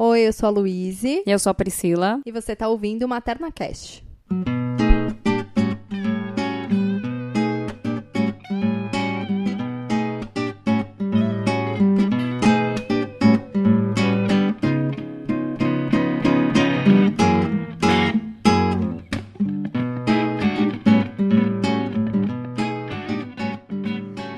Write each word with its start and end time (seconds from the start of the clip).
Oi, 0.00 0.28
eu 0.28 0.32
sou 0.32 0.46
a 0.46 0.50
Luíse. 0.50 1.24
Eu 1.26 1.40
sou 1.40 1.50
a 1.50 1.54
Priscila. 1.54 2.20
E 2.24 2.30
você 2.30 2.52
está 2.52 2.68
ouvindo 2.68 3.02
o 3.02 3.08
Materna 3.08 3.50
Cast. 3.50 4.06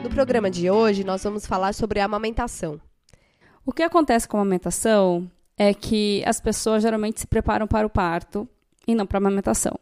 No 0.03 0.09
programa 0.09 0.51
de 0.51 0.71
hoje, 0.71 1.05
nós 1.05 1.23
vamos 1.23 1.45
falar 1.45 1.75
sobre 1.75 2.01
a 2.01 2.07
amamentação. 2.07 2.81
O 3.67 3.75
que 3.75 3.83
acontece 3.83 4.27
com 4.27 4.39
a 4.39 4.41
amamentação 4.41 5.31
é 5.61 5.75
que 5.75 6.23
as 6.25 6.41
pessoas 6.41 6.83
geralmente 6.83 7.21
se 7.21 7.27
preparam 7.27 7.67
para 7.67 7.87
o 7.87 7.91
parto 7.91 8.49
e 8.89 8.95
não 8.95 9.05
para 9.05 9.19
a 9.19 9.21
amamentação. 9.21 9.79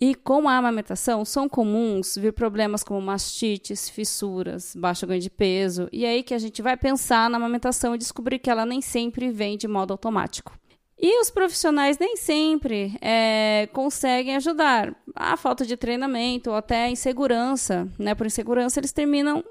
E 0.00 0.14
com 0.14 0.48
a 0.48 0.56
amamentação 0.56 1.24
são 1.24 1.48
comuns 1.48 2.16
vir 2.16 2.32
problemas 2.32 2.84
como 2.84 3.00
mastites, 3.00 3.88
fissuras, 3.88 4.76
baixo 4.76 5.04
ganho 5.04 5.20
de 5.20 5.28
peso, 5.28 5.88
e 5.90 6.04
é 6.04 6.10
aí 6.10 6.22
que 6.22 6.34
a 6.34 6.38
gente 6.38 6.62
vai 6.62 6.76
pensar 6.76 7.28
na 7.28 7.36
amamentação 7.36 7.96
e 7.96 7.98
descobrir 7.98 8.38
que 8.38 8.48
ela 8.48 8.64
nem 8.64 8.80
sempre 8.80 9.28
vem 9.28 9.58
de 9.58 9.66
modo 9.66 9.90
automático. 9.90 10.56
E 10.96 11.20
os 11.20 11.30
profissionais 11.30 11.98
nem 11.98 12.16
sempre 12.16 12.96
é, 13.00 13.68
conseguem 13.72 14.36
ajudar. 14.36 14.94
A 15.16 15.36
falta 15.36 15.66
de 15.66 15.76
treinamento 15.76 16.50
ou 16.50 16.56
até 16.56 16.88
insegurança, 16.88 17.88
né? 17.98 18.14
Por 18.14 18.26
insegurança, 18.26 18.78
eles 18.78 18.92
terminam, 18.92 19.44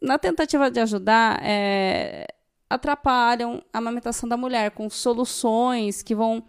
na 0.00 0.18
tentativa 0.18 0.70
de 0.70 0.80
ajudar, 0.80 1.40
é, 1.42 2.26
atrapalham 2.68 3.62
a 3.72 3.78
amamentação 3.78 4.28
da 4.28 4.36
mulher 4.36 4.70
com 4.70 4.88
soluções 4.90 6.02
que 6.02 6.14
vão 6.14 6.42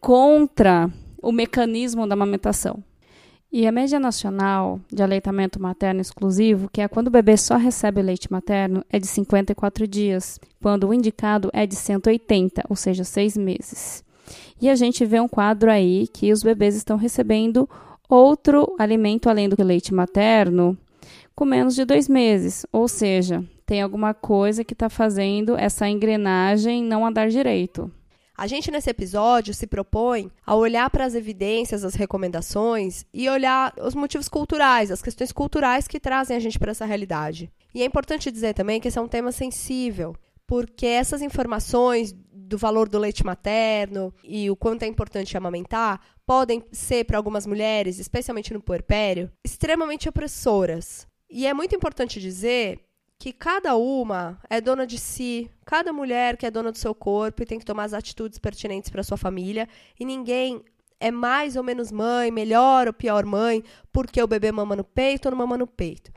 contra 0.00 0.90
o 1.22 1.30
mecanismo 1.30 2.06
da 2.06 2.14
amamentação. 2.14 2.82
E 3.52 3.66
a 3.66 3.72
média 3.72 3.98
nacional 3.98 4.80
de 4.92 5.02
aleitamento 5.02 5.60
materno 5.60 6.00
exclusivo, 6.00 6.70
que 6.72 6.80
é 6.80 6.86
quando 6.86 7.08
o 7.08 7.10
bebê 7.10 7.36
só 7.36 7.56
recebe 7.56 8.00
leite 8.00 8.30
materno, 8.30 8.84
é 8.88 8.98
de 8.98 9.08
54 9.08 9.88
dias, 9.88 10.38
quando 10.62 10.86
o 10.86 10.94
indicado 10.94 11.50
é 11.52 11.66
de 11.66 11.74
180, 11.74 12.62
ou 12.68 12.76
seja, 12.76 13.02
seis 13.02 13.36
meses. 13.36 14.04
E 14.62 14.68
a 14.68 14.76
gente 14.76 15.04
vê 15.04 15.18
um 15.18 15.26
quadro 15.26 15.68
aí 15.68 16.06
que 16.12 16.32
os 16.32 16.44
bebês 16.44 16.76
estão 16.76 16.96
recebendo 16.96 17.68
outro 18.08 18.74
alimento 18.78 19.28
além 19.28 19.48
do 19.48 19.60
leite 19.64 19.92
materno 19.92 20.78
com 21.40 21.46
menos 21.46 21.74
de 21.74 21.86
dois 21.86 22.06
meses, 22.06 22.66
ou 22.70 22.86
seja, 22.86 23.42
tem 23.64 23.80
alguma 23.80 24.12
coisa 24.12 24.62
que 24.62 24.74
está 24.74 24.90
fazendo 24.90 25.56
essa 25.56 25.88
engrenagem 25.88 26.84
não 26.84 27.06
andar 27.06 27.30
direito. 27.30 27.90
A 28.36 28.46
gente, 28.46 28.70
nesse 28.70 28.90
episódio, 28.90 29.54
se 29.54 29.66
propõe 29.66 30.30
a 30.44 30.54
olhar 30.54 30.90
para 30.90 31.06
as 31.06 31.14
evidências, 31.14 31.82
as 31.82 31.94
recomendações 31.94 33.06
e 33.10 33.26
olhar 33.26 33.72
os 33.80 33.94
motivos 33.94 34.28
culturais, 34.28 34.90
as 34.90 35.00
questões 35.00 35.32
culturais 35.32 35.88
que 35.88 35.98
trazem 35.98 36.36
a 36.36 36.40
gente 36.40 36.58
para 36.58 36.72
essa 36.72 36.84
realidade. 36.84 37.50
E 37.74 37.80
é 37.80 37.86
importante 37.86 38.30
dizer 38.30 38.52
também 38.52 38.78
que 38.78 38.88
esse 38.88 38.98
é 38.98 39.00
um 39.00 39.08
tema 39.08 39.32
sensível, 39.32 40.14
porque 40.46 40.84
essas 40.84 41.22
informações 41.22 42.14
do 42.30 42.58
valor 42.58 42.86
do 42.86 42.98
leite 42.98 43.24
materno 43.24 44.12
e 44.22 44.50
o 44.50 44.56
quanto 44.56 44.82
é 44.82 44.86
importante 44.86 45.38
amamentar 45.38 46.02
podem 46.26 46.62
ser, 46.70 47.04
para 47.04 47.16
algumas 47.16 47.46
mulheres, 47.46 47.98
especialmente 47.98 48.52
no 48.52 48.60
puerpério, 48.60 49.32
extremamente 49.42 50.06
opressoras. 50.06 51.08
E 51.30 51.46
é 51.46 51.54
muito 51.54 51.74
importante 51.74 52.20
dizer 52.20 52.80
que 53.16 53.32
cada 53.32 53.76
uma 53.76 54.40
é 54.48 54.60
dona 54.60 54.86
de 54.86 54.98
si, 54.98 55.50
cada 55.64 55.92
mulher 55.92 56.36
que 56.36 56.46
é 56.46 56.50
dona 56.50 56.72
do 56.72 56.78
seu 56.78 56.94
corpo 56.94 57.42
e 57.42 57.46
tem 57.46 57.58
que 57.58 57.64
tomar 57.64 57.84
as 57.84 57.92
atitudes 57.92 58.38
pertinentes 58.38 58.90
para 58.90 59.02
sua 59.02 59.16
família, 59.16 59.68
e 59.98 60.04
ninguém 60.04 60.64
é 60.98 61.10
mais 61.10 61.54
ou 61.54 61.62
menos 61.62 61.92
mãe, 61.92 62.30
melhor 62.30 62.86
ou 62.86 62.92
pior 62.92 63.24
mãe, 63.24 63.62
porque 63.92 64.22
o 64.22 64.26
bebê 64.26 64.50
mama 64.50 64.74
no 64.74 64.84
peito 64.84 65.26
ou 65.26 65.30
não 65.30 65.38
mama 65.38 65.56
no 65.56 65.66
peito. 65.66 66.10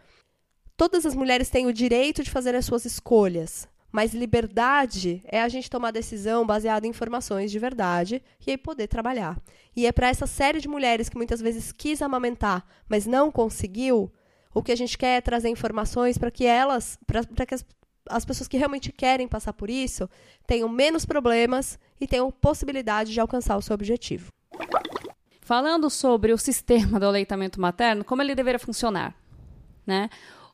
Todas 0.75 1.06
as 1.06 1.13
mulheres 1.13 1.50
têm 1.50 1.68
o 1.68 1.74
direito 1.74 2.24
de 2.24 2.31
fazer 2.31 2.56
as 2.56 2.66
suas 2.66 2.84
escolhas, 2.84 3.68
mas 3.91 4.13
liberdade 4.13 5.22
é 5.25 5.41
a 5.41 5.47
gente 5.47 5.69
tomar 5.69 5.91
decisão 5.91 6.45
baseada 6.45 6.88
em 6.88 6.90
informações 6.90 7.51
de 7.51 7.59
verdade 7.59 8.24
e 8.45 8.51
aí 8.51 8.57
poder 8.57 8.88
trabalhar. 8.88 9.40
E 9.75 9.85
é 9.85 9.91
para 9.91 10.09
essa 10.09 10.25
série 10.25 10.59
de 10.59 10.68
mulheres 10.68 11.09
que 11.09 11.18
muitas 11.18 11.40
vezes 11.40 11.72
quis 11.72 12.01
amamentar, 12.01 12.66
mas 12.90 13.06
não 13.06 13.31
conseguiu, 13.31 14.12
o 14.53 14.62
que 14.62 14.72
a 14.72 14.75
gente 14.75 14.97
quer 14.97 15.18
é 15.18 15.22
trazer 15.22 15.50
informações 15.50 16.18
para 16.18 16.30
que 16.31 16.46
elas, 16.46 16.97
para 17.06 17.46
que 17.46 17.56
as, 17.56 17.66
as 18.09 18.25
pessoas 18.25 18.47
que 18.47 18.58
realmente 18.58 18.91
querem 18.91 19.28
passar 19.28 19.53
por 19.53 19.69
isso, 19.69 20.09
tenham 20.46 20.69
menos 20.69 21.06
problemas 21.06 21.80
e 22.00 22.08
tenham 22.08 22.31
possibilidade 22.31 23.12
de 23.12 23.19
alcançar 23.19 23.58
o 23.58 23.62
seu 23.62 23.74
objetivo. 23.74 24.28
Falando 25.42 25.90
sobre 25.90 26.31
o 26.31 26.38
sistema 26.38 27.00
do 27.00 27.06
aleitamento 27.06 27.59
materno, 27.59 28.03
como 28.03 28.22
ele 28.22 28.36
deveria 28.36 28.59
funcionar, 28.59 29.16
né? 29.86 30.09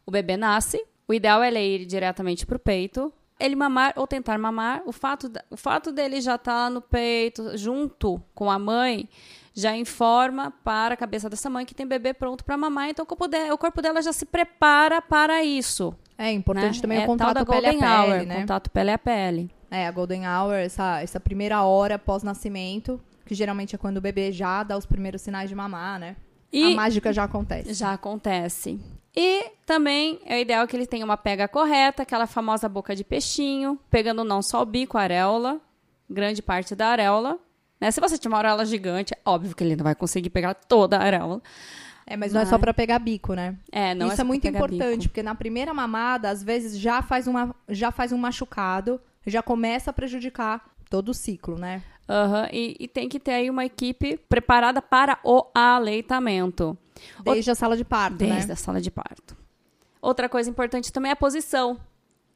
O 0.05 0.11
bebê 0.11 0.37
nasce, 0.37 0.83
o 1.07 1.13
ideal 1.13 1.43
é 1.43 1.47
ele 1.49 1.59
ir 1.59 1.85
diretamente 1.85 2.45
para 2.45 2.55
o 2.55 2.59
peito, 2.59 3.13
ele 3.39 3.55
mamar 3.55 3.93
ou 3.95 4.05
tentar 4.05 4.37
mamar, 4.37 4.81
o 4.85 4.91
fato, 4.91 5.31
o 5.49 5.55
fato 5.55 5.91
dele 5.91 6.19
já 6.19 6.35
estar 6.35 6.65
tá 6.65 6.69
no 6.69 6.81
peito, 6.81 7.57
junto 7.57 8.21
com 8.33 8.51
a 8.51 8.59
mãe, 8.59 9.07
já 9.53 9.75
informa 9.75 10.51
para 10.63 10.93
a 10.93 10.97
cabeça 10.97 11.29
dessa 11.29 11.49
mãe 11.49 11.65
que 11.65 11.75
tem 11.75 11.87
bebê 11.87 12.13
pronto 12.13 12.43
para 12.43 12.57
mamar, 12.57 12.89
então 12.89 13.03
o 13.03 13.05
corpo, 13.05 13.27
dela, 13.27 13.53
o 13.53 13.57
corpo 13.57 13.81
dela 13.81 14.01
já 14.01 14.13
se 14.13 14.25
prepara 14.25 15.01
para 15.01 15.43
isso. 15.43 15.93
É 16.17 16.31
importante 16.31 16.75
né? 16.75 16.81
também 16.81 16.97
é 16.99 17.03
o 17.03 17.05
contato 17.05 17.45
pele 17.45 17.67
a 17.67 17.69
pele, 17.71 17.85
hour, 17.85 18.25
né? 18.25 18.41
Contato 18.41 18.69
pele 18.69 18.91
a 18.91 18.97
pele. 18.97 19.51
É, 19.71 19.87
a 19.87 19.91
golden 19.91 20.27
hour, 20.27 20.53
essa, 20.53 21.01
essa 21.01 21.19
primeira 21.19 21.63
hora 21.63 21.97
pós-nascimento, 21.97 22.99
que 23.25 23.35
geralmente 23.35 23.75
é 23.75 23.77
quando 23.77 23.97
o 23.97 24.01
bebê 24.01 24.31
já 24.31 24.63
dá 24.63 24.77
os 24.77 24.85
primeiros 24.85 25.21
sinais 25.21 25.49
de 25.49 25.55
mamar, 25.55 25.99
né? 25.99 26.15
E 26.51 26.73
a 26.73 26.75
mágica 26.75 27.13
já 27.13 27.23
acontece. 27.23 27.73
Já 27.73 27.93
acontece. 27.93 28.79
E 29.15 29.51
também 29.65 30.19
é 30.25 30.41
ideal 30.41 30.67
que 30.67 30.75
ele 30.75 30.85
tenha 30.87 31.05
uma 31.05 31.17
pega 31.17 31.47
correta, 31.47 32.03
aquela 32.03 32.27
famosa 32.27 32.67
boca 32.67 32.95
de 32.95 33.03
peixinho, 33.03 33.79
pegando 33.89 34.23
não 34.23 34.41
só 34.41 34.61
o 34.61 34.65
bico, 34.65 34.97
a 34.97 35.01
areola, 35.01 35.59
grande 36.09 36.41
parte 36.41 36.75
da 36.75 36.87
areola, 36.87 37.39
né? 37.79 37.91
Se 37.91 38.01
você 38.01 38.17
tiver 38.17 38.33
uma 38.33 38.39
areola 38.39 38.65
gigante, 38.65 39.13
é 39.13 39.19
óbvio 39.25 39.55
que 39.55 39.63
ele 39.63 39.75
não 39.75 39.83
vai 39.83 39.95
conseguir 39.95 40.29
pegar 40.29 40.53
toda 40.53 40.97
a 40.97 41.03
areola. 41.03 41.41
É, 42.05 42.17
mas, 42.17 42.33
não 42.33 42.41
é 42.41 42.45
só 42.45 42.57
para 42.57 42.73
pegar 42.73 42.97
bico, 42.97 43.35
né? 43.35 43.55
É, 43.71 43.93
não 43.93 44.07
Isso 44.07 44.19
é, 44.19 44.21
é 44.21 44.23
muito 44.23 44.47
importante, 44.47 45.01
bico. 45.01 45.09
porque 45.09 45.21
na 45.21 45.35
primeira 45.35 45.73
mamada, 45.75 46.29
às 46.29 46.41
vezes 46.41 46.79
já 46.79 47.03
faz, 47.03 47.27
uma, 47.27 47.55
já 47.69 47.91
faz 47.91 48.11
um 48.11 48.17
machucado, 48.17 48.99
já 49.27 49.43
começa 49.43 49.91
a 49.91 49.93
prejudicar 49.93 50.65
todo 50.89 51.09
o 51.09 51.13
ciclo, 51.13 51.55
né? 51.59 51.83
Uhum, 52.09 52.47
e, 52.51 52.75
e, 52.79 52.87
tem 52.87 53.07
que 53.07 53.19
ter 53.19 53.33
aí 53.33 53.49
uma 53.51 53.63
equipe 53.63 54.17
preparada 54.27 54.81
para 54.81 55.19
o 55.23 55.45
aleitamento. 55.53 56.75
Desde 57.23 57.51
a 57.51 57.55
sala 57.55 57.77
de 57.77 57.85
parto, 57.85 58.17
Desde 58.17 58.47
né? 58.47 58.53
a 58.53 58.55
sala 58.55 58.81
de 58.81 58.89
parto. 58.89 59.37
Outra 60.01 60.27
coisa 60.27 60.49
importante 60.49 60.91
também 60.91 61.09
é 61.09 61.13
a 61.13 61.15
posição. 61.15 61.79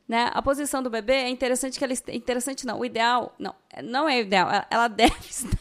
Né? 0.07 0.29
A 0.33 0.41
posição 0.41 0.83
do 0.83 0.89
bebê 0.89 1.13
é 1.13 1.29
interessante 1.29 1.79
que 1.79 1.83
ela 1.83 1.93
interessante 2.09 2.65
não, 2.65 2.79
o 2.79 2.85
ideal 2.85 3.33
não, 3.39 3.55
não 3.83 4.09
é 4.09 4.19
ideal, 4.19 4.49
ela 4.69 4.87
deve 4.89 5.15
estar 5.29 5.57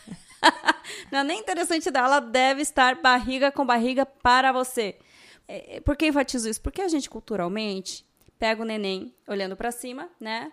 não 1.10 1.20
é 1.20 1.24
nem 1.24 1.40
interessante 1.40 1.90
dela, 1.90 2.06
ela 2.06 2.20
deve 2.20 2.62
estar 2.62 3.00
barriga 3.00 3.52
com 3.52 3.64
barriga 3.64 4.04
para 4.04 4.52
você. 4.52 4.98
É, 5.46 5.80
por 5.80 5.96
que 5.96 6.06
enfatizo 6.06 6.48
isso? 6.48 6.60
Porque 6.60 6.82
a 6.82 6.88
gente 6.88 7.08
culturalmente 7.08 8.04
pega 8.38 8.62
o 8.62 8.64
neném 8.64 9.14
olhando 9.28 9.56
para 9.56 9.70
cima, 9.70 10.08
né? 10.18 10.50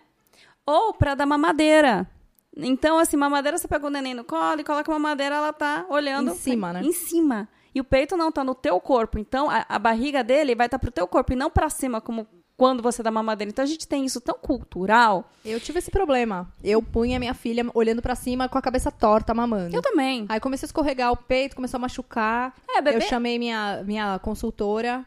Ou 0.64 0.94
para 0.94 1.14
dar 1.14 1.26
mamadeira. 1.26 2.08
Então, 2.56 2.98
assim, 2.98 3.16
mamadeira, 3.16 3.58
você 3.58 3.66
pega 3.66 3.86
o 3.86 3.90
neném 3.90 4.14
no 4.14 4.24
colo 4.24 4.60
e 4.60 4.64
coloca 4.64 4.90
a 4.90 4.94
mamadeira, 4.94 5.36
ela 5.36 5.52
tá 5.52 5.86
olhando 5.88 6.32
em 6.32 6.34
cima, 6.34 6.72
né? 6.72 6.82
Em 6.82 6.92
cima. 6.92 7.48
E 7.74 7.80
o 7.80 7.84
peito 7.84 8.16
não 8.16 8.32
tá 8.32 8.42
no 8.42 8.54
teu 8.54 8.80
corpo. 8.80 9.18
Então, 9.18 9.48
a, 9.48 9.64
a 9.68 9.78
barriga 9.78 10.24
dele 10.24 10.54
vai 10.54 10.66
estar 10.66 10.78
tá 10.78 10.82
pro 10.82 10.90
teu 10.90 11.06
corpo 11.06 11.32
e 11.32 11.36
não 11.36 11.50
para 11.50 11.70
cima, 11.70 12.00
como 12.00 12.26
quando 12.60 12.82
você 12.82 13.02
dá 13.02 13.10
mamadeira. 13.10 13.50
Então 13.50 13.62
a 13.62 13.66
gente 13.66 13.88
tem 13.88 14.04
isso 14.04 14.20
tão 14.20 14.34
cultural. 14.34 15.24
Eu 15.42 15.58
tive 15.58 15.78
esse 15.78 15.90
problema. 15.90 16.46
Eu 16.62 16.82
punha 16.82 17.18
minha 17.18 17.32
filha 17.32 17.64
olhando 17.72 18.02
para 18.02 18.14
cima 18.14 18.50
com 18.50 18.58
a 18.58 18.60
cabeça 18.60 18.92
torta 18.92 19.32
mamando. 19.32 19.74
Eu 19.74 19.80
também. 19.80 20.26
Aí 20.28 20.38
comecei 20.38 20.66
a 20.66 20.68
escorregar 20.68 21.10
o 21.10 21.16
peito, 21.16 21.56
começou 21.56 21.78
a 21.78 21.80
machucar. 21.80 22.54
É, 22.68 22.82
bebê... 22.82 22.98
Eu 22.98 23.00
chamei 23.00 23.38
minha, 23.38 23.82
minha 23.86 24.18
consultora. 24.18 25.06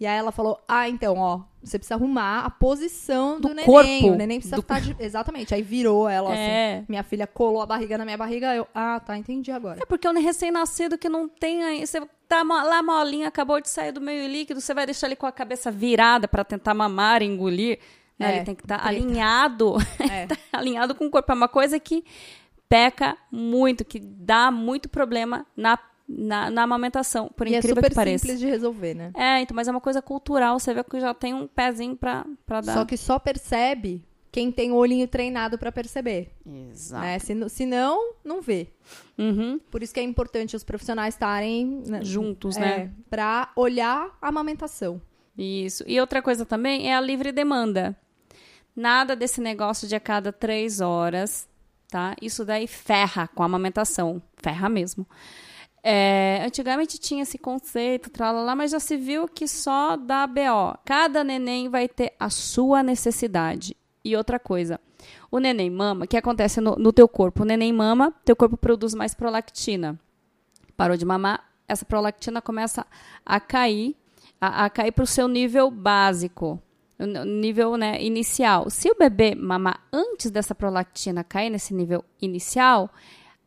E 0.00 0.06
aí 0.06 0.18
ela 0.18 0.32
falou: 0.32 0.58
Ah, 0.66 0.88
então, 0.88 1.18
ó, 1.18 1.42
você 1.62 1.78
precisa 1.78 1.94
arrumar 1.94 2.40
a 2.40 2.50
posição 2.50 3.38
do, 3.38 3.48
do 3.48 3.54
neném. 3.54 3.66
Corpo. 3.66 4.06
O 4.08 4.16
neném 4.16 4.38
precisa 4.38 4.56
do... 4.56 4.62
estar. 4.62 4.80
De... 4.80 4.96
Exatamente. 4.98 5.54
Aí 5.54 5.60
virou 5.60 6.08
ela 6.08 6.34
é. 6.34 6.76
assim. 6.76 6.86
Minha 6.88 7.02
filha 7.02 7.26
colou 7.26 7.60
a 7.60 7.66
barriga 7.66 7.98
na 7.98 8.06
minha 8.06 8.16
barriga. 8.16 8.54
Eu, 8.54 8.66
ah, 8.74 8.98
tá, 8.98 9.18
entendi 9.18 9.52
agora. 9.52 9.78
É 9.82 9.84
porque 9.84 10.08
o 10.08 10.12
recém-nascido 10.12 10.96
que 10.96 11.10
não 11.10 11.28
tem 11.28 11.62
aí. 11.62 11.86
Você 11.86 12.00
tá 12.26 12.42
lá 12.42 12.82
molinha, 12.82 13.28
acabou 13.28 13.60
de 13.60 13.68
sair 13.68 13.92
do 13.92 14.00
meio 14.00 14.26
líquido, 14.26 14.60
você 14.60 14.72
vai 14.72 14.86
deixar 14.86 15.06
ele 15.06 15.16
com 15.16 15.26
a 15.26 15.32
cabeça 15.32 15.70
virada 15.70 16.26
para 16.26 16.44
tentar 16.44 16.72
mamar 16.72 17.20
e 17.20 17.26
engolir. 17.26 17.78
Né? 18.18 18.32
É, 18.32 18.36
ele 18.36 18.44
tem 18.44 18.54
que 18.54 18.62
estar 18.62 18.78
tá 18.78 18.88
alinhado. 18.88 19.76
É. 20.10 20.26
tá 20.26 20.36
alinhado 20.52 20.94
com 20.94 21.06
o 21.06 21.10
corpo. 21.10 21.30
É 21.30 21.34
uma 21.34 21.48
coisa 21.48 21.78
que 21.78 22.04
peca 22.70 23.18
muito, 23.30 23.84
que 23.84 23.98
dá 23.98 24.50
muito 24.50 24.88
problema 24.88 25.44
na 25.54 25.76
na, 26.12 26.50
na 26.50 26.62
amamentação, 26.64 27.30
por 27.36 27.46
e 27.46 27.54
incrível 27.54 27.70
é 27.70 27.74
super 27.76 27.88
que 27.90 27.94
pareça. 27.94 28.26
simples 28.26 28.40
de 28.40 28.46
resolver, 28.46 28.94
né? 28.94 29.12
É, 29.14 29.40
então, 29.40 29.54
mas 29.54 29.68
é 29.68 29.70
uma 29.70 29.80
coisa 29.80 30.02
cultural, 30.02 30.58
você 30.58 30.74
vê 30.74 30.82
que 30.82 30.98
já 30.98 31.14
tem 31.14 31.32
um 31.32 31.46
pezinho 31.46 31.96
pra, 31.96 32.26
pra 32.44 32.60
dar. 32.60 32.74
Só 32.74 32.84
que 32.84 32.96
só 32.96 33.18
percebe 33.18 34.04
quem 34.32 34.50
tem 34.50 34.72
o 34.72 34.76
olhinho 34.76 35.06
treinado 35.06 35.56
para 35.56 35.70
perceber. 35.70 36.32
Exato. 36.44 37.04
Né? 37.04 37.18
Se, 37.18 37.48
se 37.48 37.66
não, 37.66 38.14
não 38.24 38.42
vê. 38.42 38.68
Uhum. 39.16 39.60
Por 39.70 39.82
isso 39.82 39.94
que 39.94 40.00
é 40.00 40.02
importante 40.02 40.56
os 40.56 40.64
profissionais 40.64 41.14
estarem 41.14 41.82
né, 41.86 42.04
Juntos, 42.04 42.56
é, 42.56 42.60
né? 42.60 42.90
Para 43.08 43.50
olhar 43.54 44.16
a 44.20 44.28
amamentação. 44.28 45.00
Isso. 45.38 45.84
E 45.86 46.00
outra 46.00 46.20
coisa 46.20 46.44
também 46.44 46.90
é 46.90 46.96
a 46.96 47.00
livre 47.00 47.32
demanda. 47.32 47.96
Nada 48.74 49.14
desse 49.14 49.40
negócio 49.40 49.86
de 49.86 49.94
a 49.94 50.00
cada 50.00 50.32
três 50.32 50.80
horas, 50.80 51.48
tá? 51.88 52.14
Isso 52.20 52.44
daí 52.44 52.66
ferra 52.66 53.28
com 53.28 53.42
a 53.42 53.46
amamentação. 53.46 54.22
Ferra 54.36 54.68
mesmo. 54.68 55.06
É, 55.82 56.42
antigamente 56.44 56.98
tinha 56.98 57.22
esse 57.22 57.38
conceito, 57.38 58.10
tralala, 58.10 58.54
mas 58.54 58.70
já 58.70 58.78
se 58.78 58.96
viu 58.96 59.26
que 59.26 59.48
só 59.48 59.96
dá 59.96 60.26
BO. 60.26 60.78
Cada 60.84 61.24
neném 61.24 61.68
vai 61.68 61.88
ter 61.88 62.12
a 62.20 62.28
sua 62.28 62.82
necessidade. 62.82 63.76
E 64.04 64.16
outra 64.16 64.38
coisa, 64.38 64.80
o 65.30 65.38
neném 65.38 65.70
mama, 65.70 66.04
o 66.04 66.08
que 66.08 66.16
acontece 66.16 66.60
no, 66.60 66.76
no 66.76 66.92
teu 66.92 67.08
corpo? 67.08 67.42
O 67.42 67.46
neném 67.46 67.72
mama, 67.72 68.14
teu 68.24 68.34
corpo 68.36 68.56
produz 68.56 68.94
mais 68.94 69.14
prolactina. 69.14 69.98
Parou 70.76 70.96
de 70.96 71.04
mamar, 71.04 71.44
essa 71.68 71.84
prolactina 71.84 72.40
começa 72.40 72.86
a 73.24 73.38
cair, 73.38 73.96
a, 74.40 74.64
a 74.64 74.70
cair 74.70 74.92
para 74.92 75.04
o 75.04 75.06
seu 75.06 75.28
nível 75.28 75.70
básico, 75.70 76.60
nível 76.98 77.76
né, 77.76 78.02
inicial. 78.02 78.68
Se 78.70 78.90
o 78.90 78.96
bebê 78.98 79.34
mamar 79.34 79.86
antes 79.92 80.30
dessa 80.30 80.54
prolactina 80.54 81.24
cair 81.24 81.50
nesse 81.50 81.72
nível 81.74 82.04
inicial, 82.20 82.90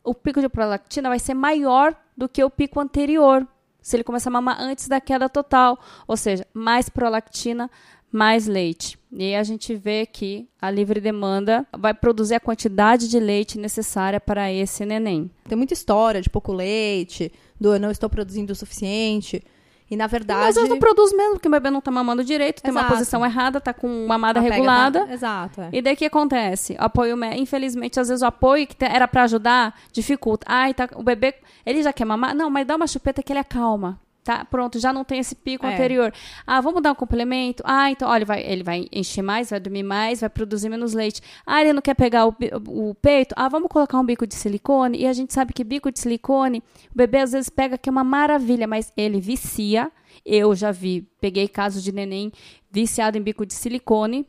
o 0.03 0.13
pico 0.13 0.41
de 0.41 0.50
prolactina 0.50 1.09
vai 1.09 1.19
ser 1.19 1.33
maior 1.33 1.95
do 2.15 2.30
que 2.30 2.44
o 2.44 2.50
pico 2.50 2.80
anterior. 2.80 3.48
Se 3.81 3.95
ele 3.95 4.04
começar 4.04 4.30
a 4.30 4.33
mamar 4.33 4.62
antes 4.62 4.88
da 4.88 5.01
queda 5.01 5.27
total, 5.27 5.77
ou 6.07 6.15
seja, 6.15 6.48
mais 6.54 6.88
prolactina, 6.88 7.69
mais 8.12 8.48
leite. 8.48 8.98
E 9.12 9.24
aí 9.24 9.36
a 9.36 9.44
gente 9.44 9.75
vê 9.75 10.06
que 10.06 10.48
a 10.62 10.69
livre 10.69 11.01
demanda 11.01 11.68
vai 11.77 11.94
produzir 11.94 12.36
a 12.36 12.39
quantidade 12.39 13.10
de 13.10 13.19
leite 13.19 13.57
necessária 13.57 14.19
para 14.19 14.51
esse 14.51 14.86
neném. 14.86 15.30
Tem 15.50 15.57
muita 15.57 15.74
história 15.74 16.21
de 16.21 16.30
pouco 16.30 16.54
leite, 16.54 17.31
do 17.60 17.74
eu 17.74 17.80
não 17.80 17.92
estou 17.92 18.10
produzindo 18.10 18.54
o 18.54 18.56
suficiente. 18.56 19.44
E 19.93 19.95
na 19.95 20.07
verdade. 20.07 20.39
Mas 20.39 20.49
às 20.49 20.55
vezes 20.55 20.69
não 20.69 20.79
produz 20.79 21.13
mesmo, 21.13 21.33
porque 21.33 21.47
o 21.47 21.51
bebê 21.51 21.69
não 21.69 21.79
está 21.79 21.91
mamando 21.91 22.23
direito, 22.23 22.61
tem 22.61 22.71
uma 22.71 22.81
posição 22.85 23.23
errada, 23.25 23.59
está 23.59 23.73
com 23.73 24.05
mamada 24.07 24.39
a 24.39 24.43
pega 24.43 24.55
regulada. 24.55 25.05
tá- 25.05 25.13
Exato. 25.13 25.61
É. 25.61 25.69
E 25.71 25.81
daí 25.81 25.93
o 25.93 25.97
que 25.97 26.05
acontece? 26.05 26.73
O 26.73 26.83
apoio, 26.83 27.15
infelizmente, 27.35 27.99
às 27.99 28.07
vezes 28.09 28.21
o 28.21 28.25
apoio 28.25 28.65
que 28.67 28.75
era 28.83 29.07
pra 29.07 29.23
ajudar 29.23 29.73
dificulta. 29.91 30.45
Ai, 30.49 30.73
tá, 30.73 30.89
o 30.95 31.03
bebê, 31.03 31.35
ele 31.65 31.81
já 31.83 31.93
quer 31.93 32.05
mamar? 32.05 32.35
Não, 32.35 32.49
mas 32.49 32.65
dá 32.65 32.75
uma 32.75 32.87
chupeta 32.87 33.21
que 33.21 33.31
ele 33.31 33.39
acalma. 33.39 33.99
Tá, 34.23 34.45
pronto, 34.45 34.79
já 34.79 34.93
não 34.93 35.03
tem 35.03 35.19
esse 35.19 35.35
pico 35.35 35.65
É. 35.65 35.73
anterior. 35.73 36.13
Ah, 36.47 36.61
vamos 36.61 36.81
dar 36.81 36.93
um 36.93 36.95
complemento? 36.95 37.61
Ah, 37.65 37.91
então, 37.91 38.09
olha, 38.09 38.25
vai, 38.25 38.41
ele 38.41 38.63
vai 38.63 38.87
encher 38.91 39.21
mais, 39.21 39.49
vai 39.49 39.59
dormir 39.59 39.83
mais, 39.83 40.21
vai 40.21 40.29
produzir 40.29 40.69
menos 40.69 40.93
leite. 40.93 41.21
Ah, 41.45 41.59
ele 41.59 41.73
não 41.73 41.81
quer 41.81 41.93
pegar 41.93 42.27
o, 42.27 42.35
o 42.67 42.95
peito? 42.95 43.35
Ah, 43.37 43.49
vamos 43.49 43.67
colocar 43.69 43.99
um 43.99 44.05
bico 44.05 44.25
de 44.25 44.35
silicone. 44.35 44.99
E 44.99 45.05
a 45.07 45.11
gente 45.13 45.33
sabe 45.33 45.51
que 45.53 45.63
bico 45.63 45.91
de 45.91 45.99
silicone, 45.99 46.63
o 46.91 46.95
bebê 46.97 47.17
às 47.17 47.33
vezes 47.33 47.49
pega, 47.49 47.77
que 47.77 47.89
é 47.89 47.91
uma 47.91 48.03
maravilha, 48.03 48.65
mas 48.65 48.93
ele 48.95 49.19
vicia. 49.19 49.91
Eu 50.25 50.55
já 50.55 50.71
vi, 50.71 51.05
peguei 51.19 51.47
casos 51.49 51.83
de 51.83 51.91
neném 51.91 52.31
viciado 52.71 53.17
em 53.17 53.21
bico 53.21 53.45
de 53.45 53.53
silicone 53.53 54.25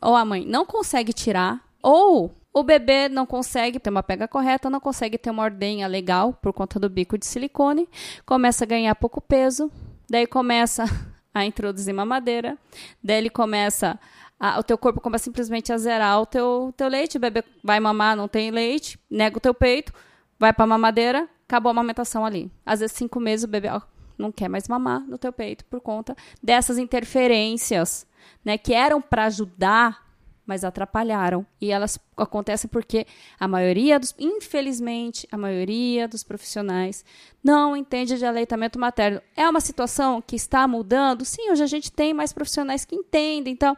ou 0.00 0.14
a 0.14 0.24
mãe 0.24 0.44
não 0.44 0.66
consegue 0.66 1.12
tirar, 1.14 1.62
ou 1.82 2.30
o 2.54 2.62
bebê 2.62 3.08
não 3.08 3.26
consegue 3.26 3.80
ter 3.80 3.90
uma 3.90 4.02
pega 4.02 4.28
correta, 4.28 4.70
não 4.70 4.78
consegue 4.80 5.18
ter 5.18 5.28
uma 5.30 5.42
ordenha 5.42 5.88
legal 5.88 6.32
por 6.32 6.52
conta 6.52 6.78
do 6.78 6.88
bico 6.88 7.18
de 7.18 7.26
silicone, 7.26 7.88
começa 8.24 8.64
a 8.64 8.66
ganhar 8.66 8.94
pouco 8.94 9.20
peso, 9.20 9.70
daí 10.08 10.24
começa 10.26 10.84
a 11.34 11.44
introduzir 11.44 11.92
mamadeira, 11.92 12.56
daí 13.02 13.16
ele 13.18 13.30
começa 13.30 13.98
a- 14.38 14.58
o 14.58 14.62
teu 14.62 14.78
corpo 14.78 15.00
começa 15.00 15.24
simplesmente 15.24 15.72
a 15.72 15.76
zerar 15.78 16.20
o 16.20 16.26
teu, 16.26 16.72
teu 16.76 16.86
leite, 16.88 17.16
o 17.16 17.20
bebê 17.20 17.42
vai 17.62 17.80
mamar, 17.80 18.16
não 18.16 18.28
tem 18.28 18.50
leite, 18.52 18.98
nega 19.10 19.36
o 19.36 19.40
teu 19.40 19.52
peito, 19.52 19.92
vai 20.38 20.52
pra 20.52 20.66
mamadeira, 20.66 21.28
acabou 21.48 21.70
a 21.70 21.72
amamentação 21.72 22.24
ali. 22.24 22.50
Às 22.64 22.80
vezes, 22.80 22.96
cinco 22.96 23.18
meses, 23.18 23.44
o 23.44 23.48
bebê 23.48 23.68
ó, 23.68 23.80
não 24.16 24.30
quer 24.30 24.48
mais 24.48 24.68
mamar 24.68 25.00
no 25.00 25.18
teu 25.18 25.32
peito 25.32 25.64
por 25.64 25.80
conta 25.80 26.16
dessas 26.42 26.78
interferências, 26.78 28.06
né, 28.44 28.56
que 28.56 28.72
eram 28.72 29.00
para 29.00 29.24
ajudar, 29.24 30.03
mas 30.46 30.64
atrapalharam. 30.64 31.46
E 31.60 31.70
elas 31.70 31.98
acontecem 32.16 32.68
porque 32.68 33.06
a 33.38 33.48
maioria 33.48 33.98
dos, 33.98 34.14
infelizmente, 34.18 35.26
a 35.30 35.36
maioria 35.36 36.06
dos 36.06 36.22
profissionais 36.22 37.04
não 37.42 37.76
entende 37.76 38.16
de 38.16 38.24
aleitamento 38.24 38.78
materno. 38.78 39.20
É 39.36 39.48
uma 39.48 39.60
situação 39.60 40.22
que 40.22 40.36
está 40.36 40.66
mudando? 40.66 41.24
Sim, 41.24 41.50
hoje 41.50 41.62
a 41.62 41.66
gente 41.66 41.90
tem 41.90 42.14
mais 42.14 42.32
profissionais 42.32 42.84
que 42.84 42.96
entendem. 42.96 43.52
Então, 43.52 43.76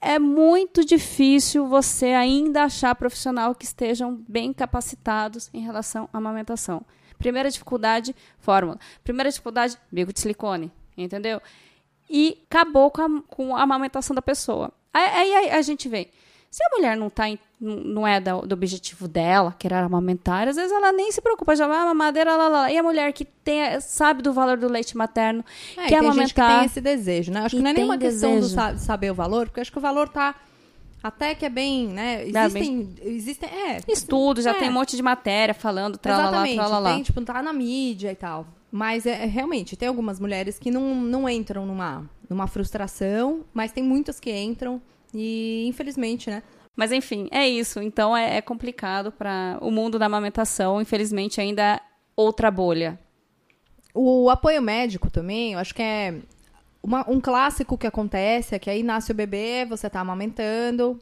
é 0.00 0.18
muito 0.18 0.84
difícil 0.84 1.66
você 1.66 2.06
ainda 2.06 2.64
achar 2.64 2.94
profissional 2.94 3.54
que 3.54 3.64
estejam 3.64 4.22
bem 4.28 4.52
capacitados 4.52 5.50
em 5.52 5.60
relação 5.60 6.08
à 6.12 6.18
amamentação. 6.18 6.84
Primeira 7.18 7.50
dificuldade, 7.50 8.14
fórmula. 8.38 8.78
Primeira 9.02 9.30
dificuldade, 9.30 9.76
bico 9.90 10.12
de 10.12 10.20
silicone. 10.20 10.70
Entendeu? 10.96 11.40
E 12.08 12.42
acabou 12.48 12.90
com 12.90 13.02
a, 13.02 13.22
com 13.22 13.56
a 13.56 13.62
amamentação 13.62 14.14
da 14.14 14.22
pessoa. 14.22 14.72
Aí, 14.92 15.34
aí 15.34 15.50
a 15.50 15.62
gente 15.62 15.88
vê. 15.88 16.08
Se 16.50 16.62
a 16.64 16.76
mulher 16.76 16.96
não, 16.96 17.10
tá 17.10 17.28
em- 17.28 17.38
não- 17.60 18.06
é 18.06 18.18
da- 18.18 18.40
do 18.40 18.52
objetivo 18.54 19.06
dela, 19.06 19.54
que 19.58 19.66
era 19.66 19.80
amamentar, 19.84 20.48
às 20.48 20.56
vezes 20.56 20.72
ela 20.72 20.90
nem 20.92 21.12
se 21.12 21.20
preocupa, 21.20 21.54
já 21.54 21.66
vai 21.66 21.78
a 21.78 21.84
mamadeira, 21.84 22.34
lá, 22.36 22.48
lá. 22.48 22.72
E 22.72 22.78
a 22.78 22.82
mulher 22.82 23.12
que 23.12 23.24
tem, 23.26 23.78
sabe 23.82 24.22
do 24.22 24.32
valor 24.32 24.56
do 24.56 24.66
leite 24.66 24.96
materno, 24.96 25.44
É, 25.76 25.86
quer 25.88 26.00
tem 26.00 26.12
gente 26.12 26.32
que 26.34 26.40
amamentar. 26.40 26.56
tem 26.60 26.66
esse 26.66 26.80
desejo, 26.80 27.30
né? 27.30 27.40
Acho 27.40 27.56
que 27.56 27.62
não 27.62 27.70
é 27.70 27.74
nenhuma 27.74 27.98
questão 27.98 28.40
do 28.40 28.46
de 28.48 28.80
saber 28.80 29.10
o 29.10 29.14
valor, 29.14 29.46
porque 29.46 29.60
acho 29.60 29.70
que 29.70 29.76
o 29.78 29.80
valor 29.80 30.08
tá 30.08 30.34
até 31.02 31.34
que 31.34 31.44
é 31.44 31.50
bem, 31.50 31.86
né? 31.88 32.24
Dá 32.32 32.46
Existem, 32.46 32.94
existem, 33.02 33.48
é, 33.50 33.80
Estudo, 33.86 34.40
já 34.40 34.50
É. 34.52 34.54
tem 34.54 34.70
um 34.70 34.72
monte 34.72 34.96
de 34.96 35.02
matéria 35.02 35.52
falando, 35.54 35.98
tralalá, 35.98 36.44
tralalá. 36.46 36.94
tem, 36.94 37.02
tipo, 37.02 37.20
tá 37.20 37.42
na 37.42 37.52
mídia 37.52 38.10
e 38.10 38.16
tal. 38.16 38.46
Mas 38.72 39.04
é, 39.06 39.22
é, 39.22 39.26
realmente, 39.26 39.76
tem 39.76 39.86
algumas 39.88 40.18
mulheres 40.18 40.58
que 40.58 40.70
não, 40.70 40.94
não 40.94 41.28
entram 41.28 41.64
numa, 41.66 42.08
numa 42.28 42.46
frustração, 42.46 43.44
mas 43.52 43.72
tem 43.72 43.82
muitas 43.82 44.20
que 44.20 44.30
entram 44.30 44.80
e, 45.14 45.64
infelizmente, 45.66 46.28
né? 46.30 46.42
Mas 46.76 46.92
enfim, 46.92 47.26
é 47.30 47.48
isso. 47.48 47.82
Então 47.82 48.16
é, 48.16 48.36
é 48.36 48.40
complicado 48.40 49.10
para 49.10 49.58
o 49.60 49.70
mundo 49.70 49.98
da 49.98 50.06
amamentação. 50.06 50.80
Infelizmente, 50.80 51.40
ainda 51.40 51.62
é 51.62 51.80
outra 52.14 52.50
bolha. 52.50 52.98
O 53.92 54.30
apoio 54.30 54.62
médico 54.62 55.10
também, 55.10 55.54
eu 55.54 55.58
acho 55.58 55.74
que 55.74 55.82
é 55.82 56.14
uma- 56.82 57.08
um 57.10 57.20
clássico 57.20 57.76
que 57.76 57.86
acontece, 57.86 58.54
é 58.54 58.58
que 58.58 58.70
aí 58.70 58.82
nasce 58.84 59.10
o 59.10 59.14
bebê, 59.14 59.66
você 59.68 59.90
tá 59.90 59.98
amamentando, 60.00 61.00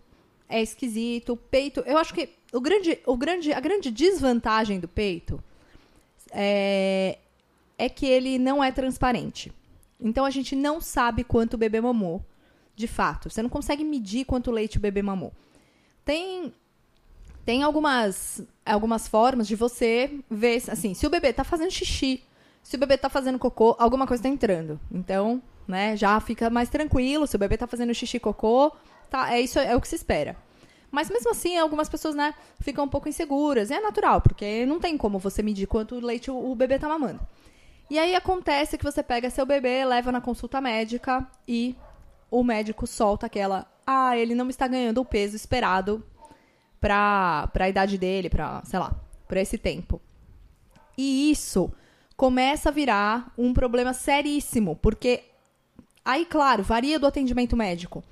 é 0.48 0.62
esquisito, 0.62 1.34
o 1.34 1.36
peito... 1.36 1.80
Eu 1.84 1.98
acho 1.98 2.14
que 2.14 2.30
o 2.52 2.60
grande, 2.60 2.98
o 3.04 3.16
grande, 3.16 3.52
a 3.52 3.60
grande 3.60 3.90
desvantagem 3.90 4.80
do 4.80 4.88
peito 4.88 5.42
é, 6.30 7.18
é 7.76 7.88
que 7.88 8.06
ele 8.06 8.38
não 8.38 8.64
é 8.64 8.72
transparente. 8.72 9.52
Então 10.00 10.24
a 10.24 10.30
gente 10.30 10.54
não 10.54 10.80
sabe 10.80 11.24
quanto 11.24 11.54
o 11.54 11.58
bebê 11.58 11.80
mamou, 11.80 12.24
de 12.74 12.86
fato. 12.86 13.30
Você 13.30 13.42
não 13.42 13.48
consegue 13.48 13.84
medir 13.84 14.24
quanto 14.24 14.50
leite 14.50 14.76
o 14.76 14.80
bebê 14.80 15.02
mamou. 15.02 15.32
Tem 16.04 16.52
tem 17.44 17.62
algumas 17.62 18.42
algumas 18.64 19.06
formas 19.06 19.46
de 19.46 19.54
você 19.54 20.18
ver, 20.28 20.62
assim, 20.68 20.94
se 20.94 21.06
o 21.06 21.10
bebê 21.10 21.32
tá 21.32 21.44
fazendo 21.44 21.70
xixi, 21.70 22.22
se 22.62 22.76
o 22.76 22.78
bebê 22.78 22.98
tá 22.98 23.08
fazendo 23.08 23.38
cocô, 23.38 23.76
alguma 23.78 24.06
coisa 24.06 24.24
tá 24.24 24.28
entrando. 24.28 24.80
Então, 24.90 25.40
né, 25.68 25.96
já 25.96 26.18
fica 26.20 26.50
mais 26.50 26.68
tranquilo. 26.68 27.26
Se 27.26 27.36
o 27.36 27.38
bebê 27.38 27.56
tá 27.56 27.66
fazendo 27.66 27.94
xixi 27.94 28.18
cocô, 28.18 28.72
tá, 29.08 29.32
é 29.32 29.40
isso 29.40 29.58
é 29.58 29.74
o 29.74 29.80
que 29.80 29.88
se 29.88 29.94
espera. 29.94 30.36
Mas 30.90 31.10
mesmo 31.10 31.30
assim, 31.30 31.56
algumas 31.56 31.88
pessoas, 31.88 32.14
né, 32.14 32.34
ficam 32.60 32.84
um 32.84 32.88
pouco 32.88 33.08
inseguras. 33.08 33.70
E 33.70 33.74
é 33.74 33.80
natural, 33.80 34.20
porque 34.20 34.64
não 34.66 34.80
tem 34.80 34.96
como 34.96 35.18
você 35.18 35.42
medir 35.42 35.66
quanto 35.66 35.98
leite 36.00 36.30
o, 36.30 36.50
o 36.50 36.54
bebê 36.54 36.78
tá 36.78 36.88
mamando. 36.88 37.20
E 37.88 37.98
aí 37.98 38.14
acontece 38.14 38.76
que 38.76 38.84
você 38.84 39.02
pega 39.02 39.30
seu 39.30 39.46
bebê, 39.46 39.84
leva 39.84 40.10
na 40.10 40.20
consulta 40.20 40.60
médica 40.60 41.26
e 41.46 41.76
o 42.30 42.42
médico 42.42 42.86
solta 42.86 43.26
aquela, 43.26 43.66
ah, 43.86 44.16
ele 44.16 44.34
não 44.34 44.48
está 44.48 44.66
ganhando 44.66 45.00
o 45.00 45.04
peso 45.04 45.36
esperado 45.36 46.04
pra, 46.80 47.48
pra 47.52 47.68
idade 47.68 47.96
dele, 47.96 48.28
pra, 48.28 48.62
sei 48.64 48.78
lá, 48.78 48.94
pra 49.28 49.40
esse 49.40 49.56
tempo. 49.56 50.00
E 50.98 51.30
isso 51.30 51.72
começa 52.16 52.70
a 52.70 52.72
virar 52.72 53.32
um 53.38 53.52
problema 53.52 53.92
seríssimo, 53.92 54.76
porque 54.76 55.22
aí, 56.04 56.24
claro, 56.24 56.62
varia 56.62 56.98
do 56.98 57.06
atendimento 57.06 57.56
médico. 57.56 58.02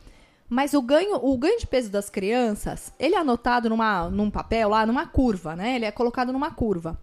Mas 0.48 0.74
o 0.74 0.82
ganho, 0.82 1.16
o 1.16 1.36
ganho 1.38 1.58
de 1.58 1.66
peso 1.66 1.90
das 1.90 2.10
crianças, 2.10 2.92
ele 2.98 3.14
é 3.14 3.18
anotado 3.18 3.68
numa, 3.68 4.08
num 4.10 4.30
papel 4.30 4.68
lá, 4.68 4.84
numa 4.86 5.06
curva, 5.06 5.56
né? 5.56 5.74
Ele 5.74 5.86
é 5.86 5.90
colocado 5.90 6.32
numa 6.32 6.50
curva. 6.50 6.98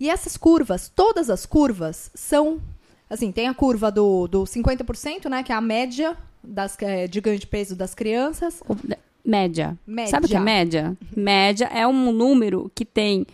E 0.00 0.08
essas 0.08 0.36
curvas, 0.36 0.88
todas 0.88 1.28
as 1.30 1.44
curvas, 1.46 2.10
são. 2.14 2.60
Assim, 3.08 3.30
tem 3.30 3.46
a 3.48 3.54
curva 3.54 3.90
do, 3.90 4.26
do 4.26 4.44
50%, 4.44 5.28
né? 5.28 5.42
Que 5.42 5.52
é 5.52 5.54
a 5.54 5.60
média 5.60 6.16
das, 6.42 6.76
eh, 6.80 7.06
de 7.06 7.20
ganho 7.20 7.38
de 7.38 7.46
peso 7.46 7.76
das 7.76 7.94
crianças. 7.94 8.62
O- 8.68 8.74
Média. 9.22 9.76
Média. 9.86 10.10
Sabe 10.10 10.24
o 10.24 10.28
que 10.30 10.36
é 10.36 10.40
média? 10.40 10.96
Média 11.14 11.66
é 11.66 11.86
um 11.86 12.10
número 12.10 12.70
que 12.74 12.86
tem 12.86 13.26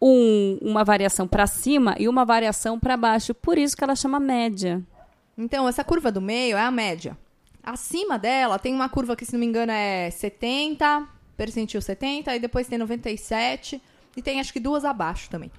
um- 0.00 0.58
uma 0.62 0.84
variação 0.84 1.26
para 1.26 1.46
cima 1.48 1.96
e 1.98 2.08
uma 2.08 2.24
variação 2.24 2.78
para 2.78 2.96
baixo. 2.96 3.34
Por 3.34 3.58
isso 3.58 3.76
que 3.76 3.82
ela 3.82 3.96
chama 3.96 4.20
média. 4.20 4.80
Então, 5.36 5.66
essa 5.68 5.82
curva 5.82 6.12
do 6.12 6.20
meio 6.20 6.56
é 6.56 6.60
a 6.62 6.70
média. 6.70 7.16
Acima 7.62 8.16
dela 8.18 8.58
tem 8.58 8.72
uma 8.74 8.88
curva 8.88 9.16
que, 9.16 9.24
se 9.26 9.32
não 9.32 9.40
me 9.40 9.46
engano, 9.46 9.72
é 9.72 10.10
70, 10.10 11.06
percentil 11.36 11.80
70, 11.82 12.34
e 12.36 12.38
depois 12.38 12.68
tem 12.68 12.78
97, 12.78 13.82
e 14.16 14.22
tem 14.22 14.38
acho 14.40 14.52
que 14.52 14.60
duas 14.60 14.84
abaixo 14.84 15.28
também. 15.28 15.50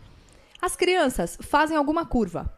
As 0.62 0.76
crianças 0.76 1.38
fazem 1.42 1.78
alguma 1.78 2.06
curva. 2.06 2.54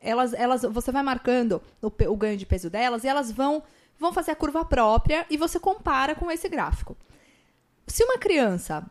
Elas, 0.00 0.32
elas, 0.32 0.62
você 0.62 0.90
vai 0.90 1.02
marcando 1.02 1.62
o, 1.82 1.92
o 2.10 2.16
ganho 2.16 2.36
de 2.36 2.46
peso 2.46 2.70
delas 2.70 3.04
e 3.04 3.08
elas 3.08 3.30
vão, 3.30 3.62
vão 3.98 4.12
fazer 4.12 4.30
a 4.30 4.36
curva 4.36 4.64
própria 4.64 5.26
e 5.28 5.36
você 5.36 5.60
compara 5.60 6.14
com 6.14 6.30
esse 6.30 6.48
gráfico. 6.48 6.96
Se 7.86 8.02
uma 8.04 8.18
criança 8.18 8.88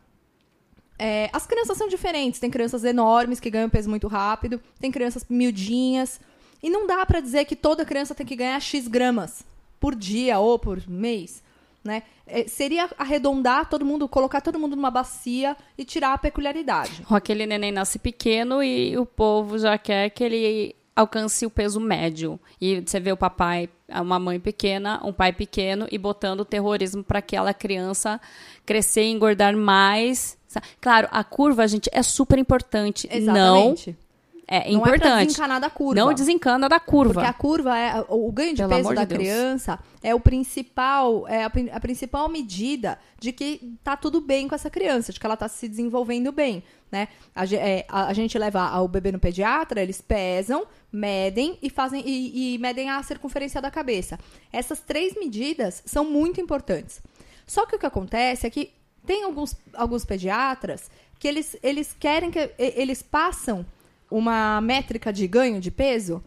é, 0.99 1.29
as 1.31 1.47
crianças 1.47 1.77
são 1.77 1.87
diferentes. 1.87 2.41
Tem 2.41 2.51
crianças 2.51 2.83
enormes 2.83 3.39
que 3.39 3.49
ganham 3.49 3.69
peso 3.69 3.89
muito 3.89 4.07
rápido, 4.07 4.61
tem 4.79 4.91
crianças 4.91 5.25
miudinhas. 5.29 6.19
E 6.61 6.69
não 6.69 6.85
dá 6.85 7.05
para 7.05 7.21
dizer 7.21 7.45
que 7.45 7.55
toda 7.55 7.85
criança 7.85 8.13
tem 8.13 8.25
que 8.25 8.35
ganhar 8.35 8.59
X 8.59 8.85
gramas 8.85 9.43
por 9.79 9.95
dia 9.95 10.37
ou 10.39 10.59
por 10.59 10.85
mês. 10.89 11.41
Né? 11.83 12.03
É, 12.27 12.45
seria 12.47 12.89
arredondar 12.97 13.69
todo 13.69 13.85
mundo, 13.85 14.07
colocar 14.07 14.41
todo 14.41 14.59
mundo 14.59 14.75
numa 14.75 14.91
bacia 14.91 15.55
e 15.77 15.85
tirar 15.85 16.13
a 16.13 16.17
peculiaridade. 16.17 17.03
Aquele 17.09 17.45
neném 17.45 17.71
nasce 17.71 17.97
pequeno 17.97 18.61
e 18.61 18.97
o 18.97 19.05
povo 19.05 19.57
já 19.57 19.77
quer 19.77 20.09
que 20.09 20.23
ele 20.23 20.75
alcance 20.95 21.45
o 21.45 21.49
peso 21.49 21.79
médio. 21.79 22.39
E 22.59 22.81
você 22.81 22.99
vê 22.99 23.11
o 23.11 23.17
papai, 23.17 23.69
uma 23.89 24.19
mãe 24.19 24.39
pequena, 24.39 24.99
um 25.03 25.13
pai 25.13 25.31
pequeno 25.31 25.87
e 25.89 25.97
botando 25.97 26.41
o 26.41 26.45
terrorismo 26.45 27.03
para 27.03 27.19
aquela 27.19 27.53
criança 27.53 28.19
crescer 28.65 29.03
e 29.03 29.11
engordar 29.11 29.55
mais. 29.55 30.37
Claro, 30.81 31.07
a 31.11 31.23
curva, 31.23 31.67
gente, 31.67 31.89
é 31.93 32.03
super 32.03 32.37
importante. 32.37 33.07
Exatamente. 33.09 33.91
Não 33.91 34.08
é 34.51 34.71
não 34.71 34.79
importante. 34.79 35.05
Não 35.05 35.17
é 35.19 35.25
desencanar 35.25 35.61
da 35.61 35.69
curva. 35.69 36.01
Não 36.01 36.13
desencana 36.13 36.67
da 36.67 36.79
curva. 36.79 37.13
Porque 37.13 37.27
a 37.27 37.33
curva 37.33 37.77
é 37.77 38.03
o 38.09 38.31
ganho 38.31 38.55
de 38.55 38.63
Pelo 38.63 38.69
peso 38.69 38.95
da 38.95 39.05
de 39.05 39.15
criança 39.15 39.79
é 40.01 40.15
o 40.15 40.19
principal, 40.19 41.27
é 41.27 41.43
a, 41.43 41.51
a, 41.73 41.79
principal 41.79 42.27
medida 42.27 42.97
de 43.19 43.31
que 43.31 43.77
tá 43.83 43.95
tudo 43.95 44.19
bem 44.19 44.47
com 44.47 44.55
essa 44.55 44.67
criança, 44.67 45.13
de 45.13 45.19
que 45.19 45.25
ela 45.25 45.37
tá 45.37 45.47
se 45.47 45.67
desenvolvendo 45.67 46.31
bem, 46.31 46.63
né? 46.91 47.09
A, 47.35 47.45
é, 47.45 47.85
a, 47.87 48.07
a 48.07 48.13
gente 48.13 48.39
leva 48.39 48.81
o 48.81 48.87
bebê 48.87 49.11
no 49.11 49.19
pediatra, 49.19 49.83
eles 49.83 50.01
pesam, 50.01 50.65
medem 50.91 51.59
e 51.61 51.69
fazem 51.69 52.01
e, 52.03 52.55
e 52.55 52.57
medem 52.57 52.89
a 52.89 53.03
circunferência 53.03 53.61
da 53.61 53.69
cabeça. 53.69 54.17
Essas 54.51 54.79
três 54.79 55.13
medidas 55.13 55.83
são 55.85 56.03
muito 56.03 56.41
importantes. 56.41 57.01
Só 57.45 57.67
que 57.67 57.75
o 57.75 57.79
que 57.79 57.85
acontece 57.85 58.47
é 58.47 58.49
que 58.49 58.71
tem 59.05 59.23
alguns, 59.25 59.55
alguns 59.75 60.03
pediatras 60.05 60.89
que 61.19 61.27
eles, 61.27 61.55
eles 61.61 61.95
querem 61.99 62.31
que 62.31 62.51
eles 62.57 63.03
passam 63.03 63.63
uma 64.09 64.59
métrica 64.61 65.11
de 65.11 65.27
ganho 65.27 65.59
de 65.59 65.71
peso 65.71 66.23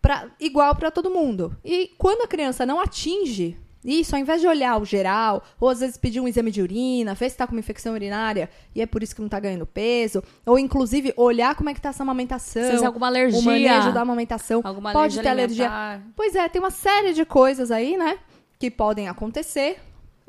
pra, 0.00 0.28
igual 0.40 0.74
para 0.76 0.90
todo 0.90 1.10
mundo. 1.10 1.56
E 1.64 1.92
quando 1.98 2.22
a 2.22 2.28
criança 2.28 2.64
não 2.64 2.80
atinge 2.80 3.56
isso, 3.84 4.14
ao 4.14 4.20
invés 4.20 4.40
de 4.40 4.46
olhar 4.46 4.80
o 4.80 4.84
geral, 4.84 5.42
ou 5.60 5.68
às 5.68 5.80
vezes 5.80 5.96
pedir 5.96 6.20
um 6.20 6.26
exame 6.26 6.50
de 6.50 6.60
urina, 6.60 7.14
ver 7.14 7.30
se 7.30 7.34
está 7.34 7.46
com 7.46 7.52
uma 7.52 7.60
infecção 7.60 7.94
urinária 7.94 8.50
e 8.74 8.82
é 8.82 8.86
por 8.86 9.02
isso 9.02 9.14
que 9.14 9.20
não 9.20 9.26
está 9.28 9.38
ganhando 9.38 9.64
peso, 9.64 10.22
ou 10.44 10.58
inclusive 10.58 11.14
olhar 11.16 11.54
como 11.54 11.70
é 11.70 11.72
que 11.72 11.78
está 11.78 11.90
essa 11.90 12.02
amamentação. 12.02 12.76
Se 12.76 12.84
alguma 12.84 13.06
alergia. 13.06 13.40
O 13.40 13.44
manejo 13.44 13.92
da 13.92 14.00
amamentação. 14.00 14.60
Alguma 14.64 14.92
pode 14.92 15.18
alergia 15.18 15.22
ter 15.22 15.28
alergia. 15.28 16.02
Pois 16.16 16.34
é, 16.34 16.48
tem 16.48 16.60
uma 16.60 16.70
série 16.70 17.12
de 17.12 17.24
coisas 17.24 17.70
aí, 17.70 17.96
né, 17.96 18.18
que 18.58 18.70
podem 18.70 19.08
acontecer. 19.08 19.78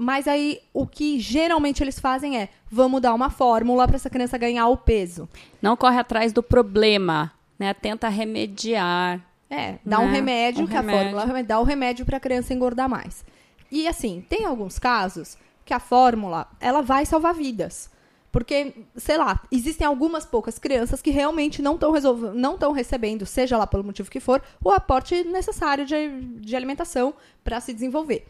Mas 0.02 0.30
aí 0.30 0.62
o 0.74 0.88
que 0.88 1.20
geralmente 1.20 1.84
eles 1.84 2.00
fazem 2.00 2.38
é: 2.38 2.48
vamos 2.72 3.02
dar 3.02 3.14
uma 3.14 3.30
fórmula 3.30 3.86
para 3.86 3.98
essa 3.98 4.10
criança 4.10 4.38
ganhar 4.38 4.66
o 4.70 4.78
peso. 4.78 5.28
Não 5.62 5.76
corre 5.76 6.00
atrás 6.00 6.32
do 6.32 6.42
problema, 6.42 7.34
né? 7.60 7.74
Tenta 7.74 8.08
remediar. 8.08 9.20
É, 9.50 9.78
dá 9.86 10.00
né? 10.00 10.06
um 10.06 10.10
remédio, 10.10 10.64
um 10.64 10.68
que 10.68 10.74
remédio. 10.74 11.18
a 11.18 11.22
fórmula 11.22 11.44
dá 11.44 11.60
o 11.60 11.66
remédio 11.66 12.06
para 12.06 12.16
a 12.16 12.20
criança 12.20 12.54
engordar 12.54 12.88
mais. 12.88 13.26
E 13.70 13.90
assim, 13.90 14.24
tem 14.30 14.46
alguns 14.46 14.80
casos 14.80 15.38
que 15.66 15.74
a 15.74 15.82
fórmula, 15.82 16.48
ela 16.62 16.82
vai 16.82 17.06
salvar 17.06 17.34
vidas. 17.34 17.92
Porque, 18.32 18.74
sei 18.96 19.18
lá, 19.18 19.42
existem 19.52 19.86
algumas 19.86 20.26
poucas 20.26 20.58
crianças 20.58 21.02
que 21.02 21.10
realmente 21.10 21.62
não 21.62 21.74
estão 21.76 21.92
não 22.34 22.54
estão 22.54 22.72
recebendo, 22.72 23.26
seja 23.26 23.58
lá 23.58 23.68
pelo 23.68 23.84
motivo 23.84 24.10
que 24.10 24.22
for, 24.22 24.42
o 24.64 24.72
aporte 24.72 25.26
necessário 25.26 25.86
de, 25.86 26.22
de 26.40 26.56
alimentação 26.56 27.14
para 27.44 27.60
se 27.60 27.74
desenvolver. 27.74 28.26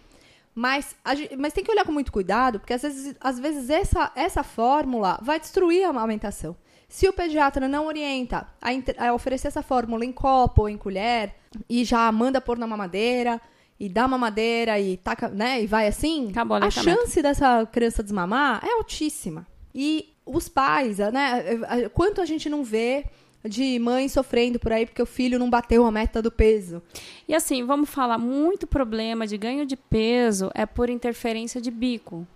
Mas, 0.60 0.94
mas 1.38 1.54
tem 1.54 1.64
que 1.64 1.72
olhar 1.72 1.86
com 1.86 1.92
muito 1.94 2.12
cuidado, 2.12 2.60
porque 2.60 2.74
às 2.74 2.82
vezes, 2.82 3.16
às 3.22 3.40
vezes 3.40 3.70
essa, 3.70 4.12
essa 4.14 4.44
fórmula 4.44 5.18
vai 5.22 5.40
destruir 5.40 5.86
a 5.86 5.90
amamentação. 5.90 6.54
Se 6.86 7.08
o 7.08 7.14
pediatra 7.14 7.66
não 7.66 7.88
orienta 7.88 8.46
a, 8.62 9.08
a, 9.08 9.14
oferecer 9.14 9.48
essa 9.48 9.62
fórmula 9.62 10.04
em 10.04 10.12
copo 10.12 10.64
ou 10.64 10.70
em 10.70 10.76
colher 10.76 11.34
e 11.70 11.86
já 11.86 12.12
manda 12.12 12.42
pôr 12.42 12.58
na 12.58 12.68
mamadeira 12.68 13.40
e 13.80 13.88
dá 13.88 14.06
mamadeira 14.06 14.78
e 14.78 14.98
taca, 14.98 15.30
né, 15.30 15.64
e 15.64 15.66
vai 15.66 15.88
assim, 15.88 16.28
Acabou 16.32 16.58
a 16.58 16.70
chance 16.70 17.22
dessa 17.22 17.66
criança 17.66 18.04
desmamar 18.04 18.62
é 18.62 18.74
altíssima. 18.74 19.48
E 19.74 20.14
os 20.26 20.50
pais, 20.50 20.98
né, 20.98 21.90
quanto 21.94 22.20
a 22.20 22.26
gente 22.26 22.50
não 22.50 22.66
vê 22.66 23.06
de 23.44 23.80
mãe 23.80 24.10
sofrendo 24.10 24.60
por 24.60 24.72
aí 24.72 24.86
porque 24.86 25.02
o 25.02 25.06
filho 25.06 25.40
não 25.40 25.50
bateu 25.50 25.86
a 25.86 25.92
meta 25.92 26.22
do 26.22 26.32
peso. 26.32 26.82
E 27.28 27.34
assim, 27.34 27.64
vamos 27.66 27.90
falar, 27.90 28.18
muito 28.18 28.68
problema 28.68 29.26
de 29.26 29.38
ganho 29.38 29.66
de 29.66 29.76
peso 29.76 30.52
é 30.54 30.66
por 30.66 30.90
interferência 30.90 31.62
de 31.62 31.72
bico. 31.72 32.28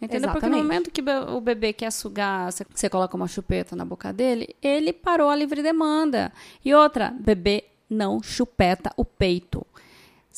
Entendeu? 0.00 0.30
Exatamente. 0.30 0.40
Porque 0.40 0.56
no 0.56 0.62
momento 0.62 0.90
que 0.90 1.02
o 1.32 1.40
bebê 1.40 1.72
quer 1.72 1.90
sugar, 1.90 2.50
você 2.52 2.88
coloca 2.88 3.16
uma 3.16 3.26
chupeta 3.26 3.74
na 3.74 3.84
boca 3.84 4.12
dele, 4.12 4.54
ele 4.62 4.92
parou 4.92 5.28
a 5.28 5.34
livre 5.34 5.62
demanda. 5.62 6.32
E 6.64 6.72
outra, 6.72 7.12
bebê 7.18 7.64
não 7.90 8.22
chupeta 8.22 8.92
o 8.96 9.04
peito. 9.04 9.66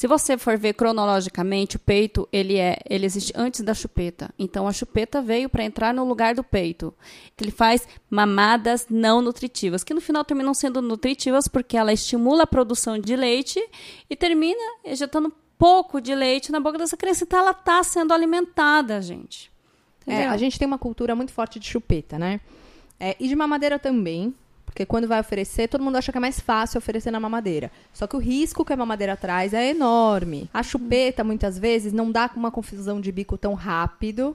Se 0.01 0.07
você 0.07 0.39
for 0.39 0.57
ver 0.57 0.73
cronologicamente, 0.73 1.77
o 1.77 1.79
peito 1.79 2.27
ele 2.33 2.57
é, 2.57 2.79
ele 2.89 3.05
existe 3.05 3.35
antes 3.37 3.61
da 3.61 3.75
chupeta. 3.75 4.31
Então 4.39 4.67
a 4.67 4.73
chupeta 4.73 5.21
veio 5.21 5.47
para 5.47 5.63
entrar 5.63 5.93
no 5.93 6.09
lugar 6.09 6.35
do 6.35 6.43
peito. 6.43 6.95
Ele 7.39 7.51
faz 7.51 7.87
mamadas 8.09 8.87
não 8.89 9.21
nutritivas, 9.21 9.85
que 9.85 9.93
no 9.93 10.01
final 10.01 10.25
terminam 10.25 10.55
sendo 10.55 10.81
nutritivas 10.81 11.47
porque 11.47 11.77
ela 11.77 11.93
estimula 11.93 12.45
a 12.45 12.47
produção 12.47 12.99
de 12.99 13.15
leite 13.15 13.63
e 14.09 14.17
termina 14.17 14.59
ejetando 14.83 15.31
pouco 15.59 16.01
de 16.01 16.15
leite 16.15 16.51
na 16.51 16.61
boca 16.61 16.79
dessa 16.79 16.97
criança. 16.97 17.25
Então 17.25 17.39
ela 17.39 17.51
está 17.51 17.83
sendo 17.83 18.15
alimentada, 18.15 19.03
gente. 19.03 19.53
É, 20.07 20.27
a 20.27 20.37
gente 20.39 20.59
tem 20.59 20.67
uma 20.67 20.79
cultura 20.79 21.15
muito 21.15 21.31
forte 21.31 21.59
de 21.59 21.67
chupeta, 21.67 22.19
né? 22.19 22.41
É, 22.99 23.17
e 23.21 23.29
de 23.29 23.37
mamadeira 23.37 23.79
também. 23.79 24.35
Porque 24.71 24.87
quando 24.87 25.09
vai 25.09 25.19
oferecer, 25.19 25.67
todo 25.67 25.83
mundo 25.83 25.97
acha 25.97 26.13
que 26.13 26.19
é 26.19 26.21
mais 26.21 26.39
fácil 26.39 26.79
oferecer 26.79 27.11
na 27.11 27.19
mamadeira. 27.19 27.73
Só 27.93 28.07
que 28.07 28.15
o 28.15 28.21
risco 28.21 28.65
que 28.65 28.73
a 28.73 28.77
mamadeira 28.77 29.17
traz 29.17 29.53
é 29.53 29.69
enorme. 29.69 30.49
A 30.55 30.63
chupeta, 30.63 31.25
muitas 31.25 31.59
vezes, 31.59 31.93
não 31.93 32.11
dá 32.13 32.31
uma 32.37 32.53
confusão 32.53 33.01
de 33.01 33.11
bico 33.11 33.37
tão 33.37 33.55
rápido, 33.55 34.35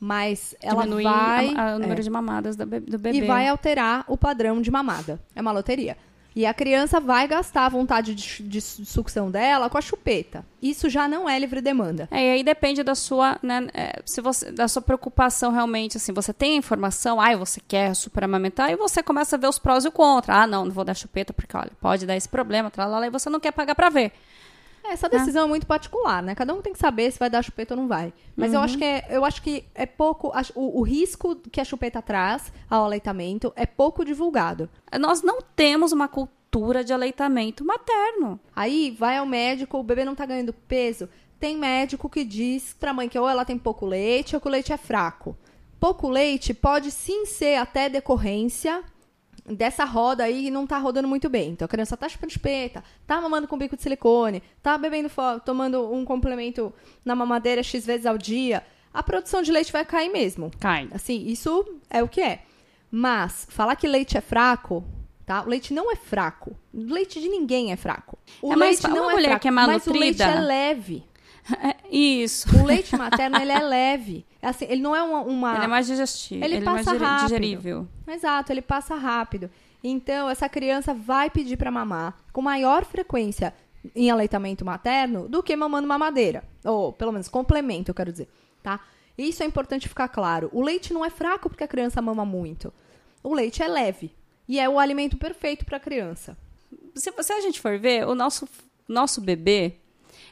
mas 0.00 0.56
ela 0.62 0.84
Diminui 0.84 1.04
vai... 1.04 1.48
o 1.48 1.78
número 1.78 2.00
é, 2.00 2.02
de 2.02 2.08
mamadas 2.08 2.56
do 2.56 2.64
bebê. 2.66 3.12
E 3.12 3.26
vai 3.26 3.46
alterar 3.46 4.06
o 4.08 4.16
padrão 4.16 4.62
de 4.62 4.70
mamada. 4.70 5.20
É 5.36 5.42
uma 5.42 5.52
loteria. 5.52 5.98
E 6.34 6.46
a 6.46 6.54
criança 6.54 6.98
vai 6.98 7.28
gastar 7.28 7.66
a 7.66 7.68
vontade 7.68 8.14
de, 8.14 8.42
de, 8.42 8.60
sucção 8.60 9.30
dela 9.30 9.68
com 9.68 9.76
a 9.76 9.82
chupeta. 9.82 10.44
Isso 10.62 10.88
já 10.88 11.06
não 11.06 11.28
é 11.28 11.38
livre 11.38 11.60
demanda. 11.60 12.08
É, 12.10 12.26
e 12.26 12.30
aí 12.30 12.42
depende 12.42 12.82
da 12.82 12.94
sua, 12.94 13.38
né, 13.42 13.68
é, 13.74 14.00
se 14.06 14.20
você, 14.20 14.50
da 14.50 14.66
sua 14.66 14.80
preocupação 14.80 15.52
realmente, 15.52 15.98
assim, 15.98 16.12
você 16.12 16.32
tem 16.32 16.54
a 16.54 16.56
informação, 16.56 17.20
ah, 17.20 17.36
você 17.36 17.60
quer 17.60 17.94
superamamentar, 17.94 18.70
e 18.70 18.76
você 18.76 19.02
começa 19.02 19.36
a 19.36 19.38
ver 19.38 19.48
os 19.48 19.58
prós 19.58 19.84
e 19.84 19.88
o 19.88 19.92
contra. 19.92 20.42
Ah, 20.42 20.46
não, 20.46 20.64
não 20.64 20.72
vou 20.72 20.84
dar 20.84 20.94
chupeta 20.94 21.32
porque, 21.32 21.56
olha, 21.56 21.72
pode 21.80 22.06
dar 22.06 22.16
esse 22.16 22.28
problema, 22.28 22.70
tralala, 22.70 23.06
e 23.06 23.10
você 23.10 23.28
não 23.28 23.40
quer 23.40 23.52
pagar 23.52 23.74
para 23.74 23.90
ver. 23.90 24.12
Essa 24.84 25.08
decisão 25.08 25.42
é. 25.42 25.44
é 25.46 25.48
muito 25.48 25.66
particular, 25.66 26.22
né? 26.22 26.34
Cada 26.34 26.52
um 26.52 26.60
tem 26.60 26.72
que 26.72 26.78
saber 26.78 27.10
se 27.10 27.18
vai 27.18 27.30
dar 27.30 27.42
chupeta 27.42 27.74
ou 27.74 27.80
não 27.80 27.88
vai. 27.88 28.12
Mas 28.36 28.50
uhum. 28.50 28.56
eu 28.56 28.60
acho 28.60 28.78
que 28.78 28.84
é, 28.84 29.06
eu 29.10 29.24
acho 29.24 29.42
que 29.42 29.64
é 29.74 29.86
pouco. 29.86 30.32
O, 30.54 30.80
o, 30.80 30.82
risco 30.82 31.36
que 31.36 31.60
a 31.60 31.64
chupeta 31.64 32.02
traz 32.02 32.52
ao 32.68 32.84
aleitamento 32.84 33.52
é 33.56 33.66
pouco 33.66 34.04
divulgado. 34.04 34.68
Nós 34.98 35.22
não 35.22 35.40
temos 35.40 35.92
uma 35.92 36.08
cultura 36.08 36.84
de 36.84 36.92
aleitamento 36.92 37.64
materno. 37.64 38.38
Aí 38.54 38.90
vai 38.90 39.18
ao 39.18 39.26
médico, 39.26 39.78
o 39.78 39.82
bebê 39.82 40.04
não 40.04 40.14
tá 40.14 40.26
ganhando 40.26 40.52
peso. 40.52 41.08
Tem 41.38 41.56
médico 41.56 42.08
que 42.08 42.24
diz 42.24 42.74
pra 42.78 42.92
mãe 42.92 43.08
que 43.08 43.18
ou 43.18 43.28
ela 43.28 43.44
tem 43.44 43.58
pouco 43.58 43.86
leite 43.86 44.34
ou 44.34 44.40
que 44.40 44.48
o 44.48 44.50
leite 44.50 44.72
é 44.72 44.76
fraco. 44.76 45.36
Pouco 45.80 46.08
leite 46.08 46.54
pode 46.54 46.90
sim 46.92 47.26
ser 47.26 47.56
até 47.56 47.88
decorrência 47.88 48.84
dessa 49.44 49.84
roda 49.84 50.24
aí 50.24 50.50
não 50.50 50.66
tá 50.66 50.78
rodando 50.78 51.08
muito 51.08 51.28
bem. 51.28 51.50
Então 51.50 51.66
a 51.66 51.68
criança 51.68 51.96
tá 51.96 52.08
chupando 52.08 52.32
espeta, 52.32 52.82
tá 53.06 53.20
mamando 53.20 53.48
com 53.48 53.58
bico 53.58 53.76
de 53.76 53.82
silicone, 53.82 54.42
tá 54.62 54.78
bebendo 54.78 55.10
tomando 55.44 55.92
um 55.92 56.04
complemento 56.04 56.72
na 57.04 57.14
mamadeira 57.14 57.62
X 57.62 57.84
vezes 57.84 58.06
ao 58.06 58.16
dia, 58.16 58.62
a 58.92 59.02
produção 59.02 59.42
de 59.42 59.50
leite 59.50 59.72
vai 59.72 59.84
cair 59.84 60.10
mesmo. 60.10 60.50
Cai. 60.60 60.88
Assim, 60.92 61.26
isso 61.26 61.64
é 61.88 62.02
o 62.02 62.08
que 62.08 62.20
é. 62.20 62.42
Mas 62.90 63.46
falar 63.48 63.74
que 63.76 63.88
leite 63.88 64.18
é 64.18 64.20
fraco, 64.20 64.84
tá? 65.24 65.42
O 65.42 65.48
leite 65.48 65.72
não 65.72 65.90
é 65.90 65.96
fraco. 65.96 66.54
O 66.72 66.92
leite 66.92 67.20
de 67.20 67.28
ninguém 67.28 67.72
é 67.72 67.76
fraco. 67.76 68.18
O 68.40 68.52
é 68.52 68.56
leite 68.56 68.86
não 68.86 69.10
é 69.10 69.14
mulher 69.14 69.28
fraco, 69.28 69.42
que 69.42 69.48
é 69.48 69.50
mal 69.50 69.66
mas 69.66 69.86
o 69.86 69.92
leite 69.92 70.22
é 70.22 70.40
leve. 70.40 71.04
Isso. 71.90 72.48
O 72.56 72.64
leite 72.64 72.96
materno, 72.96 73.38
ele 73.38 73.52
é 73.52 73.60
leve. 73.60 74.26
Assim, 74.40 74.66
ele 74.68 74.80
não 74.80 74.94
é 74.94 75.02
uma, 75.02 75.20
uma... 75.22 75.54
Ele 75.56 75.64
é 75.64 75.68
mais 75.68 75.86
digestivo. 75.86 76.44
Ele, 76.44 76.56
ele 76.56 76.64
passa 76.64 76.90
é 76.90 76.98
mais 76.98 77.00
rápido. 77.00 77.28
digerível. 77.28 77.88
Exato, 78.06 78.52
ele 78.52 78.62
passa 78.62 78.94
rápido. 78.94 79.50
Então, 79.84 80.30
essa 80.30 80.48
criança 80.48 80.94
vai 80.94 81.28
pedir 81.28 81.56
para 81.56 81.70
mamar 81.70 82.16
com 82.32 82.40
maior 82.40 82.84
frequência 82.84 83.52
em 83.94 84.10
aleitamento 84.10 84.64
materno 84.64 85.28
do 85.28 85.42
que 85.42 85.54
mamando 85.56 85.88
mamadeira. 85.88 86.44
Ou, 86.64 86.92
pelo 86.92 87.12
menos, 87.12 87.28
complemento, 87.28 87.90
eu 87.90 87.94
quero 87.94 88.12
dizer, 88.12 88.28
tá? 88.62 88.80
Isso 89.18 89.42
é 89.42 89.46
importante 89.46 89.88
ficar 89.88 90.08
claro. 90.08 90.48
O 90.52 90.62
leite 90.62 90.94
não 90.94 91.04
é 91.04 91.10
fraco 91.10 91.48
porque 91.48 91.64
a 91.64 91.68
criança 91.68 92.00
mama 92.00 92.24
muito. 92.24 92.72
O 93.22 93.34
leite 93.34 93.62
é 93.62 93.68
leve. 93.68 94.14
E 94.48 94.58
é 94.58 94.68
o 94.68 94.78
alimento 94.78 95.16
perfeito 95.16 95.64
para 95.64 95.76
a 95.76 95.80
criança. 95.80 96.36
Se, 96.94 97.12
se 97.22 97.32
a 97.32 97.40
gente 97.40 97.60
for 97.60 97.78
ver, 97.78 98.06
o 98.06 98.14
nosso, 98.14 98.48
nosso 98.88 99.20
bebê 99.20 99.76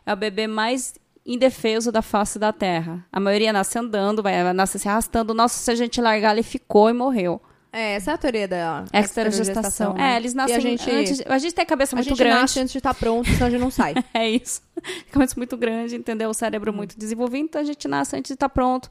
é 0.04 0.12
o 0.12 0.16
bebê 0.16 0.47
mais 0.47 0.95
indefeso 1.25 1.92
da 1.92 2.02
face 2.02 2.38
da 2.38 2.52
terra. 2.52 3.04
A 3.12 3.21
maioria 3.21 3.52
nasce 3.52 3.78
andando, 3.78 4.23
vai 4.23 4.52
nasce 4.52 4.78
se 4.78 4.88
arrastando. 4.88 5.35
Nossa, 5.35 5.59
se 5.59 5.71
a 5.71 5.75
gente 5.75 6.00
largar, 6.00 6.33
ele 6.33 6.42
ficou 6.42 6.90
e 6.90 6.92
morreu. 6.92 7.40
É, 7.73 7.95
essa 7.95 8.11
é 8.11 8.14
a 8.14 8.19
teoria 8.19 8.49
da 8.49 8.85
extragestação. 8.92 9.95
Né? 9.95 10.14
É, 10.14 10.16
eles 10.16 10.35
nascem 10.35 10.57
a 10.57 10.61
gente, 10.61 10.90
antes. 10.90 11.23
A 11.25 11.38
gente 11.38 11.54
tem 11.54 11.62
a 11.62 11.66
cabeça 11.66 11.95
muito 11.95 12.09
grande. 12.16 12.23
A 12.23 12.26
gente 12.26 12.40
nasce 12.40 12.61
antes 12.61 12.73
de 12.73 12.78
estar 12.78 12.95
tá 12.95 12.99
pronto, 12.99 13.30
senão 13.30 13.47
a 13.47 13.50
gente 13.50 13.61
não 13.61 13.71
sai. 13.71 13.95
é 14.12 14.28
isso. 14.28 14.61
Cabeça 15.12 15.35
muito 15.37 15.57
grande, 15.57 15.95
entendeu? 15.95 16.30
O 16.30 16.35
cérebro 16.35 16.73
muito 16.73 16.99
desenvolvido, 16.99 17.45
então 17.45 17.61
a 17.61 17.64
gente 17.64 17.87
nasce 17.87 18.16
antes 18.16 18.30
de 18.30 18.35
estar 18.35 18.49
tá 18.49 18.52
pronto. 18.52 18.90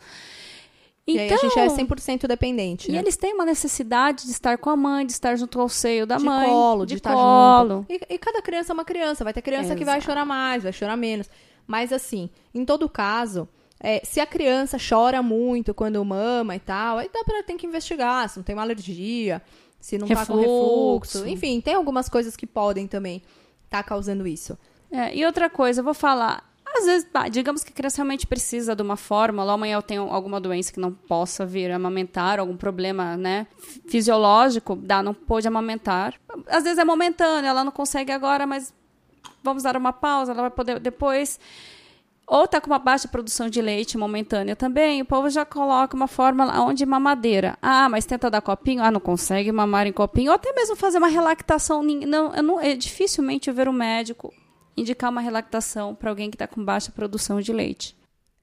Então, 1.10 1.26
e 1.26 1.30
aí 1.30 1.34
a 1.34 1.38
gente 1.38 1.60
é 1.60 1.68
100% 1.68 2.16
então, 2.16 2.28
dependente. 2.28 2.90
E 2.90 2.94
né? 2.94 3.00
eles 3.00 3.18
têm 3.18 3.34
uma 3.34 3.46
necessidade 3.46 4.26
de 4.26 4.32
estar 4.32 4.58
com 4.58 4.70
a 4.70 4.76
mãe, 4.76 5.06
de 5.06 5.12
estar 5.12 5.36
junto 5.36 5.60
ao 5.60 5.68
seio 5.68 6.06
da 6.06 6.18
de 6.18 6.24
mãe. 6.24 6.48
Colo, 6.48 6.86
de, 6.86 6.96
de 6.96 7.02
colo, 7.02 7.16
de 7.16 7.24
estar 7.24 7.76
junto. 7.76 7.86
E, 8.12 8.16
e, 8.16 8.18
cada 8.18 8.42
criança 8.42 8.72
é 8.72 8.76
uma 8.76 8.86
criança. 8.86 9.24
Vai 9.24 9.34
ter 9.34 9.42
criança 9.42 9.66
Exato. 9.66 9.80
que 9.80 9.86
vai 9.86 10.00
chorar 10.02 10.26
mais, 10.26 10.64
vai 10.64 10.74
chorar 10.74 10.96
menos. 10.96 11.30
Mas 11.66 11.92
assim, 11.92 12.30
em 12.54 12.64
todo 12.64 12.88
caso, 12.88 13.48
é, 13.80 14.02
se 14.04 14.20
a 14.20 14.26
criança 14.26 14.78
chora 14.78 15.22
muito 15.24 15.74
quando 15.74 16.04
mama 16.04 16.56
e 16.56 16.60
tal, 16.60 16.98
aí 16.98 17.10
dá 17.12 17.24
pra 17.24 17.44
ter 17.44 17.56
que 17.56 17.66
investigar 17.66 18.30
se 18.30 18.38
não 18.38 18.44
tem 18.44 18.56
uma 18.56 18.62
alergia, 18.64 19.42
se 19.80 19.98
não 19.98 20.08
refluxo. 20.08 20.28
tá 20.28 20.34
com 20.34 20.40
refluxo. 20.40 21.28
Enfim, 21.28 21.62
tem 21.62 21.74
algumas 21.74 22.10
coisas 22.10 22.36
que 22.36 22.46
podem 22.46 22.88
também 22.88 23.24
estar 23.66 23.82
tá 23.82 23.84
causando 23.84 24.28
isso. 24.28 24.58
É, 24.92 25.16
e 25.16 25.26
outra 25.26 25.50
coisa, 25.50 25.82
eu 25.82 25.84
vou 25.86 25.94
falar. 25.94 26.49
Às 26.76 26.86
vezes, 26.86 27.08
digamos 27.32 27.64
que 27.64 27.72
a 27.72 27.76
criança 27.76 27.98
realmente 27.98 28.28
precisa 28.28 28.76
de 28.76 28.82
uma 28.82 28.96
fórmula, 28.96 29.54
amanhã 29.54 29.76
eu 29.76 29.82
tenho 29.82 30.04
alguma 30.04 30.40
doença 30.40 30.72
que 30.72 30.80
não 30.80 30.94
possa 30.94 31.46
vir 31.46 31.72
amamentar, 31.72 32.40
algum 32.40 32.56
problema, 32.56 33.18
né, 33.18 33.48
fisiológico, 33.88 34.76
dá, 34.76 35.02
não 35.02 35.14
pôde 35.14 35.48
amamentar. 35.48 36.14
Às 36.48 36.64
vezes 36.64 36.78
é 36.78 36.86
momentâneo, 36.86 37.48
ela 37.50 37.64
não 37.64 37.72
consegue 37.72 38.12
agora, 38.12 38.46
mas 38.46 38.74
vamos 39.44 39.64
dar 39.64 39.76
uma 39.76 39.92
pausa, 39.92 40.32
ela 40.32 40.42
vai 40.42 40.52
poder 40.52 40.80
depois 40.80 41.40
ou 42.30 42.44
está 42.44 42.62
com 42.62 42.68
uma 42.68 42.78
baixa 42.78 43.08
produção 43.08 43.50
de 43.50 43.60
leite 43.60 43.98
momentânea 43.98 44.56
também, 44.56 45.02
o 45.02 45.06
povo 45.06 45.30
já 45.32 45.44
coloca 45.44 45.96
uma 45.96 46.08
fórmula 46.08 46.62
onde 46.62 46.86
mamadeira. 46.86 47.58
Ah, 47.60 47.90
mas 47.90 48.06
tenta 48.06 48.30
dar 48.30 48.40
copinho? 48.40 48.84
Ah, 48.84 48.92
não 48.92 49.00
consegue 49.00 49.52
mamar 49.52 49.88
em 49.88 49.92
copinho. 49.92 50.30
Ou 50.30 50.36
até 50.36 50.54
mesmo 50.54 50.76
fazer 50.76 51.00
uma 51.00 51.08
relactação. 51.08 51.82
Não, 51.82 52.36
eu 52.36 52.44
não, 52.44 52.62
é 52.62 52.76
dificilmente 52.76 53.50
eu 53.50 53.54
ver 53.56 53.68
um 53.68 53.74
médico 53.74 54.32
indicar 54.80 55.10
uma 55.10 55.22
relactação 55.22 55.94
para 55.94 56.10
alguém 56.10 56.30
que 56.30 56.36
está 56.36 56.48
com 56.48 56.64
baixa 56.64 56.92
produção 56.92 57.42
de 57.42 57.52
leite. 57.52 57.96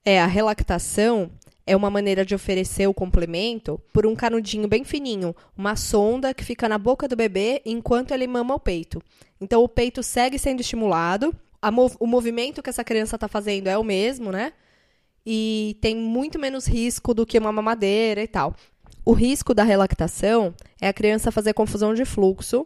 É, 0.05 0.21
a 0.21 0.25
relactação 0.25 1.31
é 1.65 1.75
uma 1.75 1.89
maneira 1.89 2.25
de 2.25 2.33
oferecer 2.33 2.87
o 2.87 2.93
complemento 2.93 3.79
por 3.91 4.05
um 4.05 4.15
canudinho 4.15 4.67
bem 4.67 4.83
fininho, 4.83 5.35
uma 5.57 5.75
sonda 5.75 6.33
que 6.33 6.45
fica 6.45 6.69
na 6.69 6.77
boca 6.77 7.07
do 7.07 7.15
bebê 7.15 7.61
enquanto 7.65 8.11
ele 8.11 8.25
mama 8.25 8.55
o 8.55 8.59
peito. 8.59 9.01
Então 9.39 9.61
o 9.63 9.67
peito 9.67 10.01
segue 10.01 10.39
sendo 10.39 10.61
estimulado 10.61 11.35
mov 11.71 11.95
o 11.99 12.07
movimento 12.07 12.61
que 12.61 12.69
essa 12.69 12.83
criança 12.83 13.15
está 13.15 13.27
fazendo 13.27 13.67
é 13.67 13.77
o 13.77 13.83
mesmo, 13.83 14.31
né? 14.31 14.53
E 15.25 15.77
tem 15.81 15.95
muito 15.95 16.39
menos 16.39 16.65
risco 16.65 17.13
do 17.13 17.25
que 17.25 17.37
uma 17.37 17.51
mamadeira 17.51 18.21
e 18.21 18.27
tal. 18.27 18.55
O 19.03 19.11
risco 19.11 19.53
da 19.53 19.63
relactação 19.63 20.53
é 20.79 20.87
a 20.87 20.93
criança 20.93 21.31
fazer 21.31 21.53
confusão 21.53 21.93
de 21.93 22.05
fluxo, 22.05 22.65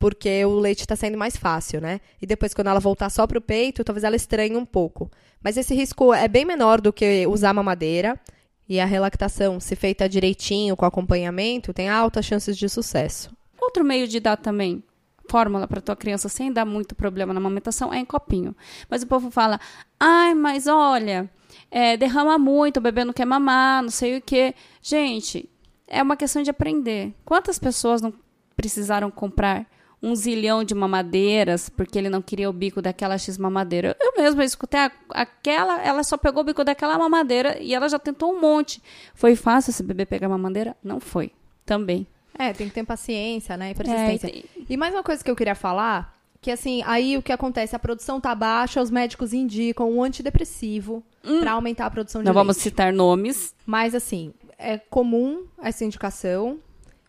porque 0.00 0.42
o 0.46 0.58
leite 0.58 0.80
está 0.80 0.96
sendo 0.96 1.18
mais 1.18 1.36
fácil, 1.36 1.78
né? 1.78 2.00
E 2.22 2.26
depois, 2.26 2.54
quando 2.54 2.68
ela 2.68 2.80
voltar 2.80 3.10
só 3.10 3.26
para 3.26 3.36
o 3.38 3.42
peito, 3.42 3.84
talvez 3.84 4.02
ela 4.02 4.16
estranhe 4.16 4.56
um 4.56 4.64
pouco. 4.64 5.10
Mas 5.44 5.58
esse 5.58 5.74
risco 5.74 6.14
é 6.14 6.26
bem 6.26 6.46
menor 6.46 6.80
do 6.80 6.90
que 6.90 7.26
usar 7.26 7.52
mamadeira. 7.52 8.18
E 8.66 8.80
a 8.80 8.86
relactação, 8.86 9.60
se 9.60 9.76
feita 9.76 10.08
direitinho, 10.08 10.74
com 10.74 10.86
acompanhamento, 10.86 11.74
tem 11.74 11.90
altas 11.90 12.24
chances 12.24 12.56
de 12.56 12.66
sucesso. 12.66 13.30
Outro 13.60 13.84
meio 13.84 14.08
de 14.08 14.18
dar 14.20 14.38
também 14.38 14.82
fórmula 15.28 15.68
para 15.68 15.82
tua 15.82 15.94
criança 15.94 16.30
sem 16.30 16.50
dar 16.50 16.64
muito 16.64 16.94
problema 16.94 17.34
na 17.34 17.38
amamentação 17.38 17.92
é 17.92 17.98
em 17.98 18.04
copinho. 18.06 18.56
Mas 18.88 19.02
o 19.02 19.06
povo 19.06 19.30
fala, 19.30 19.60
ai, 19.98 20.34
mas 20.34 20.66
olha, 20.66 21.30
é, 21.70 21.98
derrama 21.98 22.38
muito, 22.38 22.78
o 22.78 22.80
bebê 22.80 23.04
não 23.04 23.12
quer 23.12 23.26
mamar, 23.26 23.82
não 23.82 23.90
sei 23.90 24.16
o 24.16 24.22
quê. 24.22 24.54
Gente, 24.80 25.46
é 25.86 26.02
uma 26.02 26.16
questão 26.16 26.42
de 26.42 26.48
aprender. 26.48 27.14
Quantas 27.22 27.58
pessoas 27.58 28.00
não 28.00 28.14
precisaram 28.56 29.10
comprar 29.10 29.66
um 30.02 30.14
zilhão 30.14 30.64
de 30.64 30.74
mamadeiras 30.74 31.68
porque 31.68 31.98
ele 31.98 32.08
não 32.08 32.22
queria 32.22 32.48
o 32.48 32.52
bico 32.52 32.80
daquela 32.80 33.18
X 33.18 33.36
mamadeira. 33.36 33.96
Eu 34.00 34.14
mesma 34.16 34.44
escutei 34.44 34.80
aquela, 35.10 35.82
ela 35.82 36.02
só 36.02 36.16
pegou 36.16 36.42
o 36.42 36.46
bico 36.46 36.64
daquela 36.64 36.98
mamadeira 36.98 37.58
e 37.60 37.74
ela 37.74 37.88
já 37.88 37.98
tentou 37.98 38.32
um 38.32 38.40
monte. 38.40 38.82
Foi 39.14 39.36
fácil 39.36 39.70
esse 39.70 39.82
bebê 39.82 40.06
pegar 40.06 40.28
mamadeira? 40.28 40.76
Não 40.82 41.00
foi. 41.00 41.32
Também. 41.66 42.06
É, 42.38 42.52
tem 42.52 42.68
que 42.68 42.74
ter 42.74 42.84
paciência, 42.84 43.56
né? 43.56 43.72
E 43.72 43.74
persistência. 43.74 44.28
É, 44.28 44.30
e, 44.30 44.66
e 44.70 44.76
mais 44.76 44.94
uma 44.94 45.02
coisa 45.02 45.22
que 45.22 45.30
eu 45.30 45.36
queria 45.36 45.54
falar, 45.54 46.18
que 46.40 46.50
assim, 46.50 46.82
aí 46.86 47.18
o 47.18 47.22
que 47.22 47.32
acontece? 47.32 47.76
A 47.76 47.78
produção 47.78 48.18
tá 48.18 48.34
baixa, 48.34 48.80
os 48.80 48.90
médicos 48.90 49.34
indicam 49.34 49.90
um 49.92 50.02
antidepressivo 50.02 51.04
hum. 51.22 51.40
para 51.40 51.52
aumentar 51.52 51.86
a 51.86 51.90
produção 51.90 52.22
de 52.22 52.24
Não 52.24 52.32
leite. 52.32 52.42
vamos 52.42 52.56
citar 52.56 52.92
nomes. 52.92 53.54
Mas 53.66 53.94
assim, 53.94 54.32
é 54.56 54.78
comum 54.78 55.44
essa 55.62 55.84
indicação 55.84 56.58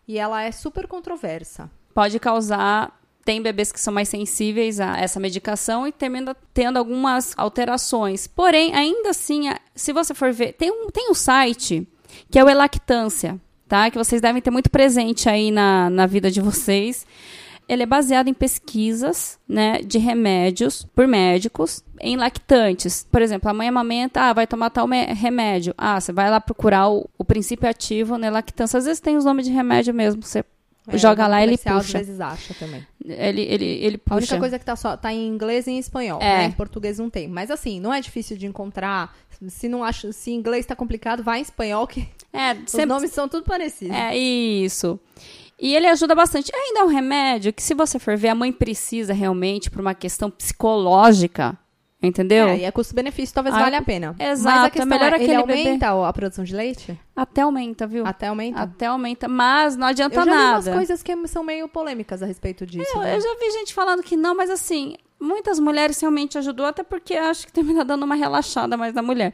e 0.06 0.18
ela 0.18 0.42
é 0.42 0.52
super 0.52 0.86
controversa. 0.86 1.70
Pode 1.94 2.18
causar 2.18 3.00
tem 3.24 3.40
bebês 3.40 3.70
que 3.70 3.80
são 3.80 3.94
mais 3.94 4.08
sensíveis 4.08 4.80
a 4.80 4.98
essa 4.98 5.20
medicação 5.20 5.86
e 5.86 5.92
termina 5.92 6.36
tendo 6.52 6.76
algumas 6.76 7.34
alterações. 7.36 8.26
Porém, 8.26 8.74
ainda 8.74 9.10
assim, 9.10 9.42
se 9.76 9.92
você 9.92 10.12
for 10.12 10.32
ver, 10.32 10.54
tem 10.54 10.72
um, 10.72 10.88
tem 10.88 11.08
um 11.08 11.14
site 11.14 11.86
que 12.28 12.36
é 12.36 12.42
o 12.42 12.48
Elactância 12.48 13.40
tá? 13.72 13.90
Que 13.90 13.96
vocês 13.96 14.20
devem 14.20 14.42
ter 14.42 14.50
muito 14.50 14.68
presente 14.68 15.30
aí 15.30 15.50
na, 15.50 15.88
na 15.88 16.04
vida 16.04 16.30
de 16.30 16.42
vocês. 16.42 17.06
Ele 17.66 17.84
é 17.84 17.86
baseado 17.86 18.28
em 18.28 18.34
pesquisas, 18.34 19.38
né, 19.48 19.80
de 19.80 19.96
remédios 19.96 20.86
por 20.94 21.08
médicos 21.08 21.82
em 21.98 22.14
lactantes. 22.14 23.06
Por 23.10 23.22
exemplo, 23.22 23.48
a 23.48 23.54
mãe 23.54 23.68
amamenta, 23.68 24.20
ah, 24.20 24.32
vai 24.34 24.46
tomar 24.46 24.68
tal 24.68 24.86
remédio. 24.86 25.72
Ah, 25.78 25.98
você 25.98 26.12
vai 26.12 26.28
lá 26.28 26.38
procurar 26.38 26.90
o, 26.90 27.08
o 27.16 27.24
princípio 27.24 27.66
ativo 27.66 28.18
na 28.18 28.28
lactância. 28.28 28.76
Às 28.76 28.84
vezes 28.84 29.00
tem 29.00 29.16
os 29.16 29.24
nomes 29.24 29.46
de 29.46 29.52
remédio 29.52 29.94
mesmo, 29.94 30.22
você 30.22 30.44
é, 30.88 30.98
joga 30.98 31.26
lá 31.26 31.40
e 31.40 31.44
ele 31.44 31.58
puxa. 31.58 31.76
Às 31.76 31.92
vezes 31.92 32.20
acha 32.20 32.54
também. 32.54 32.84
Ele, 33.04 33.42
ele, 33.42 33.64
ele 33.64 33.98
puxa. 33.98 34.14
A 34.14 34.18
única 34.18 34.38
coisa 34.38 34.58
que 34.58 34.64
tá, 34.64 34.74
só, 34.74 34.96
tá 34.96 35.12
em 35.12 35.28
inglês 35.28 35.66
e 35.66 35.70
em 35.72 35.78
espanhol, 35.78 36.20
é. 36.20 36.38
né? 36.38 36.44
Em 36.46 36.52
português 36.52 36.98
não 36.98 37.08
tem. 37.08 37.28
Mas 37.28 37.50
assim, 37.50 37.80
não 37.80 37.94
é 37.94 38.00
difícil 38.00 38.36
de 38.36 38.46
encontrar. 38.46 39.14
Se 39.48 39.68
não 39.68 39.82
acha, 39.82 40.12
se 40.12 40.30
inglês 40.30 40.66
tá 40.66 40.76
complicado, 40.76 41.22
vai 41.22 41.38
em 41.38 41.42
espanhol 41.42 41.86
que 41.86 42.08
é, 42.32 42.54
sempre... 42.66 42.82
os 42.82 42.88
nomes 42.88 43.12
são 43.12 43.28
tudo 43.28 43.44
parecidos. 43.44 43.96
É 43.96 44.16
isso. 44.16 44.98
E 45.58 45.76
ele 45.76 45.86
ajuda 45.86 46.14
bastante. 46.14 46.50
Ainda 46.54 46.80
é 46.80 46.84
um 46.84 46.88
remédio 46.88 47.52
que, 47.52 47.62
se 47.62 47.74
você 47.74 47.98
for 47.98 48.16
ver, 48.16 48.30
a 48.30 48.34
mãe 48.34 48.52
precisa 48.52 49.12
realmente 49.12 49.70
por 49.70 49.80
uma 49.80 49.94
questão 49.94 50.28
psicológica. 50.28 51.56
Entendeu? 52.02 52.48
É, 52.48 52.58
e 52.58 52.66
a 52.66 52.72
custo-benefício 52.72 53.32
talvez 53.32 53.54
ah, 53.54 53.60
valha 53.60 53.78
a 53.78 53.82
pena. 53.82 54.16
Exato. 54.18 54.56
Mas 54.56 54.64
a 54.64 54.70
questão 54.70 54.96
é 54.96 54.98
melhor 54.98 55.12
é, 55.12 55.22
ele 55.22 55.34
aumenta 55.36 55.86
bebê. 55.92 56.06
a 56.06 56.12
produção 56.12 56.42
de 56.44 56.54
leite? 56.54 56.98
Até 57.14 57.42
aumenta, 57.42 57.86
viu? 57.86 58.04
Até 58.04 58.26
aumenta? 58.26 58.60
Até 58.60 58.86
aumenta, 58.86 59.28
mas 59.28 59.76
não 59.76 59.86
adianta 59.86 60.16
eu 60.16 60.24
já 60.24 60.30
nada. 60.30 60.60
Vi 60.60 60.68
umas 60.68 60.76
coisas 60.78 61.02
que 61.02 61.28
são 61.28 61.44
meio 61.44 61.68
polêmicas 61.68 62.20
a 62.20 62.26
respeito 62.26 62.66
disso. 62.66 62.90
Eu, 62.94 63.00
né? 63.00 63.16
eu 63.16 63.20
já 63.20 63.36
vi 63.38 63.50
gente 63.52 63.72
falando 63.72 64.02
que 64.02 64.16
não, 64.16 64.34
mas 64.34 64.50
assim, 64.50 64.96
muitas 65.20 65.60
mulheres 65.60 66.00
realmente 66.00 66.36
ajudou, 66.36 66.66
até 66.66 66.82
porque 66.82 67.14
acho 67.14 67.46
que 67.46 67.52
termina 67.52 67.84
dando 67.84 68.02
uma 68.02 68.16
relaxada 68.16 68.76
mais 68.76 68.92
na 68.92 69.02
mulher. 69.02 69.32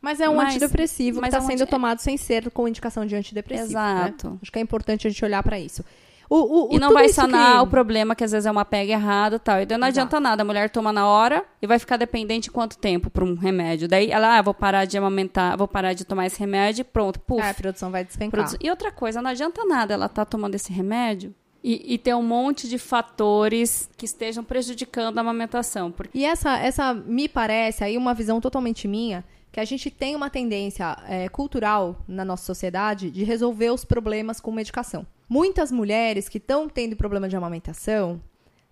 Mas 0.00 0.20
é 0.20 0.28
um 0.28 0.36
mas, 0.36 0.50
antidepressivo 0.50 1.20
mas 1.20 1.30
que 1.30 1.36
está 1.36 1.38
é 1.38 1.44
um 1.44 1.50
sendo 1.50 1.62
anti... 1.62 1.70
tomado 1.70 1.98
sem 1.98 2.16
ser 2.16 2.48
com 2.52 2.68
indicação 2.68 3.04
de 3.04 3.16
antidepressivo. 3.16 3.72
Né? 3.72 4.04
Exato. 4.04 4.30
Né? 4.30 4.38
Acho 4.40 4.52
que 4.52 4.58
é 4.60 4.62
importante 4.62 5.06
a 5.08 5.10
gente 5.10 5.24
olhar 5.24 5.42
para 5.42 5.58
isso. 5.58 5.84
O, 6.28 6.72
o, 6.72 6.74
e 6.74 6.78
não 6.78 6.92
vai 6.92 7.08
sanar 7.08 7.56
que... 7.56 7.62
o 7.62 7.66
problema 7.66 8.14
que 8.14 8.24
às 8.24 8.32
vezes 8.32 8.46
é 8.46 8.50
uma 8.50 8.64
pega 8.64 8.92
errada 8.92 9.38
tal. 9.38 9.60
E 9.60 9.66
daí 9.66 9.78
não 9.78 9.86
Exato. 9.86 10.00
adianta 10.00 10.20
nada. 10.20 10.42
A 10.42 10.44
mulher 10.44 10.70
toma 10.70 10.92
na 10.92 11.06
hora 11.06 11.44
e 11.62 11.66
vai 11.66 11.78
ficar 11.78 11.96
dependente 11.96 12.50
quanto 12.50 12.76
tempo 12.78 13.08
para 13.10 13.24
um 13.24 13.34
remédio. 13.34 13.86
Daí 13.88 14.10
ela, 14.10 14.38
ah, 14.38 14.42
vou 14.42 14.54
parar 14.54 14.84
de 14.84 14.98
amamentar, 14.98 15.56
vou 15.56 15.68
parar 15.68 15.92
de 15.92 16.04
tomar 16.04 16.26
esse 16.26 16.38
remédio 16.38 16.82
e 16.82 16.84
pronto. 16.84 17.20
Puf. 17.20 17.40
É, 17.40 17.50
a 17.50 17.54
produção 17.54 17.90
vai 17.90 18.04
despencar. 18.04 18.48
Produ... 18.48 18.56
E 18.60 18.70
outra 18.70 18.90
coisa, 18.90 19.22
não 19.22 19.30
adianta 19.30 19.64
nada 19.64 19.94
ela 19.94 20.08
tá 20.08 20.24
tomando 20.24 20.54
esse 20.54 20.72
remédio 20.72 21.34
e, 21.62 21.94
e, 21.94 21.98
ter 21.98 22.14
um 22.14 22.22
monte 22.22 22.68
de 22.68 22.78
fatores 22.78 23.90
que 23.96 24.04
estejam 24.04 24.44
prejudicando 24.44 25.18
a 25.18 25.20
amamentação. 25.20 25.90
Porque... 25.90 26.16
E 26.16 26.24
essa, 26.24 26.56
essa 26.58 26.94
me 26.94 27.28
parece 27.28 27.82
aí 27.82 27.96
uma 27.96 28.14
visão 28.14 28.40
totalmente 28.40 28.86
minha 28.86 29.24
que 29.50 29.58
a 29.58 29.64
gente 29.64 29.90
tem 29.90 30.14
uma 30.14 30.30
tendência 30.30 30.96
é, 31.08 31.28
cultural 31.28 31.96
na 32.06 32.24
nossa 32.24 32.44
sociedade 32.44 33.10
de 33.10 33.24
resolver 33.24 33.70
os 33.70 33.84
problemas 33.84 34.38
com 34.38 34.52
medicação. 34.52 35.06
Muitas 35.28 35.72
mulheres 35.72 36.28
que 36.28 36.38
estão 36.38 36.68
tendo 36.68 36.96
problema 36.96 37.28
de 37.28 37.36
amamentação 37.36 38.20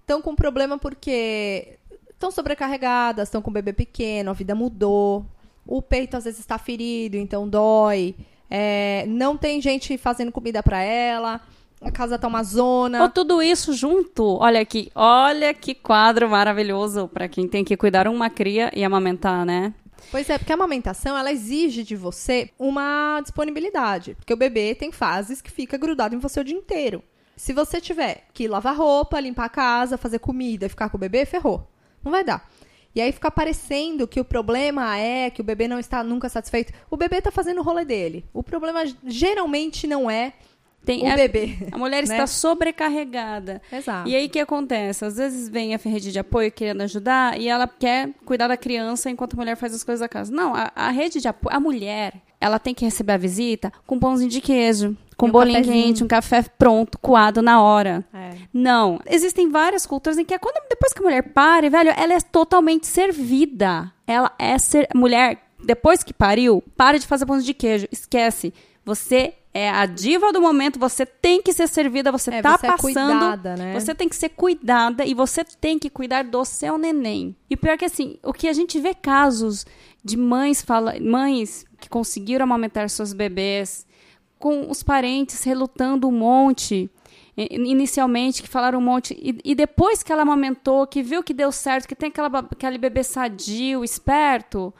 estão 0.00 0.22
com 0.22 0.34
problema 0.34 0.78
porque 0.78 1.78
estão 2.10 2.30
sobrecarregadas, 2.30 3.28
estão 3.28 3.42
com 3.42 3.52
bebê 3.52 3.72
pequeno, 3.72 4.30
a 4.30 4.34
vida 4.34 4.54
mudou, 4.54 5.26
o 5.66 5.82
peito 5.82 6.16
às 6.16 6.24
vezes 6.24 6.40
está 6.40 6.58
ferido, 6.58 7.16
então 7.16 7.48
dói, 7.48 8.14
é, 8.48 9.04
não 9.08 9.36
tem 9.36 9.60
gente 9.60 9.98
fazendo 9.98 10.30
comida 10.30 10.62
para 10.62 10.80
ela, 10.82 11.40
a 11.80 11.90
casa 11.90 12.18
tá 12.18 12.28
uma 12.28 12.42
zona. 12.42 13.02
Ou 13.02 13.08
tudo 13.10 13.42
isso 13.42 13.72
junto. 13.72 14.38
Olha 14.40 14.60
aqui, 14.60 14.90
olha 14.94 15.52
que 15.52 15.74
quadro 15.74 16.28
maravilhoso 16.30 17.08
para 17.08 17.28
quem 17.28 17.46
tem 17.48 17.64
que 17.64 17.76
cuidar 17.76 18.08
uma 18.08 18.30
cria 18.30 18.70
e 18.74 18.84
amamentar, 18.84 19.44
né? 19.44 19.74
Pois 20.10 20.30
é, 20.30 20.38
porque 20.38 20.52
a 20.52 20.54
amamentação, 20.54 21.16
ela 21.16 21.32
exige 21.32 21.82
de 21.82 21.96
você 21.96 22.50
uma 22.58 23.20
disponibilidade. 23.20 24.14
Porque 24.14 24.32
o 24.32 24.36
bebê 24.36 24.74
tem 24.74 24.92
fases 24.92 25.40
que 25.40 25.50
fica 25.50 25.76
grudado 25.76 26.14
em 26.14 26.18
você 26.18 26.40
o 26.40 26.44
dia 26.44 26.56
inteiro. 26.56 27.02
Se 27.36 27.52
você 27.52 27.80
tiver 27.80 28.28
que 28.32 28.46
lavar 28.46 28.76
roupa, 28.76 29.18
limpar 29.18 29.46
a 29.46 29.48
casa, 29.48 29.98
fazer 29.98 30.20
comida 30.20 30.66
e 30.66 30.68
ficar 30.68 30.88
com 30.88 30.96
o 30.96 31.00
bebê, 31.00 31.24
ferrou. 31.24 31.68
Não 32.02 32.12
vai 32.12 32.22
dar. 32.22 32.48
E 32.94 33.00
aí 33.00 33.10
fica 33.10 33.28
parecendo 33.30 34.06
que 34.06 34.20
o 34.20 34.24
problema 34.24 34.96
é 34.96 35.28
que 35.28 35.40
o 35.40 35.44
bebê 35.44 35.66
não 35.66 35.80
está 35.80 36.04
nunca 36.04 36.28
satisfeito. 36.28 36.72
O 36.88 36.96
bebê 36.96 37.16
está 37.16 37.32
fazendo 37.32 37.58
o 37.58 37.64
rolê 37.64 37.84
dele. 37.84 38.24
O 38.32 38.42
problema 38.42 38.84
geralmente 39.04 39.86
não 39.86 40.08
é 40.08 40.34
tem, 40.84 41.02
o 41.02 41.12
a, 41.12 41.16
bebê. 41.16 41.56
A 41.72 41.78
mulher 41.78 42.06
né? 42.06 42.14
está 42.14 42.26
sobrecarregada. 42.26 43.62
Exato. 43.72 44.08
E 44.08 44.14
aí 44.14 44.26
o 44.26 44.30
que 44.30 44.38
acontece? 44.38 45.04
Às 45.04 45.16
vezes 45.16 45.48
vem 45.48 45.74
a 45.74 45.78
rede 45.78 46.12
de 46.12 46.18
apoio 46.18 46.52
querendo 46.52 46.82
ajudar 46.82 47.40
e 47.40 47.48
ela 47.48 47.66
quer 47.66 48.10
cuidar 48.24 48.48
da 48.48 48.56
criança 48.56 49.10
enquanto 49.10 49.34
a 49.34 49.36
mulher 49.36 49.56
faz 49.56 49.74
as 49.74 49.82
coisas 49.82 50.00
da 50.00 50.08
casa. 50.08 50.32
Não, 50.32 50.54
a, 50.54 50.70
a 50.74 50.90
rede 50.90 51.20
de 51.20 51.28
apoio, 51.28 51.56
a 51.56 51.60
mulher, 51.60 52.14
ela 52.40 52.58
tem 52.58 52.74
que 52.74 52.84
receber 52.84 53.14
a 53.14 53.16
visita 53.16 53.72
com 53.86 53.98
pãozinho 53.98 54.30
de 54.30 54.40
queijo, 54.40 54.96
com 55.16 55.26
um 55.26 55.30
bolinho 55.30 55.58
cafezinho. 55.58 55.84
quente, 55.84 56.04
um 56.04 56.08
café 56.08 56.42
pronto, 56.42 56.98
coado 56.98 57.40
na 57.40 57.62
hora. 57.62 58.04
É. 58.12 58.32
Não. 58.52 59.00
Existem 59.06 59.50
várias 59.50 59.86
culturas 59.86 60.18
em 60.18 60.24
que 60.24 60.34
é 60.34 60.38
quando, 60.38 60.60
depois 60.68 60.92
que 60.92 61.00
a 61.00 61.02
mulher 61.02 61.22
pare, 61.22 61.70
velho, 61.70 61.92
ela 61.96 62.12
é 62.12 62.20
totalmente 62.20 62.86
servida. 62.86 63.90
Ela 64.06 64.30
é 64.38 64.58
ser 64.58 64.88
mulher, 64.94 65.38
depois 65.64 66.02
que 66.02 66.12
pariu, 66.12 66.62
para 66.76 66.98
de 66.98 67.06
fazer 67.06 67.24
pãozinho 67.24 67.46
de 67.46 67.54
queijo. 67.54 67.88
Esquece. 67.90 68.52
Você 68.84 69.34
é 69.52 69.70
a 69.70 69.86
diva 69.86 70.32
do 70.32 70.40
momento, 70.40 70.78
você 70.78 71.06
tem 71.06 71.40
que 71.40 71.52
ser 71.52 71.68
servida, 71.68 72.10
você 72.10 72.34
é, 72.34 72.42
tá 72.42 72.58
você 72.58 72.66
passando. 72.66 72.88
É 72.88 72.92
cuidada, 72.92 73.56
né? 73.56 73.80
Você 73.80 73.94
tem 73.94 74.08
que 74.08 74.16
ser 74.16 74.30
cuidada 74.30 75.04
e 75.06 75.14
você 75.14 75.44
tem 75.44 75.78
que 75.78 75.88
cuidar 75.88 76.24
do 76.24 76.44
seu 76.44 76.76
neném. 76.76 77.36
E 77.48 77.56
pior 77.56 77.78
que 77.78 77.84
assim, 77.84 78.18
o 78.22 78.32
que 78.32 78.48
a 78.48 78.52
gente 78.52 78.80
vê 78.80 78.92
casos 78.92 79.64
de 80.04 80.16
mães 80.16 80.60
fala, 80.60 80.98
mães 81.00 81.64
que 81.80 81.88
conseguiram 81.88 82.44
amamentar 82.44 82.90
seus 82.90 83.12
bebês 83.12 83.86
com 84.38 84.70
os 84.70 84.82
parentes 84.82 85.42
relutando 85.44 86.08
um 86.08 86.12
monte 86.12 86.90
inicialmente, 87.36 88.42
que 88.42 88.48
falaram 88.48 88.78
um 88.78 88.82
monte, 88.82 89.12
e, 89.20 89.38
e, 89.44 89.54
depois 89.54 90.02
que 90.02 90.12
ela 90.12 90.22
amamentou, 90.22 90.86
que 90.86 91.02
viu 91.02 91.22
que 91.22 91.34
deu 91.34 91.50
certo, 91.50 91.88
que 91.88 91.96
tem 91.96 92.08
aquela, 92.08 92.28
aquele 92.38 92.78
bebê 92.78 93.02
sadio, 93.02 93.82
esperto, 93.82 94.72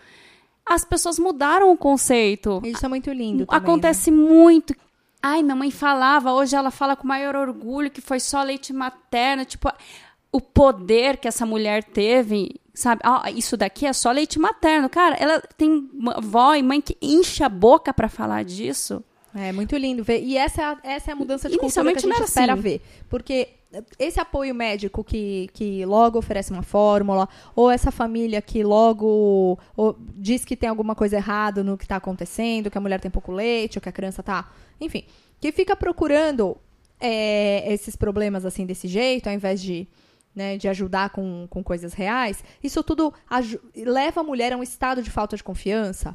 as 0.66 0.84
pessoas 0.84 1.18
mudaram 1.18 1.72
o 1.72 1.76
conceito. 1.76 2.60
Isso 2.64 2.84
é 2.84 2.88
muito 2.88 3.12
lindo. 3.12 3.46
Também, 3.46 3.60
Acontece 3.62 4.10
né? 4.10 4.16
muito. 4.16 4.74
Ai, 5.22 5.42
minha 5.42 5.56
mãe 5.56 5.70
falava, 5.70 6.32
hoje 6.32 6.54
ela 6.54 6.70
fala 6.70 6.96
com 6.96 7.06
maior 7.06 7.34
orgulho 7.34 7.90
que 7.90 8.00
foi 8.00 8.20
só 8.20 8.42
leite 8.42 8.72
materno. 8.72 9.44
Tipo, 9.44 9.70
o 10.32 10.40
poder 10.40 11.16
que 11.16 11.28
essa 11.28 11.46
mulher 11.46 11.84
teve, 11.84 12.60
sabe? 12.74 13.00
Ah, 13.04 13.30
isso 13.30 13.56
daqui 13.56 13.86
é 13.86 13.92
só 13.92 14.10
leite 14.10 14.38
materno. 14.38 14.88
Cara, 14.88 15.16
ela 15.16 15.40
tem 15.56 15.88
avó 16.14 16.54
e 16.54 16.62
mãe 16.62 16.80
que 16.80 16.96
enche 17.00 17.42
a 17.42 17.48
boca 17.48 17.92
para 17.92 18.08
falar 18.08 18.44
disso. 18.44 19.02
É 19.34 19.50
muito 19.50 19.76
lindo 19.76 20.04
ver. 20.04 20.22
E 20.22 20.36
essa 20.36 20.62
é 20.62 20.64
a, 20.64 20.78
essa 20.82 21.10
é 21.10 21.12
a 21.12 21.16
mudança 21.16 21.48
de 21.48 21.58
cultura 21.58 21.92
que 21.92 21.98
a 21.98 22.00
gente 22.00 22.22
espera 22.22 22.52
assim. 22.52 22.62
ver. 22.62 22.82
Porque 23.08 23.48
esse 23.98 24.20
apoio 24.20 24.54
médico 24.54 25.02
que, 25.02 25.48
que 25.52 25.84
logo 25.84 26.18
oferece 26.18 26.52
uma 26.52 26.62
fórmula, 26.62 27.28
ou 27.54 27.70
essa 27.70 27.90
família 27.90 28.40
que 28.42 28.62
logo 28.62 29.58
diz 30.16 30.44
que 30.44 30.56
tem 30.56 30.68
alguma 30.68 30.94
coisa 30.94 31.16
errada 31.16 31.62
no 31.64 31.76
que 31.76 31.84
está 31.84 31.96
acontecendo, 31.96 32.70
que 32.70 32.78
a 32.78 32.80
mulher 32.80 33.00
tem 33.00 33.10
pouco 33.10 33.32
leite, 33.32 33.78
ou 33.78 33.82
que 33.82 33.88
a 33.88 33.92
criança 33.92 34.20
está. 34.20 34.50
Enfim, 34.80 35.04
que 35.40 35.52
fica 35.52 35.74
procurando 35.74 36.56
é, 37.00 37.72
esses 37.72 37.96
problemas 37.96 38.44
assim 38.44 38.66
desse 38.66 38.88
jeito, 38.88 39.28
ao 39.28 39.34
invés 39.34 39.60
de. 39.60 39.86
Né, 40.36 40.56
de 40.56 40.66
ajudar 40.66 41.10
com, 41.10 41.46
com 41.48 41.62
coisas 41.62 41.94
reais, 41.94 42.42
isso 42.60 42.82
tudo 42.82 43.14
leva 43.76 44.20
a 44.20 44.24
mulher 44.24 44.52
a 44.52 44.56
um 44.56 44.64
estado 44.64 45.00
de 45.00 45.08
falta 45.08 45.36
de 45.36 45.44
confiança, 45.44 46.12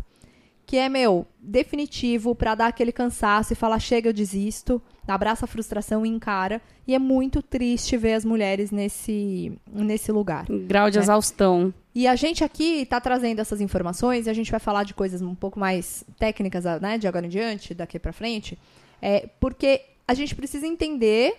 que 0.69 0.77
é, 0.77 0.87
meu, 0.87 1.25
definitivo 1.39 2.35
para 2.35 2.53
dar 2.53 2.67
aquele 2.67 2.91
cansaço 2.91 3.51
e 3.51 3.55
falar, 3.55 3.79
chega, 3.79 4.09
eu 4.09 4.13
desisto, 4.13 4.79
abraça 5.07 5.45
a 5.45 5.47
frustração 5.47 6.05
e 6.05 6.09
encara. 6.09 6.61
E 6.85 6.93
é 6.93 6.99
muito 6.99 7.41
triste 7.41 7.97
ver 7.97 8.13
as 8.13 8.23
mulheres 8.23 8.69
nesse, 8.69 9.51
nesse 9.67 10.11
lugar. 10.11 10.45
Grau 10.47 10.91
de 10.91 10.97
né? 10.97 11.03
exaustão. 11.03 11.73
E 11.95 12.05
a 12.05 12.15
gente 12.15 12.43
aqui 12.43 12.81
está 12.81 13.01
trazendo 13.01 13.39
essas 13.39 13.61
informações 13.61 14.27
e 14.27 14.29
a 14.29 14.33
gente 14.33 14.51
vai 14.51 14.59
falar 14.59 14.83
de 14.83 14.93
coisas 14.93 15.23
um 15.23 15.33
pouco 15.33 15.59
mais 15.59 16.03
técnicas, 16.19 16.65
né, 16.79 16.99
de 16.99 17.07
agora 17.07 17.25
em 17.25 17.29
diante, 17.29 17.73
daqui 17.73 17.97
para 17.97 18.13
frente, 18.13 18.55
é, 19.01 19.27
porque 19.39 19.81
a 20.07 20.13
gente 20.13 20.35
precisa 20.35 20.67
entender 20.67 21.33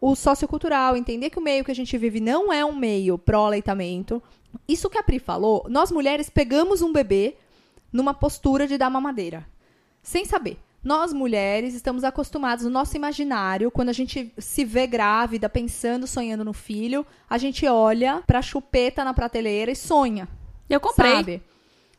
o 0.00 0.14
sociocultural, 0.14 0.96
entender 0.96 1.30
que 1.30 1.38
o 1.40 1.42
meio 1.42 1.64
que 1.64 1.72
a 1.72 1.74
gente 1.74 1.98
vive 1.98 2.20
não 2.20 2.52
é 2.52 2.64
um 2.64 2.76
meio 2.76 3.18
pró-aleitamento. 3.18 4.22
Isso 4.68 4.88
que 4.88 4.98
a 4.98 5.02
Pri 5.02 5.18
falou, 5.18 5.66
nós 5.68 5.90
mulheres 5.90 6.30
pegamos 6.30 6.80
um 6.80 6.92
bebê 6.92 7.34
numa 7.92 8.14
postura 8.14 8.66
de 8.66 8.76
dar 8.78 8.90
mamadeira, 8.90 9.46
sem 10.02 10.24
saber. 10.24 10.58
Nós 10.82 11.12
mulheres 11.12 11.74
estamos 11.74 12.04
acostumados 12.04 12.64
no 12.64 12.70
nosso 12.70 12.96
imaginário, 12.96 13.70
quando 13.70 13.88
a 13.88 13.92
gente 13.92 14.32
se 14.38 14.64
vê 14.64 14.86
grávida, 14.86 15.48
pensando, 15.48 16.06
sonhando 16.06 16.44
no 16.44 16.52
filho, 16.52 17.04
a 17.28 17.36
gente 17.36 17.66
olha 17.66 18.22
pra 18.26 18.40
chupeta 18.40 19.04
na 19.04 19.12
prateleira 19.12 19.72
e 19.72 19.76
sonha. 19.76 20.28
Eu 20.70 20.80
comprei. 20.80 21.14
Sabe? 21.14 21.42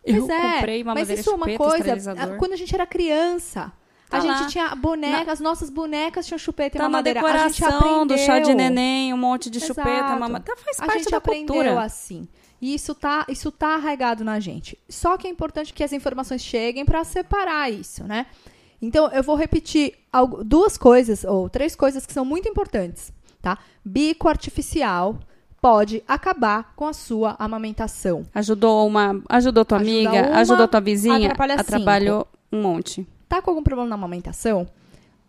Eu 0.06 0.26
pois 0.26 0.30
é, 0.30 0.54
comprei 0.56 0.82
uma 0.82 0.94
mas 0.94 1.10
isso 1.10 1.30
é 1.30 1.34
uma 1.34 1.58
coisa. 1.58 2.38
Quando 2.38 2.54
a 2.54 2.56
gente 2.56 2.74
era 2.74 2.88
criança, 2.88 3.72
Tá 4.10 4.18
a 4.18 4.24
lá. 4.24 4.38
gente 4.38 4.52
tinha 4.52 4.74
bonecas, 4.74 5.28
Na... 5.28 5.34
as 5.34 5.40
nossas 5.40 5.70
bonecas 5.70 6.26
tinham 6.26 6.40
chupeta 6.40 6.78
e 6.78 6.80
tá 6.80 6.84
mamadeira. 6.86 7.22
Na 7.22 7.28
decoração 7.28 8.08
do 8.08 8.18
chá 8.18 8.40
de 8.40 8.56
neném, 8.56 9.14
um 9.14 9.18
monte 9.18 9.52
de 9.52 9.60
Exato. 9.60 9.74
chupeta, 9.76 10.16
mamadeira. 10.16 10.40
Tá, 10.42 10.56
faz 10.56 10.78
parte 10.78 10.92
a 10.92 10.98
gente 10.98 11.12
da 11.12 11.18
aprendeu 11.18 11.78
assim. 11.78 12.28
E 12.62 12.74
isso 12.74 12.94
tá, 12.94 13.26
isso 13.30 13.52
tá 13.52 13.76
arraigado 13.76 14.24
na 14.24 14.40
gente. 14.40 14.78
Só 14.90 15.18
que 15.18 15.28
é 15.28 15.30
importante 15.30 15.74
que 15.74 15.84
as 15.84 15.94
informações 15.94 16.42
cheguem 16.42 16.86
para 16.86 17.04
separar 17.04 17.72
isso, 17.72 18.04
né? 18.04 18.26
Então, 18.82 19.10
eu 19.12 19.24
vou 19.24 19.36
repetir 19.36 19.94
duas 20.46 20.78
coisas, 20.78 21.24
ou 21.24 21.50
três 21.50 21.76
coisas 21.76 22.06
que 22.06 22.14
são 22.14 22.24
muito 22.24 22.48
importantes, 22.48 23.12
tá? 23.42 23.58
Bico 23.84 24.30
artificial 24.30 25.20
pode 25.62 26.02
acabar 26.08 26.74
com 26.76 26.88
a 26.88 26.94
sua 26.94 27.36
amamentação. 27.38 28.26
Ajudou 28.34 28.88
uma, 28.88 29.22
ajudou 29.28 29.66
tua 29.66 29.80
Ajuda 29.80 29.92
amiga, 29.92 30.30
uma, 30.30 30.38
ajudou 30.40 30.68
tua 30.68 30.80
vizinha, 30.80 31.34
atrapalhou 31.58 32.28
um 32.52 32.62
monte. 32.62 33.06
Tá 33.28 33.42
com 33.42 33.52
algum 33.52 33.64
problema 33.64 33.90
na 33.90 33.96
amamentação? 33.96 34.68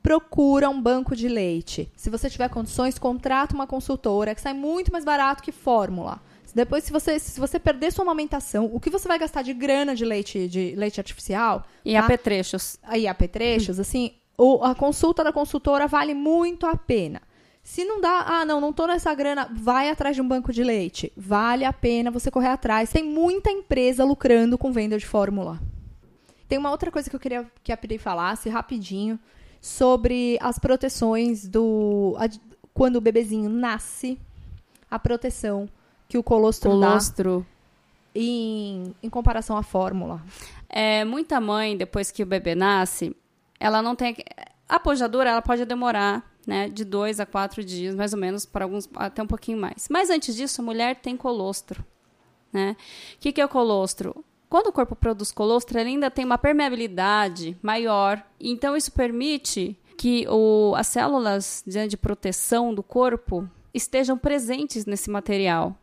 Procura 0.03 0.71
um 0.71 0.81
banco 0.81 1.15
de 1.15 1.29
leite. 1.29 1.91
Se 1.97 2.09
você 2.09 2.31
tiver 2.31 2.49
condições, 2.49 2.99
contrata 2.99 3.55
uma 3.55 3.67
consultora 3.67 4.35
que 4.35 4.41
sai 4.41 4.55
muito 4.55 4.91
mais 4.91 5.05
barato 5.05 5.43
que 5.43 5.53
fórmula. 5.53 6.21
Depois, 6.55 6.85
se 6.85 6.93
você, 6.93 7.19
se 7.19 7.39
você 7.39 7.59
perder 7.59 7.93
sua 7.93 8.05
amamentação, 8.05 8.71
o 8.73 8.81
que 8.81 8.91
você 8.91 9.07
vai 9.07 9.19
gastar 9.19 9.43
de 9.43 9.53
grana 9.53 9.95
de 9.95 10.05
leite, 10.05 10.49
de 10.49 10.75
leite 10.77 11.01
artificial? 11.01 11.65
E 11.85 11.95
tá? 11.95 12.01
apetrechos. 12.01 12.79
E 12.95 13.07
apetrechos, 13.07 13.79
hum. 13.79 13.83
assim, 13.83 14.13
o, 14.37 14.65
a 14.65 14.75
consulta 14.75 15.23
da 15.23 15.33
consultora 15.33 15.87
vale 15.87 16.15
muito 16.15 16.67
a 16.67 16.77
pena. 16.77 17.23
Se 17.63 17.85
não 17.85 18.01
dá, 18.01 18.25
ah, 18.27 18.45
não, 18.45 18.61
não 18.61 18.73
tô 18.73 18.87
nessa 18.87 19.15
grana, 19.15 19.49
vai 19.53 19.91
atrás 19.91 20.17
de 20.17 20.23
um 20.23 20.27
banco 20.27 20.53
de 20.53 20.65
leite. 20.65 21.13
Vale 21.17 21.65
a 21.65 21.73
pena 21.73 22.11
você 22.11 22.31
correr 22.31 22.49
atrás. 22.49 22.91
Tem 22.91 23.05
muita 23.05 23.51
empresa 23.51 24.05
lucrando 24.05 24.57
com 24.57 24.73
venda 24.73 24.99
de 24.99 25.07
fórmula. 25.07 25.61
Tem 26.49 26.59
uma 26.59 26.71
outra 26.71 26.91
coisa 26.91 27.09
que 27.09 27.15
eu 27.15 27.21
queria 27.21 27.47
que 27.63 27.71
a 27.71 27.77
Pri 27.77 27.99
falasse 27.99 28.49
rapidinho 28.49 29.21
sobre 29.61 30.39
as 30.41 30.59
proteções 30.59 31.47
do. 31.47 32.17
A, 32.19 32.29
quando 32.73 32.97
o 32.97 33.01
bebezinho 33.01 33.49
nasce, 33.49 34.19
a 34.91 34.99
proteção 34.99 35.69
que 36.11 36.19
o 36.19 36.25
colostro, 36.25 36.73
colostro. 36.73 37.47
dá 38.13 38.21
em, 38.21 38.93
em 39.01 39.09
comparação 39.09 39.57
à 39.57 39.63
fórmula? 39.63 40.21
É, 40.69 41.05
muita 41.05 41.41
mãe, 41.41 41.77
depois 41.77 42.11
que 42.11 42.21
o 42.21 42.27
bebê 42.27 42.57
nasce, 42.57 43.17
ela 43.61 43.81
não 43.81 43.95
tem. 43.95 44.17
A 44.69 44.81
pojadura 44.81 45.31
ela 45.31 45.41
pode 45.41 45.65
demorar 45.65 46.29
né, 46.45 46.69
de 46.69 46.85
dois 46.85 47.21
a 47.21 47.27
quatro 47.27 47.63
dias, 47.63 47.95
mais 47.95 48.13
ou 48.13 48.19
menos, 48.19 48.45
para 48.45 48.65
alguns 48.65 48.91
até 48.97 49.23
um 49.23 49.27
pouquinho 49.27 49.59
mais. 49.59 49.87
Mas 49.89 50.11
antes 50.11 50.35
disso, 50.35 50.61
a 50.61 50.65
mulher 50.65 50.97
tem 50.97 51.17
colostro. 51.17 51.85
Né? 52.53 52.77
O 53.15 53.19
que, 53.21 53.31
que 53.31 53.41
é 53.41 53.45
o 53.45 53.49
colostro? 53.49 54.25
Quando 54.49 54.67
o 54.67 54.73
corpo 54.73 54.97
produz 54.97 55.31
colostro, 55.31 55.79
ele 55.79 55.91
ainda 55.91 56.11
tem 56.11 56.25
uma 56.25 56.39
permeabilidade 56.39 57.57
maior. 57.63 58.21
Então, 58.41 58.77
isso 58.77 58.91
permite 58.91 59.79
que 59.97 60.27
o, 60.29 60.75
as 60.77 60.89
células 60.89 61.63
de, 61.65 61.87
de 61.87 61.97
proteção 61.97 62.75
do 62.75 62.83
corpo 62.83 63.49
estejam 63.73 64.19
presentes 64.19 64.87
nesse 64.87 65.09
material. 65.09 65.77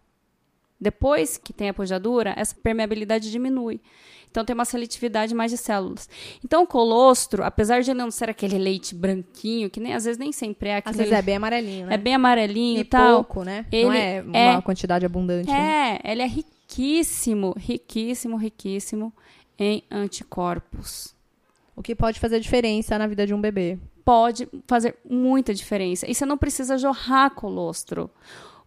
Depois 0.79 1.37
que 1.37 1.51
tem 1.51 1.69
a 1.69 1.73
pojadura, 1.73 2.33
essa 2.37 2.55
permeabilidade 2.55 3.31
diminui. 3.31 3.81
Então 4.29 4.45
tem 4.45 4.53
uma 4.53 4.65
seletividade 4.65 5.33
mais 5.33 5.49
de 5.49 5.57
células. 5.57 6.07
Então 6.43 6.63
o 6.63 6.67
colostro, 6.67 7.43
apesar 7.43 7.81
de 7.81 7.93
não 7.93 8.11
ser 8.11 8.29
aquele 8.29 8.57
leite 8.57 8.93
branquinho, 8.93 9.69
que 9.69 9.79
nem 9.79 9.93
às 9.93 10.05
vezes 10.05 10.19
nem 10.19 10.31
sempre 10.31 10.69
é 10.69 10.77
aquele. 10.77 10.91
Às 10.91 10.97
vezes 10.97 11.13
é 11.13 11.21
bem 11.21 11.37
amarelinho, 11.37 11.87
né? 11.87 11.95
É 11.95 11.97
bem 11.97 12.13
amarelinho 12.13 12.77
e, 12.77 12.81
e 12.81 12.85
tal. 12.85 13.23
pouco, 13.23 13.43
né? 13.43 13.65
Ele 13.71 13.85
não 13.85 13.93
é 13.93 14.21
uma 14.21 14.59
é, 14.59 14.61
quantidade 14.61 15.05
abundante. 15.05 15.49
É, 15.49 15.53
né? 15.53 15.99
ele 16.03 16.21
é 16.21 16.27
riquíssimo, 16.27 17.55
riquíssimo, 17.57 18.37
riquíssimo 18.37 19.13
em 19.57 19.83
anticorpos. 19.89 21.15
O 21.75 21.81
que 21.81 21.95
pode 21.95 22.19
fazer 22.19 22.39
diferença 22.39 22.97
na 22.97 23.07
vida 23.07 23.25
de 23.25 23.33
um 23.33 23.41
bebê. 23.41 23.79
Pode 24.03 24.47
fazer 24.67 24.95
muita 25.07 25.53
diferença. 25.53 26.09
E 26.09 26.13
você 26.13 26.25
não 26.25 26.37
precisa 26.37 26.77
jorrar 26.77 27.31
colostro 27.31 28.09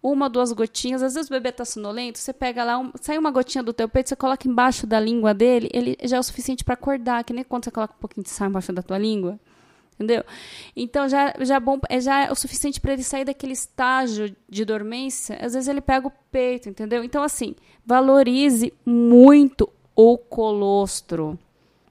uma, 0.02 0.28
duas 0.28 0.52
gotinhas. 0.52 1.02
Às 1.02 1.14
vezes 1.14 1.28
o 1.28 1.32
bebê 1.32 1.52
tá 1.52 1.64
sonolento, 1.64 2.18
você 2.18 2.32
pega 2.32 2.64
lá, 2.64 2.78
um, 2.78 2.90
sai 3.00 3.18
uma 3.18 3.30
gotinha 3.30 3.62
do 3.62 3.72
teu 3.72 3.88
peito, 3.88 4.08
você 4.08 4.16
coloca 4.16 4.48
embaixo 4.48 4.86
da 4.86 4.98
língua 4.98 5.34
dele, 5.34 5.68
ele 5.72 5.96
já 6.04 6.16
é 6.16 6.20
o 6.20 6.22
suficiente 6.22 6.64
para 6.64 6.74
acordar, 6.74 7.24
que 7.24 7.32
nem 7.32 7.44
quando 7.44 7.64
você 7.64 7.70
coloca 7.70 7.94
um 7.94 8.00
pouquinho 8.00 8.24
de 8.24 8.30
sal 8.30 8.48
embaixo 8.48 8.72
da 8.72 8.82
tua 8.82 8.98
língua. 8.98 9.38
Entendeu? 9.94 10.24
Então 10.74 11.06
já, 11.06 11.34
já, 11.40 11.56
é 11.56 11.60
bom, 11.60 11.78
é, 11.86 12.00
já 12.00 12.24
é 12.24 12.32
o 12.32 12.34
suficiente 12.34 12.80
para 12.80 12.94
ele 12.94 13.02
sair 13.02 13.26
daquele 13.26 13.52
estágio 13.52 14.34
de 14.48 14.64
dormência. 14.64 15.36
Às 15.36 15.52
vezes 15.52 15.68
ele 15.68 15.82
pega 15.82 16.08
o 16.08 16.12
peito, 16.32 16.70
entendeu? 16.70 17.04
Então, 17.04 17.22
assim, 17.22 17.54
valorize 17.84 18.72
muito 18.86 19.68
o 19.94 20.16
colostro 20.16 21.38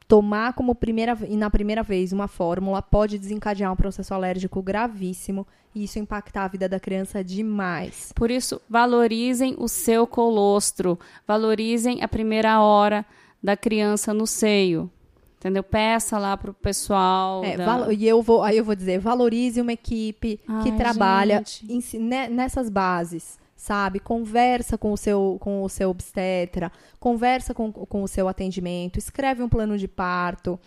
tomar 0.08 0.54
como 0.54 0.74
primeira 0.74 1.16
e 1.30 1.38
na 1.38 1.52
primeira 1.52 1.84
vez 1.84 2.12
uma 2.12 2.28
fórmula 2.28 2.82
pode 2.82 3.20
desencadear 3.20 3.72
um 3.72 3.76
processo 3.76 4.12
alérgico 4.12 4.60
gravíssimo 4.60 5.46
e 5.74 5.84
isso 5.84 6.00
impactar 6.00 6.46
a 6.46 6.48
vida 6.48 6.68
da 6.68 6.80
criança 6.80 7.24
demais. 7.24 8.12
Por 8.16 8.32
isso, 8.32 8.62
valorizem 8.70 9.56
o 9.58 9.68
seu 9.68 10.08
colostro, 10.08 11.00
valorizem 11.28 12.04
a 12.04 12.08
primeira 12.08 12.62
hora 12.62 13.06
da 13.42 13.56
criança 13.56 14.14
no 14.14 14.28
seio. 14.28 14.90
Entendeu? 15.38 15.64
Peça 15.64 16.18
lá 16.18 16.36
pro 16.36 16.54
pessoal. 16.54 17.46
É, 17.46 17.56
da... 17.56 17.94
E 17.94 18.06
eu 18.06 18.22
vou, 18.22 18.44
aí 18.44 18.58
eu 18.58 18.66
vou 18.66 18.76
dizer, 18.76 19.00
valorize 19.00 19.62
uma 19.62 19.72
equipe 19.72 20.38
Ai, 20.46 20.64
que 20.64 20.72
trabalha 20.74 21.44
em, 21.68 21.82
nessas 22.30 22.70
bases 22.70 23.40
sabe? 23.60 24.00
Conversa 24.00 24.78
com 24.78 24.94
o 24.94 24.98
seu, 24.98 25.38
com 25.42 25.62
o 25.64 25.70
seu 25.70 25.90
obstetra, 25.90 26.72
conversa 26.98 27.54
com, 27.54 27.72
com 27.74 28.02
o 28.02 28.08
seu 28.08 28.30
atendimento, 28.30 28.98
escreve 28.98 29.44
um 29.44 29.50
plano 29.50 29.78
de 29.78 29.86
parto, 29.86 30.58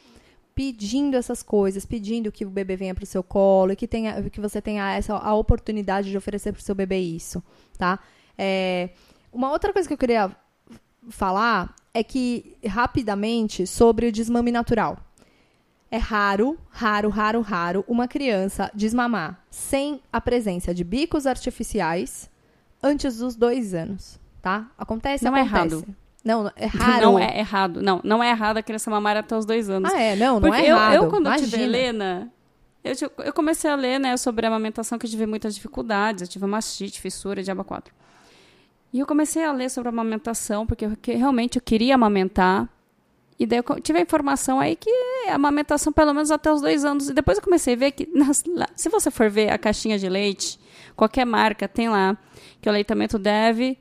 pedindo 0.55 1.17
essas 1.17 1.43
coisas, 1.43 1.85
pedindo 1.85 2.31
que 2.31 2.45
o 2.45 2.51
bebê 2.51 2.77
venha 2.77 2.95
para 2.95 3.05
o 3.05 3.07
seu 3.07 3.23
colo 3.23 3.73
e 3.73 3.77
que, 3.77 3.89
tenha, 3.89 4.23
que 4.31 4.41
você 4.41 4.61
tenha 4.61 4.95
essa, 4.95 5.15
a 5.15 5.35
oportunidade 5.35 6.11
de 6.11 6.17
oferecer 6.17 6.53
para 6.53 6.61
o 6.61 6.63
seu 6.63 6.75
bebê 6.75 6.99
isso, 6.99 7.43
tá? 7.79 7.99
É, 8.37 8.91
uma 9.33 9.51
outra 9.51 9.73
coisa 9.73 9.89
que 9.89 9.95
eu 9.95 9.99
queria 9.99 10.35
falar 11.11 11.75
é 11.95 12.03
que, 12.03 12.57
rapidamente, 12.67 13.67
sobre 13.67 14.07
o 14.07 14.13
desmame 14.13 14.51
natural. 14.51 14.99
É 15.91 15.99
raro, 15.99 16.59
raro, 16.71 17.11
raro, 17.11 17.41
raro 17.43 17.85
uma 17.87 18.09
criança 18.09 18.71
desmamar 18.75 19.45
sem 19.51 20.01
a 20.11 20.21
presença 20.21 20.75
de 20.75 20.83
bicos 20.85 21.27
artificiais 21.27 22.31
antes 22.83 23.19
dos 23.19 23.37
dois 23.37 23.75
anos, 23.75 24.19
tá? 24.41 24.71
Acontece, 24.79 25.25
não 25.25 25.35
acontece. 25.35 25.55
é 25.55 25.79
errado. 25.79 25.97
Não, 26.25 26.51
é 26.57 26.67
raro. 26.73 27.03
Não 27.03 27.19
é 27.19 27.39
errado. 27.39 27.83
Não, 27.83 28.01
não 28.05 28.23
é 28.23 28.31
errado 28.31 28.57
a 28.59 28.63
criança 28.63 28.91
mamar 28.91 29.17
até 29.17 29.37
os 29.37 29.45
dois 29.45 29.69
anos. 29.69 29.93
Ah, 29.93 30.01
é? 30.01 30.17
Não, 30.17 30.35
não 30.35 30.41
Porque 30.41 30.63
é 30.63 30.67
errado. 30.67 30.95
Eu, 30.95 31.03
eu 31.05 31.11
quando 31.11 31.27
Imagina. 31.27 31.49
tive 31.49 31.63
Helena, 31.63 32.33
eu, 32.85 32.95
eu 33.25 33.33
comecei 33.33 33.71
a 33.71 33.77
ler, 33.77 33.99
né, 33.99 34.17
sobre 34.17 34.45
a 34.47 34.49
amamentação, 34.49 34.99
que 34.99 35.07
eu 35.07 35.11
tive 35.11 35.27
muitas 35.27 35.55
dificuldades. 35.55 36.23
Eu 36.23 36.29
tive 36.29 36.47
mastite, 36.47 37.01
fissura, 37.01 37.43
diaba 37.43 37.65
4. 37.65 37.95
E 38.93 38.99
eu 38.99 39.07
comecei 39.07 39.43
a 39.45 39.53
ler 39.53 39.71
sobre 39.71 39.89
a 39.89 39.93
amamentação, 39.93 40.67
porque 40.67 40.85
eu, 40.85 40.97
que, 41.01 41.13
realmente 41.13 41.57
eu 41.57 41.63
queria 41.63 41.95
amamentar. 41.95 42.69
E 43.39 43.47
daí 43.47 43.59
eu 43.59 43.81
tive 43.81 43.99
a 43.99 44.03
informação 44.03 44.61
aí 44.61 44.77
que 44.77 44.91
a 45.29 45.35
amamentação 45.35 45.93
pelo 45.93 46.13
menos 46.13 46.31
até 46.31 46.53
os 46.53 46.61
dois 46.61 46.85
anos. 46.85 47.09
E 47.09 47.15
depois 47.15 47.39
eu 47.39 47.45
comecei 47.45 47.75
a 47.75 47.77
ver 47.77 47.93
que, 47.93 48.07
nas, 48.15 48.45
se 48.77 48.89
você 48.89 49.11
for 49.11 49.31
ver 49.31 49.51
a 49.51 49.59
caixinha 49.59 49.99
de 49.99 50.09
leite, 50.09 50.61
qualquer 50.95 51.25
marca 51.25 51.67
tem 51.67 51.89
lá 51.89 52.17
que 52.61 52.69
o 52.69 52.71
aleitamento 52.71 53.19
deve, 53.19 53.79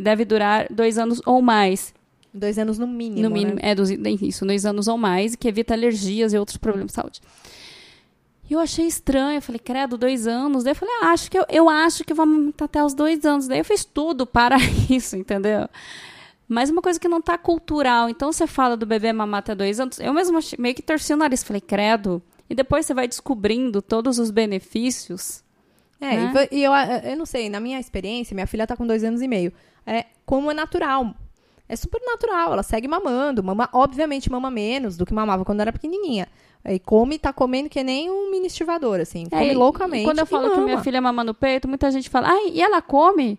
deve 0.00 0.24
durar 0.24 0.66
dois 0.70 0.98
anos 0.98 1.20
ou 1.26 1.42
mais. 1.42 1.92
Dois 2.32 2.58
anos 2.58 2.78
no 2.78 2.86
mínimo. 2.86 3.22
No 3.22 3.30
mínimo, 3.30 3.56
né? 3.56 3.62
é 3.62 3.74
dos, 3.74 3.90
isso, 3.90 4.44
dois 4.44 4.66
anos 4.66 4.88
ou 4.88 4.98
mais, 4.98 5.36
que 5.36 5.46
evita 5.46 5.74
alergias 5.74 6.32
e 6.32 6.38
outros 6.38 6.56
problemas 6.56 6.88
de 6.88 6.94
saúde. 6.94 7.20
E 8.48 8.52
eu 8.52 8.60
achei 8.60 8.86
estranho, 8.86 9.38
eu 9.38 9.42
falei, 9.42 9.58
credo, 9.58 9.96
dois 9.96 10.26
anos. 10.26 10.64
Daí 10.64 10.72
eu 10.72 10.76
falei, 10.76 10.94
ah, 11.02 11.12
acho 11.12 11.30
que 11.30 11.38
eu, 11.38 11.46
eu 11.48 11.68
acho 11.68 12.04
que 12.04 12.12
vamos 12.12 12.52
até 12.60 12.84
os 12.84 12.92
dois 12.92 13.24
anos. 13.24 13.46
Daí 13.46 13.58
eu 13.58 13.64
fiz 13.64 13.84
tudo 13.84 14.26
para 14.26 14.56
isso, 14.90 15.16
entendeu? 15.16 15.68
Mas 16.48 16.70
uma 16.70 16.82
coisa 16.82 16.98
que 16.98 17.08
não 17.08 17.18
está 17.18 17.38
cultural. 17.38 18.08
Então 18.08 18.32
você 18.32 18.46
fala 18.46 18.76
do 18.76 18.84
bebê 18.84 19.12
mamar 19.12 19.38
até 19.38 19.54
dois 19.54 19.78
anos. 19.78 20.00
Eu 20.00 20.12
mesmo 20.12 20.38
meio 20.58 20.74
que 20.74 20.82
torci 20.82 21.14
o 21.14 21.16
nariz, 21.16 21.44
falei, 21.44 21.60
credo. 21.60 22.20
E 22.50 22.54
depois 22.54 22.84
você 22.84 22.92
vai 22.92 23.06
descobrindo 23.06 23.80
todos 23.80 24.18
os 24.18 24.30
benefícios 24.30 25.43
é, 26.04 26.16
né? 26.16 26.48
e, 26.50 26.62
eu, 26.62 26.72
eu 26.72 27.16
não 27.16 27.26
sei, 27.26 27.48
na 27.48 27.60
minha 27.60 27.78
experiência, 27.78 28.34
minha 28.34 28.46
filha 28.46 28.66
tá 28.66 28.76
com 28.76 28.86
dois 28.86 29.02
anos 29.04 29.22
e 29.22 29.28
meio. 29.28 29.52
É 29.86 30.06
como 30.24 30.50
é 30.50 30.54
natural. 30.54 31.14
É 31.68 31.76
super 31.76 32.00
natural, 32.04 32.52
ela 32.52 32.62
segue 32.62 32.86
mamando. 32.86 33.42
Mama, 33.42 33.68
obviamente 33.72 34.30
mama 34.30 34.50
menos 34.50 34.96
do 34.96 35.06
que 35.06 35.14
mamava 35.14 35.44
quando 35.44 35.60
era 35.60 35.72
pequenininha. 35.72 36.28
E 36.66 36.78
come, 36.78 37.18
tá 37.18 37.32
comendo 37.32 37.68
que 37.68 37.82
nem 37.82 38.10
um 38.10 38.30
mini 38.30 38.46
estivador, 38.46 39.00
assim. 39.00 39.26
Come 39.28 39.50
é, 39.50 39.54
loucamente. 39.54 40.04
Quando 40.04 40.18
eu 40.18 40.26
falo 40.26 40.50
que 40.50 40.60
minha 40.60 40.82
filha 40.82 41.00
mama 41.00 41.22
no 41.22 41.34
peito, 41.34 41.68
muita 41.68 41.90
gente 41.90 42.08
fala, 42.08 42.28
ai, 42.30 42.50
e 42.50 42.62
ela 42.62 42.80
come? 42.80 43.38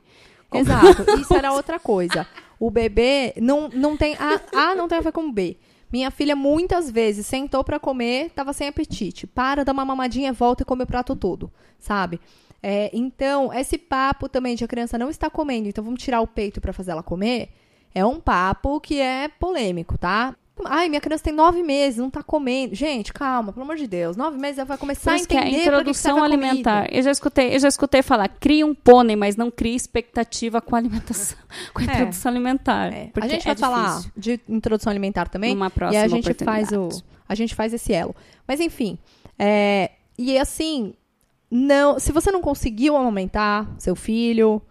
Exato, 0.53 1.03
isso 1.19 1.33
era 1.33 1.51
outra 1.51 1.79
coisa. 1.79 2.27
O 2.59 2.69
bebê 2.69 3.33
não, 3.41 3.67
não 3.69 3.97
tem. 3.97 4.15
A, 4.15 4.71
a 4.71 4.75
não 4.75 4.87
tem 4.87 4.97
a 4.97 5.01
ver 5.01 5.11
com 5.11 5.31
B. 5.31 5.57
Minha 5.91 6.11
filha 6.11 6.35
muitas 6.35 6.89
vezes 6.89 7.25
sentou 7.25 7.63
para 7.63 7.79
comer, 7.79 8.29
tava 8.31 8.53
sem 8.53 8.67
apetite. 8.67 9.25
Para, 9.27 9.63
dá 9.63 9.71
uma 9.71 9.85
mamadinha, 9.85 10.33
volta 10.33 10.63
e 10.63 10.65
come 10.65 10.83
o 10.83 10.87
prato 10.87 11.15
todo, 11.15 11.51
sabe? 11.79 12.19
É, 12.61 12.89
então, 12.93 13.53
esse 13.53 13.77
papo 13.77 14.27
também 14.27 14.55
de 14.55 14.63
a 14.63 14.67
criança 14.67 14.97
não 14.97 15.09
está 15.09 15.29
comendo, 15.29 15.67
então 15.67 15.83
vamos 15.83 16.01
tirar 16.01 16.21
o 16.21 16.27
peito 16.27 16.59
para 16.59 16.73
fazer 16.73 16.91
ela 16.91 17.03
comer, 17.03 17.49
é 17.93 18.03
um 18.05 18.19
papo 18.19 18.79
que 18.81 18.99
é 18.99 19.27
polêmico, 19.27 19.97
tá? 19.97 20.35
Ai, 20.63 20.87
minha 20.87 21.01
criança 21.01 21.23
tem 21.23 21.33
nove 21.33 21.61
meses, 21.61 21.99
não 21.99 22.09
tá 22.09 22.23
comendo. 22.23 22.73
Gente, 22.73 23.11
calma, 23.11 23.51
pelo 23.51 23.63
amor 23.63 23.75
de 23.75 23.87
Deus. 23.87 24.15
Nove 24.15 24.37
meses 24.37 24.57
ela 24.57 24.65
vai 24.65 24.77
começar 24.77 25.11
a 25.11 25.17
entender 25.17 25.49
que 25.49 25.55
a 25.55 25.61
introdução 25.61 26.15
que 26.15 26.23
alimentar. 26.23 26.87
Eu 26.93 27.03
já 27.03 27.11
escutei, 27.11 27.55
eu 27.55 27.59
já 27.59 27.67
escutei 27.67 28.01
falar, 28.01 28.29
cria 28.29 28.65
um 28.65 28.73
pônei, 28.73 29.15
mas 29.17 29.35
não 29.35 29.51
cria 29.51 29.75
expectativa 29.75 30.61
com 30.61 30.75
a 30.75 30.79
alimentação, 30.79 31.37
com 31.73 31.81
a 31.81 31.83
é, 31.83 31.85
introdução 31.85 32.31
alimentar. 32.31 32.93
É. 32.93 33.11
A 33.15 33.27
gente 33.27 33.43
vai 33.43 33.53
é 33.53 33.57
falar 33.57 34.01
de 34.15 34.39
introdução 34.47 34.89
alimentar 34.89 35.27
também. 35.27 35.53
Numa 35.53 35.69
próxima 35.69 36.01
e 36.01 36.05
a 36.05 36.07
gente 36.07 36.33
faz 36.33 36.71
o, 36.71 36.87
a 37.27 37.35
gente 37.35 37.53
faz 37.53 37.73
esse 37.73 37.91
elo. 37.91 38.15
Mas 38.47 38.61
enfim, 38.61 38.97
é, 39.37 39.91
e 40.17 40.37
assim, 40.37 40.93
não, 41.49 41.99
se 41.99 42.11
você 42.11 42.31
não 42.31 42.41
conseguiu 42.41 42.95
amamentar 42.95 43.69
seu 43.77 43.95
filho, 43.95 44.61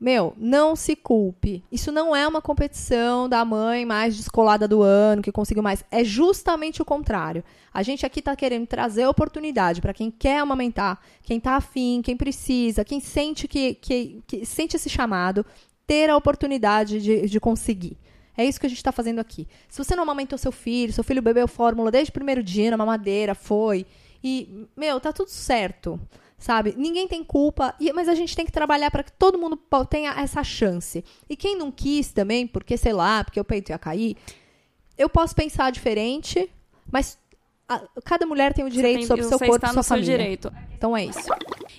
meu, 0.00 0.32
não 0.38 0.74
se 0.74 0.96
culpe. 0.96 1.62
Isso 1.70 1.92
não 1.92 2.16
é 2.16 2.26
uma 2.26 2.40
competição 2.40 3.28
da 3.28 3.44
mãe 3.44 3.84
mais 3.84 4.16
descolada 4.16 4.66
do 4.66 4.82
ano, 4.82 5.20
que 5.20 5.30
conseguiu 5.30 5.62
mais. 5.62 5.84
É 5.90 6.02
justamente 6.02 6.80
o 6.80 6.86
contrário. 6.86 7.44
A 7.72 7.82
gente 7.82 8.06
aqui 8.06 8.20
está 8.20 8.34
querendo 8.34 8.66
trazer 8.66 9.06
oportunidade 9.06 9.82
para 9.82 9.92
quem 9.92 10.10
quer 10.10 10.38
amamentar, 10.38 10.98
quem 11.22 11.36
está 11.36 11.56
afim, 11.56 12.00
quem 12.02 12.16
precisa, 12.16 12.82
quem 12.82 12.98
sente 12.98 13.46
que, 13.46 13.74
que, 13.74 14.22
que, 14.26 14.46
sente 14.46 14.74
esse 14.74 14.88
chamado, 14.88 15.44
ter 15.86 16.08
a 16.08 16.16
oportunidade 16.16 17.00
de, 17.00 17.28
de 17.28 17.38
conseguir. 17.38 17.98
É 18.34 18.44
isso 18.44 18.58
que 18.58 18.64
a 18.64 18.70
gente 18.70 18.78
está 18.78 18.92
fazendo 18.92 19.18
aqui. 19.18 19.46
Se 19.68 19.84
você 19.84 19.94
não 19.94 20.04
amamentou 20.04 20.38
seu 20.38 20.50
filho, 20.50 20.94
seu 20.94 21.04
filho 21.04 21.20
bebeu 21.20 21.46
fórmula 21.46 21.90
desde 21.90 22.08
o 22.08 22.14
primeiro 22.14 22.42
dia 22.42 22.70
na 22.70 22.76
mamadeira, 22.78 23.34
foi, 23.34 23.84
e, 24.22 24.66
meu, 24.76 25.00
tá 25.00 25.12
tudo 25.12 25.30
certo, 25.30 26.00
sabe? 26.38 26.74
Ninguém 26.76 27.08
tem 27.08 27.24
culpa, 27.24 27.74
mas 27.94 28.08
a 28.08 28.14
gente 28.14 28.36
tem 28.36 28.44
que 28.44 28.52
trabalhar 28.52 28.90
para 28.90 29.02
que 29.02 29.12
todo 29.12 29.38
mundo 29.38 29.58
tenha 29.88 30.12
essa 30.12 30.42
chance. 30.44 31.04
E 31.28 31.36
quem 31.36 31.56
não 31.56 31.70
quis 31.70 32.12
também, 32.12 32.46
porque 32.46 32.76
sei 32.76 32.92
lá, 32.92 33.24
porque 33.24 33.40
o 33.40 33.44
peito 33.44 33.70
ia 33.70 33.78
cair, 33.78 34.16
eu 34.96 35.08
posso 35.08 35.34
pensar 35.34 35.70
diferente, 35.70 36.50
mas 36.90 37.18
a, 37.70 37.82
cada 38.04 38.26
mulher 38.26 38.52
tem 38.52 38.64
o 38.64 38.70
direito 38.70 38.98
tem, 38.98 39.06
sobre 39.06 39.24
o 39.24 39.28
seu 39.28 39.38
corpo 39.38 39.64
e 39.64 39.72
sua 39.72 39.82
família. 39.84 40.18
direito. 40.18 40.52
Então 40.76 40.96
é 40.96 41.04
isso. 41.04 41.28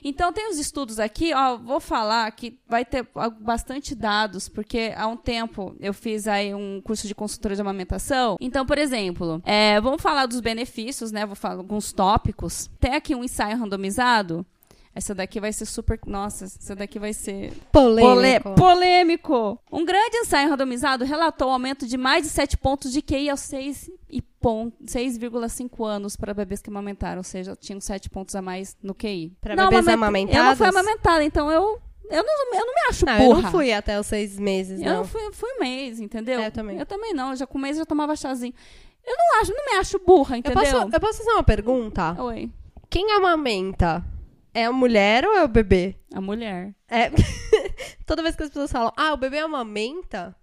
Então 0.01 0.31
tem 0.31 0.49
os 0.49 0.57
estudos 0.57 0.99
aqui, 0.99 1.33
ó, 1.33 1.57
vou 1.57 1.81
falar 1.81 2.31
que 2.31 2.57
vai 2.67 2.85
ter 2.85 3.05
bastante 3.41 3.93
dados, 3.93 4.47
porque 4.47 4.93
há 4.95 5.05
um 5.07 5.17
tempo 5.17 5.75
eu 5.79 5.93
fiz 5.93 6.27
aí 6.27 6.55
um 6.55 6.81
curso 6.81 7.07
de 7.07 7.13
consultora 7.13 7.55
de 7.55 7.61
amamentação. 7.61 8.37
Então, 8.39 8.65
por 8.65 8.77
exemplo, 8.77 9.41
é, 9.45 9.81
vamos 9.81 10.01
falar 10.01 10.27
dos 10.27 10.39
benefícios, 10.39 11.11
né? 11.11 11.25
Vou 11.25 11.35
falar 11.35 11.55
alguns 11.55 11.91
tópicos. 11.91 12.69
Tem 12.79 12.95
aqui 12.95 13.13
um 13.13 13.23
ensaio 13.23 13.57
randomizado 13.57 14.45
essa 14.93 15.15
daqui 15.15 15.39
vai 15.39 15.53
ser 15.53 15.65
super. 15.65 15.97
Nossa, 16.05 16.43
essa 16.45 16.75
daqui 16.75 16.99
vai 16.99 17.13
ser. 17.13 17.53
Polêmico. 17.71 18.53
Polêmico. 18.55 19.57
Um 19.71 19.85
grande 19.85 20.17
ensaio 20.17 20.49
randomizado 20.49 21.05
relatou 21.05 21.47
o 21.47 21.51
aumento 21.51 21.87
de 21.87 21.95
mais 21.97 22.23
de 22.23 22.29
7 22.29 22.57
pontos 22.57 22.91
de 22.91 23.01
QI 23.01 23.29
aos 23.29 23.39
6,5 23.39 25.87
anos 25.87 26.17
para 26.17 26.33
bebês 26.33 26.61
que 26.61 26.69
amamentaram. 26.69 27.19
Ou 27.19 27.23
seja, 27.23 27.55
tinham 27.55 27.79
7 27.79 28.09
pontos 28.09 28.35
a 28.35 28.41
mais 28.41 28.75
no 28.83 28.93
QI. 28.93 29.31
Para 29.39 29.55
bebês 29.55 29.87
amamentados? 29.87 30.37
Eu 30.37 30.43
não 30.43 30.57
fui 30.57 30.67
amamentada, 30.67 31.23
então 31.23 31.49
eu. 31.49 31.79
Eu 32.09 32.25
não, 32.25 32.33
eu 32.53 32.65
não 32.65 32.73
me 32.73 32.81
acho 32.89 33.05
não, 33.05 33.17
burra. 33.19 33.39
Eu 33.39 33.43
não 33.43 33.51
fui 33.51 33.71
até 33.71 33.97
os 33.97 34.05
seis 34.05 34.37
meses, 34.37 34.81
não. 34.81 34.97
Eu 34.97 35.05
fui, 35.05 35.31
fui 35.31 35.49
um 35.53 35.59
mês, 35.61 35.97
entendeu? 35.97 36.41
É, 36.41 36.47
eu 36.47 36.51
também. 36.51 36.77
Eu 36.77 36.85
também 36.85 37.13
não. 37.13 37.33
Já 37.33 37.47
com 37.47 37.57
um 37.57 37.61
mês 37.61 37.77
já 37.77 37.85
tomava 37.85 38.17
chazinho. 38.17 38.53
Eu 39.05 39.15
não 39.15 39.39
acho, 39.39 39.53
não 39.53 39.65
me 39.65 39.75
acho 39.79 39.97
burra, 39.99 40.37
entendeu? 40.37 40.61
Eu 40.61 40.71
posso, 40.71 40.89
eu 40.93 40.99
posso 40.99 41.19
fazer 41.19 41.31
uma 41.31 41.43
pergunta? 41.43 42.21
Oi. 42.21 42.51
Quem 42.89 43.13
amamenta 43.13 44.03
é 44.53 44.65
a 44.65 44.71
mulher 44.71 45.25
ou 45.25 45.35
é 45.35 45.43
o 45.43 45.47
bebê? 45.47 45.95
A 46.13 46.21
mulher. 46.21 46.73
É. 46.89 47.11
Toda 48.05 48.21
vez 48.21 48.35
que 48.35 48.43
as 48.43 48.49
pessoas 48.49 48.71
falam, 48.71 48.91
ah, 48.97 49.13
o 49.13 49.17
bebê 49.17 49.39
amamenta, 49.39 50.35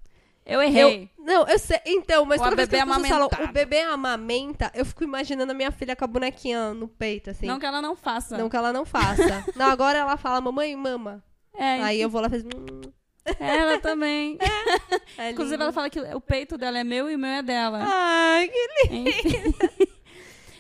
Eu 0.47 0.63
errei. 0.63 1.11
Eu, 1.19 1.25
não, 1.25 1.47
eu 1.47 1.59
sei. 1.59 1.79
Então, 1.85 2.25
mas 2.25 2.41
Ou 2.41 2.45
toda 2.45 2.57
vez 2.57 2.69
que 2.71 2.77
as 2.77 2.85
pessoas 2.85 3.09
falam 3.09 3.29
o 3.51 3.53
bebê 3.53 3.81
amamenta, 3.81 4.71
eu 4.75 4.85
fico 4.87 5.05
imaginando 5.05 5.53
a 5.53 5.55
minha 5.55 5.71
filha 5.71 5.95
com 5.95 6.05
a 6.05 6.09
bonequinha 6.09 6.73
no 6.73 6.89
peito, 6.89 7.29
assim. 7.29 7.47
Não 7.47 7.59
que 7.59 7.67
ela 7.67 7.83
não 7.83 7.95
faça. 7.95 8.39
Não 8.39 8.49
que 8.49 8.57
ela 8.57 8.73
não 8.73 8.87
faça. 8.87 9.45
não, 9.55 9.67
agora 9.67 9.99
ela 9.99 10.17
fala, 10.17 10.41
mamãe, 10.41 10.75
mama. 10.75 11.23
É, 11.55 11.83
Aí 11.83 12.01
eu 12.01 12.09
vou 12.09 12.23
lá 12.23 12.29
e 12.29 12.31
faço... 12.31 12.47
hum, 12.47 12.81
ela 13.39 13.79
também. 13.79 14.39
é 15.19 15.31
Inclusive, 15.33 15.57
lindo. 15.57 15.65
ela 15.65 15.73
fala 15.73 15.91
que 15.91 16.01
o 16.01 16.21
peito 16.21 16.57
dela 16.57 16.79
é 16.79 16.85
meu 16.85 17.11
e 17.11 17.15
o 17.15 17.19
meu 17.19 17.31
é 17.31 17.43
dela. 17.43 17.81
Ai, 17.83 18.49
que 18.49 18.89
lindo. 18.89 19.89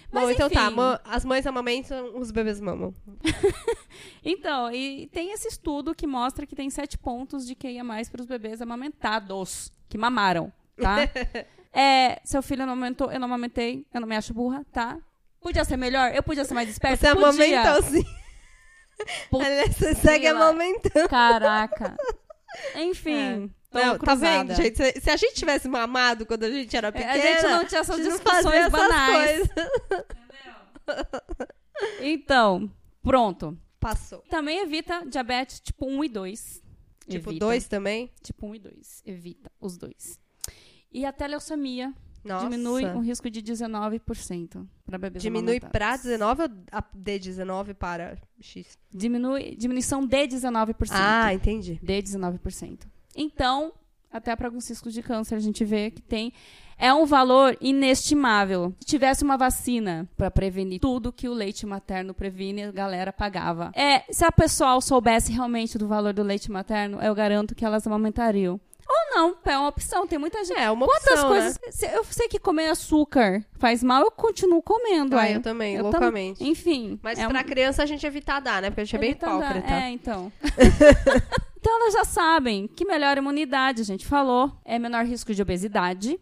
Enfim. 0.09 0.21
Bom, 0.21 0.21
Mas, 0.27 0.31
então 0.31 0.49
tá. 0.51 0.67
enfim. 0.67 1.01
As 1.05 1.25
mães 1.25 1.47
amamentam, 1.47 2.19
os 2.19 2.31
bebês 2.31 2.61
mamam. 2.61 2.95
Então, 4.25 4.71
e 4.73 5.09
tem 5.09 5.33
esse 5.33 5.49
estudo 5.49 5.95
que 5.95 6.07
mostra 6.07 6.47
que 6.47 6.55
tem 6.55 6.71
sete 6.71 6.97
pontos 6.99 7.47
de 7.47 7.55
QI 7.55 7.79
a 7.79 7.85
mais 7.85 8.09
para 8.09 8.21
os 8.21 8.27
bebês 8.27 8.61
amamentados, 8.61 9.73
que 9.89 9.97
mamaram, 9.99 10.53
tá? 10.81 10.99
é, 11.73 12.21
seu 12.25 12.43
filho 12.43 12.65
não 12.67 12.75
amamentou, 12.75 13.11
eu 13.11 13.19
não 13.19 13.27
amamentei, 13.27 13.87
eu 13.93 14.01
não 14.01 14.07
me 14.09 14.17
acho 14.17 14.35
burra, 14.35 14.65
tá? 14.73 14.99
Podia 15.41 15.65
ser 15.65 15.77
melhor, 15.77 16.15
eu 16.15 16.23
podia 16.23 16.45
ser 16.45 16.55
mais 16.55 16.69
esperta, 16.69 17.09
Você 17.09 17.15
podia. 17.15 17.61
amamentou 17.61 17.83
sim. 17.91 18.05
Putz, 19.31 19.77
Você 19.77 19.95
segue 19.95 20.27
amamentando. 20.27 21.09
Caraca. 21.09 21.97
Enfim, 22.77 23.13
É. 23.13 23.49
Não, 23.73 23.99
tá 23.99 24.15
vendo, 24.15 24.55
gente? 24.55 24.77
Se, 24.77 25.01
se 25.01 25.11
a 25.11 25.17
gente 25.17 25.35
tivesse 25.35 25.69
mamado 25.69 26.25
quando 26.25 26.45
a 26.45 26.51
gente 26.51 26.75
era 26.77 26.89
É, 26.89 26.93
pequena... 26.93 27.13
A 27.13 27.19
gente 27.19 27.43
não 27.43 27.65
tinha 27.67 27.81
essas 27.81 27.97
discussões 27.97 28.69
banais. 28.71 29.49
Então, 32.01 32.71
pronto. 33.03 33.57
Passou. 33.79 34.21
Também 34.29 34.61
evita 34.61 35.05
diabetes 35.07 35.61
tipo 35.61 35.87
1 35.87 36.05
e 36.05 36.09
2. 36.09 36.63
Tipo, 37.09 37.31
Evita. 37.31 37.47
dois 37.47 37.69
também? 37.69 38.13
Tipo 38.23 38.47
1 38.49 38.55
e 38.57 38.59
2. 38.59 39.03
Evita 39.07 39.53
os 39.61 39.79
dois. 39.79 40.21
E 40.93 41.07
a 41.07 41.13
teleucemia 41.13 41.95
Nossa. 42.25 42.45
diminui 42.49 42.85
um 42.85 43.01
risco 43.01 43.31
de 43.31 43.41
19% 43.41 44.67
para 44.85 44.99
bebês 44.99 45.23
Diminui 45.23 45.61
pra 45.61 45.97
19 45.97 46.43
ou 46.43 46.49
de 46.49 47.19
19 47.19 47.75
para 47.75 48.19
X? 48.41 48.79
Diminui, 48.91 49.57
diminuição 49.57 50.07
de 50.07 50.27
19%. 50.27 50.91
Ah, 50.91 51.33
entendi. 51.33 51.79
De 51.83 52.03
19%. 52.03 52.87
Então, 53.21 53.73
até 54.13 54.35
para 54.37 54.47
alguns 54.49 54.69
riscos 54.69 54.93
de 54.95 55.03
câncer, 55.03 55.35
a 55.35 55.41
gente 55.41 55.65
vê 55.65 55.91
que 55.91 56.01
tem. 56.01 56.33
É 56.81 56.95
um 56.95 57.05
valor 57.05 57.57
inestimável. 57.61 58.73
Se 58.79 58.87
tivesse 58.87 59.25
uma 59.25 59.37
vacina 59.37 60.09
para 60.17 60.31
prevenir 60.31 60.79
tudo 60.81 61.13
que 61.13 61.29
o 61.29 61.35
leite 61.35 61.67
materno 61.67 62.15
previne, 62.15 62.63
a 62.63 62.71
galera 62.71 63.13
pagava. 63.13 63.73
É, 63.75 64.05
se 64.13 64.25
a 64.25 64.31
pessoal 64.31 64.81
soubesse 64.81 65.33
realmente 65.33 65.77
do 65.77 65.89
valor 65.89 66.13
do 66.15 66.23
leite 66.23 66.49
materno, 66.53 67.01
eu 67.03 67.13
garanto 67.17 67.53
que 67.55 67.65
elas 67.65 67.85
amamentariam. 67.85 68.61
Ou 68.91 69.17
não, 69.17 69.37
é 69.45 69.59
uma 69.59 69.69
opção. 69.69 70.07
Tem 70.07 70.19
muita 70.19 70.43
gente. 70.45 70.59
É, 70.59 70.71
uma 70.71 70.87
Quantas 70.87 71.13
opção, 71.15 71.29
coisas. 71.29 71.59
se- 71.71 71.87
Eu 71.95 72.05
sei 72.05 72.27
que 72.29 72.39
comer 72.39 72.69
açúcar 72.71 73.45
faz 73.59 73.83
mal, 73.83 74.03
eu 74.05 74.11
continuo 74.11 74.63
comendo. 74.63 75.15
né? 75.17 75.23
Ah, 75.23 75.29
é. 75.29 75.37
eu 75.37 75.43
também, 75.43 75.75
Eu 75.75 75.83
loucamente. 75.83 76.43
Enfim. 76.43 76.99
Mas 77.03 77.19
é 77.19 77.27
pra 77.29 77.41
um- 77.41 77.45
criança 77.45 77.83
a 77.83 77.87
gente 77.87 78.07
evitar 78.07 78.41
dar, 78.41 78.63
né? 78.63 78.71
Porque 78.71 78.81
a 78.83 78.85
gente 78.85 78.97
é 78.97 78.99
bem 79.01 79.11
Evita 79.11 79.27
dar- 79.27 79.35
hipócrita. 79.57 79.75
É, 79.75 79.91
então. 79.91 80.33
então 81.69 81.83
elas 81.83 81.93
já 81.93 82.05
sabem 82.05 82.67
que 82.67 82.87
melhora 82.87 83.21
a 83.21 83.23
imunidade, 83.23 83.83
a 83.83 83.85
gente 83.85 84.07
falou, 84.07 84.51
é 84.65 84.79
menor 84.79 85.05
risco 85.05 85.35
de 85.35 85.43
obesidade, 85.43 86.19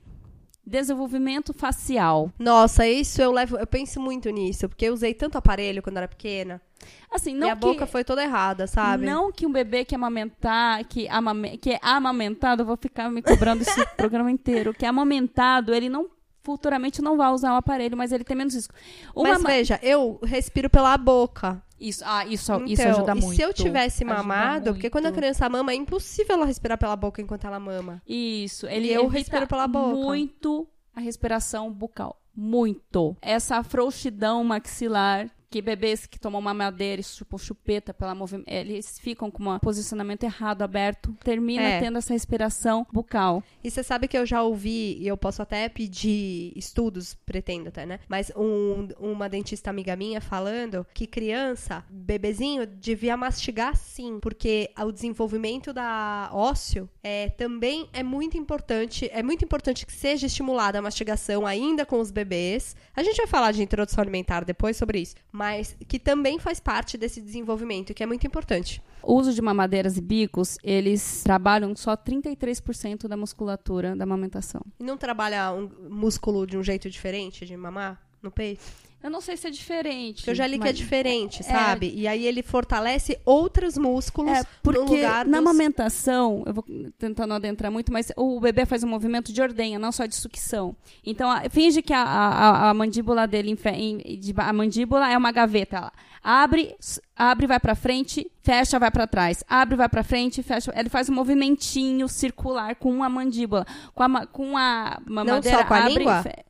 desenvolvimento 0.66 1.54
facial. 1.54 2.32
Nossa, 2.36 2.84
isso 2.88 3.22
eu 3.22 3.30
levo, 3.30 3.56
eu 3.56 3.66
penso 3.66 4.00
muito 4.00 4.28
nisso, 4.30 4.68
porque 4.68 4.86
eu 4.86 4.92
usei 4.92 5.14
tanto 5.14 5.38
aparelho 5.38 5.80
quando 5.84 5.98
era 5.98 6.08
pequena. 6.08 6.60
Assim, 7.08 7.32
não 7.32 7.42
Minha 7.46 7.54
que, 7.54 7.60
boca 7.60 7.86
foi 7.86 8.02
toda 8.02 8.24
errada, 8.24 8.66
sabe? 8.66 9.06
não 9.06 9.30
que 9.30 9.46
um 9.46 9.52
bebê 9.52 9.84
que 9.84 9.94
amamentar, 9.94 10.84
que, 10.84 11.08
amame, 11.08 11.58
que 11.58 11.74
é 11.74 11.78
amamentado, 11.80 12.62
eu 12.62 12.66
vou 12.66 12.76
ficar 12.76 13.08
me 13.08 13.22
cobrando 13.22 13.62
esse 13.62 13.86
programa 13.96 14.32
inteiro, 14.32 14.74
que 14.74 14.84
é 14.84 14.88
amamentado, 14.88 15.72
ele 15.72 15.88
não 15.88 16.08
futuramente 16.46 17.02
não 17.02 17.16
vai 17.16 17.28
usar 17.32 17.52
o 17.54 17.56
aparelho, 17.56 17.96
mas 17.96 18.12
ele 18.12 18.22
tem 18.22 18.36
menos 18.36 18.54
risco. 18.54 18.72
Uma 19.14 19.30
Mas 19.30 19.42
ma- 19.42 19.48
veja, 19.50 19.80
eu 19.82 20.20
respiro 20.22 20.70
pela 20.70 20.96
boca. 20.96 21.60
isso, 21.80 22.04
ah, 22.06 22.24
isso, 22.24 22.52
Então, 22.52 22.64
isso 22.66 22.82
ajuda 22.88 23.14
muito. 23.16 23.34
se 23.34 23.42
eu 23.42 23.52
tivesse 23.52 24.04
mamado, 24.04 24.72
porque 24.72 24.88
quando 24.88 25.06
a 25.06 25.12
criança 25.12 25.48
mama, 25.48 25.72
é 25.72 25.74
impossível 25.74 26.36
ela 26.36 26.46
respirar 26.46 26.78
pela 26.78 26.94
boca 26.94 27.20
enquanto 27.20 27.46
ela 27.48 27.58
mama. 27.58 28.00
Isso, 28.06 28.66
ele 28.68 28.86
E 28.86 28.92
eu 28.92 29.08
respiro 29.08 29.46
pela 29.48 29.66
boca. 29.66 29.88
muito 29.96 30.68
a 30.94 31.00
respiração 31.00 31.72
bucal. 31.72 32.20
Muito. 32.34 33.16
Essa 33.20 33.62
frouxidão 33.64 34.44
maxilar 34.44 35.28
que 35.50 35.62
bebês 35.62 36.06
que 36.06 36.18
tomam 36.18 36.40
mamadeira 36.40 37.00
e 37.00 37.04
chupam 37.04 37.38
chupeta 37.38 37.94
pela 37.94 38.14
movimento, 38.14 38.48
eles 38.48 38.98
ficam 38.98 39.30
com 39.30 39.48
um 39.48 39.58
posicionamento 39.58 40.24
errado, 40.24 40.62
aberto, 40.62 41.16
termina 41.22 41.62
É. 41.62 41.80
tendo 41.80 41.98
essa 41.98 42.12
respiração 42.12 42.86
bucal. 42.92 43.42
E 43.62 43.70
você 43.70 43.82
sabe 43.82 44.08
que 44.08 44.16
eu 44.18 44.26
já 44.26 44.42
ouvi, 44.42 44.96
e 45.00 45.06
eu 45.06 45.16
posso 45.16 45.42
até 45.42 45.68
pedir 45.68 46.52
estudos, 46.56 47.14
pretendo 47.14 47.68
até, 47.68 47.86
né? 47.86 48.00
Mas 48.08 48.30
um- 48.36 48.88
uma 48.98 49.28
dentista 49.28 49.70
amiga 49.70 49.94
minha 49.96 50.20
falando 50.20 50.86
que 50.92 51.06
criança, 51.06 51.84
bebezinho, 51.90 52.66
devia 52.66 53.16
mastigar 53.16 53.76
sim, 53.76 54.18
porque 54.20 54.70
o 54.78 54.90
desenvolvimento 54.92 55.72
da 55.72 56.28
ósseo 56.32 56.88
é, 57.02 57.28
também 57.30 57.88
é 57.92 58.02
muito 58.02 58.36
importante. 58.36 59.08
É 59.12 59.22
muito 59.22 59.44
importante 59.44 59.86
que 59.86 59.92
seja 59.92 60.26
estimulada 60.26 60.78
a 60.78 60.82
mastigação 60.82 61.46
ainda 61.46 61.86
com 61.86 62.00
os 62.00 62.10
bebês. 62.10 62.74
A 62.94 63.02
gente 63.02 63.16
vai 63.16 63.26
falar 63.26 63.52
de 63.52 63.62
introdução 63.62 64.02
alimentar 64.02 64.44
depois 64.44 64.76
sobre 64.76 65.00
isso, 65.00 65.14
mas 65.36 65.76
que 65.86 65.98
também 65.98 66.38
faz 66.38 66.58
parte 66.58 66.96
desse 66.96 67.20
desenvolvimento, 67.20 67.92
que 67.92 68.02
é 68.02 68.06
muito 68.06 68.26
importante. 68.26 68.82
O 69.02 69.12
uso 69.12 69.34
de 69.34 69.42
mamadeiras 69.42 69.98
e 69.98 70.00
bicos, 70.00 70.56
eles 70.64 71.22
trabalham 71.22 71.76
só 71.76 71.94
33% 71.94 73.06
da 73.06 73.18
musculatura 73.18 73.94
da 73.94 74.04
amamentação. 74.04 74.62
E 74.80 74.82
não 74.82 74.96
trabalha 74.96 75.52
um 75.52 75.68
músculo 75.90 76.46
de 76.46 76.56
um 76.56 76.62
jeito 76.62 76.88
diferente 76.88 77.44
de 77.44 77.54
mamar 77.54 78.00
no 78.22 78.30
peito? 78.30 78.64
Eu 79.06 79.10
não 79.12 79.20
sei 79.20 79.36
se 79.36 79.46
é 79.46 79.50
diferente. 79.50 80.16
Porque 80.16 80.30
eu 80.30 80.34
já 80.34 80.46
li 80.48 80.58
que 80.58 80.64
é 80.64 80.70
mas- 80.70 80.76
diferente, 80.76 81.44
sabe? 81.44 81.92
E 81.94 82.08
aí 82.08 82.26
ele 82.26 82.42
fortalece 82.42 83.16
outros 83.24 83.78
músculos 83.78 84.32
É, 84.36 84.40
no 84.40 84.46
porque 84.62 84.80
lugar 84.80 85.24
na 85.24 85.38
dos... 85.38 85.48
amamentação, 85.48 86.42
eu 86.44 86.52
vou 86.52 86.64
tentar 86.98 87.24
não 87.24 87.36
adentrar 87.36 87.70
muito, 87.70 87.92
mas 87.92 88.10
o 88.16 88.40
bebê 88.40 88.66
faz 88.66 88.82
um 88.82 88.88
movimento 88.88 89.32
de 89.32 89.40
ordenha, 89.40 89.78
não 89.78 89.92
só 89.92 90.06
de 90.06 90.16
sucção. 90.16 90.74
Então, 91.04 91.30
a- 91.30 91.48
finge 91.48 91.82
que 91.82 91.92
a, 91.92 92.02
a- 92.02 92.70
a 92.70 92.74
mandíbula 92.74 93.28
dele, 93.28 93.52
enfe- 93.52 93.68
em- 93.70 94.18
de- 94.18 94.34
a 94.36 94.52
mandíbula 94.52 95.08
é 95.08 95.16
uma 95.16 95.30
gaveta. 95.30 95.76
Ela 95.76 95.92
abre, 96.20 96.74
abre, 97.14 97.46
vai 97.46 97.60
pra 97.60 97.76
frente, 97.76 98.28
fecha, 98.42 98.76
vai 98.76 98.90
pra 98.90 99.06
trás. 99.06 99.44
Abre, 99.48 99.76
vai 99.76 99.88
pra 99.88 100.02
frente, 100.02 100.42
fecha. 100.42 100.72
Ele 100.76 100.88
faz 100.88 101.08
um 101.08 101.14
movimentinho 101.14 102.08
circular 102.08 102.74
com 102.74 103.04
a 103.04 103.08
mandíbula. 103.08 103.64
Com 103.94 104.02
a, 104.02 104.26
com 104.26 104.56
a 104.58 105.00
mamadeira, 105.06 105.58
só 105.58 105.64
com 105.64 105.74
a 105.74 105.78
abre 105.78 105.92
e 105.92 105.98
língua? 105.98 106.22
fe- 106.24 106.44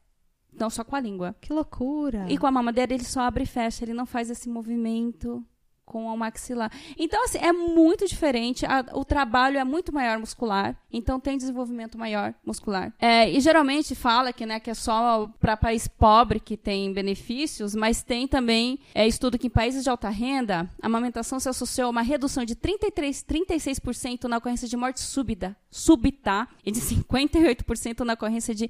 Não, 0.58 0.70
só 0.70 0.82
com 0.84 0.96
a 0.96 1.00
língua. 1.00 1.34
Que 1.40 1.52
loucura. 1.52 2.26
E 2.28 2.36
com 2.38 2.46
a 2.46 2.50
mamadeira 2.50 2.94
ele 2.94 3.04
só 3.04 3.20
abre 3.20 3.44
e 3.44 3.46
fecha, 3.46 3.84
ele 3.84 3.94
não 3.94 4.06
faz 4.06 4.30
esse 4.30 4.48
movimento 4.48 5.44
com 5.84 6.06
o 6.06 6.16
maxilar. 6.18 6.68
Então, 6.98 7.22
assim, 7.24 7.38
é 7.38 7.52
muito 7.52 8.08
diferente. 8.08 8.66
a- 8.66 8.84
o 8.92 9.04
trabalho 9.04 9.56
é 9.56 9.62
muito 9.62 9.94
maior 9.94 10.18
muscular, 10.18 10.76
então 10.92 11.20
tem 11.20 11.36
desenvolvimento 11.38 11.96
maior 11.96 12.34
muscular. 12.44 12.92
É, 12.98 13.30
e 13.30 13.38
geralmente 13.38 13.94
fala 13.94 14.32
que, 14.32 14.44
né, 14.44 14.58
que 14.58 14.68
é 14.68 14.74
só 14.74 15.30
para 15.38 15.56
país 15.56 15.86
pobre 15.86 16.40
que 16.40 16.56
tem 16.56 16.92
benefícios, 16.92 17.72
mas 17.76 18.02
tem 18.02 18.26
também 18.26 18.80
é, 18.96 19.06
estudo 19.06 19.38
que 19.38 19.46
em 19.46 19.50
países 19.50 19.84
de 19.84 19.88
alta 19.88 20.08
renda, 20.08 20.68
a 20.82 20.86
amamentação 20.86 21.38
se 21.38 21.48
associou 21.48 21.86
a 21.86 21.90
uma 21.90 22.02
redução 22.02 22.44
de 22.44 22.56
33, 22.56 23.22
36% 23.22 24.24
na 24.24 24.38
ocorrência 24.38 24.66
de 24.66 24.76
morte 24.76 25.00
súbita, 25.00 25.56
súbita 25.70 26.48
e 26.64 26.72
de 26.72 26.80
58% 26.80 28.00
na 28.00 28.14
ocorrência 28.14 28.52
de 28.52 28.68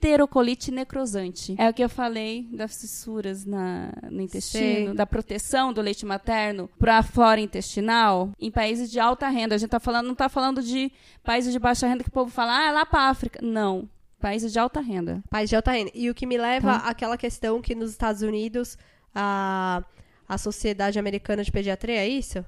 enterocolite 0.00 0.70
necrosante. 0.70 1.54
É 1.58 1.68
o 1.68 1.74
que 1.74 1.84
eu 1.84 1.88
falei 1.88 2.48
das 2.50 2.80
fissuras 2.80 3.44
na, 3.44 3.92
no 4.10 4.22
intestino, 4.22 4.86
Sei. 4.86 4.94
da 4.94 5.06
proteção 5.06 5.72
do 5.74 5.80
leite 5.82 6.06
materno 6.06 6.70
para 6.78 6.98
a 6.98 7.02
flora 7.02 7.38
intestinal 7.40 8.30
em 8.40 8.50
países 8.50 8.90
de 8.90 8.98
alta 8.98 9.28
renda. 9.28 9.54
A 9.54 9.58
gente 9.58 9.68
tá 9.70 9.78
falando, 9.78 10.06
não 10.06 10.14
está 10.14 10.30
falando 10.30 10.62
de 10.62 10.90
países 11.22 11.52
de 11.52 11.58
baixa 11.58 11.86
renda 11.86 12.02
que 12.02 12.08
o 12.08 12.12
povo 12.12 12.30
fala, 12.30 12.56
ah, 12.58 12.68
é 12.68 12.72
lá 12.72 12.86
para 12.86 13.10
África. 13.10 13.40
Não. 13.42 13.88
Países 14.18 14.52
de 14.52 14.58
alta 14.58 14.80
renda. 14.80 15.22
Pais 15.30 15.48
de 15.48 15.56
alta 15.56 15.70
renda. 15.70 15.90
E 15.94 16.08
o 16.10 16.14
que 16.14 16.26
me 16.26 16.36
leva 16.38 16.78
Tá. 16.78 16.88
àquela 16.88 17.16
questão 17.16 17.60
que 17.60 17.74
nos 17.74 17.90
Estados 17.90 18.22
Unidos 18.22 18.76
a, 19.14 19.82
a 20.28 20.38
Sociedade 20.38 20.98
Americana 20.98 21.44
de 21.44 21.52
Pediatria, 21.52 21.96
é 22.00 22.08
isso? 22.08 22.44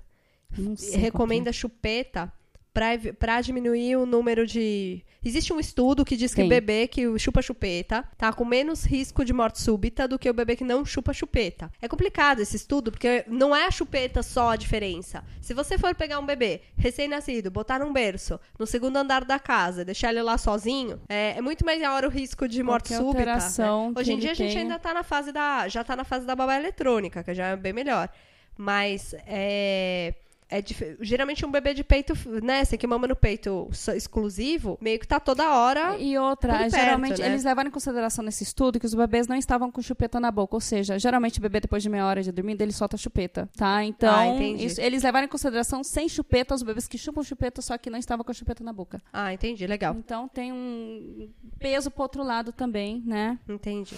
Sei 0.77 0.91
qual 0.91 1.01
Recomenda 1.01 1.53
chupeta 1.53 2.31
para 2.73 3.41
diminuir 3.41 3.97
o 3.97 4.07
número 4.07 4.47
de... 4.47 5.05
Existe 5.25 5.53
um 5.53 5.61
estudo 5.61 6.05
que 6.05 6.17
diz 6.17 6.35
que 6.35 6.43
o 6.43 6.49
bebê 6.49 6.89
que 6.89 7.19
chupa 7.19 7.43
chupeta 7.43 8.05
tá 8.17 8.33
com 8.33 8.45
menos 8.45 8.85
risco 8.85 9.25
de 9.25 9.33
morte 9.33 9.61
súbita 9.61 10.09
do 10.09 10.19
que 10.19 10.29
o 10.29 10.35
bebê 10.35 10.57
que 10.57 10.65
não 10.65 10.85
chupa 10.85 11.13
chupeta. 11.13 11.71
É 11.81 11.87
complicado 11.87 12.41
esse 12.41 12.57
estudo, 12.57 12.91
porque 12.91 13.25
não 13.29 13.55
é 13.55 13.67
a 13.67 13.71
chupeta 13.71 14.23
só 14.23 14.51
a 14.51 14.57
diferença. 14.57 15.23
Se 15.41 15.55
você 15.55 15.79
for 15.79 15.95
pegar 15.95 16.19
um 16.19 16.27
bebê 16.27 16.63
recém-nascido, 16.77 17.51
botar 17.51 17.79
num 17.79 17.93
berço, 17.93 18.41
no 18.59 18.67
segundo 18.67 18.97
andar 18.97 19.25
da 19.25 19.39
casa, 19.39 19.85
deixar 19.85 20.11
ele 20.11 20.23
lá 20.23 20.37
sozinho, 20.39 21.01
é, 21.09 21.35
é 21.37 21.41
muito 21.41 21.65
maior 21.65 22.05
o 22.05 22.09
risco 22.09 22.49
de 22.49 22.63
morte 22.63 22.89
Qualquer 22.89 23.39
súbita. 23.39 23.63
né? 23.63 23.93
Hoje 23.97 24.13
em 24.13 24.19
dia 24.19 24.33
a 24.33 24.35
gente 24.35 24.53
tenha. 24.53 24.63
ainda 24.63 24.79
tá 24.79 24.93
na 24.93 25.03
fase 25.03 25.31
da. 25.31 25.69
Já 25.69 25.85
tá 25.85 25.95
na 25.95 26.05
fase 26.05 26.27
da 26.27 26.35
babá 26.35 26.57
eletrônica, 26.57 27.23
que 27.23 27.35
já 27.35 27.49
é 27.49 27.57
bem 27.57 27.73
melhor. 27.73 28.09
Mas 28.57 29.15
é, 29.27 30.15
é 30.53 30.63
geralmente 31.01 31.47
um 31.47 31.51
bebê 31.51 31.73
de 31.73 31.83
peito, 31.83 32.13
né? 32.43 32.61
Assim, 32.61 32.77
que 32.77 32.87
mama 32.87 33.09
no 33.09 33.17
peito 33.17 33.71
exclusivo, 33.97 34.77
meio 34.83 34.99
que 34.99 35.09
tá 35.09 35.19
toda 35.19 35.51
hora. 35.57 35.97
E 35.99 36.19
outra, 36.19 36.59
perto, 36.59 36.77
geralmente 36.77 37.23
né? 37.23 37.27
eles 37.27 37.43
levaram 37.43 37.69
em 37.69 37.73
consideração 37.73 38.23
nesse 38.23 38.43
estudo 38.43 38.79
que 38.79 38.85
os 38.85 38.93
bebês 38.93 39.27
não 39.27 39.37
estavam 39.37 39.71
com 39.71 39.81
chupeta 39.81 40.21
na 40.21 40.31
boca. 40.31 40.55
Ou 40.55 40.61
seja, 40.61 40.99
geralmente 40.99 41.39
o 41.39 41.43
bebê, 41.43 41.59
depois 41.59 41.83
de 41.83 41.89
meia 41.89 42.05
hora 42.05 42.23
de 42.23 42.31
dormir, 42.31 42.61
ele 42.61 42.73
solta 42.73 42.99
chupeta, 42.99 43.49
tá? 43.57 43.83
Então, 43.83 44.37
ah, 44.37 44.43
isso, 44.43 44.79
eles 44.79 45.03
levaram 45.03 45.25
em 45.25 45.31
consideração 45.31 45.83
sem 45.83 46.07
chupeta 46.07 46.55
os 46.55 46.63
bebês 46.63 46.87
que 46.87 46.99
chupam 46.99 47.23
chupeta, 47.23 47.63
só 47.63 47.79
que 47.79 47.89
não 47.89 47.99
estavam 47.99 48.23
com 48.23 48.31
a 48.31 48.35
chupeta 48.35 48.63
na 48.63 48.75
boca. 48.75 49.01
Ah, 49.11 49.33
entendi, 49.33 49.67
legal. 49.67 49.97
Então 49.99 50.29
tem 50.29 50.53
um 50.53 51.31
peso 51.59 51.91
pro 51.91 52.03
outro 52.03 52.23
lado 52.23 52.53
também, 52.53 53.03
né? 53.07 53.39
Entendi. 53.49 53.95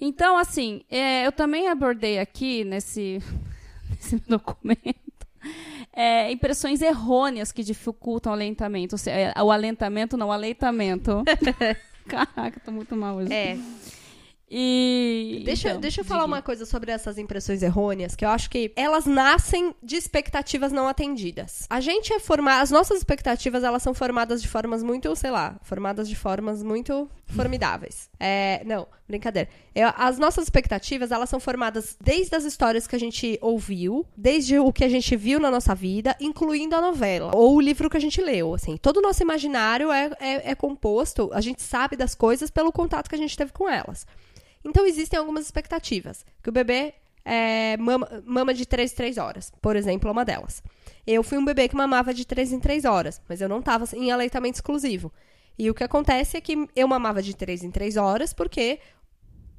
Então, 0.00 0.36
assim, 0.36 0.82
é, 0.90 1.24
eu 1.24 1.30
também 1.30 1.68
abordei 1.68 2.18
aqui 2.18 2.64
nesse, 2.64 3.22
nesse 3.88 4.16
documento 4.26 5.11
é, 5.92 6.30
impressões 6.30 6.80
errôneas 6.82 7.52
que 7.52 7.62
dificultam 7.62 8.32
o 8.32 8.34
alentamento. 8.34 8.96
Seja, 8.98 9.34
o 9.42 9.50
alentamento, 9.50 10.16
não, 10.16 10.28
o 10.28 10.32
aleitamento. 10.32 11.22
Caraca, 12.06 12.60
tô 12.64 12.72
muito 12.72 12.96
mal 12.96 13.16
hoje. 13.16 13.32
É. 13.32 13.56
E. 14.54 15.40
Deixa, 15.46 15.70
então, 15.70 15.80
deixa 15.80 16.02
eu 16.02 16.04
falar 16.04 16.26
uma 16.26 16.42
coisa 16.42 16.66
sobre 16.66 16.92
essas 16.92 17.16
impressões 17.16 17.62
errôneas, 17.62 18.14
que 18.14 18.22
eu 18.22 18.28
acho 18.28 18.50
que 18.50 18.70
elas 18.76 19.06
nascem 19.06 19.74
de 19.82 19.96
expectativas 19.96 20.70
não 20.70 20.86
atendidas. 20.86 21.66
A 21.70 21.80
gente 21.80 22.12
é 22.12 22.20
formado. 22.20 22.60
As 22.60 22.70
nossas 22.70 22.98
expectativas, 22.98 23.64
elas 23.64 23.82
são 23.82 23.94
formadas 23.94 24.42
de 24.42 24.48
formas 24.48 24.82
muito, 24.82 25.16
sei 25.16 25.30
lá, 25.30 25.58
formadas 25.62 26.06
de 26.06 26.14
formas 26.14 26.62
muito 26.62 27.08
formidáveis. 27.24 28.10
É, 28.20 28.62
não, 28.66 28.86
brincadeira. 29.08 29.48
Eu, 29.74 29.90
as 29.96 30.18
nossas 30.18 30.44
expectativas, 30.44 31.10
elas 31.10 31.30
são 31.30 31.40
formadas 31.40 31.96
desde 31.98 32.36
as 32.36 32.44
histórias 32.44 32.86
que 32.86 32.94
a 32.94 33.00
gente 33.00 33.38
ouviu, 33.40 34.04
desde 34.14 34.58
o 34.58 34.70
que 34.70 34.84
a 34.84 34.88
gente 34.88 35.16
viu 35.16 35.40
na 35.40 35.50
nossa 35.50 35.74
vida, 35.74 36.14
incluindo 36.20 36.76
a 36.76 36.80
novela, 36.82 37.32
ou 37.34 37.56
o 37.56 37.60
livro 37.60 37.88
que 37.88 37.96
a 37.96 38.00
gente 38.00 38.20
leu, 38.20 38.52
assim. 38.52 38.76
Todo 38.76 38.98
o 38.98 39.00
nosso 39.00 39.22
imaginário 39.22 39.90
é, 39.90 40.10
é, 40.20 40.50
é 40.50 40.54
composto, 40.54 41.30
a 41.32 41.40
gente 41.40 41.62
sabe 41.62 41.96
das 41.96 42.14
coisas 42.14 42.50
pelo 42.50 42.70
contato 42.70 43.08
que 43.08 43.14
a 43.14 43.18
gente 43.18 43.34
teve 43.34 43.50
com 43.50 43.66
elas. 43.66 44.06
Então, 44.64 44.86
existem 44.86 45.18
algumas 45.18 45.44
expectativas. 45.44 46.24
Que 46.42 46.48
o 46.48 46.52
bebê 46.52 46.94
é, 47.24 47.76
mama, 47.76 48.22
mama, 48.24 48.54
de 48.54 48.66
3 48.66 48.92
em 48.92 48.96
3 48.96 49.18
horas, 49.18 49.52
por 49.60 49.76
exemplo, 49.76 50.10
uma 50.10 50.24
delas. 50.24 50.62
Eu 51.06 51.22
fui 51.22 51.38
um 51.38 51.44
bebê 51.44 51.68
que 51.68 51.76
mamava 51.76 52.12
de 52.12 52.24
3 52.24 52.52
em 52.52 52.60
3 52.60 52.84
horas, 52.84 53.20
mas 53.28 53.40
eu 53.40 53.48
não 53.48 53.60
estava 53.60 53.84
em 53.96 54.10
aleitamento 54.10 54.56
exclusivo. 54.56 55.12
E 55.58 55.70
o 55.70 55.74
que 55.74 55.84
acontece 55.84 56.36
é 56.36 56.40
que 56.40 56.68
eu 56.74 56.88
mamava 56.88 57.22
de 57.22 57.34
3 57.36 57.64
em 57.64 57.70
3 57.70 57.96
horas 57.96 58.32
porque 58.32 58.78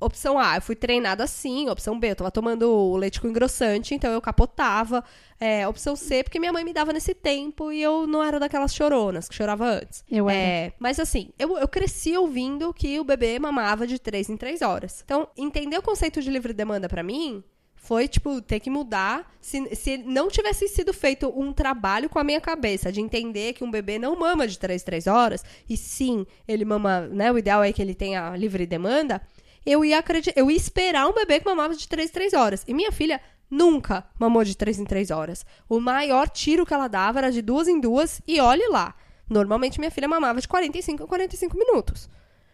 opção 0.05 0.37
A, 0.37 0.57
eu 0.57 0.61
fui 0.61 0.75
treinada 0.75 1.23
assim. 1.23 1.69
Opção 1.69 1.99
B, 1.99 2.11
eu 2.11 2.15
tava 2.15 2.31
tomando 2.31 2.69
o 2.69 2.97
leite 2.97 3.19
com 3.19 3.27
engrossante, 3.27 3.93
então 3.93 4.11
eu 4.11 4.21
capotava. 4.21 5.03
É, 5.39 5.67
opção 5.67 5.95
C, 5.95 6.23
porque 6.23 6.39
minha 6.39 6.53
mãe 6.53 6.63
me 6.63 6.71
dava 6.71 6.93
nesse 6.93 7.13
tempo 7.13 7.71
e 7.71 7.81
eu 7.81 8.07
não 8.07 8.23
era 8.23 8.39
daquelas 8.39 8.73
choronas 8.73 9.27
que 9.27 9.35
chorava 9.35 9.65
antes. 9.65 10.03
Eu 10.09 10.29
era. 10.29 10.39
É, 10.39 10.73
mas 10.79 10.99
assim, 10.99 11.31
eu, 11.37 11.57
eu 11.57 11.67
cresci 11.67 12.15
ouvindo 12.15 12.73
que 12.73 12.99
o 12.99 13.03
bebê 13.03 13.37
mamava 13.39 13.85
de 13.85 13.99
3 13.99 14.29
em 14.29 14.37
3 14.37 14.61
horas. 14.61 15.01
Então, 15.03 15.27
entender 15.35 15.77
o 15.77 15.81
conceito 15.81 16.21
de 16.21 16.29
livre 16.29 16.53
demanda 16.53 16.87
para 16.87 17.03
mim 17.03 17.43
foi, 17.83 18.07
tipo, 18.07 18.41
ter 18.41 18.61
que 18.61 18.69
mudar. 18.69 19.29
Se, 19.41 19.75
se 19.75 19.97
não 19.97 20.29
tivesse 20.29 20.69
sido 20.69 20.93
feito 20.93 21.27
um 21.37 21.51
trabalho 21.51 22.09
com 22.09 22.17
a 22.17 22.23
minha 22.23 22.39
cabeça 22.39 22.89
de 22.89 23.01
entender 23.01 23.51
que 23.51 23.63
um 23.63 23.69
bebê 23.69 23.99
não 23.99 24.17
mama 24.17 24.47
de 24.47 24.57
3 24.57 24.81
3 24.81 25.05
horas, 25.07 25.43
e 25.69 25.75
sim, 25.75 26.25
ele 26.47 26.63
mama, 26.63 27.01
né? 27.01 27.29
O 27.29 27.37
ideal 27.37 27.61
é 27.61 27.73
que 27.73 27.81
ele 27.81 27.93
tenha 27.93 28.37
livre 28.37 28.65
demanda 28.65 29.21
eu 29.65 29.83
ia 29.83 29.99
acreditar, 29.99 30.39
eu 30.39 30.49
ia 30.49 30.57
esperar 30.57 31.07
um 31.07 31.13
bebê 31.13 31.39
que 31.39 31.45
mamava 31.45 31.75
de 31.75 31.87
3 31.87 32.09
em 32.09 32.13
3 32.13 32.33
horas. 32.33 32.63
E 32.67 32.73
minha 32.73 32.91
filha 32.91 33.21
nunca 33.49 34.05
mamou 34.19 34.43
de 34.43 34.55
3 34.57 34.79
em 34.79 34.85
3 34.85 35.11
horas. 35.11 35.45
O 35.69 35.79
maior 35.79 36.29
tiro 36.29 36.65
que 36.65 36.73
ela 36.73 36.87
dava 36.87 37.19
era 37.19 37.31
de 37.31 37.41
duas 37.41 37.67
em 37.67 37.79
duas 37.79 38.21
e 38.27 38.39
olhe 38.39 38.67
lá. 38.67 38.95
Normalmente 39.29 39.79
minha 39.79 39.91
filha 39.91 40.07
mamava 40.07 40.41
de 40.41 40.47
45 40.47 41.03
a 41.03 41.07
45 41.07 41.57
minutos. 41.57 42.09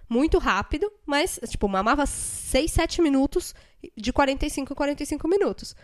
Muito 0.07 0.39
rápido, 0.39 0.91
mas, 1.05 1.39
tipo, 1.47 1.67
mamava 1.67 2.05
6, 2.05 2.71
7 2.71 3.01
minutos 3.01 3.53
de 3.95 4.11
45 4.11 4.73
a 4.73 4.75
45 4.75 5.27
minutos. 5.27 5.75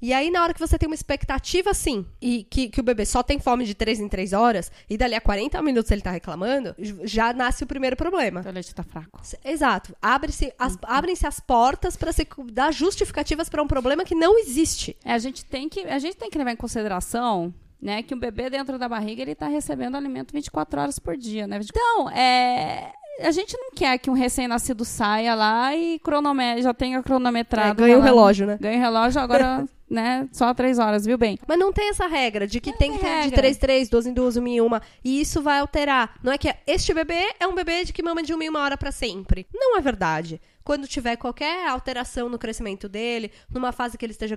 E 0.00 0.12
aí, 0.12 0.30
na 0.30 0.42
hora 0.42 0.54
que 0.54 0.60
você 0.60 0.78
tem 0.78 0.88
uma 0.88 0.94
expectativa 0.94 1.70
assim, 1.70 2.06
e 2.20 2.44
que, 2.44 2.68
que 2.68 2.80
o 2.80 2.84
bebê 2.84 3.04
só 3.04 3.22
tem 3.22 3.38
fome 3.38 3.64
de 3.64 3.74
3 3.74 4.00
em 4.00 4.08
3 4.08 4.32
horas, 4.32 4.70
e 4.88 4.96
dali 4.96 5.14
a 5.14 5.20
40 5.20 5.60
minutos 5.62 5.90
ele 5.90 6.02
tá 6.02 6.10
reclamando, 6.10 6.74
já 7.04 7.32
nasce 7.32 7.64
o 7.64 7.66
primeiro 7.66 7.96
problema. 7.96 8.44
O 8.46 8.50
leite 8.50 8.74
tá 8.74 8.82
fraco. 8.82 9.20
Exato. 9.44 9.94
Abre-se 10.00 10.52
as, 10.58 10.74
uhum. 10.74 10.78
Abrem-se 10.84 11.26
as 11.26 11.40
portas 11.40 11.96
para 11.96 12.12
se 12.12 12.26
dar 12.52 12.72
justificativas 12.72 13.48
para 13.48 13.62
um 13.62 13.66
problema 13.66 14.04
que 14.04 14.14
não 14.14 14.38
existe. 14.38 14.96
É, 15.04 15.12
a 15.12 15.18
gente 15.18 15.44
tem 15.44 15.68
que, 15.68 15.80
a 15.80 15.98
gente 15.98 16.16
tem 16.16 16.30
que 16.30 16.38
levar 16.38 16.52
em 16.52 16.56
consideração 16.56 17.52
né, 17.80 18.02
que 18.02 18.14
um 18.14 18.18
bebê 18.18 18.50
dentro 18.50 18.78
da 18.78 18.88
barriga 18.88 19.22
ele 19.22 19.32
está 19.32 19.46
recebendo 19.46 19.96
alimento 19.96 20.32
24 20.32 20.80
horas 20.80 20.98
por 20.98 21.16
dia, 21.16 21.46
né? 21.46 21.60
Então, 21.62 22.10
é, 22.10 22.92
a 23.20 23.30
gente 23.30 23.56
não 23.56 23.70
quer 23.70 23.98
que 23.98 24.10
um 24.10 24.14
recém-nascido 24.14 24.84
saia 24.84 25.34
lá 25.34 25.74
e 25.74 25.98
cronome 26.00 26.60
já 26.62 26.74
tenha 26.74 27.02
cronometrado. 27.02 27.82
É, 27.82 27.86
ganha 27.86 27.98
o 27.98 28.02
relógio, 28.02 28.46
né? 28.46 28.58
Ganha 28.60 28.78
o 28.78 28.80
relógio, 28.80 29.20
agora, 29.20 29.64
né, 29.90 30.28
só 30.32 30.52
três 30.52 30.78
horas, 30.78 31.04
viu 31.04 31.16
bem? 31.16 31.38
Mas 31.46 31.58
não 31.58 31.72
tem 31.72 31.88
essa 31.90 32.06
regra 32.06 32.46
de 32.46 32.60
que 32.60 32.70
não 32.70 32.78
tem 32.78 32.92
que 32.92 32.98
ter 32.98 33.24
de 33.24 33.30
três, 33.32 33.56
três, 33.56 33.88
duas 33.88 34.06
em 34.06 34.12
duas, 34.12 34.36
uma 34.36 34.48
em 34.48 34.60
uma. 34.60 34.82
E 35.02 35.20
isso 35.20 35.40
vai 35.42 35.60
alterar. 35.60 36.18
Não 36.22 36.32
é 36.32 36.38
que 36.38 36.54
este 36.66 36.92
bebê 36.92 37.34
é 37.40 37.46
um 37.46 37.54
bebê 37.54 37.84
de 37.84 37.92
que 37.92 38.02
mama 38.02 38.22
de 38.22 38.32
uma 38.34 38.44
em 38.44 38.48
uma 38.48 38.60
hora 38.60 38.76
para 38.76 38.92
sempre. 38.92 39.46
Não 39.52 39.76
é 39.76 39.80
verdade 39.80 40.40
quando 40.68 40.86
tiver 40.86 41.16
qualquer 41.16 41.66
alteração 41.66 42.28
no 42.28 42.38
crescimento 42.38 42.90
dele, 42.90 43.32
numa 43.48 43.72
fase 43.72 43.96
que 43.96 44.04
ele 44.04 44.12
esteja 44.12 44.36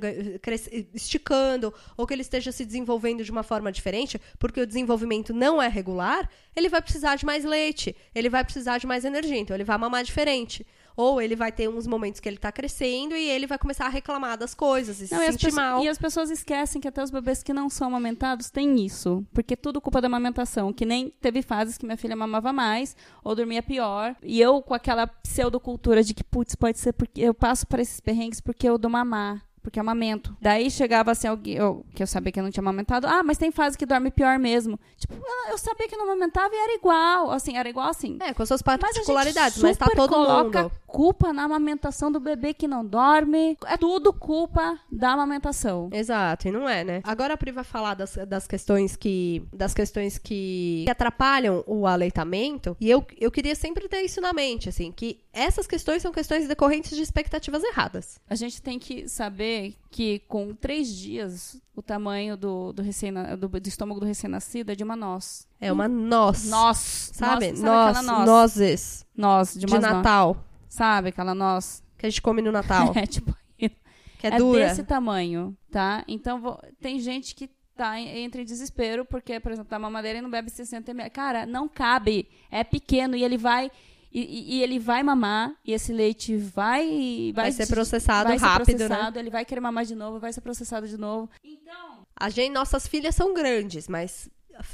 esticando 0.93 1.73
ou 1.97 2.07
que 2.07 2.13
ele 2.13 2.21
esteja 2.21 2.53
se 2.53 2.63
desenvolvendo 2.63 3.21
de 3.21 3.29
uma 3.29 3.43
forma 3.43 3.69
diferente, 3.69 4.17
porque 4.39 4.61
o 4.61 4.65
desenvolvimento 4.65 5.33
não 5.33 5.61
é 5.61 5.67
regular, 5.67 6.29
ele 6.55 6.69
vai 6.69 6.81
precisar 6.81 7.17
de 7.17 7.25
mais 7.25 7.43
leite, 7.43 7.93
ele 8.15 8.29
vai 8.29 8.45
precisar 8.45 8.77
de 8.77 8.87
mais 8.87 9.03
energia, 9.03 9.37
então 9.37 9.53
ele 9.53 9.65
vai 9.65 9.77
mamar 9.77 10.05
diferente. 10.05 10.65
Ou 10.95 11.21
ele 11.21 11.35
vai 11.35 11.51
ter 11.51 11.69
uns 11.69 11.87
momentos 11.87 12.19
que 12.19 12.27
ele 12.27 12.37
tá 12.37 12.51
crescendo 12.51 13.15
e 13.15 13.29
ele 13.29 13.47
vai 13.47 13.57
começar 13.57 13.85
a 13.85 13.89
reclamar 13.89 14.37
das 14.37 14.53
coisas 14.53 14.99
e 14.99 15.13
não, 15.13 15.21
se 15.21 15.29
e 15.29 15.31
sentir 15.31 15.53
mal. 15.53 15.83
E 15.83 15.87
as 15.87 15.97
pessoas 15.97 16.29
esquecem 16.29 16.81
que 16.81 16.87
até 16.87 17.01
os 17.03 17.11
bebês 17.11 17.43
que 17.43 17.53
não 17.53 17.69
são 17.69 17.87
amamentados 17.87 18.49
têm 18.49 18.85
isso. 18.85 19.25
Porque 19.33 19.55
tudo 19.55 19.81
culpa 19.81 20.01
da 20.01 20.07
amamentação. 20.07 20.73
Que 20.73 20.85
nem 20.85 21.09
teve 21.09 21.41
fases 21.41 21.77
que 21.77 21.85
minha 21.85 21.97
filha 21.97 22.15
mamava 22.15 22.51
mais 22.53 22.95
ou 23.23 23.35
dormia 23.35 23.63
pior. 23.63 24.15
E 24.23 24.39
eu 24.39 24.61
com 24.61 24.73
aquela 24.73 25.07
pseudocultura 25.07 26.03
de 26.03 26.13
que, 26.13 26.23
putz, 26.23 26.55
pode 26.55 26.79
ser 26.79 26.93
porque 26.93 27.21
eu 27.21 27.33
passo 27.33 27.65
para 27.67 27.81
esses 27.81 27.99
perrengues 27.99 28.41
porque 28.41 28.67
eu 28.67 28.77
dou 28.77 28.91
mamar 28.91 29.41
porque 29.61 29.79
é 29.79 29.81
amamento. 29.81 30.35
Daí 30.41 30.69
chegava 30.71 31.11
assim 31.11 31.27
alguém, 31.27 31.55
eu, 31.55 31.85
que 31.93 32.01
eu 32.01 32.07
sabia 32.07 32.31
que 32.31 32.39
eu 32.39 32.43
não 32.43 32.51
tinha 32.51 32.63
amamentado, 32.63 33.07
ah, 33.07 33.21
mas 33.23 33.37
tem 33.37 33.51
fase 33.51 33.77
que 33.77 33.85
dorme 33.85 34.09
pior 34.09 34.39
mesmo. 34.39 34.79
Tipo, 34.97 35.13
eu 35.49 35.57
sabia 35.57 35.87
que 35.87 35.95
não 35.95 36.05
amamentava 36.05 36.53
e 36.53 36.57
era 36.57 36.73
igual, 36.75 37.31
assim, 37.31 37.57
era 37.57 37.69
igual 37.69 37.87
assim. 37.87 38.17
É, 38.21 38.33
com 38.33 38.45
suas 38.45 38.61
particularidades, 38.61 39.61
mas, 39.61 39.77
mas 39.77 39.77
tá 39.77 39.87
todo 39.95 40.09
coloca 40.09 40.63
mundo. 40.63 40.71
Culpa 40.91 41.31
na 41.31 41.43
amamentação 41.43 42.11
do 42.11 42.19
bebê 42.19 42.53
que 42.53 42.67
não 42.67 42.85
dorme, 42.85 43.57
é 43.65 43.77
tudo 43.77 44.11
culpa 44.11 44.77
da 44.91 45.13
amamentação. 45.13 45.89
Exato, 45.93 46.49
e 46.49 46.51
não 46.51 46.67
é, 46.67 46.83
né? 46.83 47.01
Agora 47.03 47.33
a 47.33 47.37
Pri 47.37 47.51
vai 47.51 47.63
falar 47.63 47.93
das, 47.93 48.17
das 48.27 48.45
questões 48.45 48.97
que 48.97 49.41
das 49.53 49.73
questões 49.73 50.17
que 50.17 50.85
atrapalham 50.89 51.63
o 51.65 51.87
aleitamento, 51.87 52.75
e 52.79 52.89
eu, 52.89 53.05
eu 53.19 53.31
queria 53.31 53.55
sempre 53.55 53.87
ter 53.87 54.01
isso 54.01 54.19
na 54.19 54.33
mente, 54.33 54.67
assim, 54.67 54.91
que 54.91 55.21
essas 55.31 55.65
questões 55.65 56.01
são 56.01 56.11
questões 56.11 56.47
decorrentes 56.47 56.95
de 56.95 57.01
expectativas 57.01 57.63
erradas. 57.63 58.19
A 58.29 58.35
gente 58.35 58.61
tem 58.61 58.77
que 58.77 59.07
saber 59.07 59.75
que 59.89 60.19
com 60.27 60.53
três 60.53 60.93
dias 60.93 61.61
o 61.73 61.81
tamanho 61.81 62.35
do, 62.35 62.73
do, 62.73 62.81
recém, 62.81 63.13
do, 63.39 63.47
do 63.47 63.67
estômago 63.67 63.99
do 64.01 64.05
recém-nascido 64.05 64.71
é 64.71 64.75
de 64.75 64.83
uma 64.83 64.95
noz. 64.95 65.47
É 65.59 65.71
uma 65.71 65.87
noz. 65.87 66.49
Noz. 66.49 67.11
Sabe? 67.13 67.53
Noz. 67.53 68.05
noz. 68.05 68.25
Nozes. 68.25 69.05
Noz. 69.15 69.53
De, 69.53 69.65
de 69.65 69.79
Natal. 69.79 70.50
Sabe 70.71 71.09
aquela 71.09 71.35
noz? 71.35 71.83
Que 71.97 72.05
a 72.05 72.09
gente 72.09 72.21
come 72.21 72.41
no 72.41 72.51
Natal. 72.51 72.93
é, 72.95 73.05
tipo... 73.05 73.35
Que 73.57 74.27
é, 74.27 74.35
é 74.35 74.37
dura. 74.37 74.67
desse 74.67 74.83
tamanho, 74.83 75.57
tá? 75.69 76.05
Então, 76.07 76.39
vou... 76.39 76.57
tem 76.79 76.99
gente 76.99 77.35
que 77.35 77.49
tá 77.75 77.99
entre 77.99 78.45
desespero 78.45 79.03
porque, 79.03 79.39
por 79.39 79.51
exemplo, 79.51 79.75
a 79.75 79.79
mamadeira 79.79 80.19
e 80.19 80.21
não 80.21 80.29
bebe 80.29 80.49
60 80.49 80.91
ml. 80.91 81.09
Cara, 81.09 81.45
não 81.45 81.67
cabe. 81.67 82.29
É 82.49 82.63
pequeno 82.63 83.15
e 83.15 83.23
ele 83.23 83.37
vai 83.37 83.71
e, 84.13 84.57
e, 84.57 84.63
ele 84.63 84.77
vai 84.77 85.01
mamar 85.01 85.55
e 85.65 85.73
esse 85.73 85.91
leite 85.91 86.37
vai 86.37 87.31
vai, 87.33 87.45
vai 87.45 87.51
ser 87.51 87.67
processado 87.67 88.29
vai 88.29 88.37
rápido, 88.37 88.65
ser 88.65 88.71
né? 88.73 88.87
processado, 88.87 89.15
né? 89.15 89.21
Ele 89.21 89.29
vai 89.29 89.43
querer 89.43 89.61
mamar 89.61 89.85
de 89.85 89.95
novo, 89.95 90.19
vai 90.19 90.31
ser 90.31 90.41
processado 90.41 90.87
de 90.87 90.97
novo. 90.97 91.29
Então, 91.43 92.05
a 92.15 92.29
gente, 92.29 92.53
nossas 92.53 92.87
filhas 92.87 93.15
são 93.15 93.33
grandes, 93.33 93.87
mas 93.87 94.29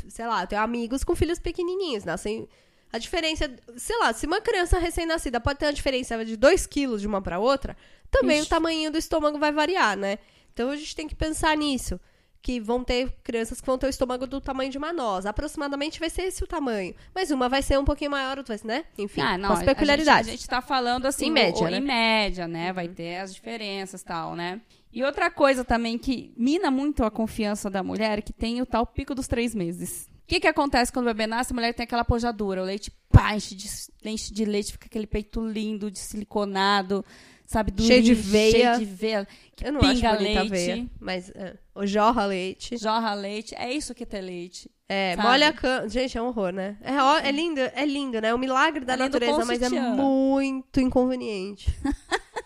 sei 0.10 0.28
lá, 0.28 0.43
eu 0.43 0.48
tenho 0.48 0.62
amigos 0.62 1.04
com 1.04 1.16
filhos 1.16 1.39
pequenininhos, 1.39 2.04
nascem 2.04 2.50
a 2.91 2.97
diferença, 2.97 3.51
sei 3.75 3.97
lá, 3.99 4.13
se 4.13 4.25
uma 4.25 4.41
criança 4.41 4.77
recém-nascida 4.79 5.39
pode 5.39 5.59
ter 5.59 5.65
uma 5.65 5.73
diferença 5.73 6.23
de 6.23 6.38
2 6.38 6.65
quilos 6.67 7.01
de 7.01 7.07
uma 7.07 7.21
para 7.21 7.39
outra, 7.39 7.75
também 8.09 8.38
Ixi. 8.38 8.47
o 8.47 8.49
tamanho 8.49 8.91
do 8.91 8.97
estômago 8.97 9.38
vai 9.38 9.51
variar, 9.51 9.97
né? 9.97 10.19
Então 10.53 10.69
a 10.69 10.75
gente 10.75 10.95
tem 10.95 11.07
que 11.07 11.15
pensar 11.15 11.55
nisso 11.57 11.99
que 12.41 12.59
vão 12.59 12.83
ter 12.83 13.11
crianças 13.23 13.59
que 13.59 13.67
vão 13.67 13.77
ter 13.77 13.88
o 13.88 13.89
estômago 13.89 14.25
do 14.25 14.39
tamanho 14.39 14.71
de 14.71 14.77
uma 14.77 14.93
noz. 14.93 15.25
Aproximadamente 15.25 15.99
vai 15.99 16.09
ser 16.09 16.23
esse 16.23 16.43
o 16.43 16.47
tamanho. 16.47 16.95
Mas 17.13 17.31
uma 17.31 17.49
vai 17.49 17.61
ser 17.61 17.77
um 17.77 17.85
pouquinho 17.85 18.11
maior, 18.11 18.38
outra 18.38 18.53
vai 18.53 18.57
ser, 18.57 18.67
né? 18.67 18.85
Enfim, 18.97 19.21
ah, 19.21 19.38
não, 19.38 19.49
com 19.49 19.55
as 19.55 19.63
peculiaridades. 19.63 20.27
A 20.27 20.31
gente, 20.31 20.41
está 20.41 20.61
falando 20.61 21.05
assim, 21.05 21.27
em 21.27 21.31
média, 21.31 21.67
o, 21.67 21.69
né? 21.69 21.77
Em 21.77 21.81
média, 21.81 22.47
né? 22.47 22.73
Vai 22.73 22.88
ter 22.88 23.17
as 23.17 23.33
diferenças 23.33 24.03
tal, 24.03 24.35
né? 24.35 24.61
E 24.91 25.03
outra 25.03 25.29
coisa 25.29 25.63
também 25.63 25.97
que 25.97 26.33
mina 26.38 26.71
muito 26.71 27.03
a 27.03 27.11
confiança 27.11 27.69
da 27.69 27.83
mulher, 27.83 28.19
é 28.19 28.21
que 28.21 28.33
tem 28.33 28.61
o 28.61 28.65
tal 28.65 28.85
pico 28.85 29.13
dos 29.13 29.27
três 29.27 29.53
meses. 29.53 30.09
O 30.23 30.27
que, 30.27 30.39
que 30.39 30.47
acontece 30.47 30.91
quando 30.91 31.05
o 31.05 31.09
bebê 31.09 31.25
nasce? 31.25 31.53
A 31.53 31.55
mulher 31.55 31.73
tem 31.73 31.83
aquela 31.83 32.03
pojadura, 32.03 32.61
o 32.61 32.65
leite 32.65 32.91
pá, 33.09 33.35
enche 33.35 33.55
de, 33.55 33.69
enche 34.03 34.33
de 34.33 34.43
leite, 34.43 34.73
fica 34.73 34.88
aquele 34.88 35.07
peito 35.07 35.45
lindo, 35.45 35.89
de 35.89 35.99
siliconado, 35.99 37.03
sabe? 37.48 37.72
Durinho, 37.72 37.88
cheio 37.88 38.04
de 38.04 38.14
veia. 38.14 38.52
Cheio 38.52 38.80
de 38.80 38.86
veia. 38.86 39.28
Eu 39.64 39.72
não 39.72 39.80
pinga 39.80 40.12
acho 40.12 40.22
leite. 40.22 40.50
Veia, 40.50 40.89
mas 41.00 41.30
uh, 41.30 41.58
o 41.74 41.88
jorra 41.88 42.26
leite. 42.26 42.78
Jorra 42.78 43.14
leite. 43.14 43.56
É 43.56 43.74
isso 43.74 43.95
que 43.95 44.04
é 44.04 44.06
ter 44.06 44.22
leite. 44.22 44.70
É, 44.88 45.16
sabe? 45.16 45.28
molha 45.28 45.48
a 45.48 45.54
cama. 45.54 45.89
Gente, 45.89 46.18
é 46.18 46.22
um 46.22 46.28
horror, 46.28 46.52
né? 46.52 46.78
É, 46.82 47.02
ó, 47.02 47.18
é 47.18 47.32
lindo, 47.32 47.60
é 47.60 47.86
lindo, 47.86 48.22
né? 48.22 48.28
É 48.28 48.36
um 48.36 48.38
milagre 48.38 48.86
da 48.86 48.93
é 48.93 48.98
natureza, 48.98 49.45
mas 49.45 49.62
é 49.62 49.70
muito 49.70 50.80
inconveniente. 50.80 51.74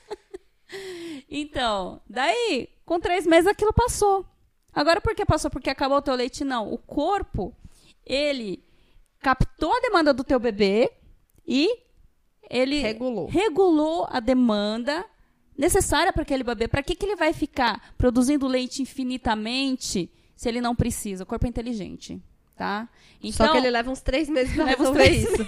então, 1.29 1.99
daí, 2.07 2.69
com 2.85 2.99
três 2.99 3.25
meses 3.25 3.47
aquilo 3.47 3.73
passou. 3.73 4.25
Agora, 4.73 5.01
por 5.01 5.13
que 5.13 5.25
passou? 5.25 5.51
Porque 5.51 5.69
acabou 5.69 5.97
o 5.97 6.01
teu 6.01 6.15
leite? 6.15 6.45
Não. 6.45 6.71
O 6.71 6.77
corpo, 6.77 7.53
ele 8.05 8.63
captou 9.19 9.75
a 9.75 9.81
demanda 9.81 10.13
do 10.13 10.23
teu 10.23 10.39
bebê 10.39 10.89
e 11.45 11.90
ele 12.51 12.79
regulou, 12.79 13.27
regulou 13.27 14.07
a 14.09 14.19
demanda 14.19 15.05
necessária 15.57 16.11
para 16.11 16.23
aquele 16.23 16.43
bebê. 16.43 16.67
Para 16.67 16.83
que, 16.83 16.95
que 16.95 17.05
ele 17.05 17.15
vai 17.15 17.33
ficar 17.33 17.93
produzindo 17.97 18.47
leite 18.47 18.81
infinitamente 18.81 20.11
se 20.35 20.49
ele 20.49 20.59
não 20.59 20.75
precisa? 20.75 21.23
O 21.23 21.25
corpo 21.25 21.45
é 21.45 21.49
inteligente, 21.49 22.21
tá? 22.57 22.89
Então, 23.23 23.47
Só 23.47 23.51
que 23.51 23.57
ele 23.57 23.69
leva 23.69 23.89
uns 23.89 24.01
três 24.01 24.27
meses 24.27 24.53
para 24.53 24.65
resolver 24.65 25.09
isso. 25.09 25.47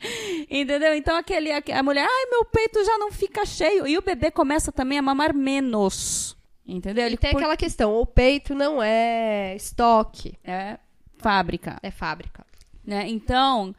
Entendeu? 0.50 0.94
Então 0.94 1.16
aquele, 1.16 1.50
a 1.50 1.82
mulher, 1.82 2.06
ai, 2.08 2.26
meu 2.30 2.44
peito 2.44 2.84
já 2.84 2.98
não 2.98 3.10
fica 3.10 3.46
cheio. 3.46 3.86
E 3.86 3.96
o 3.96 4.02
bebê 4.02 4.30
começa 4.30 4.70
também 4.70 4.98
a 4.98 5.02
mamar 5.02 5.34
menos. 5.34 6.36
Entendeu? 6.66 7.06
Ele 7.06 7.14
e 7.14 7.18
tem 7.18 7.30
por... 7.30 7.38
aquela 7.38 7.56
questão, 7.56 7.94
o 7.94 8.04
peito 8.04 8.54
não 8.54 8.82
é 8.82 9.54
estoque. 9.56 10.36
É 10.44 10.78
fábrica. 11.16 11.78
É 11.82 11.90
fábrica. 11.90 12.44
Né? 12.84 13.08
Então, 13.08 13.74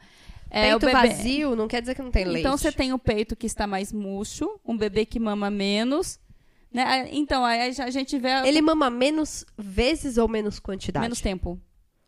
é, 0.50 0.70
peito 0.70 0.86
bebê... 0.86 0.92
vazio 0.92 1.56
não 1.56 1.68
quer 1.68 1.80
dizer 1.80 1.94
que 1.94 2.02
não 2.02 2.10
tem 2.10 2.24
leite. 2.24 2.40
Então 2.40 2.56
você 2.56 2.72
tem 2.72 2.92
o 2.92 2.98
peito 2.98 3.36
que 3.36 3.46
está 3.46 3.66
mais 3.66 3.92
murcho, 3.92 4.58
um 4.64 4.76
bebê 4.76 5.04
que 5.04 5.20
mama 5.20 5.50
menos. 5.50 6.18
Né? 6.72 7.08
Então, 7.12 7.44
aí 7.44 7.74
a 7.78 7.90
gente 7.90 8.18
vê. 8.18 8.46
Ele 8.46 8.60
mama 8.60 8.90
menos 8.90 9.44
vezes 9.56 10.18
ou 10.18 10.28
menos 10.28 10.58
quantidade? 10.58 11.04
Menos 11.04 11.20
tempo. 11.20 11.58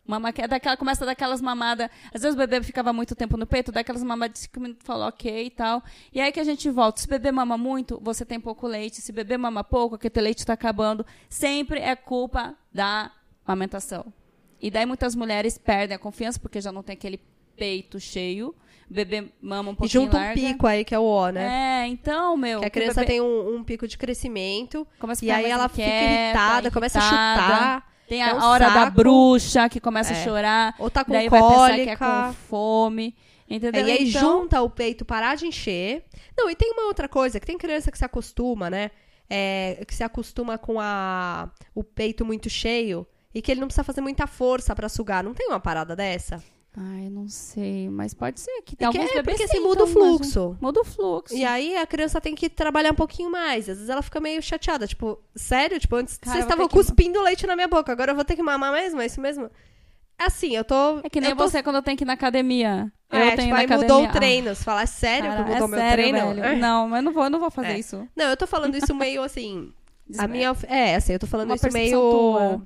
Mama, 0.05 0.33
é 0.35 0.47
daquela, 0.47 0.75
começa 0.75 1.05
daquelas 1.05 1.41
mamadas. 1.41 1.89
Às 2.13 2.21
vezes 2.21 2.35
o 2.35 2.37
bebê 2.37 2.61
ficava 2.63 2.91
muito 2.91 3.15
tempo 3.15 3.37
no 3.37 3.45
peito, 3.45 3.71
daquelas 3.71 4.03
mamadas 4.03 4.33
de 4.33 4.39
5 4.39 4.59
minutos, 4.59 4.85
falou 4.85 5.07
ok 5.07 5.45
e 5.45 5.49
tal. 5.49 5.83
E 6.11 6.19
aí 6.19 6.31
que 6.31 6.39
a 6.39 6.43
gente 6.43 6.69
volta. 6.69 6.99
Se 6.99 7.07
o 7.07 7.09
bebê 7.09 7.31
mama 7.31 7.57
muito, 7.57 7.99
você 8.03 8.25
tem 8.25 8.39
pouco 8.39 8.67
leite. 8.67 8.99
Se 9.01 9.11
o 9.11 9.13
bebê 9.13 9.37
mama 9.37 9.63
pouco, 9.63 9.95
aquele 9.95 10.21
leite 10.21 10.39
está 10.39 10.53
acabando. 10.53 11.05
Sempre 11.29 11.79
é 11.79 11.95
culpa 11.95 12.55
da 12.73 13.11
amamentação. 13.45 14.11
E 14.59 14.69
daí 14.69 14.85
muitas 14.85 15.15
mulheres 15.15 15.57
perdem 15.57 15.95
a 15.95 15.99
confiança 15.99 16.39
porque 16.39 16.59
já 16.61 16.71
não 16.71 16.83
tem 16.83 16.93
aquele 16.93 17.19
peito 17.61 17.99
cheio. 17.99 18.55
Bebê 18.89 19.31
mama 19.39 19.69
um 19.69 19.75
pouquinho 19.75 20.01
E 20.01 20.05
junto 20.05 20.17
larga. 20.17 20.31
um 20.31 20.43
pico 20.43 20.67
aí, 20.67 20.83
que 20.83 20.95
é 20.95 20.99
o 20.99 21.03
O, 21.03 21.29
né? 21.29 21.83
É, 21.83 21.87
então, 21.87 22.35
meu... 22.35 22.59
Que 22.59 22.65
a 22.65 22.69
criança 22.71 23.01
bebê... 23.01 23.13
tem 23.13 23.21
um, 23.21 23.55
um, 23.55 23.63
pico 23.63 23.87
de 23.87 23.97
crescimento. 23.99 24.85
Começa 24.99 25.23
e 25.23 25.29
aí 25.29 25.45
ela 25.45 25.65
inquieta, 25.65 25.91
fica 25.91 26.03
irritada, 26.03 26.23
irritada, 26.23 26.71
começa 26.71 26.99
a 26.99 27.01
chutar. 27.01 27.91
Tem 28.09 28.23
a 28.23 28.29
é 28.29 28.33
um 28.33 28.43
hora 28.43 28.65
saco. 28.65 28.79
da 28.79 28.89
bruxa, 28.89 29.69
que 29.69 29.79
começa 29.79 30.11
é. 30.11 30.19
a 30.19 30.23
chorar. 30.23 30.75
Ou 30.79 30.89
tá 30.89 31.05
com 31.05 31.13
daí 31.13 31.29
cólica. 31.29 31.47
vai 31.47 31.69
pensar 31.69 31.83
que 31.83 31.89
é 31.89 31.95
com 31.95 32.33
fome. 32.49 33.15
Entendeu? 33.47 33.85
É, 33.85 33.87
e 33.87 33.91
aí 33.91 34.09
então... 34.09 34.21
junta 34.21 34.61
o 34.61 34.69
peito 34.69 35.05
parar 35.05 35.35
de 35.35 35.45
encher. 35.45 36.03
Não, 36.35 36.49
e 36.49 36.55
tem 36.55 36.71
uma 36.71 36.87
outra 36.87 37.07
coisa, 37.07 37.39
que 37.39 37.45
tem 37.45 37.57
criança 37.57 37.91
que 37.91 37.97
se 37.97 38.03
acostuma, 38.03 38.69
né? 38.69 38.91
É, 39.29 39.85
que 39.87 39.93
se 39.93 40.03
acostuma 40.03 40.57
com 40.57 40.79
a, 40.79 41.49
o 41.73 41.83
peito 41.83 42.25
muito 42.25 42.49
cheio 42.49 43.07
e 43.33 43.41
que 43.41 43.51
ele 43.51 43.61
não 43.61 43.67
precisa 43.67 43.83
fazer 43.83 44.01
muita 44.01 44.27
força 44.27 44.75
para 44.75 44.89
sugar. 44.89 45.23
Não 45.23 45.33
tem 45.33 45.47
uma 45.47 45.59
parada 45.59 45.95
dessa? 45.95 46.43
Ai, 46.75 47.09
não 47.09 47.27
sei, 47.27 47.89
mas 47.89 48.13
pode 48.13 48.39
ser 48.39 48.61
que 48.61 48.77
tem 48.77 48.87
alguns 48.87 49.11
é, 49.11 49.21
porque 49.21 49.43
assim, 49.43 49.59
muda 49.59 49.83
o 49.83 49.87
fluxo. 49.87 50.57
Muda 50.61 50.79
o 50.79 50.85
fluxo. 50.85 51.35
E 51.35 51.43
aí 51.43 51.75
a 51.75 51.85
criança 51.85 52.21
tem 52.21 52.33
que 52.33 52.49
trabalhar 52.49 52.91
um 52.91 52.95
pouquinho 52.95 53.29
mais. 53.29 53.67
Às 53.67 53.75
vezes 53.77 53.89
ela 53.89 54.01
fica 54.01 54.21
meio 54.21 54.41
chateada, 54.41 54.87
tipo, 54.87 55.19
sério? 55.35 55.77
Tipo, 55.79 55.97
antes 55.97 56.17
Cara, 56.17 56.33
vocês 56.33 56.45
estavam 56.45 56.69
cuspindo 56.69 57.19
que... 57.19 57.25
leite 57.25 57.45
na 57.45 57.55
minha 57.55 57.67
boca, 57.67 57.91
agora 57.91 58.11
eu 58.11 58.15
vou 58.15 58.23
ter 58.23 58.37
que 58.37 58.43
mamar 58.43 58.71
mesmo? 58.71 59.01
É 59.01 59.05
isso 59.05 59.19
mesmo? 59.19 59.51
É 60.17 60.25
assim, 60.25 60.55
eu 60.55 60.63
tô. 60.63 60.99
É 61.03 61.09
que 61.09 61.19
nem 61.19 61.35
tô... 61.35 61.43
você 61.43 61.61
quando 61.61 61.75
eu 61.77 61.81
tenho 61.81 61.97
que 61.97 62.05
ir 62.05 62.07
na 62.07 62.13
academia. 62.13 62.89
É, 63.09 63.17
eu 63.17 63.35
tenho 63.35 63.35
tipo, 63.35 63.49
na 63.49 63.61
academia. 63.63 63.77
mudou 63.77 64.05
o 64.05 64.11
treino. 64.11 64.55
Você 64.55 64.63
fala, 64.63 64.83
é 64.83 64.85
sério 64.85 65.29
Cara, 65.29 65.43
que 65.43 65.49
mudou 65.49 65.65
é 65.65 65.69
meu 65.69 65.79
sério, 65.79 66.09
treino? 66.09 66.35
Velho. 66.35 66.57
Não, 66.57 66.87
mas 66.87 66.97
eu 66.99 67.03
não 67.03 67.11
vou, 67.11 67.23
eu 67.25 67.29
não 67.29 67.39
vou 67.39 67.51
fazer 67.51 67.73
é. 67.73 67.79
isso. 67.79 68.07
Não, 68.15 68.25
eu 68.25 68.37
tô 68.37 68.47
falando 68.47 68.75
isso 68.75 68.95
meio 68.95 69.23
assim. 69.23 69.73
a 70.17 70.25
minha. 70.25 70.55
É, 70.69 70.95
assim, 70.95 71.11
eu 71.11 71.19
tô 71.19 71.27
falando 71.27 71.49
Uma 71.49 71.55
isso 71.55 71.73
meio. 71.73 71.99
Tua. 71.99 72.61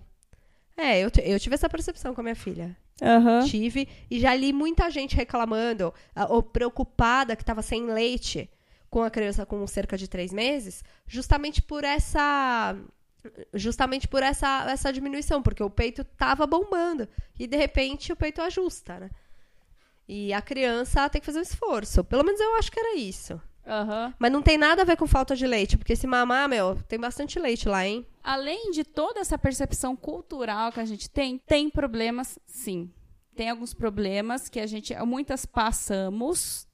É, 0.77 0.99
eu, 0.99 1.09
eu 1.23 1.39
tive 1.39 1.55
essa 1.55 1.69
percepção 1.69 2.13
com 2.13 2.21
a 2.21 2.23
minha 2.23 2.35
filha. 2.35 2.75
Uhum. 3.01 3.45
Tive. 3.45 3.87
E 4.09 4.19
já 4.19 4.35
li 4.35 4.53
muita 4.53 4.89
gente 4.89 5.15
reclamando, 5.15 5.93
ou 6.29 6.43
preocupada 6.43 7.35
que 7.35 7.43
estava 7.43 7.61
sem 7.61 7.85
leite 7.85 8.49
com 8.89 9.03
a 9.03 9.09
criança 9.09 9.45
com 9.45 9.65
cerca 9.67 9.97
de 9.97 10.07
três 10.07 10.31
meses, 10.31 10.83
justamente 11.07 11.61
por 11.61 11.83
essa. 11.83 12.75
Justamente 13.53 14.07
por 14.07 14.21
essa, 14.21 14.69
essa 14.69 14.93
diminuição, 14.93 15.41
porque 15.41 15.63
o 15.63 15.69
peito 15.69 16.03
estava 16.03 16.45
bombando. 16.45 17.07
E 17.39 17.47
de 17.47 17.57
repente 17.57 18.13
o 18.13 18.15
peito 18.15 18.39
ajusta, 18.39 18.99
né? 18.99 19.09
E 20.07 20.31
a 20.31 20.41
criança 20.41 21.09
tem 21.09 21.19
que 21.19 21.25
fazer 21.25 21.39
um 21.39 21.41
esforço. 21.41 22.03
Pelo 22.03 22.23
menos 22.23 22.39
eu 22.39 22.55
acho 22.55 22.71
que 22.71 22.79
era 22.79 22.95
isso. 22.95 23.41
Uhum. 23.65 24.13
Mas 24.19 24.31
não 24.31 24.41
tem 24.41 24.57
nada 24.57 24.83
a 24.83 24.85
ver 24.85 24.95
com 24.95 25.07
falta 25.07 25.35
de 25.35 25.47
leite, 25.47 25.77
porque 25.77 25.95
se 25.95 26.05
mamar, 26.05 26.47
meu, 26.47 26.75
tem 26.87 26.99
bastante 26.99 27.39
leite 27.39 27.67
lá, 27.67 27.85
hein? 27.85 28.05
Além 28.23 28.71
de 28.71 28.83
toda 28.83 29.19
essa 29.19 29.37
percepção 29.37 29.95
cultural 29.95 30.71
que 30.71 30.79
a 30.79 30.85
gente 30.85 31.09
tem, 31.09 31.39
tem 31.39 31.69
problemas, 31.69 32.37
sim. 32.45 32.91
Tem 33.35 33.49
alguns 33.49 33.73
problemas 33.73 34.47
que 34.47 34.59
a 34.59 34.67
gente, 34.67 34.95
muitas 35.05 35.45
passamos, 35.45 36.67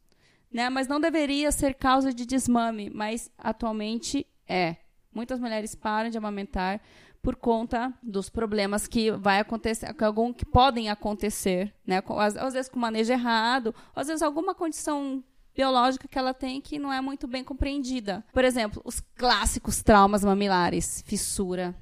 né? 0.51 0.69
Mas 0.69 0.87
não 0.87 0.99
deveria 0.99 1.51
ser 1.51 1.73
causa 1.73 2.13
de 2.13 2.25
desmame, 2.25 2.89
mas 2.93 3.31
atualmente 3.37 4.27
é. 4.47 4.75
Muitas 5.13 5.39
mulheres 5.39 5.73
param 5.75 6.09
de 6.09 6.17
amamentar 6.17 6.81
por 7.21 7.35
conta 7.35 7.93
dos 8.01 8.29
problemas 8.29 8.87
que 8.87 9.11
vai 9.11 9.39
acontecer, 9.39 9.93
que, 9.93 10.03
algum, 10.03 10.33
que 10.33 10.45
podem 10.45 10.89
acontecer, 10.89 11.73
né? 11.85 12.01
Às, 12.17 12.35
às 12.35 12.53
vezes 12.53 12.69
com 12.69 12.79
manejo 12.79 13.11
errado, 13.13 13.73
às 13.95 14.07
vezes 14.07 14.21
alguma 14.21 14.55
condição 14.55 15.23
biológica 15.55 16.07
que 16.07 16.17
ela 16.17 16.33
tem 16.33 16.61
que 16.61 16.79
não 16.79 16.91
é 16.91 17.01
muito 17.01 17.27
bem 17.27 17.43
compreendida. 17.43 18.23
Por 18.33 18.43
exemplo, 18.43 18.81
os 18.85 18.99
clássicos 19.15 19.81
traumas 19.83 20.23
mamilares, 20.23 21.03
fissura. 21.05 21.75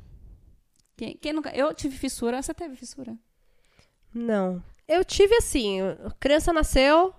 Quem, 0.98 1.16
quem 1.16 1.34
nunca. 1.34 1.50
Eu 1.56 1.74
tive 1.74 1.98
fissura, 1.98 2.42
você 2.42 2.54
teve 2.54 2.76
fissura? 2.76 3.18
Não. 4.14 4.64
Eu 4.88 5.06
tive 5.06 5.36
assim, 5.36 5.82
a 5.82 6.12
criança 6.20 6.52
nasceu, 6.52 7.14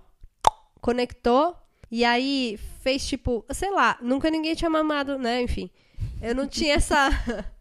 conectou, 0.81 1.55
e 1.89 2.03
aí 2.03 2.57
fez 2.81 3.07
tipo, 3.07 3.45
sei 3.51 3.71
lá, 3.71 3.97
nunca 4.01 4.29
ninguém 4.29 4.55
tinha 4.55 4.69
mamado, 4.69 5.17
né? 5.17 5.41
Enfim. 5.41 5.69
Eu 6.21 6.35
não 6.35 6.47
tinha 6.47 6.75
essa. 6.75 7.09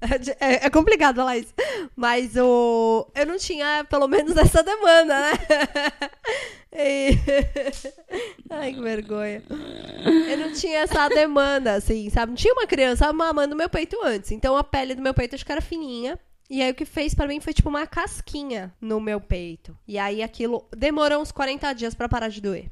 É, 0.41 0.67
é, 0.67 0.71
complicado 0.71 1.17
falar 1.17 1.37
isso. 1.37 1.53
Mas 1.95 2.35
o. 2.37 3.07
Eu 3.15 3.27
não 3.27 3.37
tinha, 3.37 3.85
pelo 3.89 4.09
menos, 4.09 4.37
essa 4.37 4.63
demanda, 4.63 5.15
né? 5.15 5.33
E... 6.73 7.11
Ai, 8.49 8.73
que 8.73 8.81
vergonha. 8.81 9.43
Eu 10.29 10.39
não 10.39 10.53
tinha 10.53 10.79
essa 10.79 11.09
demanda, 11.09 11.75
assim, 11.75 12.09
sabe? 12.11 12.31
Não 12.31 12.37
tinha 12.37 12.55
uma 12.55 12.67
criança 12.67 13.13
mamando 13.13 13.57
meu 13.57 13.69
peito 13.69 13.99
antes. 14.05 14.31
Então 14.31 14.57
a 14.57 14.63
pele 14.63 14.95
do 14.95 15.03
meu 15.03 15.13
peito 15.13 15.35
acho 15.35 15.45
que 15.45 15.53
era 15.53 15.61
fininha. 15.61 16.19
E 16.49 16.63
aí 16.63 16.71
o 16.71 16.75
que 16.75 16.85
fez 16.85 17.15
para 17.15 17.29
mim 17.29 17.41
foi 17.41 17.53
tipo 17.53 17.69
uma 17.69 17.87
casquinha 17.87 18.73
no 18.81 19.01
meu 19.01 19.21
peito. 19.21 19.77
E 19.87 19.99
aí 19.99 20.23
aquilo 20.23 20.67
demorou 20.77 21.21
uns 21.21 21.33
40 21.33 21.73
dias 21.73 21.95
para 21.95 22.09
parar 22.09 22.29
de 22.29 22.41
doer. 22.41 22.71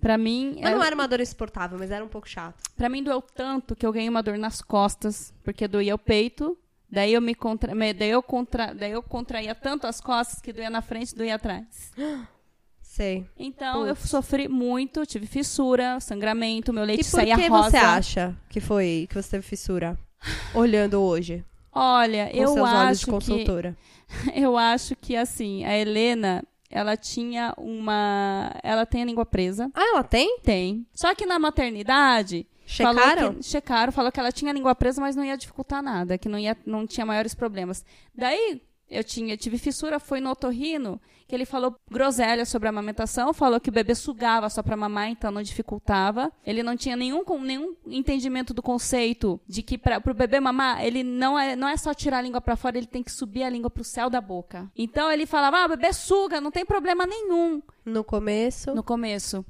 Pra 0.00 0.16
mim. 0.16 0.58
Mas 0.62 0.72
não 0.72 0.82
era 0.84 0.94
uma 0.94 1.08
dor 1.08 1.20
insuportável, 1.20 1.78
mas 1.78 1.90
era 1.90 2.04
um 2.04 2.08
pouco 2.08 2.28
chato. 2.28 2.62
Pra 2.76 2.88
mim 2.88 3.02
doeu 3.02 3.20
tanto 3.20 3.74
que 3.74 3.84
eu 3.84 3.92
ganhei 3.92 4.08
uma 4.08 4.22
dor 4.22 4.38
nas 4.38 4.62
costas, 4.62 5.34
porque 5.42 5.66
doía 5.66 5.94
o 5.94 5.98
peito. 5.98 6.56
Daí 6.90 7.12
eu 7.12 7.20
me 7.20 7.34
contra... 7.34 7.74
daí 7.74 8.08
eu 8.10 8.22
contra... 8.22 8.72
daí 8.72 8.92
eu 8.92 9.02
contraía 9.02 9.54
tanto 9.54 9.86
as 9.86 10.00
costas 10.00 10.40
que 10.40 10.52
doía 10.52 10.70
na 10.70 10.80
frente 10.80 11.12
e 11.12 11.16
doía 11.16 11.34
atrás. 11.34 11.92
Sei. 12.80 13.26
Então 13.38 13.80
Putz. 13.80 13.88
eu 13.88 13.96
sofri 13.96 14.48
muito, 14.48 15.06
tive 15.06 15.26
fissura, 15.26 16.00
sangramento, 16.00 16.72
meu 16.72 16.84
leite 16.84 17.04
saía 17.04 17.36
rosa. 17.36 17.46
E 17.46 17.48
por 17.48 17.64
que 17.64 17.70
você 17.70 17.76
acha 17.76 18.36
que 18.48 18.60
foi 18.60 19.06
que 19.08 19.14
você 19.14 19.30
teve 19.30 19.42
fissura? 19.42 19.96
Olhando 20.54 21.00
hoje. 21.00 21.44
Olha, 21.70 22.28
com 22.30 22.36
eu 22.36 22.48
seus 22.54 22.68
acho 22.68 22.86
olhos 22.86 23.00
de 23.00 23.06
consultora. 23.06 23.76
que 24.24 24.30
eu 24.40 24.56
acho 24.56 24.96
que 24.96 25.14
assim, 25.14 25.64
a 25.64 25.76
Helena, 25.76 26.42
ela 26.70 26.96
tinha 26.96 27.54
uma, 27.56 28.54
ela 28.62 28.84
tem 28.84 29.02
a 29.02 29.04
língua 29.04 29.24
presa. 29.24 29.70
Ah, 29.74 29.88
ela 29.92 30.04
tem? 30.04 30.38
Tem. 30.40 30.86
Só 30.94 31.14
que 31.14 31.26
na 31.26 31.38
maternidade, 31.38 32.46
Checaram? 32.68 33.36
Que, 33.36 33.42
checaram, 33.42 33.90
falou 33.90 34.12
que 34.12 34.20
ela 34.20 34.30
tinha 34.30 34.50
a 34.50 34.54
língua 34.54 34.74
presa, 34.74 35.00
mas 35.00 35.16
não 35.16 35.24
ia 35.24 35.38
dificultar 35.38 35.82
nada, 35.82 36.18
que 36.18 36.28
não, 36.28 36.38
ia, 36.38 36.54
não 36.66 36.86
tinha 36.86 37.06
maiores 37.06 37.34
problemas. 37.34 37.82
Daí, 38.14 38.60
eu 38.90 39.04
tinha, 39.04 39.36
tive 39.36 39.58
fissura, 39.58 40.00
foi 40.00 40.20
no 40.20 40.30
otorrino, 40.30 41.00
que 41.26 41.34
ele 41.34 41.44
falou 41.44 41.76
groselha 41.90 42.46
sobre 42.46 42.68
a 42.68 42.70
amamentação, 42.70 43.34
falou 43.34 43.60
que 43.60 43.68
o 43.68 43.72
bebê 43.72 43.94
sugava 43.94 44.48
só 44.48 44.62
para 44.62 44.76
mamar, 44.76 45.10
então 45.10 45.30
não 45.30 45.42
dificultava. 45.42 46.32
Ele 46.44 46.62
não 46.62 46.76
tinha 46.76 46.96
nenhum, 46.96 47.22
nenhum 47.40 47.76
entendimento 47.86 48.54
do 48.54 48.62
conceito 48.62 49.38
de 49.46 49.62
que 49.62 49.76
para 49.76 50.02
o 50.04 50.14
bebê 50.14 50.40
mamar, 50.40 50.82
ele 50.82 51.02
não 51.04 51.38
é, 51.38 51.54
não 51.54 51.68
é 51.68 51.76
só 51.76 51.92
tirar 51.92 52.18
a 52.18 52.22
língua 52.22 52.40
para 52.40 52.56
fora, 52.56 52.78
ele 52.78 52.86
tem 52.86 53.02
que 53.02 53.12
subir 53.12 53.42
a 53.42 53.50
língua 53.50 53.68
para 53.68 53.82
o 53.82 53.84
céu 53.84 54.08
da 54.08 54.20
boca. 54.20 54.70
Então 54.74 55.12
ele 55.12 55.26
falava: 55.26 55.58
"Ah, 55.58 55.66
o 55.66 55.68
bebê 55.68 55.92
suga, 55.92 56.40
não 56.40 56.50
tem 56.50 56.64
problema 56.64 57.06
nenhum". 57.06 57.62
No 57.84 58.02
começo. 58.02 58.74
No 58.74 58.82
começo. 58.82 59.44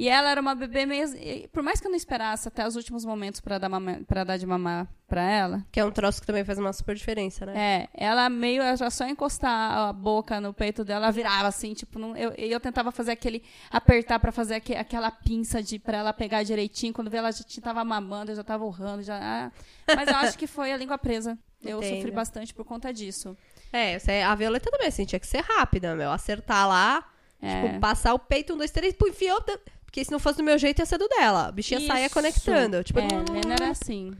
E 0.00 0.08
ela 0.08 0.30
era 0.30 0.40
uma 0.40 0.54
bebê 0.54 0.86
mesmo. 0.86 1.18
Por 1.52 1.62
mais 1.62 1.78
que 1.78 1.86
eu 1.86 1.90
não 1.90 1.96
esperasse 1.96 2.48
até 2.48 2.66
os 2.66 2.74
últimos 2.74 3.04
momentos 3.04 3.38
para 3.38 3.58
dar, 3.58 3.68
para 4.08 4.24
dar 4.24 4.38
de 4.38 4.46
mamar 4.46 4.88
para 5.06 5.22
ela. 5.30 5.66
Que 5.70 5.78
é 5.78 5.84
um 5.84 5.90
troço 5.90 6.22
que 6.22 6.26
também 6.26 6.42
faz 6.42 6.58
uma 6.58 6.72
super 6.72 6.96
diferença, 6.96 7.44
né? 7.44 7.82
É, 7.82 7.88
ela 7.92 8.30
meio, 8.30 8.62
era 8.62 8.88
só 8.88 9.06
encostar 9.06 9.76
a 9.76 9.92
boca 9.92 10.40
no 10.40 10.54
peito 10.54 10.86
dela, 10.86 11.04
ela 11.04 11.12
virava 11.12 11.48
assim, 11.48 11.74
tipo, 11.74 11.98
não, 11.98 12.16
eu, 12.16 12.30
eu 12.30 12.58
tentava 12.58 12.90
fazer 12.90 13.10
aquele, 13.10 13.42
apertar 13.70 14.18
para 14.18 14.32
fazer 14.32 14.54
aqu, 14.54 14.72
aquela 14.72 15.10
pinça 15.10 15.62
de 15.62 15.78
para 15.78 15.98
ela 15.98 16.14
pegar 16.14 16.44
direitinho, 16.44 16.94
quando 16.94 17.10
vê 17.10 17.18
ela 17.18 17.30
já 17.30 17.44
tava 17.60 17.84
mamando, 17.84 18.32
eu 18.32 18.36
já 18.36 18.44
tava 18.44 18.64
urrando, 18.64 19.02
já, 19.02 19.18
ah, 19.20 19.52
mas 19.94 20.08
eu 20.08 20.16
acho 20.16 20.38
que 20.38 20.46
foi 20.46 20.72
a 20.72 20.78
língua 20.78 20.96
presa. 20.96 21.38
Eu 21.62 21.76
Entendo. 21.76 21.96
sofri 21.96 22.10
bastante 22.10 22.54
por 22.54 22.64
conta 22.64 22.90
disso. 22.90 23.36
É, 23.70 23.98
a 24.24 24.34
Violeta 24.34 24.70
também, 24.70 24.88
assim, 24.88 25.04
tinha 25.04 25.20
que 25.20 25.26
ser 25.26 25.42
rápida, 25.42 25.94
meu, 25.94 26.10
acertar 26.10 26.66
lá, 26.66 27.04
é. 27.42 27.68
tipo, 27.68 27.80
passar 27.80 28.14
o 28.14 28.18
peito, 28.18 28.54
um, 28.54 28.56
dois, 28.56 28.70
três, 28.70 28.94
pô, 28.94 29.08
enfiou, 29.08 29.42
porque 29.90 30.04
se 30.04 30.12
não 30.12 30.20
fosse 30.20 30.36
do 30.36 30.44
meu 30.44 30.56
jeito, 30.56 30.78
ia 30.78 30.86
ser 30.86 30.98
do 30.98 31.08
dela. 31.08 31.48
A 31.48 31.52
bichinha 31.52 31.80
Isso. 31.80 31.88
saia 31.88 32.08
conectando. 32.08 32.84
Tipo, 32.84 33.00
é, 33.00 33.08
não... 33.08 33.52
era 33.52 33.70
assim. 33.70 34.12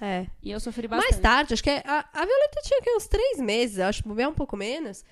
É. 0.00 0.26
E 0.42 0.50
eu 0.50 0.58
sofri 0.58 0.88
bastante. 0.88 1.10
Mais 1.10 1.20
tarde, 1.20 1.52
acho 1.52 1.62
que 1.62 1.68
a, 1.68 2.04
a 2.14 2.24
Violeta 2.24 2.60
tinha 2.62 2.80
aqui 2.80 2.90
uns 2.92 3.06
três 3.06 3.38
meses, 3.38 3.78
acho, 3.78 4.08
bem 4.08 4.26
um 4.26 4.32
pouco 4.32 4.56
menos. 4.56 5.04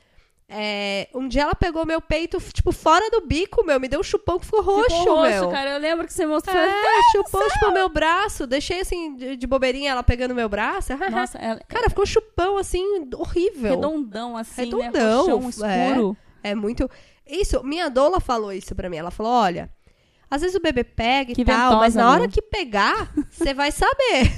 É, 0.48 1.08
um 1.12 1.28
dia 1.28 1.42
ela 1.42 1.54
pegou 1.54 1.84
meu 1.84 2.00
peito, 2.00 2.38
tipo, 2.52 2.72
fora 2.72 3.10
do 3.10 3.26
bico, 3.26 3.62
meu, 3.66 3.78
me 3.78 3.88
deu 3.88 4.00
um 4.00 4.02
chupão 4.02 4.38
que 4.38 4.46
ficou 4.46 4.62
roxo, 4.62 4.96
ficou 4.96 5.16
roxo, 5.16 5.32
meu. 5.32 5.50
cara. 5.50 5.72
Eu 5.72 5.80
lembro 5.80 6.06
que 6.06 6.14
você 6.14 6.24
mostrou. 6.24 6.56
É, 6.56 7.02
chupou, 7.12 7.46
tipo, 7.50 7.72
meu 7.72 7.90
braço. 7.90 8.46
Deixei, 8.46 8.80
assim, 8.80 9.16
de, 9.16 9.36
de, 9.36 9.46
bobeirinha 9.46 9.90
ela 9.90 10.02
pegando 10.02 10.34
meu 10.34 10.48
braço. 10.48 10.96
Nossa, 11.10 11.36
ela... 11.36 11.60
Cara, 11.68 11.90
ficou 11.90 12.06
chupão, 12.06 12.56
assim, 12.56 13.06
horrível. 13.14 13.74
Redondão, 13.74 14.34
assim, 14.34 14.62
né? 14.62 14.86
Redondão. 14.86 15.40
Né? 15.40 15.48
escuro. 15.50 16.16
É, 16.42 16.50
é 16.50 16.54
muito... 16.54 16.88
Isso, 17.28 17.62
minha 17.64 17.90
doula 17.90 18.18
falou 18.18 18.50
isso 18.50 18.74
pra 18.74 18.88
mim. 18.88 18.96
Ela 18.96 19.10
falou, 19.10 19.32
olha... 19.32 19.70
Às 20.30 20.42
vezes 20.42 20.56
o 20.56 20.60
bebê 20.60 20.82
pega 20.82 21.34
que 21.34 21.42
e 21.42 21.44
tal, 21.44 21.78
mas 21.78 21.94
na 21.94 22.10
hora 22.10 22.26
que 22.28 22.42
pegar, 22.42 23.12
você 23.30 23.54
vai 23.54 23.70
saber. 23.70 24.32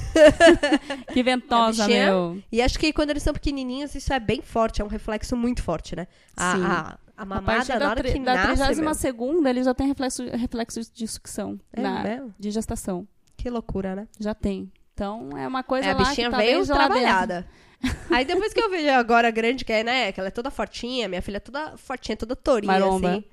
que 1.13 1.23
ventosa, 1.23 1.89
meu. 1.89 2.43
E 2.53 2.61
acho 2.61 2.79
que 2.79 2.93
quando 2.93 3.11
eles 3.11 3.23
são 3.23 3.33
pequenininhos, 3.33 3.95
isso 3.95 4.13
é 4.13 4.21
bem 4.21 4.43
forte, 4.43 4.83
é 4.83 4.85
um 4.85 4.89
reflexo 4.89 5.35
muito 5.35 5.63
forte, 5.63 5.97
né? 5.97 6.07
A, 6.37 6.53
Sim. 6.53 6.63
a, 6.65 6.99
a 7.17 7.25
mamada, 7.25 7.75
a 7.75 7.79
na 7.79 7.91
hora 7.91 8.03
que 8.03 8.19
da 8.19 8.35
nasce... 8.35 8.59
Da 8.59 8.67
32 8.67 9.47
ele 9.47 9.65
já 9.65 9.75
tem 9.75 9.87
reflexo, 9.87 10.25
reflexo 10.25 10.81
de 10.93 11.09
sucção. 11.09 11.59
É 11.73 11.81
na, 11.81 12.03
mesmo? 12.03 12.35
De 12.39 12.51
gestação. 12.51 13.09
Que 13.37 13.49
loucura, 13.49 13.97
né? 13.97 14.09
Já 14.21 14.35
tem. 14.35 14.71
Então, 14.93 15.31
é 15.39 15.47
uma 15.47 15.63
coisa 15.63 15.89
é, 15.89 15.95
lá 15.95 16.01
a 16.01 16.05
bichinha 16.05 16.31
veio 16.31 16.67
trabalhada. 16.67 17.47
Aí 18.11 18.25
depois 18.25 18.53
que 18.53 18.61
eu 18.61 18.69
vejo 18.69 18.91
agora 18.91 19.31
grande, 19.31 19.65
que 19.65 19.73
é, 19.73 19.85
né? 19.85 20.13
Que 20.13 20.21
ela 20.21 20.29
é 20.29 20.33
toda 20.33 20.51
fortinha, 20.51 21.09
minha 21.09 21.23
filha 21.23 21.37
é 21.37 21.41
toda 21.41 21.77
fortinha, 21.77 22.17
toda 22.17 22.35
tourinha, 22.35 22.73
Maromba. 22.73 23.13
assim. 23.13 23.25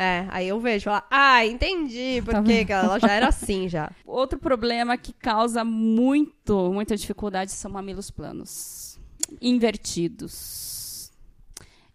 É, 0.00 0.28
aí 0.30 0.46
eu 0.46 0.60
vejo, 0.60 0.88
ela, 0.88 1.04
ah, 1.10 1.44
entendi, 1.44 2.22
porque 2.24 2.64
tá 2.64 2.74
ela 2.74 3.00
já 3.00 3.10
era 3.10 3.28
assim 3.28 3.68
já. 3.68 3.90
Outro 4.06 4.38
problema 4.38 4.96
que 4.96 5.12
causa 5.12 5.64
muito, 5.64 6.72
muita 6.72 6.96
dificuldade 6.96 7.50
são 7.50 7.68
mamilos 7.68 8.08
planos. 8.08 8.96
Invertidos. 9.42 11.10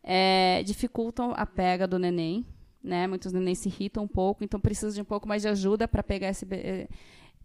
É, 0.04 0.62
dificultam 0.64 1.34
a 1.34 1.46
pega 1.46 1.88
do 1.88 1.98
neném, 1.98 2.46
né? 2.84 3.08
Muitos 3.08 3.32
nenéns 3.32 3.60
se 3.60 3.70
irritam 3.70 4.04
um 4.04 4.08
pouco, 4.08 4.44
então 4.44 4.60
precisa 4.60 4.94
de 4.94 5.02
um 5.02 5.06
pouco 5.06 5.26
mais 5.26 5.42
de 5.44 5.48
ajuda 5.48 5.88
para 5.88 6.04
pegar 6.04 6.28
esse, 6.28 6.46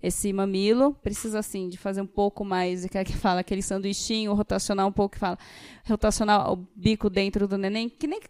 esse 0.02 0.32
mamilo. 0.32 0.92
Precisa, 0.94 1.38
assim, 1.38 1.68
de 1.68 1.78
fazer 1.78 2.02
um 2.02 2.06
pouco 2.06 2.44
mais, 2.44 2.84
que, 2.84 3.04
que 3.04 3.16
fala 3.16 3.40
aquele 3.40 3.62
sanduichinho, 3.62 4.34
rotacionar 4.34 4.88
um 4.88 4.92
pouco, 4.92 5.12
que 5.12 5.20
fala, 5.20 5.38
rotacionar 5.86 6.52
o 6.52 6.56
bico 6.74 7.08
dentro 7.08 7.46
do 7.46 7.56
neném, 7.56 7.88
que 7.88 8.08
nem 8.08 8.20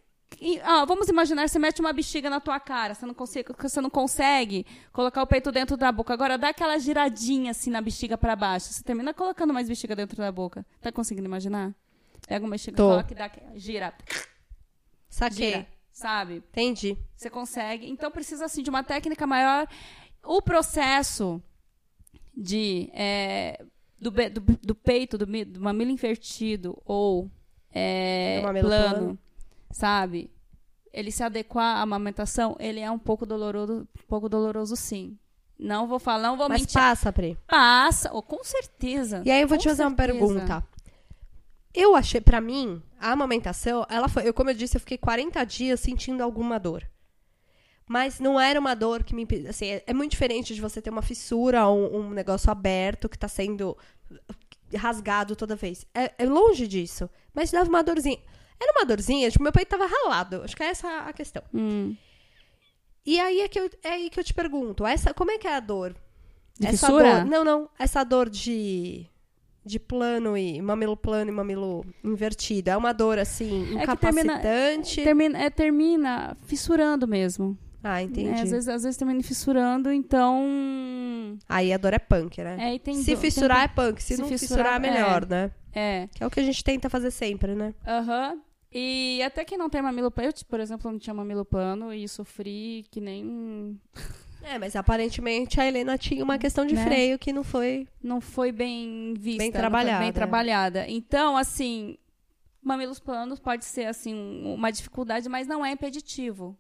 ah, 0.63 0.85
vamos 0.85 1.09
imaginar, 1.09 1.49
você 1.49 1.59
mete 1.59 1.81
uma 1.81 1.93
bexiga 1.93 2.31
na 2.31 2.39
tua 2.39 2.61
cara, 2.61 2.95
você 2.95 3.07
não, 3.07 3.15
consegue, 3.15 3.53
você 3.59 3.81
não 3.81 3.91
consegue 3.91 4.67
colocar 4.93 5.23
o 5.23 5.27
peito 5.27 5.51
dentro 5.51 5.77
da 5.77 5.91
boca. 5.91 6.13
Agora 6.13 6.39
dá 6.39 6.51
aquela 6.51 6.79
giradinha 6.79 7.51
assim 7.51 7.71
na 7.71 7.81
bexiga 7.81 8.17
para 8.17 8.37
baixo. 8.37 8.73
Você 8.73 8.83
termina 8.83 9.13
colocando 9.15 9.53
mais 9.53 9.69
bexiga 9.69 9.97
dentro 9.97 10.17
da 10.17 10.31
boca. 10.31 10.65
Tá 10.81 10.93
conseguindo 10.93 11.27
imaginar? 11.27 11.75
Pega 12.27 12.45
uma 12.45 12.53
bexiga, 12.53 12.77
Tô. 12.77 12.89
coloca 12.91 13.13
e 13.13 13.17
dá, 13.17 13.31
gira. 13.57 13.95
Saquei. 15.09 15.51
Gira, 15.51 15.67
sabe? 15.91 16.37
Entendi. 16.37 16.97
Você 17.17 17.31
consegue. 17.31 17.89
Então 17.89 18.11
precisa 18.11 18.45
assim 18.45 18.63
de 18.63 18.71
uma 18.71 18.85
técnica 18.85 19.27
maior. 19.27 19.67
O 20.23 20.43
processo 20.43 21.43
de 22.37 22.91
é, 22.93 23.65
do, 23.99 24.11
do, 24.11 24.41
do, 24.41 24.75
peito, 24.75 25.19
do, 25.19 25.27
do 25.27 25.61
mamilo 25.61 25.91
invertido 25.91 26.81
ou 26.85 27.31
é, 27.73 28.41
plano, 28.43 28.61
plano 28.61 29.19
sabe? 29.71 30.31
Ele 30.93 31.11
se 31.11 31.23
adequar 31.23 31.77
à 31.77 31.83
amamentação, 31.83 32.57
ele 32.59 32.81
é 32.81 32.91
um 32.91 32.99
pouco 32.99 33.27
doloroso, 33.27 33.81
um 33.83 34.07
pouco 34.09 34.29
doloroso 34.29 34.75
sim. 34.77 35.19
Não 35.59 35.89
vou 35.89 35.99
falar, 35.99 36.29
não 36.29 36.37
vou 36.37 36.49
Mas 36.49 36.61
mentir. 36.61 36.75
passa, 36.75 37.13
Pri. 37.13 37.37
Passa, 37.47 38.11
oh, 38.13 38.23
com 38.23 38.43
certeza. 38.45 39.23
E 39.25 39.31
aí 39.31 39.43
eu 39.43 39.49
vou 39.49 39.59
te 39.59 39.65
fazer 39.65 39.83
certeza. 39.83 39.89
uma 39.89 39.97
pergunta. 39.97 40.65
Eu 41.75 41.97
achei, 41.97 42.21
para 42.21 42.41
mim, 42.41 42.83
a 42.99 43.13
amamentação, 43.13 43.85
ela 43.89 44.09
foi, 44.09 44.27
eu, 44.27 44.33
como 44.33 44.51
eu 44.51 44.55
disse, 44.55 44.77
eu 44.77 44.81
fiquei 44.81 44.97
40 44.97 45.45
dias 45.45 45.81
sentindo 45.81 46.23
alguma 46.23 46.59
dor. 46.59 46.89
Mas 47.89 48.21
não 48.21 48.39
era 48.39 48.61
uma 48.61 48.75
dor 48.75 49.03
que 49.03 49.15
me 49.15 49.27
assim, 49.49 49.67
é, 49.67 49.83
é 49.87 49.95
muito 49.95 50.11
diferente 50.13 50.55
de 50.55 50.61
você 50.61 50.81
ter 50.81 50.91
uma 50.91 51.03
fissura, 51.03 51.69
um, 51.69 51.97
um 51.97 52.11
negócio 52.11 52.51
aberto 52.51 53.09
que 53.09 53.17
está 53.17 53.29
sendo 53.29 53.77
rasgado 54.77 55.35
toda 55.35 55.57
vez. 55.57 55.87
É, 55.95 56.13
é 56.19 56.27
longe 56.27 56.67
disso. 56.67 57.09
Mas 57.33 57.51
dava 57.51 57.69
uma 57.69 57.83
dorzinha. 57.83 58.19
Era 58.61 58.73
uma 58.73 58.85
dorzinha, 58.85 59.31
tipo, 59.31 59.43
meu 59.43 59.53
peito 59.53 59.69
tava 59.69 59.87
ralado. 59.87 60.43
Acho 60.43 60.57
que 60.57 60.63
é 60.63 60.67
essa 60.67 60.89
a 61.01 61.13
questão. 61.13 61.43
Hum. 61.55 61.97
E 63.07 63.19
aí 63.19 63.41
é, 63.41 63.49
que 63.49 63.59
eu, 63.59 63.71
é 63.83 63.89
aí 63.91 64.11
que 64.11 64.21
eu 64.21 64.25
te 64.25 64.35
pergunto, 64.35 64.87
essa, 64.87 65.15
como 65.15 65.31
é 65.31 65.39
que 65.39 65.47
é 65.47 65.55
a 65.55 65.61
dor? 65.61 65.95
De 66.59 66.67
essa 66.67 66.87
fissura? 66.87 67.21
Dor, 67.21 67.25
não, 67.25 67.45
não. 67.45 67.71
Essa 67.79 68.05
dor 68.05 68.29
de, 68.29 69.07
de 69.65 69.79
plano 69.79 70.37
e 70.37 70.61
mamilo 70.61 70.97
plano 70.97 71.31
e 71.31 71.35
mamilo 71.35 71.87
invertido. 72.05 72.71
É 72.71 72.77
uma 72.77 72.93
dor, 72.93 73.19
assim, 73.19 73.73
incapacitante? 73.73 75.01
É 75.01 75.05
termina, 75.05 75.39
é, 75.39 75.49
termina 75.49 76.37
fissurando 76.47 77.07
mesmo. 77.07 77.57
Ah, 77.83 78.03
entendi. 78.03 78.29
É, 78.29 78.43
às, 78.43 78.51
vezes, 78.51 78.69
às 78.69 78.83
vezes 78.83 78.97
termina 78.97 79.23
fissurando, 79.23 79.93
então. 79.93 81.39
Aí 81.49 81.73
a 81.73 81.79
dor 81.79 81.95
é 81.95 81.99
punk, 81.99 82.43
né? 82.43 82.75
É, 82.75 82.79
tem 82.79 83.03
Se 83.03 83.17
fissurar 83.17 83.63
é 83.63 83.69
punk, 83.69 84.03
se, 84.03 84.17
se 84.17 84.21
não 84.21 84.29
fissurar, 84.29 84.75
fissurar 84.75 84.77
é 84.77 84.79
melhor, 84.79 85.23
é. 85.23 85.27
né? 85.27 85.51
É. 85.73 86.09
Que 86.13 86.25
é 86.25 86.27
o 86.27 86.31
que 86.31 86.41
a 86.41 86.43
gente 86.43 86.63
tenta 86.65 86.91
fazer 86.91 87.11
sempre, 87.11 87.55
né? 87.55 87.73
Aham. 87.87 88.33
Uhum. 88.33 88.48
E 88.71 89.23
até 89.23 89.45
quem 89.45 89.57
não 89.57 89.71
tem 89.71 89.81
mamilo 89.81 90.11
plano, 90.11 90.31
eu, 90.31 90.47
por 90.47 90.61
exemplo, 90.61 90.91
não 90.91 90.99
tinha 90.99 91.15
mamilo 91.15 91.45
plano 91.45 91.93
e 91.93 92.07
sofri 92.09 92.85
que 92.91 93.01
nem. 93.01 93.81
É, 94.41 94.57
mas 94.57 94.77
aparentemente 94.77 95.61
a 95.61 95.67
Helena 95.67 95.99
tinha 95.99 96.23
uma 96.25 96.39
questão 96.39 96.65
de 96.65 96.75
né? 96.75 96.83
freio 96.83 97.19
que 97.19 97.33
não 97.33 97.43
foi. 97.43 97.87
Não 98.03 98.19
foi 98.19 98.51
bem 98.51 99.13
vista. 99.19 99.43
Bem 99.43 99.53
trabalhada. 99.53 100.05
Bem 100.05 100.13
trabalhada. 100.13 100.89
Então, 100.89 101.37
assim, 101.37 101.99
mamilos 102.63 103.01
planos 103.01 103.39
pode 103.41 103.65
ser, 103.65 103.87
assim, 103.87 104.15
uma 104.45 104.71
dificuldade, 104.71 105.29
mas 105.29 105.47
não 105.47 105.67
é 105.67 105.73
impeditivo. 105.73 106.57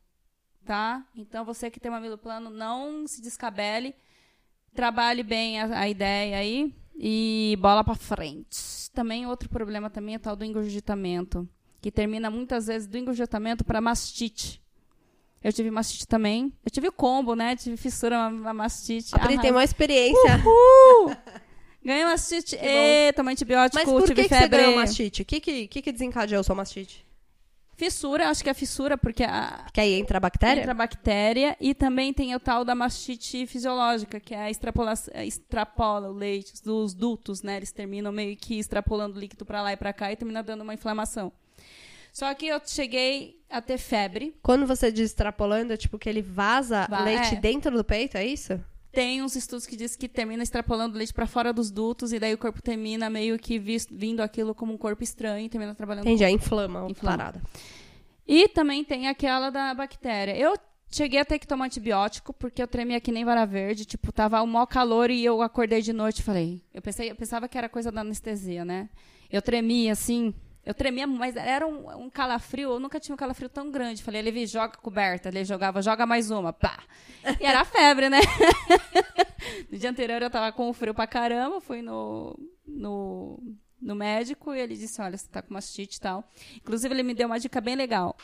Tá? 0.66 1.06
Então, 1.14 1.46
você 1.46 1.70
que 1.70 1.80
tem 1.80 1.90
mamilo 1.90 2.18
plano, 2.18 2.50
não 2.50 3.06
se 3.06 3.22
descabele. 3.22 3.94
Trabalhe 4.74 5.22
bem 5.22 5.60
a, 5.60 5.80
a 5.80 5.88
ideia 5.88 6.36
aí 6.36 6.74
e 6.94 7.56
bola 7.58 7.82
para 7.82 7.94
frente. 7.94 8.90
Também 8.92 9.24
outro 9.24 9.48
problema 9.48 9.88
também 9.88 10.16
é 10.16 10.18
tal 10.18 10.36
do 10.36 10.44
engurgitamento 10.44 11.48
que 11.80 11.90
termina 11.90 12.30
muitas 12.30 12.66
vezes 12.66 12.88
do 12.88 12.98
engurgitamento 12.98 13.64
para 13.64 13.80
mastite. 13.80 14.60
Eu 15.42 15.52
tive 15.52 15.70
mastite 15.70 16.06
também. 16.06 16.52
Eu 16.64 16.70
tive 16.70 16.88
o 16.88 16.92
combo, 16.92 17.34
né? 17.34 17.54
Tive 17.54 17.76
fissura, 17.76 18.28
mastite. 18.30 19.14
A 19.14 19.20
Pri 19.20 19.38
tem 19.38 19.52
uma 19.52 19.62
experiência. 19.62 20.36
Uhul! 20.44 21.14
Ganhei 21.84 22.04
mastite. 22.04 22.56
E, 22.60 23.12
tomei 23.12 23.32
antibiótico, 23.32 23.76
Mas 23.76 23.88
por 23.88 24.02
tive 24.02 24.24
que, 24.24 24.28
febre. 24.28 24.48
que 24.48 24.56
você 24.56 24.62
ganhou 24.62 24.76
mastite? 24.76 25.22
O 25.22 25.24
que, 25.24 25.40
que, 25.40 25.68
que, 25.68 25.82
que 25.82 25.92
desencadeou 25.92 26.42
sua 26.42 26.54
mastite? 26.54 27.06
Fissura, 27.76 28.28
acho 28.28 28.42
que 28.42 28.50
é 28.50 28.54
fissura, 28.54 28.98
porque 28.98 29.22
a... 29.22 29.64
Que 29.72 29.80
aí 29.80 29.94
entra 29.94 30.18
a 30.18 30.20
bactéria? 30.20 30.60
Entra 30.60 30.72
a 30.72 30.74
bactéria. 30.74 31.56
E 31.60 31.72
também 31.72 32.12
tem 32.12 32.34
o 32.34 32.40
tal 32.40 32.64
da 32.64 32.74
mastite 32.74 33.46
fisiológica, 33.46 34.18
que 34.18 34.34
é 34.34 34.40
a 34.40 34.50
extrapolação, 34.50 35.14
extrapola 35.22 36.10
o 36.10 36.12
leite, 36.12 36.54
os 36.66 36.92
dutos, 36.92 37.40
né? 37.40 37.56
Eles 37.56 37.70
terminam 37.70 38.10
meio 38.10 38.36
que 38.36 38.58
extrapolando 38.58 39.16
o 39.16 39.20
líquido 39.20 39.46
para 39.46 39.62
lá 39.62 39.72
e 39.72 39.76
para 39.76 39.92
cá 39.92 40.10
e 40.10 40.16
termina 40.16 40.42
dando 40.42 40.62
uma 40.62 40.74
inflamação. 40.74 41.32
Só 42.18 42.34
que 42.34 42.48
eu 42.48 42.60
cheguei 42.66 43.40
a 43.48 43.62
ter 43.62 43.78
febre. 43.78 44.34
Quando 44.42 44.66
você 44.66 44.90
diz 44.90 45.10
extrapolando, 45.10 45.72
é 45.72 45.76
tipo 45.76 45.96
que 45.96 46.08
ele 46.08 46.20
vaza 46.20 46.84
Va 46.90 47.04
leite 47.04 47.36
é. 47.36 47.40
dentro 47.40 47.70
do 47.76 47.84
peito, 47.84 48.16
é 48.16 48.26
isso? 48.26 48.60
tem 48.90 49.22
uns 49.22 49.36
estudos 49.36 49.64
que 49.64 49.76
dizem 49.76 49.96
que 49.96 50.08
termina 50.08 50.42
extrapolando 50.42 50.98
leite 50.98 51.14
para 51.14 51.26
fora 51.26 51.52
dos 51.52 51.70
dutos 51.70 52.12
e 52.12 52.18
daí 52.18 52.34
o 52.34 52.38
corpo 52.38 52.60
termina 52.60 53.08
meio 53.08 53.38
que 53.38 53.56
visto, 53.56 53.94
vindo 53.94 54.20
aquilo 54.20 54.52
como 54.52 54.72
um 54.72 54.76
corpo 54.76 55.04
estranho 55.04 55.46
e 55.46 55.48
termina 55.48 55.72
trabalhando. 55.76 56.06
Entendi, 56.06 56.24
a 56.24 56.30
inflama, 56.30 56.90
inflama. 56.90 57.16
parada. 57.16 57.42
E 58.26 58.48
também 58.48 58.82
tem 58.82 59.06
aquela 59.06 59.50
da 59.50 59.72
bactéria. 59.72 60.36
Eu 60.36 60.56
cheguei 60.90 61.20
a 61.20 61.24
ter 61.24 61.38
que 61.38 61.46
tomar 61.46 61.66
antibiótico 61.66 62.32
porque 62.32 62.60
eu 62.60 62.66
tremia 62.66 63.00
que 63.00 63.12
nem 63.12 63.24
vara 63.24 63.44
verde, 63.44 63.84
tipo, 63.84 64.10
tava 64.10 64.42
o 64.42 64.46
maior 64.46 64.66
calor 64.66 65.08
e 65.08 65.24
eu 65.24 65.40
acordei 65.40 65.80
de 65.80 65.92
noite 65.92 66.18
e 66.18 66.24
falei, 66.24 66.64
eu 66.74 66.82
pensei, 66.82 67.12
eu 67.12 67.14
pensava 67.14 67.46
que 67.46 67.56
era 67.56 67.68
coisa 67.68 67.92
da 67.92 68.00
anestesia, 68.00 68.64
né? 68.64 68.88
Eu 69.30 69.40
tremia 69.40 69.92
assim, 69.92 70.34
eu 70.68 70.74
tremia, 70.74 71.06
mas 71.06 71.34
era 71.34 71.66
um, 71.66 72.04
um, 72.04 72.10
calafrio, 72.10 72.72
eu 72.72 72.78
nunca 72.78 73.00
tinha 73.00 73.14
um 73.14 73.16
calafrio 73.16 73.48
tão 73.48 73.70
grande. 73.70 74.02
Falei, 74.02 74.20
Levi, 74.20 74.44
joga 74.44 74.76
coberta. 74.76 75.30
Ele 75.30 75.42
jogava, 75.42 75.80
joga 75.80 76.04
mais 76.04 76.30
uma, 76.30 76.52
pá. 76.52 76.78
E 77.40 77.46
era 77.46 77.64
febre, 77.64 78.10
né? 78.10 78.20
no 79.72 79.78
dia 79.78 79.88
anterior 79.88 80.20
eu 80.20 80.28
tava 80.28 80.52
com 80.52 80.70
frio 80.74 80.92
pra 80.92 81.06
caramba, 81.06 81.58
fui 81.58 81.80
no, 81.80 82.38
no, 82.66 83.42
no 83.80 83.94
médico 83.94 84.52
e 84.52 84.60
ele 84.60 84.76
disse, 84.76 85.00
olha, 85.00 85.16
você 85.16 85.26
tá 85.26 85.40
com 85.40 85.54
mastite 85.54 85.96
e 85.96 86.00
tal. 86.00 86.22
Inclusive, 86.56 86.94
ele 86.94 87.02
me 87.02 87.14
deu 87.14 87.28
uma 87.28 87.40
dica 87.40 87.62
bem 87.62 87.74
legal. 87.74 88.14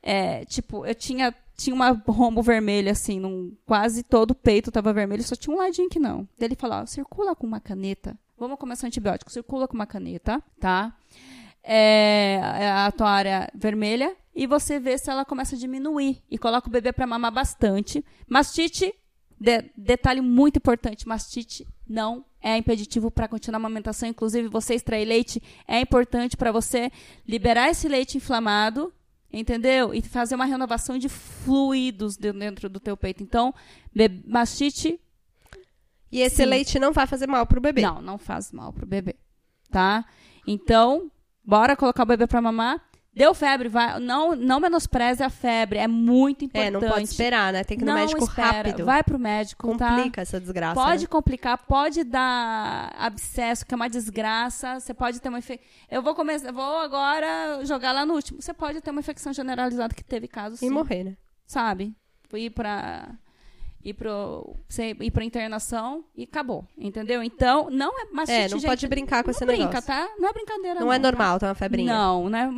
É, 0.00 0.44
tipo, 0.44 0.86
eu 0.86 0.94
tinha, 0.94 1.34
tinha 1.56 1.74
uma 1.74 1.90
rombo 1.90 2.40
vermelha, 2.40 2.92
assim, 2.92 3.18
num, 3.18 3.52
quase 3.66 4.04
todo 4.04 4.30
o 4.30 4.34
peito 4.36 4.70
tava 4.70 4.92
vermelho, 4.92 5.24
só 5.24 5.34
tinha 5.34 5.52
um 5.52 5.58
ladinho 5.58 5.88
que 5.88 5.98
não. 5.98 6.28
Ele 6.38 6.54
falou, 6.54 6.86
circula 6.86 7.34
com 7.34 7.48
uma 7.48 7.58
caneta. 7.58 8.16
Vamos 8.38 8.60
começar 8.60 8.86
o 8.86 8.88
antibiótico, 8.88 9.32
circula 9.32 9.66
com 9.66 9.74
uma 9.74 9.86
caneta, 9.86 10.40
tá? 10.60 10.96
É, 11.64 12.40
a 12.70 12.92
toalha 12.92 13.50
vermelha 13.54 14.14
e 14.34 14.46
você 14.46 14.78
vê 14.78 14.98
se 14.98 15.10
ela 15.10 15.24
começa 15.24 15.54
a 15.56 15.58
diminuir. 15.58 16.22
E 16.30 16.36
coloca 16.36 16.68
o 16.68 16.70
bebê 16.70 16.92
para 16.92 17.06
mamar 17.06 17.32
bastante. 17.32 18.04
Mastite, 18.28 18.92
de, 19.40 19.70
detalhe 19.76 20.20
muito 20.20 20.58
importante: 20.58 21.08
mastite 21.08 21.66
não 21.88 22.24
é 22.40 22.56
impeditivo 22.58 23.10
para 23.10 23.28
continuar 23.28 23.58
a 23.58 23.60
amamentação. 23.60 24.08
Inclusive, 24.08 24.48
você 24.48 24.74
extrair 24.74 25.06
leite 25.06 25.42
é 25.66 25.80
importante 25.80 26.36
para 26.36 26.52
você 26.52 26.90
liberar 27.26 27.70
esse 27.70 27.88
leite 27.88 28.18
inflamado, 28.18 28.92
entendeu? 29.32 29.94
E 29.94 30.02
fazer 30.02 30.34
uma 30.34 30.44
renovação 30.44 30.98
de 30.98 31.08
fluidos 31.08 32.16
dentro 32.16 32.68
do 32.68 32.80
teu 32.80 32.96
peito. 32.96 33.22
Então, 33.22 33.54
mastite. 34.26 35.00
E 36.10 36.20
esse 36.20 36.36
sim. 36.36 36.44
leite 36.44 36.78
não 36.78 36.92
vai 36.92 37.06
fazer 37.06 37.26
mal 37.26 37.46
pro 37.46 37.60
bebê? 37.60 37.82
Não, 37.82 38.00
não 38.00 38.18
faz 38.18 38.52
mal 38.52 38.72
pro 38.72 38.86
bebê, 38.86 39.16
tá? 39.68 40.04
Então, 40.46 41.10
Bora 41.44 41.76
colocar 41.76 42.02
o 42.02 42.06
bebê 42.06 42.26
para 42.26 42.40
mamar. 42.40 42.80
Deu 43.14 43.32
febre, 43.32 43.68
vai. 43.68 44.00
Não, 44.00 44.34
não 44.34 44.58
menospreze 44.58 45.22
a 45.22 45.30
febre, 45.30 45.78
é 45.78 45.86
muito 45.86 46.44
importante. 46.44 46.66
É, 46.66 46.70
não 46.72 46.80
pode 46.80 47.04
esperar, 47.04 47.52
né? 47.52 47.62
Tem 47.62 47.78
que 47.78 47.84
ir 47.84 47.86
no 47.86 47.92
não 47.92 48.00
médico 48.00 48.24
espera. 48.24 48.56
rápido. 48.56 48.84
Vai 48.84 49.04
pro 49.04 49.18
médico, 49.18 49.68
Complica 49.68 49.84
tá? 49.84 49.96
Complica 49.96 50.20
essa 50.22 50.40
desgraça. 50.40 50.74
Pode 50.74 51.02
né? 51.02 51.06
complicar, 51.06 51.58
pode 51.58 52.02
dar 52.02 52.92
abscesso, 52.98 53.64
que 53.64 53.72
é 53.72 53.76
uma 53.76 53.88
desgraça. 53.88 54.80
Você 54.80 54.92
pode 54.92 55.20
ter 55.20 55.28
uma 55.28 55.38
infecção. 55.38 55.64
Eu 55.88 56.02
vou 56.02 56.12
começar, 56.12 56.50
vou 56.50 56.78
agora 56.78 57.64
jogar 57.64 57.92
lá 57.92 58.04
no 58.04 58.14
último. 58.14 58.42
Você 58.42 58.52
pode 58.52 58.80
ter 58.80 58.90
uma 58.90 59.00
infecção 59.00 59.32
generalizada 59.32 59.94
que 59.94 60.02
teve 60.02 60.26
casos. 60.26 60.60
E 60.60 60.66
sim. 60.66 60.70
morrer, 60.70 61.04
né? 61.04 61.16
Sabe? 61.46 61.94
Ir 62.32 62.50
pra 62.50 63.14
ir 63.84 65.10
pra 65.10 65.24
internação 65.24 66.04
e 66.16 66.24
acabou, 66.24 66.66
entendeu? 66.76 67.22
Então, 67.22 67.68
não 67.70 68.00
é 68.00 68.06
mastite, 68.12 68.38
É, 68.38 68.48
não 68.48 68.58
gente, 68.58 68.66
pode 68.66 68.88
brincar 68.88 69.22
com 69.22 69.30
esse 69.30 69.44
brinca, 69.44 69.64
negócio. 69.64 69.86
tá? 69.86 70.08
Não 70.18 70.28
é 70.28 70.32
brincadeira 70.32 70.80
não. 70.80 70.86
Não 70.86 70.92
é 70.92 70.98
normal, 70.98 71.38
tá 71.38 71.48
uma 71.48 71.54
febrinha. 71.54 71.92
Não, 71.92 72.28
né? 72.28 72.50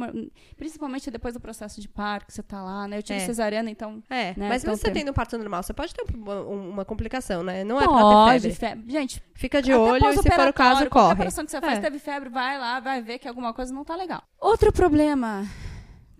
Principalmente 0.56 1.10
depois 1.10 1.34
do 1.34 1.40
processo 1.40 1.80
de 1.80 1.88
parto, 1.88 2.26
que 2.26 2.32
você 2.32 2.42
tá 2.42 2.62
lá, 2.62 2.86
né? 2.86 2.98
Eu 2.98 3.02
tive 3.02 3.18
é. 3.18 3.26
cesariana, 3.26 3.68
então... 3.68 4.02
É, 4.08 4.34
né? 4.36 4.48
mas 4.48 4.62
então, 4.62 4.76
você 4.76 4.90
tendo 4.90 5.10
um 5.10 5.14
parto 5.14 5.36
normal, 5.36 5.62
você 5.62 5.72
pode 5.72 5.92
ter 5.92 6.04
uma, 6.14 6.42
uma 6.42 6.84
complicação, 6.84 7.42
né? 7.42 7.64
Não 7.64 7.80
é 7.80 7.84
pode, 7.84 8.40
pra 8.40 8.50
ter 8.50 8.54
febre. 8.54 8.92
Gente, 8.92 9.22
fica 9.34 9.60
de 9.60 9.74
olho 9.74 10.08
e 10.08 10.16
se 10.18 10.30
for 10.30 10.48
o 10.48 10.52
caso, 10.52 10.88
corre. 10.88 11.14
operação 11.14 11.44
que 11.44 11.50
você 11.50 11.60
faz, 11.60 11.78
é. 11.78 11.80
teve 11.80 11.98
febre, 11.98 12.28
vai 12.28 12.58
lá, 12.58 12.78
vai 12.78 13.02
ver 13.02 13.18
que 13.18 13.26
alguma 13.26 13.52
coisa 13.52 13.74
não 13.74 13.84
tá 13.84 13.96
legal. 13.96 14.22
Outro 14.40 14.72
problema 14.72 15.44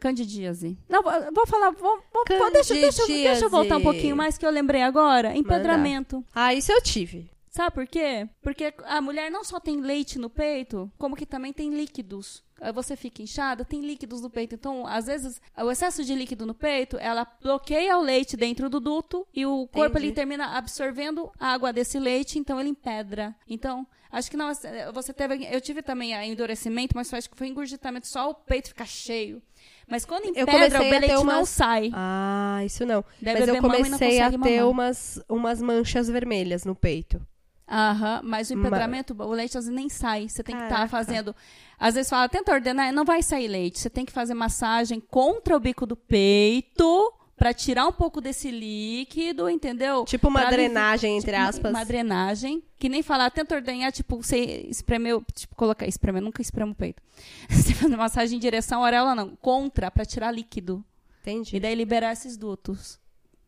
Candidíase. 0.07 0.79
Não, 0.89 1.03
vou 1.03 1.47
falar, 1.49 1.71
vou, 1.73 2.01
vou, 2.13 2.51
deixa, 2.53 2.75
deixa, 2.75 3.05
deixa 3.07 3.45
eu 3.45 3.51
voltar 3.51 3.79
um 3.79 3.83
pouquinho 3.83 4.15
mais 4.15 4.39
que 4.39 4.47
eu 4.47 4.51
lembrei 4.51 4.83
agora. 4.83 5.37
Empedramento. 5.37 6.17
Manda. 6.17 6.29
Ah, 6.33 6.55
isso 6.55 6.71
eu 6.71 6.81
tive. 6.81 7.29
Sabe 7.51 7.75
por 7.75 7.87
quê? 7.89 8.29
Porque 8.41 8.73
a 8.85 9.01
mulher 9.01 9.31
não 9.31 9.43
só 9.43 9.59
tem 9.59 9.81
leite 9.81 10.17
no 10.17 10.31
peito, 10.31 10.89
como 10.97 11.17
que 11.17 11.27
também 11.27 11.53
tem 11.53 11.71
líquidos. 11.71 12.45
Você 12.73 12.95
fica 12.97 13.21
inchada, 13.21 13.65
tem 13.65 13.81
líquidos 13.81 14.21
no 14.21 14.31
peito. 14.31 14.55
Então, 14.55 14.87
às 14.87 15.07
vezes, 15.07 15.41
o 15.59 15.71
excesso 15.71 16.05
de 16.05 16.15
líquido 16.15 16.47
no 16.47 16.55
peito, 16.55 16.97
ela 16.99 17.27
bloqueia 17.43 17.99
o 17.99 18.03
leite 18.03 18.37
dentro 18.37 18.71
do 18.71 18.79
duto 18.79 19.27
e 19.35 19.45
o 19.45 19.67
corpo 19.69 19.99
ele 19.99 20.13
termina 20.13 20.57
absorvendo 20.57 21.33
a 21.41 21.49
água 21.53 21.73
desse 21.73 21.99
leite, 21.99 22.39
então 22.39 22.61
ele 22.61 22.69
empedra. 22.69 23.35
Então, 23.49 23.87
acho 24.13 24.31
que 24.31 24.37
não, 24.37 24.53
você 24.95 25.13
teve, 25.13 25.49
eu 25.51 25.61
tive 25.61 25.83
também 25.83 26.13
endurecimento, 26.31 26.95
mas 26.95 27.13
acho 27.13 27.29
que 27.29 27.37
foi 27.37 27.49
engurgitamento, 27.49 28.07
só 28.07 28.31
o 28.31 28.35
peito 28.35 28.69
fica 28.69 28.87
cheio. 28.87 29.43
Mas 29.87 30.05
quando 30.05 30.27
empedra, 30.27 30.81
o 30.81 30.91
leite 30.91 31.17
umas... 31.17 31.37
não 31.37 31.45
sai. 31.45 31.91
Ah, 31.95 32.61
isso 32.65 32.85
não. 32.85 33.05
Deve 33.21 33.41
mas 33.41 33.49
eu 33.49 33.61
comecei 33.61 34.21
a 34.21 34.37
ter 34.37 34.65
umas, 34.65 35.23
umas 35.29 35.63
manchas 35.63 36.09
vermelhas 36.09 36.65
no 36.65 36.75
peito. 36.75 37.21
Aham, 37.69 38.21
mas 38.23 38.51
o 38.51 38.55
empedramento, 38.55 39.15
o 39.19 39.33
leite 39.33 39.59
às 39.59 39.65
vezes 39.65 39.77
nem 39.77 39.89
sai. 39.89 40.29
Você 40.29 40.43
tem 40.43 40.55
Caraca. 40.55 40.69
que 40.69 40.75
estar 40.75 40.85
tá 40.85 40.89
fazendo. 40.89 41.35
Às 41.79 41.95
vezes 41.95 42.11
fala, 42.11 42.29
tenta 42.29 42.53
ordenar, 42.53 42.93
não 42.93 43.05
vai 43.05 43.23
sair 43.23 43.49
leite. 43.49 43.79
Você 43.79 43.91
tem 43.91 44.05
que 44.05 44.13
fazer 44.13 44.35
massagem 44.35 45.01
contra 45.01 45.57
o 45.57 45.61
bico 45.61 45.87
do 45.87 45.97
peito 45.97 47.13
para 47.37 47.53
tirar 47.53 47.87
um 47.87 47.93
pouco 47.93 48.21
desse 48.21 48.51
líquido, 48.51 49.49
entendeu? 49.49 50.05
Tipo 50.05 50.29
uma 50.29 50.41
pra 50.41 50.51
drenagem, 50.51 51.19
entre 51.19 51.33
tipo, 51.33 51.43
aspas. 51.43 51.71
Uma 51.71 51.85
drenagem. 51.85 52.63
Que 52.79 52.89
nem 52.89 53.03
falar, 53.03 53.31
tenta 53.31 53.55
ordenhar, 53.55 53.93
tipo, 53.93 54.17
você 54.17 54.67
espremeu, 54.69 55.23
tipo, 55.35 55.55
colocar, 55.55 55.87
espremer, 55.87 56.23
nunca 56.23 56.41
espremo 56.41 56.73
o 56.73 56.75
peito. 56.75 57.03
Você 57.49 57.73
faz 57.75 57.91
uma 57.91 57.99
massagem 57.99 58.37
em 58.37 58.41
direção 58.41 58.83
à 58.83 58.87
auréola, 58.87 59.15
não. 59.15 59.37
Contra, 59.37 59.91
para 59.91 60.05
tirar 60.05 60.31
líquido. 60.31 60.85
Entendi. 61.23 61.57
E 61.57 61.61
daí 61.61 61.75
liberar 61.75 62.13
esses 62.13 62.37
dutos. 62.37 62.99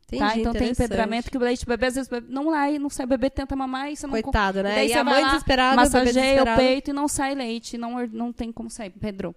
Entendi, 0.07 0.23
tá? 0.23 0.39
Então 0.39 0.53
tem 0.55 0.71
empedramento 0.71 1.31
que 1.31 1.37
o 1.37 1.41
leite 1.41 1.67
bebê, 1.67 1.87
às 1.87 1.95
vezes, 1.95 2.11
não 2.29 2.51
sai, 2.51 2.79
não 2.79 2.89
sai, 2.89 3.05
o 3.05 3.09
bebê 3.09 3.29
tenta 3.29 3.55
mamar 3.55 3.93
e 3.93 3.97
você 3.97 4.07
não... 4.07 4.13
Coitado, 4.13 4.63
né? 4.63 4.73
E, 4.73 4.75
daí 4.75 4.89
e 4.89 4.93
a 4.95 5.05
mãe 5.05 5.21
lá, 5.21 5.29
desesperada, 5.29 5.77
massageia 5.77 6.43
o, 6.43 6.55
o 6.55 6.57
peito 6.57 6.91
e 6.91 6.93
não 6.95 7.07
sai 7.07 7.35
leite, 7.35 7.77
não, 7.77 8.07
não 8.07 8.33
tem 8.33 8.51
como 8.51 8.71
sair, 8.71 8.91
pedrou. 8.91 9.35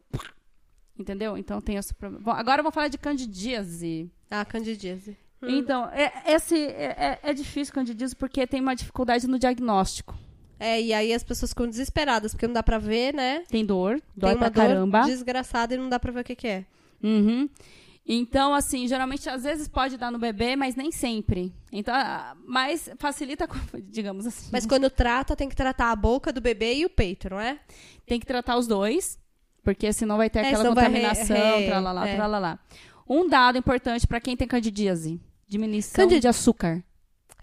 Entendeu? 0.98 1.38
Então 1.38 1.62
tem 1.62 1.78
esse 1.78 1.94
problema. 1.94 2.24
Bom, 2.24 2.32
agora 2.32 2.60
eu 2.60 2.64
vou 2.64 2.72
falar 2.72 2.88
de 2.88 2.98
candidíase. 2.98 4.12
Ah, 4.30 4.46
candidíase. 4.46 5.18
Hum. 5.42 5.50
Então, 5.50 5.90
é, 5.92 6.12
esse, 6.28 6.56
é, 6.56 7.20
é, 7.24 7.30
é 7.32 7.34
difícil 7.34 7.74
candidíase 7.74 8.16
porque 8.16 8.46
tem 8.46 8.62
uma 8.62 8.76
dificuldade 8.76 9.28
no 9.28 9.40
diagnóstico. 9.40 10.16
É, 10.60 10.80
e 10.80 10.94
aí 10.94 11.12
as 11.12 11.24
pessoas 11.24 11.50
ficam 11.52 11.68
desesperadas, 11.68 12.34
porque 12.34 12.46
não 12.46 12.54
dá 12.54 12.62
pra 12.62 12.78
ver, 12.78 13.16
né? 13.16 13.44
Tem 13.50 13.66
dor, 13.66 14.00
dói 14.16 14.30
tem 14.30 14.38
uma 14.38 14.52
pra 14.52 14.68
caramba. 14.68 15.02
desgraçada 15.02 15.74
e 15.74 15.78
não 15.78 15.90
dá 15.90 16.00
pra 16.00 16.12
ver 16.12 16.20
o 16.20 16.24
que, 16.24 16.36
que 16.36 16.48
é. 16.48 16.66
Uhum. 17.02 17.50
Então, 18.06 18.54
assim, 18.54 18.88
geralmente, 18.88 19.28
às 19.28 19.44
vezes 19.44 19.68
pode 19.68 19.98
dar 19.98 20.12
no 20.12 20.20
bebê, 20.20 20.56
mas 20.56 20.76
nem 20.76 20.92
sempre. 20.92 21.54
Então, 21.72 21.96
mas 22.46 22.90
facilita, 22.98 23.48
digamos 23.90 24.28
assim. 24.28 24.50
Mas 24.52 24.66
quando 24.66 24.90
trata, 24.90 25.36
tem 25.36 25.50
que 25.50 25.56
tratar 25.56 25.92
a 25.92 25.96
boca 25.96 26.32
do 26.32 26.42
bebê 26.42 26.76
e 26.76 26.86
o 26.86 26.90
peito, 26.90 27.30
não 27.30 27.40
é? 27.40 27.60
Tem 28.06 28.20
que 28.20 28.26
tratar 28.26 28.58
os 28.58 28.68
dois, 28.68 29.18
porque 29.64 29.92
senão 29.94 30.18
vai 30.18 30.30
ter 30.30 30.40
é, 30.40 30.48
aquela 30.48 30.70
contaminação, 30.70 31.36
re, 31.36 31.62
re, 31.62 31.68
tralalá, 31.68 32.08
é. 32.08 32.16
tralalá. 32.16 32.60
Um 33.08 33.28
dado 33.28 33.58
importante 33.58 34.08
para 34.08 34.20
quem 34.20 34.36
tem 34.36 34.48
candidíase: 34.48 35.20
diminuição 35.48 36.04
Candid... 36.04 36.22
de 36.22 36.28
açúcar. 36.28 36.84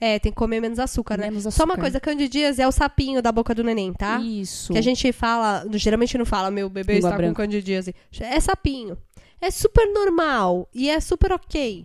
É, 0.00 0.18
tem 0.18 0.30
que 0.30 0.38
comer 0.38 0.60
menos 0.60 0.78
açúcar, 0.78 1.18
né? 1.18 1.28
Menos 1.28 1.44
açúcar. 1.46 1.56
Só 1.56 1.64
uma 1.64 1.76
coisa, 1.76 1.98
candidíase 1.98 2.62
é 2.62 2.68
o 2.68 2.72
sapinho 2.72 3.20
da 3.20 3.32
boca 3.32 3.52
do 3.52 3.64
neném, 3.64 3.92
tá? 3.92 4.20
Isso. 4.20 4.72
Que 4.72 4.78
a 4.78 4.82
gente 4.82 5.10
fala, 5.12 5.66
geralmente 5.72 6.16
não 6.16 6.24
fala, 6.24 6.52
meu 6.52 6.70
bebê 6.70 6.98
está 6.98 7.16
branca. 7.16 7.28
com 7.28 7.34
candidíase. 7.34 7.94
É 8.20 8.38
sapinho. 8.38 8.96
É 9.40 9.50
super 9.50 9.92
normal 9.92 10.68
e 10.72 10.88
é 10.88 11.00
super 11.00 11.32
ok. 11.32 11.84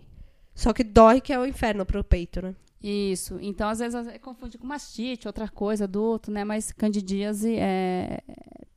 Só 0.54 0.72
que 0.72 0.84
dói 0.84 1.20
que 1.20 1.32
é 1.32 1.38
o 1.38 1.46
inferno 1.46 1.84
pro 1.84 2.04
peito, 2.04 2.40
né? 2.40 2.54
Isso. 2.82 3.38
Então, 3.40 3.68
às 3.68 3.78
vezes, 3.78 4.06
é 4.06 4.18
confunde 4.18 4.58
com 4.58 4.66
mastite, 4.66 5.26
outra 5.26 5.48
coisa, 5.48 5.84
adulto, 5.84 6.30
né? 6.30 6.44
Mas 6.44 6.70
candidíase 6.70 7.56
é... 7.56 8.20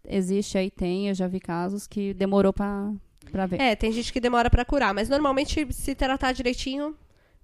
existe 0.08 0.58
aí, 0.58 0.72
tem, 0.72 1.10
eu 1.10 1.16
já 1.16 1.28
vi 1.28 1.40
casos 1.40 1.86
que 1.86 2.14
demorou 2.14 2.54
pra, 2.54 2.92
pra 3.32 3.46
ver. 3.46 3.60
É, 3.62 3.76
tem 3.76 3.92
gente 3.92 4.12
que 4.12 4.20
demora 4.20 4.50
pra 4.50 4.66
curar, 4.66 4.94
mas 4.94 5.10
normalmente, 5.10 5.68
se 5.72 5.94
tratar 5.94 6.32
direitinho, 6.32 6.96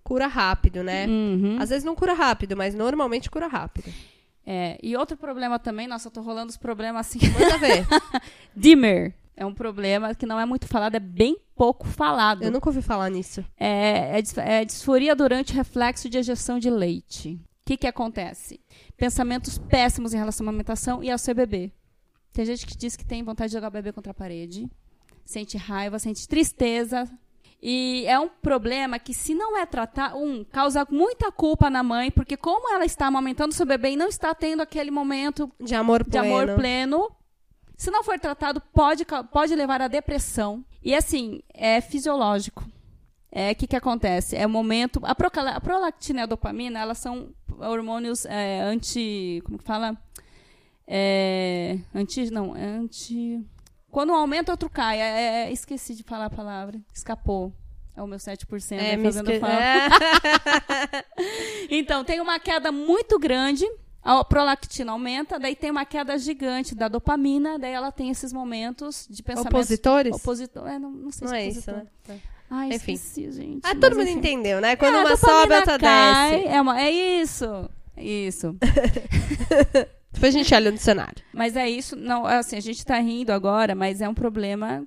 cura 0.03 0.27
rápido, 0.27 0.83
né? 0.83 1.05
Uhum. 1.07 1.57
Às 1.59 1.69
vezes 1.69 1.83
não 1.83 1.95
cura 1.95 2.13
rápido, 2.13 2.55
mas 2.55 2.73
normalmente 2.73 3.29
cura 3.29 3.47
rápido. 3.47 3.91
É, 4.45 4.77
e 4.83 4.95
outro 4.95 5.15
problema 5.15 5.57
também, 5.57 5.87
nossa, 5.87 6.07
eu 6.07 6.11
tô 6.11 6.21
rolando 6.21 6.49
os 6.49 6.57
problemas 6.57 7.07
assim. 7.07 7.19
Manda 7.31 7.57
ver. 7.57 7.85
Dimmer. 8.55 9.15
É 9.35 9.45
um 9.45 9.53
problema 9.53 10.13
que 10.13 10.25
não 10.25 10.39
é 10.39 10.45
muito 10.45 10.67
falado, 10.67 10.95
é 10.95 10.99
bem 10.99 11.37
pouco 11.55 11.87
falado. 11.87 12.43
Eu 12.43 12.51
nunca 12.51 12.69
ouvi 12.69 12.81
falar 12.81 13.09
nisso. 13.09 13.43
É, 13.57 14.19
é, 14.19 14.59
é 14.59 14.65
disforia 14.65 15.15
durante 15.15 15.53
reflexo 15.53 16.09
de 16.09 16.17
ejeção 16.17 16.59
de 16.59 16.69
leite. 16.69 17.39
O 17.63 17.65
que, 17.65 17.77
que 17.77 17.87
acontece? 17.87 18.59
Pensamentos 18.97 19.57
péssimos 19.57 20.13
em 20.13 20.17
relação 20.17 20.45
à 20.45 20.49
amamentação 20.49 21.03
e 21.03 21.09
ao 21.09 21.17
seu 21.17 21.33
bebê. 21.33 21.71
Tem 22.33 22.45
gente 22.45 22.65
que 22.65 22.75
diz 22.75 22.95
que 22.95 23.05
tem 23.05 23.23
vontade 23.23 23.49
de 23.49 23.53
jogar 23.53 23.67
o 23.67 23.71
bebê 23.71 23.91
contra 23.91 24.11
a 24.11 24.15
parede, 24.15 24.69
sente 25.23 25.57
raiva, 25.57 25.99
sente 25.99 26.27
tristeza. 26.27 27.09
E 27.61 28.03
é 28.07 28.19
um 28.19 28.27
problema 28.27 28.99
que, 28.99 29.13
se 29.13 29.33
não 29.33 29.57
é 29.57 29.65
tratado, 29.65 30.17
um, 30.17 30.43
causa 30.43 30.85
muita 30.91 31.31
culpa 31.31 31.69
na 31.69 31.81
mãe, 31.81 32.11
porque 32.11 32.35
como 32.35 32.73
ela 32.73 32.83
está 32.83 33.07
amamentando 33.07 33.53
seu 33.53 33.65
bebê 33.65 33.91
e 33.91 33.95
não 33.95 34.09
está 34.09 34.35
tendo 34.35 34.61
aquele 34.61 34.91
momento 34.91 35.49
de 35.61 35.73
amor 35.73 36.03
pleno, 36.03 36.11
de 36.11 36.17
amor 36.17 36.55
pleno 36.55 37.15
se 37.83 37.91
não 37.91 38.03
for 38.03 38.19
tratado, 38.19 38.61
pode, 38.73 39.05
pode 39.31 39.55
levar 39.55 39.81
à 39.81 39.87
depressão. 39.87 40.63
E 40.81 40.95
assim, 40.95 41.41
é 41.53 41.81
fisiológico. 41.81 42.65
É 43.31 43.51
o 43.51 43.55
que, 43.55 43.67
que 43.67 43.75
acontece? 43.75 44.35
É 44.35 44.45
o 44.45 44.49
momento. 44.49 45.01
A, 45.03 45.11
a 45.11 45.61
prolactina 45.61 46.21
e 46.21 46.23
a 46.23 46.25
dopamina, 46.25 46.79
elas 46.79 46.99
são 46.99 47.33
hormônios 47.59 48.25
é, 48.25 48.61
anti. 48.61 49.41
Como 49.43 49.57
que 49.57 49.63
fala? 49.63 49.97
É, 50.87 51.77
anti. 51.93 52.31
Não, 52.31 52.53
anti. 52.53 53.43
Quando 53.89 54.11
um 54.11 54.15
aumenta, 54.15 54.51
outro 54.51 54.69
cai. 54.69 54.99
É, 54.99 55.45
é, 55.45 55.51
esqueci 55.51 55.95
de 55.95 56.03
falar 56.03 56.25
a 56.25 56.29
palavra. 56.29 56.79
Escapou. 56.93 57.53
É 57.95 58.01
o 58.01 58.07
meu 58.07 58.17
7% 58.17 58.71
é, 58.71 58.97
fazendo 58.97 59.29
esque... 59.29 59.39
falta. 59.39 59.55
É. 59.55 61.05
então, 61.69 62.03
tem 62.03 62.19
uma 62.19 62.39
queda 62.39 62.71
muito 62.71 63.19
grande. 63.19 63.65
A 64.01 64.23
prolactina 64.25 64.91
aumenta, 64.91 65.39
daí 65.39 65.55
tem 65.55 65.71
uma 65.71 65.85
queda 65.85 66.17
gigante 66.17 66.75
da 66.75 66.89
dopamina, 66.89 67.57
daí 67.57 67.71
ela 67.71 67.89
tem 67.89 68.09
esses 68.09 68.33
momentos 68.33 69.07
de 69.09 69.23
pensamento. 69.23 69.53
Opositores? 69.53 70.13
Opositor, 70.13 70.67
é, 70.67 70.77
não, 70.77 70.91
não 70.91 71.11
sei 71.11 71.25
não 71.25 71.33
se 71.33 71.39
é 71.39 71.47
isso, 71.47 71.71
né? 71.71 71.87
Tá. 72.03 72.15
Ai, 72.49 72.67
enfim. 72.73 72.93
esqueci, 72.93 73.31
gente. 73.31 73.61
Ah, 73.63 73.73
todo 73.73 73.95
mundo 73.95 74.09
entendeu, 74.09 74.59
né? 74.59 74.75
Quando 74.75 74.97
é, 74.97 74.99
uma 75.05 75.15
sobe, 75.15 75.53
outra 75.53 75.79
cai, 75.79 76.31
desce. 76.31 76.47
É, 76.47 76.61
uma, 76.61 76.81
é 76.81 76.91
isso. 76.91 77.69
Isso. 77.95 78.57
Depois 80.13 80.33
a 80.33 80.37
gente 80.37 80.53
olha 80.53 80.71
no 80.71 80.77
cenário. 80.77 81.23
Mas 81.33 81.55
é 81.55 81.69
isso. 81.69 81.95
Não, 81.95 82.25
assim, 82.25 82.55
a 82.55 82.61
gente 82.61 82.85
tá 82.85 82.97
rindo 82.99 83.31
agora, 83.31 83.73
mas 83.75 83.99
é 84.01 84.07
um 84.07 84.13
problema 84.13 84.85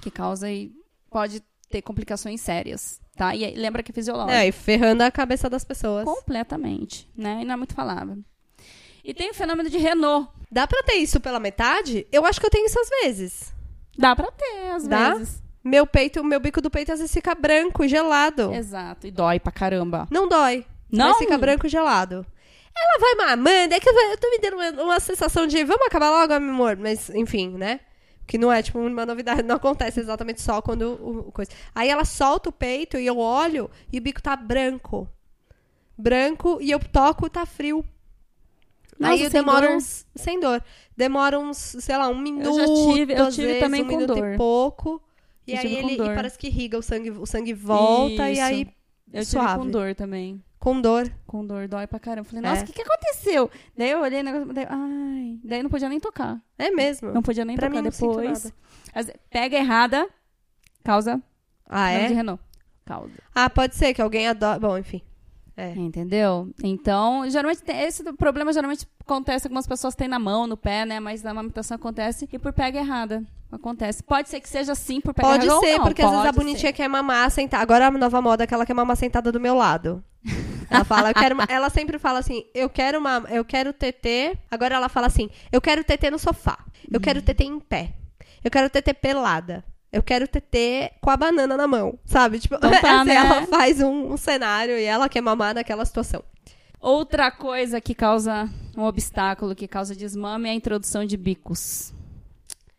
que 0.00 0.10
causa 0.10 0.50
e 0.50 0.70
pode 1.10 1.42
ter 1.70 1.82
complicações 1.82 2.40
sérias, 2.40 3.00
tá? 3.16 3.34
E 3.34 3.54
lembra 3.54 3.82
que 3.82 3.90
é 3.90 3.94
fisiológico. 3.94 4.32
É, 4.32 4.46
e 4.46 4.52
ferrando 4.52 5.02
a 5.02 5.10
cabeça 5.10 5.48
das 5.48 5.64
pessoas. 5.64 6.04
Completamente, 6.04 7.08
né? 7.16 7.40
E 7.40 7.44
não 7.44 7.54
é 7.54 7.56
muito 7.56 7.74
falável. 7.74 8.18
E 9.02 9.12
tem 9.14 9.30
o 9.30 9.34
fenômeno 9.34 9.70
de 9.70 9.78
Renault. 9.78 10.28
Dá 10.50 10.66
pra 10.66 10.82
ter 10.82 10.94
isso 10.94 11.18
pela 11.18 11.40
metade? 11.40 12.06
Eu 12.12 12.26
acho 12.26 12.38
que 12.38 12.46
eu 12.46 12.50
tenho 12.50 12.66
isso 12.66 12.78
às 12.78 12.88
vezes. 12.88 13.54
Dá 13.96 14.14
pra 14.14 14.30
ter, 14.30 14.70
às 14.70 14.86
Dá? 14.86 15.14
vezes. 15.14 15.42
Meu 15.64 15.86
peito, 15.86 16.22
meu 16.22 16.40
bico 16.40 16.60
do 16.60 16.70
peito 16.70 16.92
às 16.92 16.98
vezes 16.98 17.12
fica 17.14 17.34
branco 17.34 17.84
e 17.84 17.88
gelado. 17.88 18.52
Exato. 18.52 19.06
E 19.06 19.10
dói 19.10 19.40
pra 19.40 19.50
caramba. 19.52 20.06
Não 20.10 20.28
dói. 20.28 20.66
Não? 20.90 21.08
Mas 21.08 21.18
fica 21.18 21.38
branco 21.38 21.66
e 21.66 21.70
gelado. 21.70 22.26
Ela 22.76 22.98
vai 22.98 23.14
mamando, 23.26 23.74
é 23.74 23.80
que 23.80 23.88
eu 23.88 24.18
tô 24.18 24.30
me 24.30 24.38
dando 24.38 24.54
uma, 24.56 24.82
uma 24.84 25.00
sensação 25.00 25.46
de 25.46 25.62
vamos 25.64 25.86
acabar 25.86 26.10
logo, 26.10 26.40
meu 26.40 26.54
amor. 26.54 26.76
Mas, 26.76 27.10
enfim, 27.10 27.50
né? 27.50 27.80
Que 28.26 28.38
não 28.38 28.52
é, 28.52 28.62
tipo, 28.62 28.78
uma 28.78 29.04
novidade, 29.04 29.42
não 29.42 29.56
acontece 29.56 30.00
exatamente 30.00 30.40
só 30.40 30.62
quando 30.62 30.82
o, 30.82 31.28
o 31.28 31.32
coisa. 31.32 31.50
Aí 31.74 31.88
ela 31.88 32.04
solta 32.04 32.48
o 32.48 32.52
peito 32.52 32.98
e 32.98 33.06
eu 33.06 33.18
olho 33.18 33.70
e 33.92 33.98
o 33.98 34.02
bico 34.02 34.22
tá 34.22 34.34
branco. 34.36 35.08
Branco 35.96 36.58
e 36.60 36.70
eu 36.70 36.78
toco 36.78 37.28
tá 37.28 37.44
frio. 37.44 37.84
Nossa, 38.98 39.14
Aí 39.24 39.28
demora 39.28 39.66
dor? 39.68 39.76
uns. 39.76 40.06
Sem 40.14 40.38
dor. 40.40 40.62
Demora 40.96 41.38
uns, 41.38 41.56
sei 41.56 41.96
lá, 41.96 42.08
um 42.08 42.18
minuto. 42.18 42.46
Eu 42.46 42.54
já 42.54 42.92
tive, 42.94 43.12
eu 43.14 43.30
tive 43.30 43.46
vezes, 43.48 43.60
também 43.60 43.82
um 43.82 43.86
com 43.86 43.96
minuto 43.96 44.14
dor. 44.14 44.34
e 44.34 44.36
pouco. 44.36 45.02
E 45.46 45.52
eu 45.52 45.58
aí 45.58 45.76
ele 45.76 45.94
e 45.94 46.14
parece 46.14 46.38
que 46.38 46.46
irriga 46.46 46.78
o 46.78 46.82
sangue, 46.82 47.10
o 47.10 47.26
sangue 47.26 47.52
volta 47.52 48.30
Isso. 48.30 48.40
e 48.40 48.40
aí. 48.40 48.68
Eu 49.12 49.24
suave. 49.24 49.48
tive 49.48 49.58
com 49.58 49.70
dor 49.70 49.94
também. 49.94 50.42
Com 50.62 50.80
dor. 50.80 51.12
Com 51.26 51.44
dor, 51.44 51.66
dói 51.66 51.88
pra 51.88 51.98
caramba. 51.98 52.22
Falei, 52.22 52.40
nossa, 52.40 52.60
o 52.60 52.62
é. 52.62 52.66
que, 52.68 52.72
que 52.72 52.82
aconteceu? 52.82 53.50
Daí 53.76 53.90
eu 53.90 54.00
olhei 54.00 54.20
o 54.20 54.22
negócio, 54.22 54.52
daí, 54.52 54.64
ai. 54.70 55.40
Daí 55.42 55.60
não 55.60 55.68
podia 55.68 55.88
nem 55.88 55.98
tocar. 55.98 56.40
É 56.56 56.70
mesmo? 56.70 57.10
Não 57.10 57.20
podia 57.20 57.44
nem 57.44 57.56
pra 57.56 57.68
tocar 57.68 57.82
mim, 57.82 57.90
depois. 57.90 58.52
Pega 59.28 59.56
errada, 59.56 60.08
causa. 60.84 61.20
Ah, 61.68 61.90
é? 61.90 62.06
De 62.06 62.14
Renault. 62.14 62.40
Causa. 62.84 63.12
Ah, 63.34 63.50
pode 63.50 63.74
ser 63.74 63.92
que 63.92 64.00
alguém 64.00 64.28
adora. 64.28 64.60
Bom, 64.60 64.78
enfim. 64.78 65.02
É. 65.56 65.70
Entendeu? 65.70 66.54
Então, 66.62 67.28
geralmente, 67.28 67.64
esse 67.66 68.12
problema 68.12 68.52
geralmente 68.52 68.86
acontece, 69.00 69.48
algumas 69.48 69.66
pessoas 69.66 69.96
têm 69.96 70.06
na 70.06 70.20
mão, 70.20 70.46
no 70.46 70.56
pé, 70.56 70.86
né? 70.86 71.00
Mas 71.00 71.24
na 71.24 71.32
amamentação 71.32 71.74
acontece 71.74 72.28
e 72.32 72.38
por 72.38 72.52
pega 72.52 72.78
errada. 72.78 73.24
Acontece. 73.50 74.00
Pode 74.00 74.28
ser 74.28 74.38
que 74.38 74.48
seja 74.48 74.70
assim 74.70 75.00
por 75.00 75.12
pega 75.12 75.26
Pode 75.26 75.44
errada 75.44 75.60
ser, 75.60 75.78
não, 75.78 75.84
porque 75.86 76.02
às 76.02 76.10
vezes 76.12 76.26
a 76.26 76.32
bonitinha 76.32 76.70
ser. 76.70 76.72
quer 76.72 76.86
mamar 76.86 77.28
sentada. 77.32 77.64
Agora 77.64 77.88
a 77.88 77.90
nova 77.90 78.22
moda 78.22 78.44
é 78.44 78.46
que 78.46 78.54
ela 78.54 78.64
quer 78.64 78.74
mamar 78.74 78.96
sentada 78.96 79.32
do 79.32 79.40
meu 79.40 79.56
lado. 79.56 80.04
Ela 80.70 80.84
fala, 80.84 81.10
eu 81.10 81.14
quero 81.14 81.36
ela 81.48 81.70
sempre 81.70 81.98
fala 81.98 82.18
assim, 82.18 82.44
eu 82.54 82.68
quero 82.70 82.98
uma, 82.98 83.24
eu 83.28 83.44
quero 83.44 83.72
TT. 83.72 84.38
Agora 84.50 84.74
ela 84.74 84.88
fala 84.88 85.06
assim, 85.06 85.28
eu 85.50 85.60
quero 85.60 85.84
TT 85.84 86.10
no 86.10 86.18
sofá. 86.18 86.58
Eu 86.90 87.00
quero 87.00 87.22
TT 87.22 87.44
em 87.44 87.60
pé. 87.60 87.94
Eu 88.42 88.50
quero 88.50 88.70
TT 88.70 88.94
pelada. 88.94 89.64
Eu 89.92 90.02
quero 90.02 90.26
TT 90.26 90.92
com 91.02 91.10
a 91.10 91.16
banana 91.16 91.54
na 91.56 91.68
mão, 91.68 91.98
sabe? 92.06 92.38
Tipo, 92.40 92.54
então 92.54 92.70
tá, 92.80 93.00
assim, 93.02 93.08
né? 93.10 93.14
ela 93.16 93.46
faz 93.46 93.80
um, 93.80 94.12
um 94.12 94.16
cenário 94.16 94.78
e 94.78 94.84
ela 94.84 95.08
quer 95.08 95.20
mamar 95.20 95.54
naquela 95.54 95.84
situação. 95.84 96.24
Outra 96.80 97.30
coisa 97.30 97.80
que 97.80 97.94
causa 97.94 98.48
um 98.76 98.82
obstáculo, 98.82 99.54
que 99.54 99.68
causa 99.68 99.94
desmame, 99.94 100.48
é 100.48 100.52
a 100.52 100.54
introdução 100.54 101.04
de 101.04 101.16
bicos. 101.16 101.92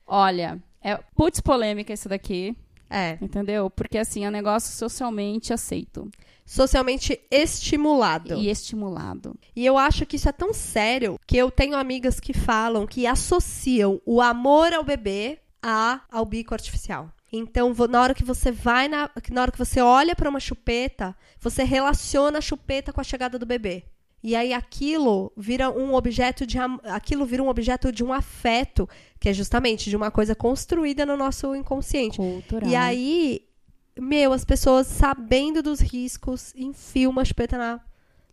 Olha, 0.06 0.60
é 0.82 0.98
putz 1.16 1.40
polêmica 1.40 1.94
isso 1.94 2.10
daqui. 2.10 2.56
É. 2.90 3.18
Entendeu? 3.22 3.70
Porque 3.70 3.98
assim, 3.98 4.26
é 4.26 4.28
um 4.28 4.32
negócio 4.32 4.76
socialmente 4.76 5.54
aceito. 5.54 6.12
Socialmente 6.46 7.20
estimulado. 7.32 8.36
E 8.36 8.50
estimulado. 8.50 9.36
E 9.56 9.66
eu 9.66 9.78
acho 9.78 10.06
que 10.06 10.18
isso 10.18 10.30
é 10.30 10.32
tão 10.32 10.54
sério 10.54 11.20
que 11.26 11.38
eu 11.38 11.50
tenho 11.50 11.76
amigas 11.76 12.20
que 12.20 12.34
falam 12.34 12.86
que 12.86 13.08
associam 13.08 14.02
o 14.06 14.22
amor 14.22 14.74
ao 14.74 14.84
bebê 14.84 15.40
a 15.62 16.02
ao 16.12 16.26
bico 16.26 16.54
artificial. 16.54 17.10
Então, 17.32 17.74
na 17.90 18.02
hora 18.02 18.14
que 18.14 18.24
você 18.24 18.52
vai 18.52 18.88
na, 18.88 19.10
na 19.32 19.42
hora 19.42 19.52
que 19.52 19.58
você 19.58 19.82
olha 19.82 20.16
para 20.16 20.30
uma 20.30 20.40
chupeta, 20.40 21.16
você 21.40 21.64
relaciona 21.64 22.38
a 22.38 22.42
chupeta 22.42 22.94
com 22.94 23.02
a 23.02 23.04
chegada 23.04 23.40
do 23.40 23.46
bebê. 23.46 23.86
E 24.24 24.38
aí 24.38 24.54
aquilo 24.54 25.34
vira 25.36 25.70
um 25.70 25.94
objeto 25.94 26.46
de 26.46 26.58
aquilo 26.86 27.26
vira 27.26 27.44
um 27.44 27.50
objeto 27.50 27.92
de 27.92 28.04
um 28.04 28.14
afeto, 28.14 28.88
que 29.20 29.28
é 29.28 29.34
justamente 29.34 29.90
de 29.90 29.98
uma 29.98 30.10
coisa 30.10 30.34
construída 30.34 31.06
no 31.06 31.18
nosso 31.18 31.54
inconsciente. 31.54 32.18
Cultural. 32.18 32.70
E 32.70 32.76
aí, 32.76 33.42
meu, 34.00 34.34
as 34.34 34.44
pessoas 34.44 34.88
sabendo 34.88 35.62
dos 35.62 35.80
riscos 35.80 36.54
enfiam 36.56 37.12
uma 37.12 37.24
chupeta 37.24 37.58
na, 37.58 37.82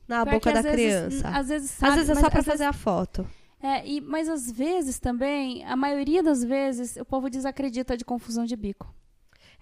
na 0.09 0.25
boca 0.25 0.53
da 0.53 0.63
vezes, 0.63 0.73
criança. 0.73 1.29
Às 1.29 1.49
vezes, 1.49 1.71
sabe, 1.71 1.93
às 1.93 1.99
vezes 1.99 2.17
é 2.17 2.21
só 2.21 2.31
para 2.31 2.43
fazer 2.43 2.65
vezes... 2.65 2.67
a 2.67 2.73
foto. 2.73 3.27
É, 3.63 3.87
e, 3.87 4.01
mas 4.01 4.29
às 4.29 4.51
vezes 4.51 4.99
também, 4.99 5.65
a 5.65 5.77
maioria 5.77 6.23
das 6.23 6.43
vezes, 6.43 6.97
o 6.97 7.05
povo 7.05 7.29
desacredita 7.29 7.97
de 7.97 8.05
confusão 8.05 8.45
de 8.45 8.57
bico. 8.57 8.95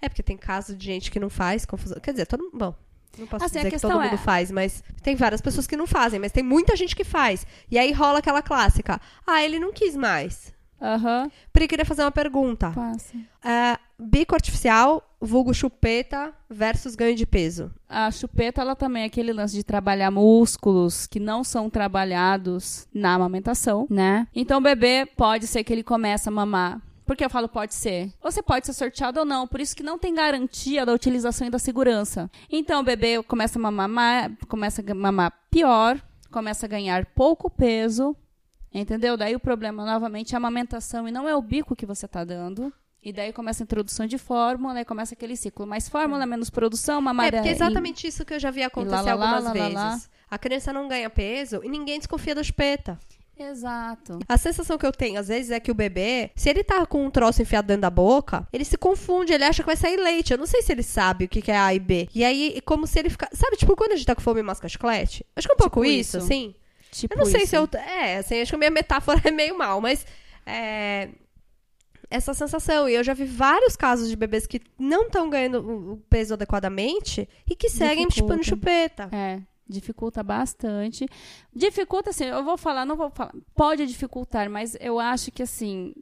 É, 0.01 0.09
porque 0.09 0.23
tem 0.23 0.37
caso 0.37 0.77
de 0.77 0.87
gente 0.87 1.11
que 1.11 1.19
não 1.19 1.29
faz 1.29 1.67
confusão. 1.67 1.99
Quer 2.01 2.13
dizer, 2.13 2.27
todo 2.27 2.49
Bom, 2.55 2.73
não 3.19 3.27
posso 3.27 3.45
assim, 3.45 3.59
dizer 3.59 3.71
que 3.71 3.81
todo 3.81 4.01
mundo 4.01 4.15
é... 4.15 4.19
faz, 4.19 4.51
mas 4.53 4.85
tem 5.03 5.17
várias 5.17 5.41
pessoas 5.41 5.67
que 5.67 5.77
não 5.77 5.87
fazem, 5.87 6.21
mas 6.21 6.31
tem 6.31 6.45
muita 6.45 6.77
gente 6.77 6.95
que 6.95 7.03
faz. 7.03 7.45
E 7.69 7.77
aí 7.77 7.91
rola 7.93 8.21
aquela 8.21 8.41
clássica. 8.41 9.01
Ah, 9.27 9.43
ele 9.43 9.59
não 9.59 9.73
quis 9.73 9.97
mais. 9.97 10.53
Aham. 10.81 11.25
Uhum. 11.25 11.31
Pri, 11.53 11.69
queria 11.69 11.85
fazer 11.85 12.03
uma 12.03 12.11
pergunta. 12.11 12.71
Passa. 12.71 13.17
É, 13.45 13.79
bico 13.99 14.35
artificial, 14.35 15.03
vulgo 15.21 15.53
chupeta 15.53 16.33
versus 16.49 16.95
ganho 16.95 17.17
de 17.17 17.27
peso. 17.27 17.71
A 17.89 18.11
chupeta, 18.11 18.61
ela 18.61 18.77
também 18.77 19.03
é 19.03 19.07
aquele 19.07 19.33
lance 19.33 19.55
de 19.55 19.65
trabalhar 19.65 20.11
músculos 20.11 21.07
que 21.07 21.19
não 21.19 21.43
são 21.43 21.69
trabalhados 21.69 22.87
na 22.95 23.15
amamentação, 23.15 23.87
né? 23.91 24.27
Então 24.35 24.59
o 24.59 24.63
bebê 24.63 25.07
pode 25.17 25.47
ser 25.47 25.65
que 25.65 25.73
ele 25.73 25.83
comece 25.83 26.29
a 26.29 26.33
mamar 26.33 26.81
por 27.09 27.17
que 27.17 27.25
eu 27.25 27.31
falo 27.31 27.49
pode 27.49 27.75
ser? 27.75 28.13
Você 28.23 28.43
pode 28.43 28.67
ser 28.67 28.75
sorteado 28.75 29.21
ou 29.21 29.25
não, 29.25 29.47
por 29.47 29.63
isso 29.63 29.75
que 29.75 29.83
não 29.83 29.99
tem 29.99 30.15
garantia 30.15 30.85
da 30.85 30.93
utilização 30.93 31.47
e 31.47 31.51
da 31.51 31.59
segurança. 31.59 32.31
Então 32.53 32.83
o 32.83 32.85
bebê 32.85 33.23
começa 33.23 33.59
a 33.59 33.63
mamar, 33.63 34.31
começa 34.47 34.85
a 34.87 34.95
mamar 34.95 35.33
pior, 35.51 35.99
começa 36.31 36.67
a 36.67 36.69
ganhar 36.69 37.07
pouco 37.07 37.49
peso, 37.49 38.15
entendeu? 38.73 39.17
Daí 39.17 39.35
o 39.35 39.41
problema 39.41 39.85
novamente 39.85 40.35
é 40.35 40.37
a 40.37 40.39
amamentação 40.39 41.09
e 41.09 41.13
não 41.13 41.29
é 41.29 41.35
o 41.35 41.43
bico 41.43 41.77
que 41.77 41.87
você 41.87 42.07
está 42.07 42.25
dando. 42.25 42.73
E 43.03 43.13
daí 43.13 43.33
começa 43.33 43.63
a 43.63 43.65
introdução 43.65 44.07
de 44.07 44.19
fórmula 44.19 44.81
e 44.81 44.85
começa 44.85 45.15
aquele 45.15 45.37
ciclo. 45.37 45.67
Mais 45.67 45.89
fórmula, 45.89 46.27
menos 46.27 46.51
produção, 46.51 47.01
mamadeira. 47.01 47.37
É 47.37 47.41
porque 47.41 47.49
é 47.51 47.53
exatamente 47.53 48.07
isso 48.07 48.25
que 48.25 48.35
eu 48.35 48.41
já 48.41 48.51
vi 48.51 48.63
acontecer 48.63 48.97
lá, 48.97 49.15
lá, 49.15 49.31
algumas 49.37 49.45
lá, 49.45 49.53
vezes. 49.53 50.11
A 50.29 50.37
criança 50.37 50.73
não 50.73 50.89
ganha 50.89 51.09
peso 51.09 51.61
e 51.65 51.69
ninguém 51.69 51.99
desconfia 51.99 52.35
da 52.35 52.43
chupeta. 52.43 52.99
Exato. 53.39 54.19
A 54.29 54.37
sensação 54.37 54.77
que 54.77 54.85
eu 54.85 54.91
tenho, 54.91 55.19
às 55.19 55.29
vezes, 55.29 55.53
é 55.53 55.61
que 55.61 55.71
o 55.71 55.75
bebê, 55.75 56.33
se 56.35 56.51
ele 56.51 56.65
tá 56.65 56.85
com 56.85 57.07
um 57.07 57.11
troço 57.11 57.41
enfiado 57.41 57.69
dentro 57.69 57.83
da 57.83 57.91
boca, 57.91 58.47
ele 58.53 58.65
se 58.65 58.77
confunde, 58.77 59.33
ele 59.33 59.45
acha 59.45 59.63
que 59.63 59.67
vai 59.67 59.77
sair 59.77 59.97
leite. 59.97 60.33
Eu 60.33 60.39
não 60.39 60.47
sei 60.47 60.61
se 60.61 60.73
ele 60.73 60.83
sabe 60.83 61.27
o 61.27 61.29
que 61.29 61.49
é 61.51 61.57
A 61.57 61.73
e 61.73 61.79
B. 61.79 62.09
E 62.13 62.25
aí, 62.25 62.61
como 62.65 62.87
se 62.87 62.99
ele 62.99 63.09
ficar. 63.09 63.31
Sabe, 63.33 63.57
tipo, 63.57 63.77
quando 63.77 63.93
a 63.93 63.97
gente 63.97 64.07
tá 64.07 64.15
com 64.15 64.21
fome 64.21 64.41
e 64.41 64.43
masca 64.43 64.69
chiclete? 64.69 65.25
Acho 65.37 65.47
que 65.47 65.53
é 65.53 65.55
um 65.55 65.59
pouco 65.59 65.81
tipo 65.81 65.93
isso, 65.93 66.17
isso, 66.17 66.27
assim. 66.27 66.55
Tipo 66.91 67.15
eu 67.15 67.19
não 67.19 67.27
sei 67.27 67.43
isso. 67.43 67.51
se 67.51 67.57
eu. 67.57 67.69
É, 67.75 68.19
assim, 68.19 68.41
acho 68.41 68.51
que 68.51 68.57
a 68.57 68.59
minha 68.59 68.71
metáfora 68.71 69.21
é 69.27 69.31
meio 69.31 69.57
mal, 69.57 69.81
mas. 69.81 70.07
É 70.47 71.09
essa 72.11 72.35
sensação. 72.35 72.89
E 72.89 72.95
eu 72.95 73.05
já 73.05 73.15
vi 73.15 73.25
vários 73.25 73.77
casos 73.77 74.09
de 74.09 74.17
bebês 74.17 74.47
que 74.47 74.61
não 74.79 75.03
estão 75.03 75.29
ganhando 75.29 75.93
o 75.93 75.97
peso 76.09 76.35
adequadamente 76.35 77.29
e 77.47 77.55
que 77.55 77.69
seguem 77.69 78.11
chupando 78.11 78.45
chupeta. 78.45 79.09
É. 79.13 79.41
Dificulta 79.69 80.23
bastante. 80.23 81.07
Dificulta, 81.55 82.11
assim, 82.11 82.25
eu 82.25 82.43
vou 82.43 82.57
falar, 82.57 82.87
não 82.87 82.97
vou 82.97 83.11
falar. 83.11 83.35
Pode 83.55 83.87
dificultar, 83.87 84.49
mas 84.49 84.75
eu 84.81 84.99
acho 84.99 85.31
que, 85.31 85.43
assim, 85.43 85.93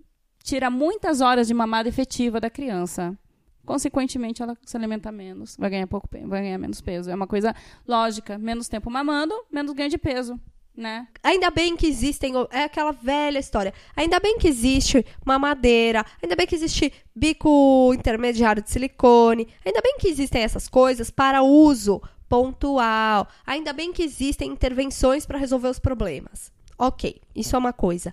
tira 0.45 0.71
muitas 0.71 1.21
horas 1.21 1.49
de 1.49 1.55
mamada 1.55 1.89
efetiva 1.89 2.41
da 2.41 2.49
criança. 2.49 3.19
consequentemente 3.65 4.41
ela 4.41 4.57
se 4.65 4.77
alimenta 4.77 5.11
menos, 5.11 5.57
vai 5.57 5.69
ganhar 5.69 5.89
pouco, 5.89 6.09
vai 6.29 6.43
ganhar 6.43 6.59
menos 6.59 6.81
peso. 6.81 7.11
É 7.11 7.15
uma 7.17 7.27
coisa 7.27 7.53
lógica, 7.85 8.39
menos 8.39 8.69
tempo 8.69 8.89
mamando, 8.89 9.35
menos 9.51 9.73
ganho 9.73 9.91
de 9.91 9.99
peso. 9.99 10.39
Né? 10.77 11.09
Ainda 11.23 11.51
bem 11.51 11.75
que 11.77 11.87
existem, 11.87 12.35
é 12.51 12.65
aquela 12.65 12.93
velha 12.93 13.39
história. 13.39 13.73
Ainda 13.97 14.21
bem 14.21 14.39
que 14.39 14.47
existe 14.47 15.05
mamadeira, 15.25 16.05
ainda 16.23 16.37
bem 16.37 16.47
que 16.47 16.55
existe 16.55 16.93
bico 17.15 17.93
intermediário 17.95 18.63
de 18.63 18.71
silicone, 18.71 19.49
ainda 19.65 19.81
bem 19.81 19.97
que 19.99 20.09
existem 20.09 20.43
essas 20.43 20.69
coisas 20.69 21.11
para 21.11 21.43
uso 21.43 22.03
pontual. 22.29 23.27
Ainda 23.47 23.73
bem 23.73 23.93
que 23.93 24.03
existem 24.03 24.51
intervenções 24.51 25.25
para 25.25 25.39
resolver 25.39 25.69
os 25.69 25.79
problemas. 25.79 26.53
Ok, 26.79 27.21
isso 27.35 27.57
é 27.57 27.59
uma 27.59 27.73
coisa. 27.73 28.13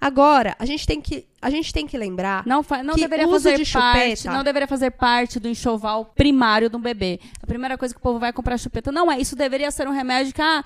Agora, 0.00 0.54
a 0.58 0.66
gente 0.66 0.86
tem 0.86 1.00
que, 1.00 1.26
a 1.40 1.48
gente 1.48 1.72
tem 1.72 1.86
que 1.86 1.96
lembrar 1.96 2.46
não, 2.46 2.64
não 2.84 2.94
que 2.94 3.00
deveria 3.00 3.26
fazer 3.26 3.56
de 3.56 3.72
parte, 3.72 4.16
chupeta, 4.16 4.36
não 4.36 4.44
deveria 4.44 4.68
fazer 4.68 4.90
parte 4.90 5.40
do 5.40 5.48
enxoval 5.48 6.04
primário 6.14 6.68
de 6.68 6.76
um 6.76 6.80
bebê. 6.80 7.18
A 7.42 7.46
primeira 7.46 7.78
coisa 7.78 7.94
que 7.94 7.98
o 7.98 8.02
povo 8.02 8.18
vai 8.18 8.32
comprar 8.32 8.58
chupeta 8.58 8.92
não 8.92 9.10
é, 9.10 9.18
isso 9.18 9.34
deveria 9.34 9.70
ser 9.70 9.88
um 9.88 9.92
remédio 9.92 10.34
que 10.34 10.42
ah, 10.42 10.62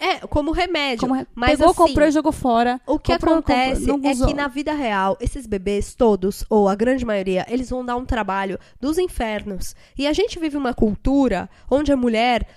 é, 0.00 0.26
como 0.26 0.50
remédio. 0.50 1.00
Como 1.00 1.14
re... 1.14 1.26
Mas 1.34 1.50
Pegou, 1.50 1.66
assim, 1.66 1.76
comprou 1.76 2.08
e 2.08 2.10
jogou 2.10 2.32
fora. 2.32 2.80
O 2.86 2.98
que 2.98 3.12
comprou, 3.12 3.34
acontece 3.34 3.86
comprou, 3.86 4.10
é 4.10 4.26
que 4.26 4.34
na 4.34 4.48
vida 4.48 4.72
real, 4.72 5.16
esses 5.20 5.46
bebês 5.46 5.94
todos, 5.94 6.44
ou 6.48 6.68
a 6.68 6.74
grande 6.74 7.04
maioria, 7.04 7.46
eles 7.48 7.68
vão 7.68 7.84
dar 7.84 7.96
um 7.96 8.06
trabalho 8.06 8.58
dos 8.80 8.96
infernos. 8.96 9.76
E 9.96 10.06
a 10.06 10.12
gente 10.12 10.38
vive 10.38 10.56
uma 10.56 10.72
cultura 10.72 11.50
onde 11.70 11.92
a 11.92 11.96
mulher. 11.96 12.48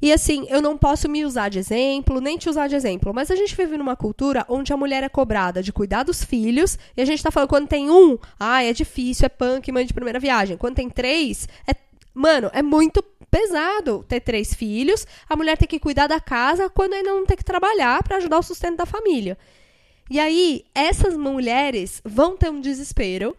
E 0.00 0.12
assim, 0.12 0.44
eu 0.48 0.60
não 0.60 0.76
posso 0.76 1.08
me 1.08 1.24
usar 1.24 1.48
de 1.48 1.60
exemplo, 1.60 2.20
nem 2.20 2.36
te 2.36 2.48
usar 2.48 2.66
de 2.66 2.74
exemplo, 2.74 3.14
mas 3.14 3.30
a 3.30 3.36
gente 3.36 3.54
vive 3.54 3.76
numa 3.76 3.94
cultura 3.94 4.44
onde 4.48 4.72
a 4.72 4.76
mulher 4.76 5.04
é 5.04 5.08
cobrada 5.08 5.62
de 5.62 5.72
cuidar 5.72 6.02
dos 6.02 6.24
filhos, 6.24 6.76
e 6.96 7.00
a 7.00 7.04
gente 7.04 7.22
tá 7.22 7.30
falando 7.30 7.48
quando 7.48 7.68
tem 7.68 7.88
um, 7.88 8.18
ah, 8.40 8.64
é 8.64 8.72
difícil, 8.72 9.26
é 9.26 9.28
punk, 9.28 9.70
mãe 9.70 9.86
de 9.86 9.94
primeira 9.94 10.18
viagem. 10.18 10.56
Quando 10.56 10.74
tem 10.74 10.90
três, 10.90 11.48
é. 11.68 11.72
Mano, 12.14 12.50
é 12.52 12.60
muito 12.60 13.02
pesado 13.32 14.04
ter 14.06 14.20
três 14.20 14.52
filhos, 14.52 15.06
a 15.26 15.34
mulher 15.34 15.56
tem 15.56 15.66
que 15.66 15.80
cuidar 15.80 16.06
da 16.06 16.20
casa 16.20 16.68
quando 16.68 16.92
ainda 16.92 17.14
não 17.14 17.24
tem 17.24 17.34
que 17.34 17.42
trabalhar 17.42 18.02
para 18.02 18.18
ajudar 18.18 18.38
o 18.38 18.42
sustento 18.42 18.76
da 18.76 18.84
família. 18.84 19.38
E 20.10 20.20
aí, 20.20 20.66
essas 20.74 21.16
mulheres 21.16 22.02
vão 22.04 22.36
ter 22.36 22.50
um 22.50 22.60
desespero, 22.60 23.34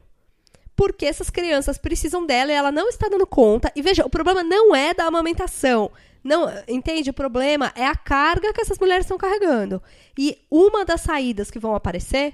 porque 0.75 1.05
essas 1.05 1.29
crianças 1.29 1.77
precisam 1.77 2.25
dela 2.25 2.51
e 2.51 2.55
ela 2.55 2.71
não 2.71 2.89
está 2.89 3.07
dando 3.07 3.27
conta. 3.27 3.71
E 3.75 3.83
veja, 3.83 4.03
o 4.03 4.09
problema 4.09 4.41
não 4.41 4.75
é 4.75 4.95
da 4.95 5.05
amamentação. 5.05 5.91
Não, 6.23 6.51
entende? 6.67 7.11
O 7.11 7.13
problema 7.13 7.71
é 7.75 7.85
a 7.85 7.95
carga 7.95 8.51
que 8.51 8.61
essas 8.61 8.79
mulheres 8.79 9.05
estão 9.05 9.17
carregando. 9.17 9.79
E 10.17 10.39
uma 10.49 10.83
das 10.83 11.01
saídas 11.01 11.51
que 11.51 11.59
vão 11.59 11.75
aparecer 11.75 12.33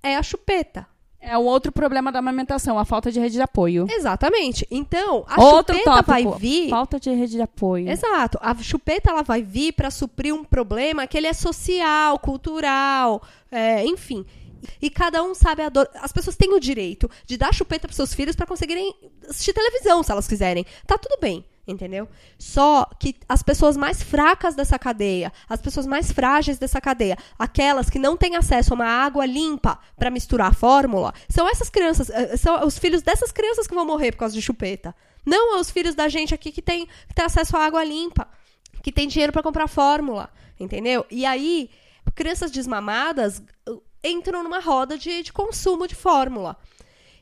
é 0.00 0.14
a 0.14 0.22
chupeta. 0.22 0.86
É 1.24 1.38
o 1.38 1.42
outro 1.42 1.70
problema 1.70 2.10
da 2.10 2.18
amamentação, 2.18 2.76
a 2.76 2.84
falta 2.84 3.12
de 3.12 3.20
rede 3.20 3.34
de 3.34 3.42
apoio. 3.42 3.86
Exatamente. 3.88 4.66
Então, 4.68 5.24
a 5.28 5.40
outro 5.40 5.76
chupeta 5.76 6.02
tópico, 6.02 6.30
vai 6.30 6.38
vir. 6.40 6.68
Falta 6.68 6.98
de 6.98 7.10
rede 7.10 7.32
de 7.32 7.40
apoio. 7.40 7.88
Exato. 7.88 8.38
A 8.42 8.52
chupeta 8.56 9.10
ela 9.10 9.22
vai 9.22 9.40
vir 9.40 9.72
para 9.72 9.88
suprir 9.88 10.34
um 10.34 10.42
problema 10.42 11.06
que 11.06 11.16
ele 11.16 11.28
é 11.28 11.32
social, 11.32 12.18
cultural, 12.18 13.22
é, 13.52 13.86
enfim. 13.86 14.26
E 14.80 14.90
cada 14.90 15.22
um 15.22 15.32
sabe 15.32 15.62
a 15.62 15.68
dor. 15.68 15.88
As 15.94 16.12
pessoas 16.12 16.36
têm 16.36 16.52
o 16.52 16.58
direito 16.58 17.08
de 17.24 17.36
dar 17.36 17.54
chupeta 17.54 17.86
para 17.86 17.94
seus 17.94 18.12
filhos 18.12 18.34
para 18.34 18.46
conseguirem 18.46 18.92
assistir 19.28 19.52
televisão, 19.52 20.02
se 20.02 20.10
elas 20.10 20.26
quiserem. 20.26 20.66
Tá 20.86 20.98
tudo 20.98 21.18
bem 21.20 21.44
entendeu? 21.66 22.08
Só 22.38 22.88
que 22.98 23.16
as 23.28 23.42
pessoas 23.42 23.76
mais 23.76 24.02
fracas 24.02 24.54
dessa 24.54 24.78
cadeia, 24.78 25.32
as 25.48 25.60
pessoas 25.60 25.86
mais 25.86 26.10
frágeis 26.10 26.58
dessa 26.58 26.80
cadeia, 26.80 27.16
aquelas 27.38 27.88
que 27.88 27.98
não 27.98 28.16
têm 28.16 28.36
acesso 28.36 28.72
a 28.72 28.74
uma 28.74 28.86
água 28.86 29.24
limpa 29.24 29.78
para 29.96 30.10
misturar 30.10 30.50
a 30.50 30.54
fórmula, 30.54 31.14
são 31.28 31.48
essas 31.48 31.70
crianças, 31.70 32.10
eh, 32.10 32.36
são 32.36 32.66
os 32.66 32.78
filhos 32.78 33.02
dessas 33.02 33.30
crianças 33.30 33.66
que 33.66 33.74
vão 33.74 33.86
morrer 33.86 34.12
por 34.12 34.18
causa 34.18 34.34
de 34.34 34.42
chupeta. 34.42 34.94
Não 35.24 35.60
os 35.60 35.70
filhos 35.70 35.94
da 35.94 36.08
gente 36.08 36.34
aqui 36.34 36.50
que 36.50 36.62
tem, 36.62 36.86
que 36.86 37.14
tem 37.14 37.24
acesso 37.24 37.56
a 37.56 37.64
água 37.64 37.84
limpa, 37.84 38.26
que 38.82 38.90
tem 38.90 39.06
dinheiro 39.06 39.32
para 39.32 39.42
comprar 39.42 39.68
fórmula, 39.68 40.30
entendeu? 40.58 41.06
E 41.10 41.24
aí, 41.24 41.70
crianças 42.14 42.50
desmamadas 42.50 43.40
uh, 43.68 43.80
entram 44.02 44.42
numa 44.42 44.58
roda 44.58 44.98
de, 44.98 45.22
de 45.22 45.32
consumo 45.32 45.86
de 45.86 45.94
fórmula. 45.94 46.56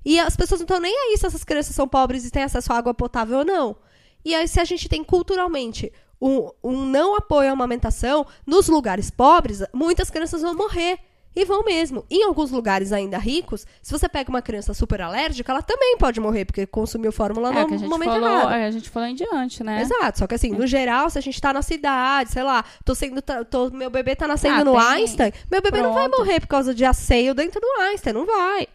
E 0.03 0.19
as 0.19 0.35
pessoas 0.35 0.61
não 0.61 0.65
estão 0.65 0.81
nem 0.81 0.97
aí 0.97 1.19
se 1.19 1.27
essas 1.27 1.45
crianças 1.45 1.77
são 1.77 1.87
pobres 1.87 2.25
e 2.25 2.31
têm 2.31 2.43
acesso 2.43 2.73
a 2.73 2.79
água 2.79 2.95
potável 2.95 3.39
ou 3.39 3.45
não. 3.45 3.77
E 4.25 4.35
aí, 4.35 4.47
se 4.47 4.61
a 4.61 4.65
gente 4.65 4.89
tem 4.89 5.03
culturalmente 5.03 5.93
um, 6.21 6.51
um 6.63 6.85
não 6.85 7.17
apoio 7.17 7.49
à 7.49 7.53
amamentação, 7.53 8.27
nos 8.47 8.69
lugares 8.69 9.11
pobres, 9.11 9.63
muitas 9.73 10.11
crianças 10.11 10.43
vão 10.43 10.55
morrer. 10.55 10.99
E 11.35 11.45
vão 11.45 11.63
mesmo. 11.63 12.05
Em 12.11 12.25
alguns 12.25 12.51
lugares 12.51 12.93
ainda 12.93 13.17
ricos, 13.17 13.65
se 13.81 13.93
você 13.93 14.09
pega 14.09 14.29
uma 14.29 14.43
criança 14.43 14.75
super 14.75 15.01
alérgica, 15.01 15.53
ela 15.53 15.63
também 15.63 15.97
pode 15.97 16.19
morrer, 16.19 16.45
porque 16.45 16.67
consumiu 16.67 17.13
fórmula 17.13 17.51
é, 17.51 17.67
no 17.67 17.89
momento 17.89 18.11
falou, 18.11 18.29
errado. 18.29 18.53
É, 18.53 18.67
a 18.67 18.71
gente 18.73 18.91
falou 18.91 19.09
em 19.09 19.15
diante, 19.15 19.63
né? 19.63 19.81
Exato. 19.81 20.19
Só 20.19 20.27
que 20.27 20.35
assim, 20.35 20.53
é. 20.53 20.59
no 20.59 20.67
geral, 20.67 21.09
se 21.09 21.19
a 21.19 21.23
gente 21.23 21.41
tá 21.41 21.53
na 21.53 21.63
cidade, 21.63 22.33
sei 22.33 22.43
lá, 22.43 22.65
tô 22.85 22.97
sendo. 22.97 23.23
Tô, 23.49 23.71
meu 23.71 23.91
bebê 23.91 24.17
tá 24.17 24.27
nascendo 24.27 24.57
ah, 24.57 24.65
no 24.65 24.73
tem... 24.73 24.81
Einstein, 24.81 25.33
meu 25.49 25.63
bebê 25.63 25.79
Pronto. 25.79 25.95
não 25.95 25.95
vai 25.95 26.09
morrer 26.09 26.41
por 26.41 26.49
causa 26.49 26.75
de 26.75 26.85
asseio 26.85 27.33
dentro 27.33 27.61
do 27.61 27.81
Einstein, 27.83 28.13
não 28.13 28.27
vai. 28.27 28.67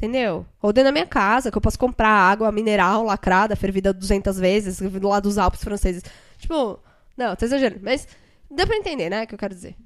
Entendeu? 0.00 0.46
Ou 0.62 0.72
dentro 0.72 0.88
da 0.88 0.92
minha 0.92 1.04
casa, 1.04 1.50
que 1.50 1.58
eu 1.58 1.60
posso 1.60 1.78
comprar 1.78 2.08
água 2.08 2.50
mineral 2.50 3.04
lacrada, 3.04 3.54
fervida 3.54 3.92
200 3.92 4.38
vezes, 4.38 4.80
lá 5.02 5.20
dos 5.20 5.36
Alpes 5.36 5.62
franceses. 5.62 6.02
Tipo, 6.38 6.80
não, 7.14 7.36
tô 7.36 7.44
exagerando. 7.44 7.82
Mas 7.84 8.08
deu 8.50 8.66
pra 8.66 8.78
entender, 8.78 9.10
né, 9.10 9.24
o 9.24 9.26
que 9.26 9.34
eu 9.34 9.38
quero 9.38 9.54
dizer. 9.54 9.76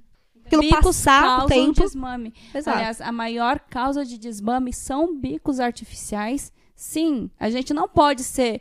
Aquilo 0.46 0.62
bicos 0.62 0.82
passar 0.82 1.44
o 1.44 1.46
tempo... 1.48 1.80
desmame. 1.80 2.32
Exato. 2.54 2.78
Aliás, 2.78 3.00
a 3.00 3.10
maior 3.10 3.58
causa 3.58 4.04
de 4.04 4.16
desmame 4.16 4.72
são 4.72 5.18
bicos 5.18 5.58
artificiais. 5.58 6.52
Sim, 6.76 7.28
a 7.40 7.50
gente 7.50 7.74
não 7.74 7.88
pode 7.88 8.22
ser 8.22 8.60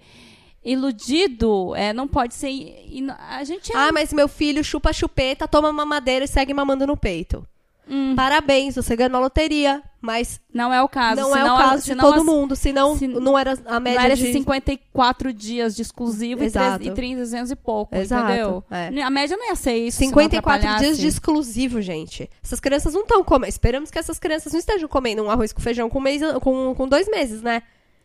iludido, 0.65 1.75
é, 1.75 1.93
não 1.93 2.07
pode 2.07 2.33
ser... 2.33 2.83
A 3.29 3.43
gente 3.43 3.71
é... 3.71 3.77
Ah, 3.77 3.91
mas 3.91 4.11
meu 4.11 4.27
filho 4.27 4.63
chupa 4.63 4.91
chupeta, 4.91 5.47
toma 5.47 5.71
mamadeira 5.71 6.25
e 6.25 6.27
segue 6.27 6.51
mamando 6.51 6.87
no 6.87 6.97
peito. 6.97 7.45
Hum. 7.87 8.15
Parabéns, 8.15 8.75
você 8.75 8.95
ganhou 8.95 9.11
na 9.11 9.19
loteria. 9.19 9.83
Mas 10.03 10.41
não 10.53 10.73
é 10.73 10.83
o 10.83 10.89
caso. 10.89 11.21
Não 11.21 11.33
é 11.33 11.45
o 11.45 11.57
caso 11.57 11.85
de 11.85 11.95
todo 11.95 12.19
as, 12.19 12.25
mundo. 12.25 12.57
Senão 12.57 12.97
se, 12.97 13.07
não 13.07 13.39
era 13.39 13.57
a 13.65 13.79
média 13.79 13.99
não 13.99 14.05
era 14.05 14.15
de... 14.17 14.33
54 14.33 15.31
dias 15.31 15.73
de 15.73 15.81
exclusivo 15.81 16.43
Exato. 16.43 16.83
e 16.83 16.91
300 16.91 17.51
e 17.51 17.55
pouco, 17.55 17.95
Exato. 17.95 18.25
entendeu? 18.25 18.61
É. 18.69 19.01
A 19.01 19.09
média 19.09 19.37
não 19.37 19.47
ia 19.47 19.55
ser 19.55 19.77
isso 19.77 19.99
54 19.99 20.79
dias 20.79 20.97
de 20.97 21.07
exclusivo, 21.07 21.81
gente. 21.81 22.29
Essas 22.43 22.59
crianças 22.59 22.93
não 22.93 23.03
estão 23.03 23.23
comendo. 23.23 23.47
Esperamos 23.47 23.89
que 23.89 23.97
essas 23.97 24.19
crianças 24.19 24.51
não 24.51 24.59
estejam 24.59 24.89
comendo 24.89 25.23
um 25.23 25.31
arroz 25.31 25.53
com 25.53 25.61
feijão 25.61 25.89
com, 25.89 26.01
mês, 26.01 26.21
com, 26.41 26.75
com 26.75 26.85
dois 26.85 27.09
meses, 27.09 27.41
né? 27.41 27.63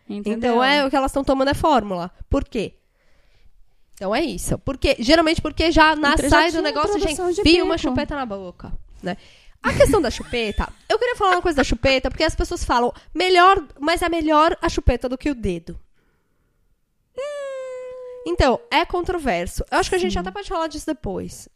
Entendeu? 0.09 0.53
Então 0.53 0.65
é 0.65 0.87
o 0.87 0.91
que 0.91 0.95
elas 0.95 1.11
estão 1.11 1.25
tomando 1.25 1.49
é 1.49 1.55
fórmula. 1.55 2.13
Por 2.31 2.45
quê? 2.45 2.75
Então 3.95 4.15
é 4.15 4.23
isso. 4.23 4.57
Porque, 4.59 4.95
geralmente 5.01 5.43
porque 5.43 5.73
já 5.73 5.97
na 5.97 6.17
sai 6.17 6.53
do 6.53 6.63
negócio, 6.63 6.97
gente, 7.01 7.21
enfia 7.41 7.65
uma 7.65 7.77
chupeta 7.77 8.15
na 8.15 8.25
boca, 8.25 8.73
né? 9.03 9.17
A 9.63 9.73
questão 9.73 10.01
da 10.01 10.11
chupeta, 10.11 10.73
eu 10.89 10.99
queria 10.99 11.17
falar 11.17 11.33
uma 11.33 11.43
coisa 11.43 11.57
da 11.57 11.65
chupeta, 11.65 12.11
porque 12.11 12.25
as 12.25 12.35
pessoas 12.35 12.65
falam, 12.65 12.93
melhor, 13.15 13.63
mas 13.79 14.03
é 14.03 14.09
melhor 14.09 14.57
a 14.63 14.69
chupeta 14.69 15.09
do 15.09 15.19
que 15.19 15.31
o 15.31 15.35
dedo. 15.35 15.79
Hum, 17.17 18.23
então, 18.27 18.61
é 18.71 18.85
controverso. 18.85 19.65
Eu 19.71 19.79
acho 19.79 19.91
que 19.91 19.97
a 19.97 19.99
gente 19.99 20.13
Sim. 20.13 20.21
até 20.21 20.31
pode 20.31 20.49
falar 20.49 20.69
disso 20.69 20.87
depois. 20.87 21.49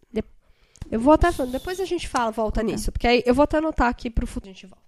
Eu 0.92 1.00
vou 1.00 1.14
até. 1.14 1.30
Depois 1.46 1.80
a 1.80 1.86
gente 1.86 2.06
fala, 2.06 2.30
volta 2.30 2.60
tá. 2.60 2.66
nisso. 2.66 2.92
Porque 2.92 3.06
aí 3.06 3.22
eu 3.24 3.34
vou 3.34 3.44
até 3.44 3.56
anotar 3.56 3.88
aqui 3.88 4.10
pro 4.10 4.26
futuro. 4.26 4.50
A 4.50 4.52
gente 4.52 4.66
volta. 4.66 4.82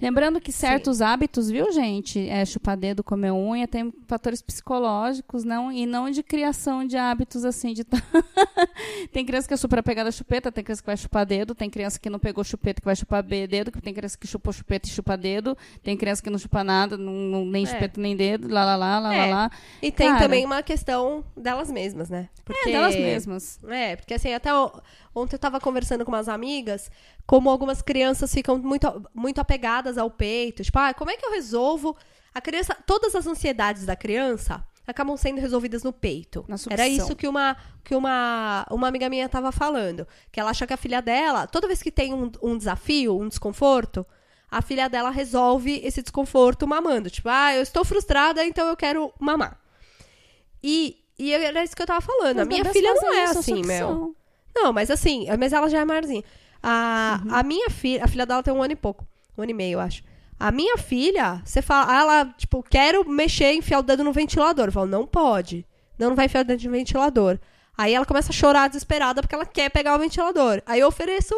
Lembrando 0.00 0.40
que 0.40 0.50
certos 0.50 0.98
Sim. 0.98 1.04
hábitos, 1.04 1.50
viu, 1.50 1.70
gente? 1.72 2.26
É, 2.28 2.44
chupar 2.44 2.76
dedo, 2.76 3.04
comer 3.04 3.32
unha, 3.32 3.68
tem 3.68 3.92
fatores 4.06 4.40
psicológicos, 4.40 5.44
não 5.44 5.70
e 5.70 5.84
não 5.84 6.10
de 6.10 6.22
criação 6.22 6.86
de 6.86 6.96
hábitos 6.96 7.44
assim. 7.44 7.74
De 7.74 7.84
tem 9.12 9.26
criança 9.26 9.46
que 9.46 9.54
é 9.54 9.56
super 9.56 9.78
apegada 9.80 10.08
à 10.08 10.12
chupeta, 10.12 10.50
tem 10.50 10.64
criança 10.64 10.82
que 10.82 10.86
vai 10.86 10.96
chupar 10.96 11.26
dedo, 11.26 11.54
tem 11.54 11.68
criança 11.68 11.98
que 11.98 12.08
não 12.08 12.18
pegou 12.18 12.42
chupeta 12.42 12.80
que 12.80 12.84
vai 12.84 12.96
chupar 12.96 13.22
dedo, 13.22 13.70
tem 13.70 13.92
criança 13.92 14.16
que 14.16 14.26
chupou 14.26 14.52
chupeta 14.52 14.88
e 14.88 14.90
chupa 14.90 15.16
dedo, 15.16 15.56
tem 15.82 15.96
criança 15.96 16.22
que 16.22 16.30
não 16.30 16.38
chupa 16.38 16.64
nada, 16.64 16.96
não, 16.96 17.44
nem 17.44 17.64
é. 17.64 17.66
chupeta 17.66 18.00
nem 18.00 18.16
dedo, 18.16 18.48
lá, 18.48 18.64
lá, 18.64 18.76
lá, 18.76 18.98
lá, 19.00 19.14
é. 19.14 19.30
lá. 19.30 19.50
E 19.82 19.92
tem 19.92 20.08
Cara, 20.08 20.20
também 20.20 20.46
uma 20.46 20.62
questão 20.62 21.22
delas 21.36 21.70
mesmas, 21.70 22.08
né? 22.08 22.30
Porque... 22.44 22.70
É, 22.70 22.72
delas 22.72 22.96
mesmas. 22.96 23.60
É, 23.68 23.96
porque 23.96 24.14
assim, 24.14 24.32
até 24.32 24.50
ontem 25.14 25.34
eu 25.34 25.38
tava 25.38 25.60
conversando 25.60 26.04
com 26.06 26.12
umas 26.12 26.28
amigas 26.28 26.90
como 27.30 27.48
algumas 27.48 27.80
crianças 27.80 28.34
ficam 28.34 28.58
muito, 28.58 29.08
muito 29.14 29.40
apegadas 29.40 29.96
ao 29.96 30.10
peito. 30.10 30.64
Tipo, 30.64 30.80
ah, 30.80 30.92
como 30.92 31.12
é 31.12 31.16
que 31.16 31.24
eu 31.24 31.30
resolvo? 31.30 31.96
A 32.34 32.40
criança, 32.40 32.76
todas 32.84 33.14
as 33.14 33.24
ansiedades 33.24 33.86
da 33.86 33.94
criança 33.94 34.66
acabam 34.84 35.16
sendo 35.16 35.40
resolvidas 35.40 35.84
no 35.84 35.92
peito. 35.92 36.44
Era 36.68 36.88
isso 36.88 37.14
que 37.14 37.28
uma 37.28 37.56
que 37.84 37.94
uma, 37.94 38.66
uma 38.68 38.88
amiga 38.88 39.08
minha 39.08 39.26
estava 39.26 39.52
falando, 39.52 40.08
que 40.32 40.40
ela 40.40 40.50
acha 40.50 40.66
que 40.66 40.72
a 40.72 40.76
filha 40.76 41.00
dela, 41.00 41.46
toda 41.46 41.68
vez 41.68 41.80
que 41.80 41.92
tem 41.92 42.12
um, 42.12 42.32
um 42.42 42.58
desafio, 42.58 43.16
um 43.16 43.28
desconforto, 43.28 44.04
a 44.50 44.60
filha 44.60 44.88
dela 44.88 45.10
resolve 45.10 45.80
esse 45.84 46.02
desconforto 46.02 46.66
mamando. 46.66 47.10
Tipo, 47.10 47.28
ah, 47.28 47.54
eu 47.54 47.62
estou 47.62 47.84
frustrada, 47.84 48.44
então 48.44 48.66
eu 48.66 48.76
quero 48.76 49.12
mamar. 49.20 49.56
E, 50.60 50.98
e 51.16 51.32
era 51.32 51.62
isso 51.62 51.76
que 51.76 51.82
eu 51.82 51.86
tava 51.86 52.00
falando. 52.00 52.38
Mas 52.38 52.46
a 52.46 52.48
minha 52.48 52.64
filha 52.64 52.92
não 52.92 53.14
é 53.14 53.24
assim, 53.26 53.64
Mel. 53.64 54.16
Não, 54.52 54.72
mas 54.72 54.90
assim, 54.90 55.28
mas 55.38 55.52
ela 55.52 55.68
já 55.68 55.78
é 55.78 55.84
maiorzinha. 55.84 56.24
A, 56.62 57.20
uhum. 57.24 57.34
a 57.34 57.42
minha 57.42 57.70
filha, 57.70 58.04
a 58.04 58.08
filha 58.08 58.26
dela 58.26 58.42
tem 58.42 58.52
um 58.52 58.62
ano 58.62 58.72
e 58.72 58.76
pouco. 58.76 59.06
Um 59.36 59.42
ano 59.42 59.50
e 59.50 59.54
meio, 59.54 59.74
eu 59.74 59.80
acho. 59.80 60.02
A 60.38 60.50
minha 60.50 60.78
filha, 60.78 61.42
você 61.44 61.60
fala, 61.60 61.94
ela, 61.94 62.24
tipo, 62.36 62.62
quero 62.62 63.08
mexer, 63.08 63.52
enfiar 63.52 63.80
o 63.80 63.82
dedo 63.82 64.02
no 64.02 64.12
ventilador. 64.12 64.66
Eu 64.66 64.72
falo, 64.72 64.86
não 64.86 65.06
pode. 65.06 65.66
Não, 65.98 66.08
não 66.08 66.16
vai 66.16 66.26
enfiar 66.26 66.40
o 66.40 66.44
dedo 66.44 66.64
no 66.64 66.70
ventilador. 66.70 67.38
Aí 67.76 67.94
ela 67.94 68.06
começa 68.06 68.30
a 68.30 68.34
chorar 68.34 68.68
desesperada 68.68 69.22
porque 69.22 69.34
ela 69.34 69.46
quer 69.46 69.70
pegar 69.70 69.94
o 69.94 69.98
ventilador. 69.98 70.62
Aí 70.66 70.80
eu 70.80 70.88
ofereço 70.88 71.34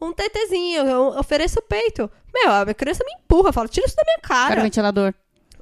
um 0.00 0.12
tetezinho, 0.12 0.82
eu 0.86 1.18
ofereço 1.18 1.58
o 1.58 1.62
peito. 1.62 2.10
Meu, 2.34 2.52
a 2.52 2.64
minha 2.64 2.74
criança 2.74 3.04
me 3.04 3.12
empurra, 3.12 3.52
fala, 3.52 3.68
tira 3.68 3.86
isso 3.86 3.96
da 3.96 4.04
minha 4.04 4.18
cara. 4.20 4.48
Quero 4.50 4.62
ventilador. 4.62 5.14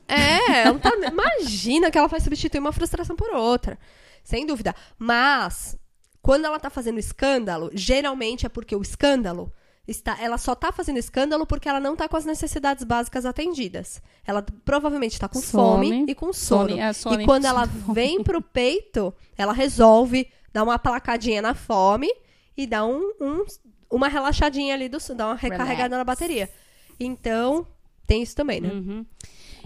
É, 0.09 0.63
ela 0.67 0.79
tá, 0.79 0.93
imagina 1.11 1.91
que 1.91 1.99
ela 1.99 2.09
vai 2.09 2.21
substituir 2.21 2.61
uma 2.61 2.73
frustração 2.73 3.17
por 3.17 3.35
outra. 3.35 3.79
Sem 4.23 4.47
dúvida. 4.47 4.75
Mas, 4.99 5.77
quando 6.25 6.47
ela 6.47 6.59
tá 6.59 6.71
fazendo 6.71 6.99
escândalo, 6.99 7.71
geralmente 7.75 8.47
é 8.47 8.49
porque 8.49 8.75
o 8.75 8.81
escândalo 8.81 9.53
está, 9.87 10.17
ela 10.19 10.39
só 10.39 10.55
tá 10.55 10.73
fazendo 10.73 10.97
escândalo 10.97 11.45
porque 11.45 11.69
ela 11.69 11.79
não 11.79 11.95
tá 11.95 12.09
com 12.09 12.17
as 12.17 12.25
necessidades 12.25 12.83
básicas 12.83 13.27
atendidas. 13.27 14.01
Ela 14.27 14.43
provavelmente 14.65 15.21
tá 15.21 15.29
com 15.29 15.43
fome, 15.43 15.91
fome 15.91 16.05
e 16.09 16.15
com 16.15 16.33
sono. 16.33 16.71
Some, 16.95 17.19
é, 17.19 17.21
e 17.21 17.27
quando 17.27 17.45
ela 17.45 17.67
vem 17.67 18.23
pro 18.25 18.41
peito, 18.41 19.13
ela 19.37 19.53
resolve 19.53 20.27
dar 20.51 20.63
uma 20.63 20.79
placadinha 20.79 21.43
na 21.43 21.53
fome 21.53 22.11
e 22.57 22.67
dá 22.67 22.87
um, 22.87 23.03
um 23.21 23.45
uma 23.91 24.09
relaxadinha 24.09 24.73
ali, 24.73 24.89
do, 24.89 24.97
dá 25.15 25.27
uma 25.27 25.35
recarregada 25.35 25.95
Relax. 25.95 25.99
na 25.99 26.05
bateria. 26.05 26.51
Então, 26.99 27.67
tem 28.07 28.23
isso 28.23 28.35
também, 28.35 28.63
né? 28.63 28.73
Uhum. 28.73 29.05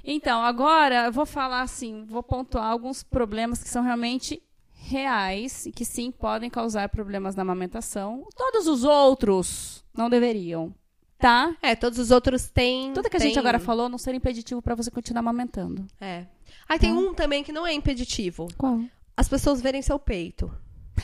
Então, 0.04 0.42
agora 0.42 1.04
eu 1.04 1.12
vou 1.12 1.24
falar 1.24 1.62
assim, 1.62 2.04
vou 2.04 2.22
pontuar 2.24 2.64
alguns 2.64 3.04
problemas 3.04 3.62
que 3.62 3.68
são 3.68 3.84
realmente 3.84 4.42
reais 4.78 5.66
e 5.66 5.72
que 5.72 5.84
sim 5.84 6.10
podem 6.10 6.48
causar 6.48 6.88
problemas 6.88 7.34
na 7.34 7.42
amamentação. 7.42 8.26
Todos 8.36 8.66
os 8.66 8.84
outros 8.84 9.84
não 9.94 10.08
deveriam, 10.08 10.74
tá? 11.18 11.54
É, 11.60 11.74
todos 11.74 11.98
os 11.98 12.10
outros 12.10 12.48
têm. 12.48 12.92
Tudo 12.92 13.10
que 13.10 13.16
a 13.16 13.20
gente 13.20 13.38
agora 13.38 13.58
falou 13.58 13.88
não 13.88 13.98
ser 13.98 14.14
impeditivo 14.14 14.62
para 14.62 14.74
você 14.74 14.90
continuar 14.90 15.20
amamentando. 15.20 15.86
É. 16.00 16.24
Aí 16.68 16.78
tem 16.78 16.94
tá? 16.94 16.98
um 16.98 17.12
também 17.12 17.42
que 17.42 17.52
não 17.52 17.66
é 17.66 17.72
impeditivo. 17.72 18.48
Qual? 18.56 18.80
As 19.16 19.28
pessoas 19.28 19.60
verem 19.60 19.82
seu 19.82 19.98
peito. 19.98 20.50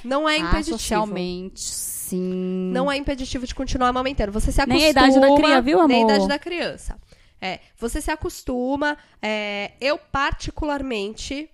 Não 0.05 0.29
é 0.29 0.35
ah, 0.35 0.39
impeditivo. 0.39 0.77
Ah, 0.77 0.79
socialmente, 0.79 1.61
sim. 1.61 2.71
Não 2.73 2.91
é 2.91 2.97
impeditivo 2.97 3.47
de 3.47 3.55
continuar 3.55 3.89
amamentando. 3.89 4.33
Você 4.33 4.51
se 4.51 4.61
acostuma. 4.61 4.79
Nem 4.79 4.87
a 4.87 4.91
idade 4.91 5.21
da 5.21 5.35
criança, 5.35 5.63
viu, 5.63 5.79
amor? 5.79 5.89
Nem 5.89 6.03
a 6.03 6.07
idade 6.07 6.29
da 6.29 6.39
criança. 6.39 6.97
É, 7.41 7.61
você 7.77 8.01
se 8.01 8.11
acostuma. 8.11 8.97
É, 9.21 9.73
eu, 9.81 9.99
particularmente, 9.99 11.51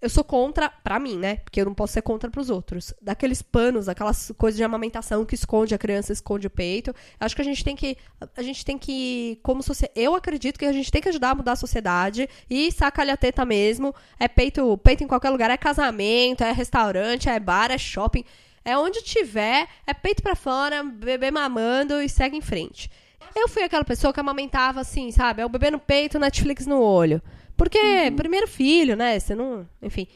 eu 0.00 0.08
sou 0.08 0.22
contra, 0.22 0.68
pra 0.68 0.98
mim, 0.98 1.16
né? 1.16 1.36
Porque 1.36 1.60
eu 1.60 1.64
não 1.64 1.74
posso 1.74 1.92
ser 1.92 2.02
contra 2.02 2.30
pros 2.30 2.50
outros. 2.50 2.94
Daqueles 3.00 3.42
panos, 3.42 3.88
aquelas 3.88 4.32
coisas 4.36 4.56
de 4.56 4.64
amamentação 4.64 5.24
que 5.24 5.34
esconde 5.34 5.74
a 5.74 5.78
criança, 5.78 6.12
esconde 6.12 6.46
o 6.46 6.50
peito. 6.50 6.94
Acho 7.18 7.34
que 7.34 7.42
a 7.42 7.44
gente 7.44 7.64
tem 7.64 7.74
que. 7.74 7.96
A 8.36 8.42
gente 8.42 8.64
tem 8.64 8.78
que. 8.78 9.38
Como 9.42 9.62
sociedade. 9.62 10.00
Eu 10.00 10.14
acredito 10.14 10.58
que 10.58 10.64
a 10.64 10.72
gente 10.72 10.90
tem 10.90 11.02
que 11.02 11.08
ajudar 11.08 11.30
a 11.30 11.34
mudar 11.34 11.52
a 11.52 11.56
sociedade. 11.56 12.28
E 12.48 12.70
saca 12.70 13.02
a 13.02 13.16
teta 13.16 13.44
mesmo. 13.44 13.94
É 14.18 14.28
peito, 14.28 14.76
peito 14.78 15.02
em 15.02 15.08
qualquer 15.08 15.30
lugar. 15.30 15.50
É 15.50 15.56
casamento, 15.56 16.44
é 16.44 16.52
restaurante, 16.52 17.28
é 17.28 17.40
bar, 17.40 17.70
é 17.70 17.78
shopping. 17.78 18.24
É 18.64 18.76
onde 18.76 19.02
tiver, 19.02 19.66
é 19.86 19.94
peito 19.94 20.22
para 20.22 20.34
fora, 20.34 20.82
bebê 20.84 21.30
mamando 21.30 22.02
e 22.02 22.08
segue 22.08 22.36
em 22.36 22.40
frente. 22.42 22.90
Eu 23.34 23.48
fui 23.48 23.62
aquela 23.62 23.84
pessoa 23.84 24.12
que 24.12 24.20
amamentava 24.20 24.80
assim, 24.80 25.10
sabe? 25.10 25.40
É 25.40 25.46
o 25.46 25.48
bebê 25.48 25.70
no 25.70 25.78
peito, 25.78 26.18
Netflix 26.18 26.66
no 26.66 26.80
olho. 26.80 27.22
Porque, 27.58 27.78
uhum. 27.78 28.16
primeiro 28.16 28.46
filho, 28.46 28.96
né? 28.96 29.18
Você 29.18 29.34
não. 29.34 29.68
Enfim. 29.82 30.06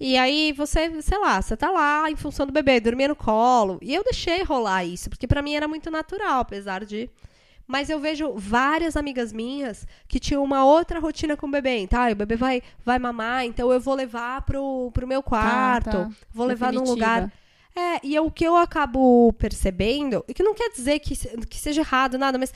E 0.00 0.18
aí 0.18 0.52
você, 0.52 1.00
sei 1.00 1.16
lá, 1.16 1.40
você 1.40 1.56
tá 1.56 1.70
lá 1.70 2.10
em 2.10 2.16
função 2.16 2.44
do 2.44 2.52
bebê, 2.52 2.80
dormia 2.80 3.06
no 3.06 3.14
colo. 3.14 3.78
E 3.80 3.94
eu 3.94 4.02
deixei 4.02 4.42
rolar 4.42 4.84
isso, 4.84 5.08
porque 5.08 5.28
para 5.28 5.40
mim 5.40 5.54
era 5.54 5.68
muito 5.68 5.92
natural, 5.92 6.40
apesar 6.40 6.84
de. 6.84 7.08
Mas 7.68 7.88
eu 7.88 8.00
vejo 8.00 8.34
várias 8.34 8.96
amigas 8.96 9.32
minhas 9.32 9.86
que 10.08 10.18
tinham 10.18 10.42
uma 10.42 10.64
outra 10.64 10.98
rotina 10.98 11.36
com 11.36 11.46
o 11.46 11.50
bebê. 11.50 11.86
Tá, 11.86 12.10
o 12.10 12.16
bebê 12.16 12.34
vai, 12.34 12.62
vai 12.84 12.98
mamar, 12.98 13.44
então 13.44 13.72
eu 13.72 13.78
vou 13.78 13.94
levar 13.94 14.42
pro, 14.42 14.90
pro 14.92 15.06
meu 15.06 15.22
quarto, 15.22 15.84
tá, 15.84 16.04
tá. 16.06 16.10
vou 16.32 16.46
levar 16.46 16.72
Definitiva. 16.72 16.84
num 16.84 16.90
lugar. 16.90 17.32
É, 17.74 18.04
e 18.04 18.16
é 18.16 18.20
o 18.20 18.30
que 18.30 18.44
eu 18.44 18.56
acabo 18.56 19.32
percebendo, 19.34 20.24
e 20.26 20.34
que 20.34 20.42
não 20.42 20.52
quer 20.52 20.70
dizer 20.70 20.98
que, 20.98 21.16
que 21.46 21.58
seja 21.58 21.80
errado, 21.80 22.18
nada, 22.18 22.36
mas 22.36 22.52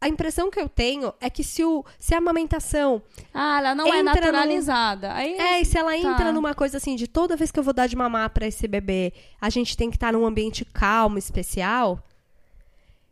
a 0.00 0.08
impressão 0.08 0.50
que 0.50 0.60
eu 0.60 0.68
tenho 0.68 1.12
é 1.20 1.30
que 1.30 1.42
se, 1.42 1.64
o, 1.64 1.84
se 1.98 2.14
a 2.14 2.18
amamentação. 2.18 3.02
Ah, 3.32 3.58
ela 3.58 3.74
não 3.74 3.86
é 3.86 4.02
naturalizada. 4.02 5.12
Aí, 5.12 5.34
é, 5.34 5.60
e 5.60 5.64
se 5.64 5.78
ela 5.78 5.90
tá. 5.90 5.96
entra 5.96 6.32
numa 6.32 6.54
coisa 6.54 6.76
assim 6.76 6.94
de 6.94 7.06
toda 7.06 7.36
vez 7.36 7.50
que 7.50 7.58
eu 7.58 7.64
vou 7.64 7.72
dar 7.72 7.86
de 7.86 7.96
mamar 7.96 8.30
para 8.30 8.46
esse 8.46 8.68
bebê, 8.68 9.12
a 9.40 9.48
gente 9.48 9.76
tem 9.76 9.90
que 9.90 9.96
estar 9.96 10.08
tá 10.08 10.12
num 10.12 10.26
ambiente 10.26 10.64
calmo, 10.64 11.18
especial. 11.18 12.02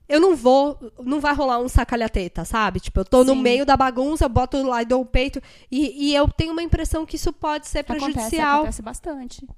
Eu 0.07 0.21
não 0.21 0.37
vou. 0.37 0.79
Não 1.03 1.19
vai 1.19 1.35
rolar 1.35 1.59
um 1.59 1.69
sacalhateta, 1.69 2.45
sabe? 2.45 2.79
Tipo, 2.79 3.01
eu 3.01 3.05
tô 3.07 3.23
Sim. 3.23 3.29
no 3.29 3.37
meio 3.37 3.65
da 3.65 3.77
bagunça, 3.77 4.27
eu 4.27 4.29
boto 4.29 4.63
lá 4.63 4.83
e 4.83 4.85
dou 4.85 5.01
o 5.01 5.07
peito. 5.07 5.41
E, 5.71 6.11
e 6.11 6.15
eu 6.15 6.29
tenho 6.29 6.53
uma 6.53 6.63
impressão 6.63 7.07
que 7.07 7.17
isso 7.17 7.33
pode 7.33 7.67
ser 7.67 7.83
prejudicial. 7.83 8.61
Acontece, 8.61 8.83
acontece 8.83 8.83
bastante. 8.83 9.49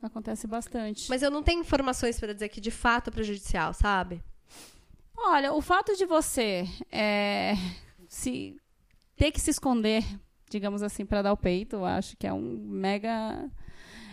Acontece 0.00 0.46
bastante. 0.46 1.08
Mas 1.08 1.22
eu 1.22 1.30
não 1.30 1.42
tenho 1.42 1.60
informações 1.60 2.20
para 2.20 2.32
dizer 2.32 2.48
que 2.48 2.60
de 2.60 2.70
fato 2.70 3.08
é 3.08 3.10
prejudicial, 3.10 3.74
sabe? 3.74 4.22
Olha, 5.26 5.52
o 5.52 5.60
fato 5.60 5.96
de 5.96 6.06
você 6.06 6.66
é, 6.90 7.54
se 8.08 8.56
ter 9.16 9.30
que 9.30 9.40
se 9.40 9.50
esconder, 9.50 10.04
digamos 10.48 10.82
assim, 10.82 11.04
para 11.04 11.22
dar 11.22 11.32
o 11.32 11.36
peito, 11.36 11.76
eu 11.76 11.84
acho 11.84 12.16
que 12.16 12.26
é 12.26 12.32
um 12.32 12.58
mega 12.64 13.50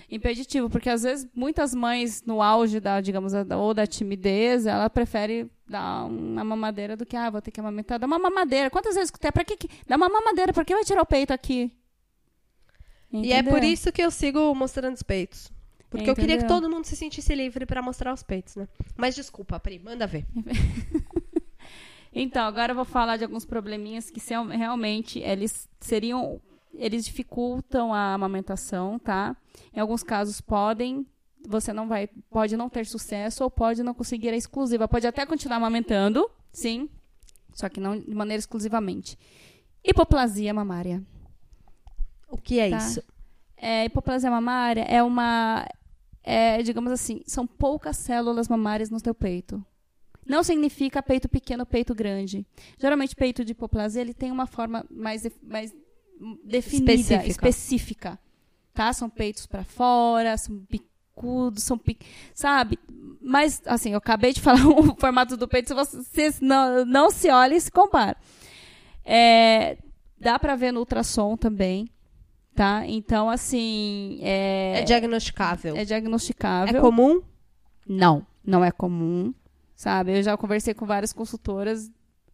impeditivo, 0.09 0.69
porque 0.69 0.89
às 0.89 1.03
vezes 1.03 1.27
muitas 1.33 1.73
mães 1.73 2.23
no 2.23 2.41
auge 2.41 2.79
da, 2.79 3.01
digamos, 3.01 3.33
ou 3.33 3.73
da 3.73 3.87
timidez, 3.87 4.65
ela 4.65 4.89
prefere 4.89 5.49
dar 5.67 6.05
uma 6.05 6.43
mamadeira 6.43 6.95
do 6.95 7.05
que, 7.05 7.15
ah, 7.15 7.29
vou 7.29 7.41
ter 7.41 7.51
que 7.51 7.59
amamentar, 7.59 7.99
dá 7.99 8.05
uma 8.05 8.19
mamadeira. 8.19 8.69
Quantas 8.69 8.95
vezes 8.95 9.07
escutei, 9.07 9.31
para 9.31 9.43
que, 9.43 9.57
dá 9.87 9.95
uma 9.95 10.09
mamadeira, 10.09 10.53
por 10.53 10.65
que 10.65 10.75
vai 10.75 10.83
tirar 10.83 11.01
o 11.01 11.05
peito 11.05 11.31
aqui? 11.31 11.71
Entendeu? 13.11 13.29
E 13.29 13.33
é 13.33 13.43
por 13.43 13.63
isso 13.63 13.91
que 13.91 14.01
eu 14.01 14.11
sigo 14.11 14.53
mostrando 14.53 14.95
os 14.95 15.03
peitos. 15.03 15.51
Porque 15.95 16.11
Entendeu? 16.11 16.23
eu 16.23 16.37
queria 16.37 16.37
que 16.37 16.47
todo 16.47 16.69
mundo 16.69 16.85
se 16.85 16.95
sentisse 16.95 17.33
livre 17.33 17.65
para 17.65 17.81
mostrar 17.81 18.13
os 18.13 18.23
peitos, 18.23 18.55
né? 18.55 18.67
Mas 18.95 19.15
desculpa, 19.15 19.59
Pri, 19.59 19.79
manda 19.79 20.05
ver. 20.05 20.25
então, 22.13 22.45
agora 22.45 22.71
eu 22.71 22.75
vou 22.75 22.85
falar 22.85 23.17
de 23.17 23.23
alguns 23.23 23.45
probleminhas 23.45 24.09
que 24.09 24.19
são, 24.19 24.47
realmente 24.47 25.19
eles 25.19 25.69
seriam 25.79 26.41
eles 26.77 27.05
dificultam 27.05 27.93
a 27.93 28.13
amamentação, 28.13 28.99
tá? 28.99 29.35
Em 29.73 29.79
alguns 29.79 30.03
casos 30.03 30.41
podem, 30.41 31.05
você 31.47 31.71
não 31.71 31.87
vai, 31.87 32.07
pode 32.29 32.57
não 32.57 32.69
ter 32.69 32.85
sucesso 32.85 33.43
ou 33.43 33.49
pode 33.49 33.83
não 33.83 33.93
conseguir 33.93 34.29
a 34.29 34.35
exclusiva, 34.35 34.87
pode 34.87 35.07
até 35.07 35.25
continuar 35.25 35.57
amamentando, 35.57 36.29
sim, 36.51 36.89
só 37.53 37.69
que 37.69 37.79
não 37.79 37.97
de 37.97 38.13
maneira 38.13 38.39
exclusivamente. 38.39 39.17
Hipoplasia 39.83 40.53
mamária. 40.53 41.01
O 42.29 42.37
que 42.37 42.59
é 42.59 42.69
tá? 42.69 42.77
isso? 42.77 43.03
É, 43.55 43.85
hipoplasia 43.85 44.29
mamária 44.29 44.81
é 44.81 45.01
uma 45.01 45.65
é, 46.25 46.61
digamos 46.63 46.91
assim, 46.91 47.21
são 47.25 47.45
poucas 47.45 47.97
células 47.97 48.47
mamárias 48.47 48.89
no 48.89 48.99
teu 48.99 49.13
peito. 49.13 49.63
Não 50.25 50.43
significa 50.43 51.03
peito 51.03 51.29
pequeno, 51.29 51.65
peito 51.65 51.93
grande. 51.93 52.45
Geralmente, 52.79 53.15
peito 53.15 53.45
de 53.45 53.51
hipoplasia 53.51 54.01
ele 54.01 54.13
tem 54.13 54.31
uma 54.31 54.47
forma 54.47 54.83
mais, 54.89 55.27
mais 55.43 55.73
definida, 56.43 56.93
específica. 56.93 57.27
específica 57.27 58.19
tá? 58.75 58.91
São 58.93 59.09
peitos 59.09 59.47
para 59.47 59.63
fora, 59.63 60.37
são 60.37 60.59
picudos, 60.65 61.63
são 61.63 61.77
pic... 61.77 62.01
sabe? 62.33 62.77
Mas, 63.21 63.63
assim, 63.65 63.91
eu 63.91 63.97
acabei 63.97 64.33
de 64.33 64.41
falar 64.43 64.67
o 64.67 64.95
formato 64.99 65.35
do 65.35 65.47
peito, 65.47 65.69
se 65.69 65.73
vocês 65.73 66.39
não, 66.39 66.85
não 66.85 67.09
se 67.09 67.29
olhem 67.31 67.57
e 67.57 67.61
se 67.61 67.71
comparam. 67.71 68.19
É, 69.03 69.77
dá 70.19 70.37
para 70.37 70.55
ver 70.55 70.71
no 70.71 70.81
ultrassom 70.81 71.35
também, 71.37 71.89
Tá? 72.55 72.83
Então, 72.87 73.29
assim. 73.29 74.17
É, 74.21 74.79
é 74.79 74.83
diagnosticável. 74.83 75.75
É 75.75 75.83
diagnosticável. 75.83 76.77
É 76.77 76.81
comum? 76.81 77.21
Não, 77.85 78.25
não 78.43 78.63
é 78.63 78.71
comum. 78.71 79.33
Sabe? 79.75 80.17
Eu 80.17 80.23
já 80.23 80.37
conversei 80.37 80.73
com 80.73 80.85
várias 80.85 81.11
consultoras, 81.11 81.91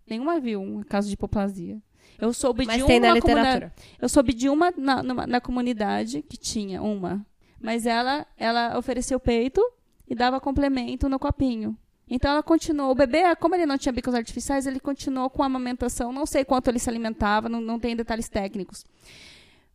nenhuma 0.08 0.40
viu 0.40 0.62
um 0.62 0.84
caso 0.84 1.08
de 1.08 1.16
hipoplasia. 1.16 1.82
Eu 2.20 2.32
soube 2.34 2.68
Mas 2.68 2.78
de 2.78 2.86
tem 2.86 3.00
uma 3.00 3.08
na 3.08 3.14
literatura. 3.16 3.74
Eu 4.00 4.08
soube 4.08 4.32
de 4.32 4.48
uma 4.48 4.72
na, 4.78 5.02
numa, 5.02 5.26
na 5.26 5.42
comunidade 5.42 6.22
que 6.22 6.38
tinha 6.38 6.84
uma. 6.84 7.26
Mas 7.60 7.88
ela, 7.88 8.28
ela 8.38 8.78
ofereceu 8.78 9.20
peito 9.20 9.60
e 10.08 10.14
dava 10.14 10.40
complemento 10.40 11.10
no 11.10 11.18
copinho. 11.18 11.76
Então 12.08 12.30
ela 12.30 12.44
continuou. 12.44 12.92
O 12.92 12.96
bebê, 12.96 13.36
como 13.38 13.56
ele 13.56 13.66
não 13.66 13.78
tinha 13.78 13.92
bicos 13.92 14.14
artificiais, 14.14 14.68
ele 14.68 14.80
continuou 14.80 15.32
com 15.32 15.42
a 15.42 15.48
amamentação. 15.48 16.12
Não 16.12 16.28
sei 16.28 16.46
quanto 16.46 16.68
ele 16.68 16.78
se 16.78 16.90
alimentava, 16.90 17.50
não, 17.50 17.60
não 17.60 17.80
tem 17.80 17.96
detalhes 17.96 18.30
técnicos. 18.30 18.86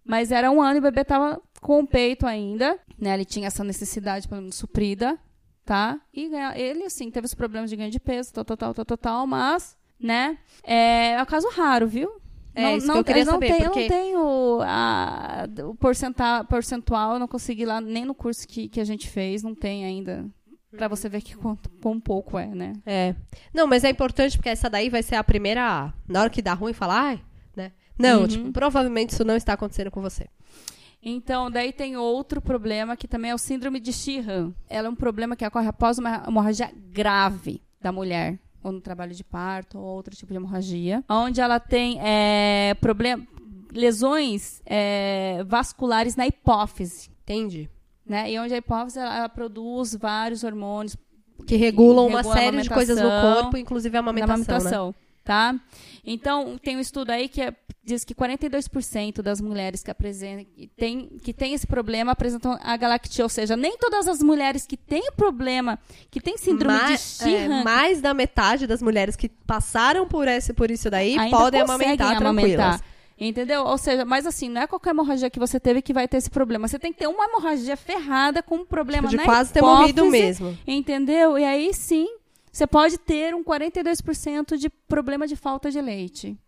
Mas 0.07 0.31
era 0.31 0.51
um 0.51 0.63
ano 0.63 0.77
e 0.77 0.79
o 0.79 0.83
bebê 0.83 1.05
tava 1.05 1.41
com 1.61 1.81
o 1.81 1.87
peito 1.87 2.27
ainda, 2.27 2.79
né? 2.99 3.15
Ele 3.15 3.25
tinha 3.25 3.49
essa 3.49 3.65
necessidade, 3.65 4.29
pelo 4.29 4.41
menos, 4.43 4.55
suprida, 4.55 5.19
tá? 5.65 6.01
E 6.15 6.31
ele, 6.55 6.85
assim, 6.85 7.11
teve 7.11 7.27
os 7.27 7.35
problemas 7.35 7.69
de 7.69 7.77
ganho 7.77 7.91
de 7.91 7.99
peso, 7.99 8.33
tal, 8.33 8.45
tal, 8.45 8.57
tal, 8.57 8.85
tal, 8.85 8.97
tal, 8.97 9.27
mas, 9.27 9.77
né? 9.99 10.39
É, 10.63 11.13
é 11.13 11.23
um 11.23 11.27
caso 11.27 11.49
raro, 11.51 11.89
viu? 11.89 12.21
É 12.55 12.63
não, 12.63 12.77
isso 12.77 12.87
não, 12.87 12.95
que 12.95 13.01
eu 13.01 13.05
queria 13.05 13.25
não 13.25 13.33
saber. 13.35 13.49
Tem, 13.49 13.65
porque... 13.65 13.79
Eu 13.81 13.83
não 13.83 13.89
tenho 13.89 14.61
a, 14.63 15.47
o 15.69 15.75
percentual, 15.75 16.45
percentual, 16.45 17.13
eu 17.15 17.19
não 17.19 17.29
consegui 17.29 17.67
lá 17.67 17.81
nem 17.81 18.05
no 18.05 18.15
curso 18.15 18.47
que, 18.49 18.69
que 18.69 18.81
a 18.81 18.85
gente 18.85 19.11
fez, 19.11 19.43
não 19.43 19.55
tem 19.55 19.85
ainda. 19.85 20.25
Pra 20.71 20.89
você 20.89 21.09
ver 21.09 21.23
que 21.23 21.37
quão, 21.37 21.59
quão 21.83 21.99
pouco 21.99 22.39
é, 22.39 22.47
né? 22.47 22.73
É. 22.85 23.15
Não, 23.53 23.67
mas 23.67 23.85
é 23.85 23.91
importante 23.91 24.37
porque 24.37 24.49
essa 24.49 24.71
daí 24.71 24.89
vai 24.89 25.03
ser 25.03 25.17
a 25.17 25.25
primeira. 25.25 25.93
Na 26.09 26.21
hora 26.21 26.31
que 26.31 26.43
dá 26.43 26.55
ruim, 26.55 26.73
falar, 26.73 27.01
ai? 27.01 27.21
Não, 27.99 28.23
Uhum. 28.23 28.29
tipo, 28.29 28.53
provavelmente 28.53 29.11
isso 29.11 29.25
não 29.25 29.37
está 29.37 29.55
acontecendo 29.55 29.91
com 29.91 30.01
você. 30.01 30.27
Então, 31.03 31.51
daí 31.51 31.73
tem 31.73 31.97
outro 31.97 32.41
problema 32.41 32.97
que 32.97 33.07
também 33.07 33.31
é 33.31 33.35
o 33.35 33.39
síndrome 33.39 33.79
de 33.79 33.93
Sheehan. 33.93 34.53
Ela 34.69 34.89
é 34.89 34.91
um 34.91 34.95
problema 34.95 35.37
que 35.37 35.47
ocorre 35.47 35.69
após 35.69 35.99
uma 35.99 36.25
hemorragia 36.27 36.71
grave 36.91 37.63
da 37.81 37.93
mulher, 37.93 38.39
ou 38.63 38.73
no 38.73 38.81
trabalho 38.81 39.15
de 39.15 39.23
parto, 39.23 39.79
ou 39.79 39.85
outro 39.85 40.17
tipo 40.17 40.33
de 40.33 40.37
hemorragia, 40.37 41.05
onde 41.09 41.41
ela 41.41 41.61
tem 41.61 42.01
é, 42.03 42.75
problema, 42.81 43.25
lesões 43.73 44.61
é, 44.67 45.45
vasculares 45.47 46.17
na 46.17 46.27
hipófise, 46.27 47.09
Entendi. 47.23 47.71
né? 48.05 48.33
E 48.33 48.39
onde 48.41 48.55
a 48.55 48.57
hipófise 48.57 48.99
ela, 48.99 49.17
ela 49.17 49.29
produz 49.29 49.95
vários 49.95 50.43
hormônios 50.43 50.97
Que 51.47 51.55
regulam 51.57 52.07
uma 52.09 52.19
regula 52.19 52.35
a 52.35 52.39
série 52.39 52.63
de 52.63 52.71
coisas 52.71 52.97
no 52.99 53.07
amamentação, 53.07 53.43
corpo, 53.43 53.57
inclusive 53.59 53.97
a 53.97 54.01
da 54.01 54.11
amamentação. 54.11 54.89
Né? 54.89 54.95
Tá? 55.27 55.55
Então, 56.05 56.57
tem 56.57 56.77
um 56.77 56.81
estudo 56.81 57.11
aí 57.11 57.29
que 57.29 57.43
é- 57.43 57.53
diz 57.85 58.05
que 58.05 58.15
42% 58.15 59.23
das 59.23 59.41
mulheres 59.41 59.83
que 59.83 59.91
apresentam 59.91 60.45
que 60.45 60.69
tem, 60.69 61.09
que 61.23 61.33
tem 61.33 61.53
esse 61.53 61.67
problema 61.67 62.13
apresentam 62.13 62.57
a 62.63 62.77
galactia, 62.77 63.25
ou 63.25 63.29
seja, 63.29 63.57
nem 63.57 63.77
todas 63.77 64.07
as 64.09 64.21
mulheres 64.23 64.65
que 64.67 64.77
têm 64.77 65.09
o 65.09 65.13
problema, 65.13 65.79
que 66.11 66.21
têm 66.21 66.39
síndrome 66.39 66.79
de 66.87 66.93
é, 66.93 66.97
Sheehan, 66.97 67.65
mais 67.65 68.01
da 68.01 68.15
metade 68.15 68.67
das 68.67 68.81
mulheres 68.81 69.17
que 69.17 69.29
passaram 69.29 70.07
por, 70.07 70.27
esse, 70.29 70.53
por 70.53 70.71
isso 70.71 70.89
daí 70.89 71.17
podem 71.31 71.61
amamentar 71.61 72.17
tranquilas. 72.19 72.81
Entendeu? 73.19 73.65
Ou 73.65 73.79
seja, 73.79 74.05
mas 74.05 74.27
assim, 74.27 74.49
não 74.49 74.61
é 74.61 74.67
qualquer 74.67 74.91
hemorragia 74.91 75.31
que 75.31 75.39
você 75.39 75.59
teve 75.59 75.81
que 75.81 75.93
vai 75.93 76.07
ter 76.07 76.19
esse 76.19 76.29
problema. 76.29 76.69
Você 76.69 76.79
tem 76.79 76.93
que 76.93 76.99
ter 76.99 77.07
uma 77.07 77.25
hemorragia 77.25 77.75
ferrada 77.77 78.43
com 78.43 78.57
um 78.57 78.65
problema 78.67 79.09
Tipo, 79.09 79.11
de 79.11 79.17
na 79.17 79.25
quase 79.25 79.53
ter 79.53 79.63
morrido 79.63 80.05
mesmo. 80.07 80.57
Entendeu? 80.67 81.39
E 81.39 81.45
aí 81.45 81.73
sim, 81.73 82.07
você 82.57 82.67
pode 82.67 82.97
ter 82.97 83.35
um 83.35 83.45
42% 83.45 84.57
de 84.57 84.71
problema 84.71 85.27
de 85.27 85.37
falta 85.37 85.71
de 85.71 85.79
leite. 85.79 86.39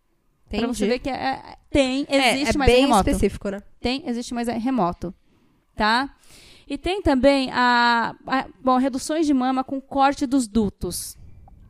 Pra 0.48 0.66
você 0.66 0.86
ver 0.86 1.00
que 1.00 1.10
é- 1.10 1.12
é- 1.12 1.56
tem, 1.70 2.06
É, 2.08 2.34
existe, 2.34 2.54
é 2.54 2.58
mas 2.58 2.68
é 2.68 2.72
bem 2.72 2.80
remoto. 2.86 3.10
específico, 3.10 3.50
né? 3.50 3.62
Tem, 3.78 4.08
existe, 4.08 4.32
mas 4.32 4.48
é 4.48 4.56
remoto. 4.56 5.12
Tá? 5.76 6.16
E 6.66 6.78
tem 6.78 7.02
também 7.02 7.50
a, 7.52 8.16
a- 8.26 8.46
bom, 8.58 8.78
reduções 8.78 9.26
de 9.26 9.34
mama 9.34 9.62
com 9.62 9.82
corte 9.82 10.24
dos 10.26 10.48
dutos. 10.48 11.14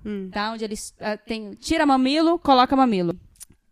Hum. 0.06 0.31
Tá? 0.31 0.52
Onde 0.52 0.62
eles 0.62 0.94
ah, 1.01 1.16
tem, 1.16 1.55
tira 1.55 1.85
mamilo, 1.85 2.39
coloca 2.39 2.77
mamilo. 2.77 3.19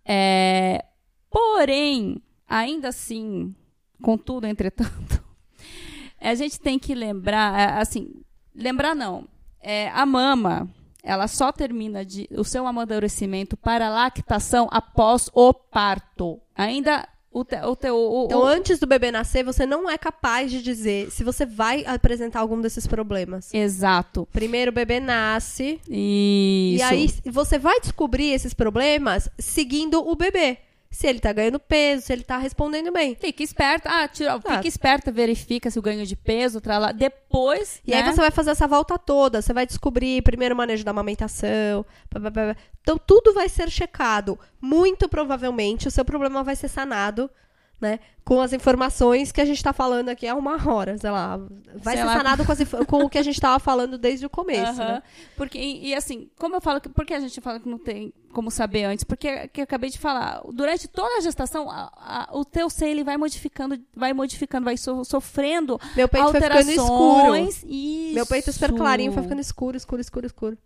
É, 0.05 0.85
porém, 1.31 2.21
ainda 2.49 2.89
assim, 2.89 3.55
contudo, 4.03 4.49
entretanto, 4.49 5.23
a 6.21 6.35
gente 6.35 6.59
tem 6.59 6.77
que 6.77 6.93
lembrar, 6.93 7.57
é, 7.57 7.81
assim, 7.81 8.13
lembrar 8.53 8.97
não, 8.97 9.29
é, 9.61 9.89
a 9.91 10.05
mama, 10.07 10.69
ela 11.03 11.29
só 11.29 11.53
termina 11.53 12.05
de, 12.05 12.29
o 12.33 12.45
seu 12.45 12.67
amadurecimento 12.67 13.57
para 13.57 13.87
a 13.87 13.91
lactação 13.91 14.69
após 14.71 15.31
o 15.33 15.53
parto. 15.55 16.41
Ainda 16.55 17.09
o, 17.31 17.45
te, 17.45 17.57
o, 17.61 17.77
teu- 17.77 17.95
o, 17.97 18.25
Então, 18.25 18.43
antes 18.45 18.79
do 18.79 18.87
bebê 18.87 19.11
nascer, 19.13 19.45
você 19.45 19.67
não 19.67 19.91
é 19.91 19.99
capaz 19.99 20.51
de 20.51 20.63
dizer 20.63 21.11
se 21.11 21.23
você 21.23 21.45
vai 21.45 21.85
apresentar 21.85 22.41
algum 22.41 22.61
desses 22.61 22.87
problemas. 22.87 23.53
Exato. 23.53 24.27
Primeiro 24.33 24.71
o 24.71 24.75
bebê 24.75 25.01
nasce, 25.01 25.79
Isso. 25.87 25.91
e 25.91 26.83
aí 26.83 27.09
você 27.27 27.59
vai 27.59 27.79
descobrir 27.81 28.33
esses 28.33 28.55
problemas 28.55 29.29
seguindo 29.39 30.01
o 30.01 30.17
bebê. 30.17 30.59
Se 30.97 31.07
ele 31.07 31.21
tá 31.21 31.31
ganhando 31.31 31.61
peso, 31.61 32.07
se 32.07 32.13
ele 32.15 32.25
tá 32.25 32.39
respondendo 32.39 32.91
bem. 32.91 33.15
Fica 33.15 33.43
esperta. 33.43 33.87
Ah, 33.87 34.09
tira, 34.09 34.33
Ah. 34.33 34.41
fica 34.41 34.67
esperta, 34.67 35.13
verifica 35.13 35.71
se 35.71 35.79
o 35.79 35.83
ganho 35.83 36.07
de 36.07 36.17
peso, 36.17 36.59
lá. 36.65 36.91
Depois. 36.91 37.83
E 37.87 37.91
né? 37.91 37.99
aí 38.01 38.03
você 38.15 38.19
vai 38.19 38.31
fazer 38.31 38.53
essa 38.53 38.67
volta 38.67 38.99
toda. 38.99 39.43
Você 39.43 39.53
vai 39.53 39.67
descobrir 39.67 40.23
primeiro 40.23 40.55
o 40.55 40.57
manejo 40.57 40.83
da 40.83 40.93
amamentação. 40.93 41.85
pá, 42.09 42.19
pá, 42.19 42.31
pá. 42.31 42.57
Então 42.81 42.97
tudo 42.97 43.35
vai 43.35 43.47
ser 43.47 43.69
checado. 43.69 44.39
Muito 44.59 45.07
provavelmente 45.07 45.87
o 45.87 45.91
seu 45.91 46.03
problema 46.03 46.43
vai 46.43 46.57
ser 46.57 46.69
sanado, 46.69 47.31
né? 47.81 47.99
Com 48.25 48.41
as 48.41 48.53
informações 48.53 49.31
que 49.31 49.41
a 49.41 49.45
gente 49.45 49.63
tá 49.63 49.73
falando 49.73 50.09
aqui 50.09 50.27
há 50.27 50.35
uma 50.35 50.57
hora, 50.69 50.97
sei 50.99 51.11
lá. 51.11 51.37
Vai 51.77 51.95
Sei 51.95 52.03
ser 52.03 52.05
lá. 52.09 52.17
sanado 52.17 52.45
com, 52.45 52.51
as 52.53 52.59
com 52.89 53.05
o 53.05 53.09
que 53.11 53.19
a 53.19 53.23
gente 53.23 53.41
tava 53.41 53.59
falando 53.61 53.97
desde 53.99 54.27
o 54.27 54.31
começo, 54.31 54.79
né? 54.79 55.03
Porque, 55.37 55.59
e, 55.59 55.89
e 55.89 55.95
assim, 55.95 56.29
como 56.39 56.57
eu 56.57 56.61
falo, 56.61 56.81
que, 56.81 56.89
por 56.89 57.05
que 57.07 57.15
a 57.15 57.21
gente 57.21 57.41
fala 57.41 57.61
que 57.61 57.69
não 57.69 57.79
tem 57.79 58.13
como 58.33 58.51
saber 58.51 58.85
antes? 58.85 59.05
Porque 59.05 59.47
que 59.49 59.61
eu 59.61 59.65
acabei 59.65 59.91
de 59.91 59.99
falar, 59.99 60.43
durante 60.53 60.89
toda 60.89 61.19
a 61.19 61.21
gestação, 61.21 61.71
a- 61.71 61.93
a- 61.97 62.29
o 62.33 62.45
teu 62.45 62.69
seio 62.69 62.91
ele 62.91 63.05
vai 63.05 63.17
modificando, 63.17 63.79
vai 63.95 64.13
modificando, 64.13 64.65
vai 64.65 64.77
so- 64.77 65.05
sofrendo 65.05 65.79
Meu 65.95 66.09
peito 66.09 66.31
foi 66.33 66.41
ficando 66.41 66.71
escuro. 66.71 66.93
alterações. 66.95 67.63
Isso. 67.69 68.15
Meu 68.15 68.27
peito 68.27 68.53
super 68.53 68.73
clarinho 68.73 69.13
foi 69.13 69.23
ficando 69.23 69.41
escuro, 69.41 69.77
escuro, 69.77 70.01
escuro, 70.01 70.27
escuro. 70.27 70.59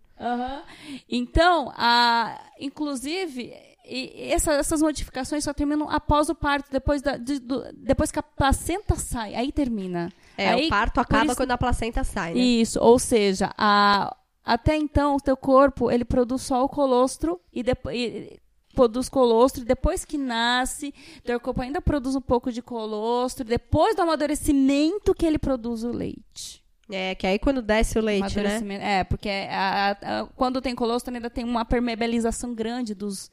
Então, 1.09 1.71
a, 1.75 2.39
inclusive, 2.59 3.53
e- 3.85 4.31
essa- 4.31 4.53
essas 4.53 4.81
modificações 4.81 5.43
só 5.43 5.53
terminam 5.53 5.89
após 5.89 6.29
o 6.29 6.35
parto, 6.35 6.71
depois, 6.71 7.01
da, 7.01 7.17
de- 7.17 7.39
do- 7.39 7.65
depois 7.73 8.11
que 8.11 8.19
a 8.19 8.23
placenta 8.23 8.95
sai, 8.95 9.35
aí 9.35 9.51
termina. 9.51 10.11
É, 10.37 10.49
Aí, 10.49 10.65
o 10.67 10.69
parto 10.69 10.99
acaba 10.99 11.25
isso- 11.25 11.35
quando 11.35 11.51
a 11.51 11.57
placenta 11.57 12.03
sai, 12.03 12.33
né? 12.33 12.39
Isso, 12.39 12.79
ou 12.79 12.97
seja, 12.99 13.53
a- 13.57 14.15
até 14.43 14.75
então 14.75 15.15
o 15.15 15.19
teu 15.19 15.35
corpo 15.37 15.91
ele 15.91 16.03
produz 16.05 16.41
só 16.41 16.63
o 16.63 16.69
colostro 16.69 17.39
e 17.53 17.61
depois 17.63 18.39
produz 18.73 19.09
colostro 19.09 19.65
depois 19.65 20.05
que 20.05 20.17
nasce, 20.17 20.93
teu 21.25 21.37
corpo 21.41 21.61
ainda 21.61 21.81
produz 21.81 22.15
um 22.15 22.21
pouco 22.21 22.51
de 22.51 22.61
colostro, 22.61 23.43
depois 23.43 23.95
do 23.95 24.01
amadurecimento 24.03 25.13
que 25.13 25.25
ele 25.25 25.37
produz 25.37 25.83
o 25.83 25.91
leite. 25.91 26.61
É, 26.89 27.15
que 27.15 27.25
aí 27.27 27.37
quando 27.39 27.61
desce 27.61 27.97
o 27.97 28.01
leite, 28.01 28.21
né? 28.41 28.59
É, 28.99 29.03
porque 29.03 29.29
a- 29.49 29.91
a- 29.91 30.25
quando 30.35 30.61
tem 30.61 30.75
colostro 30.75 31.13
ainda 31.13 31.29
tem 31.29 31.43
uma 31.45 31.63
permeabilização 31.63 32.53
grande 32.53 32.93
dos, 32.93 33.29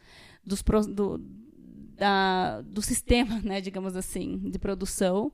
dos 0.48 0.62
do, 0.88 1.20
da- 1.96 2.60
do 2.62 2.82
sistema, 2.82 3.40
né, 3.44 3.60
digamos 3.60 3.94
assim, 3.96 4.38
de 4.50 4.58
produção, 4.58 5.30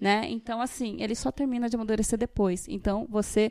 né? 0.00 0.26
Então 0.30 0.60
assim, 0.60 0.96
ele 1.00 1.14
só 1.14 1.30
termina 1.30 1.68
de 1.68 1.76
amadurecer 1.76 2.18
depois. 2.18 2.66
Então 2.68 3.06
você 3.10 3.50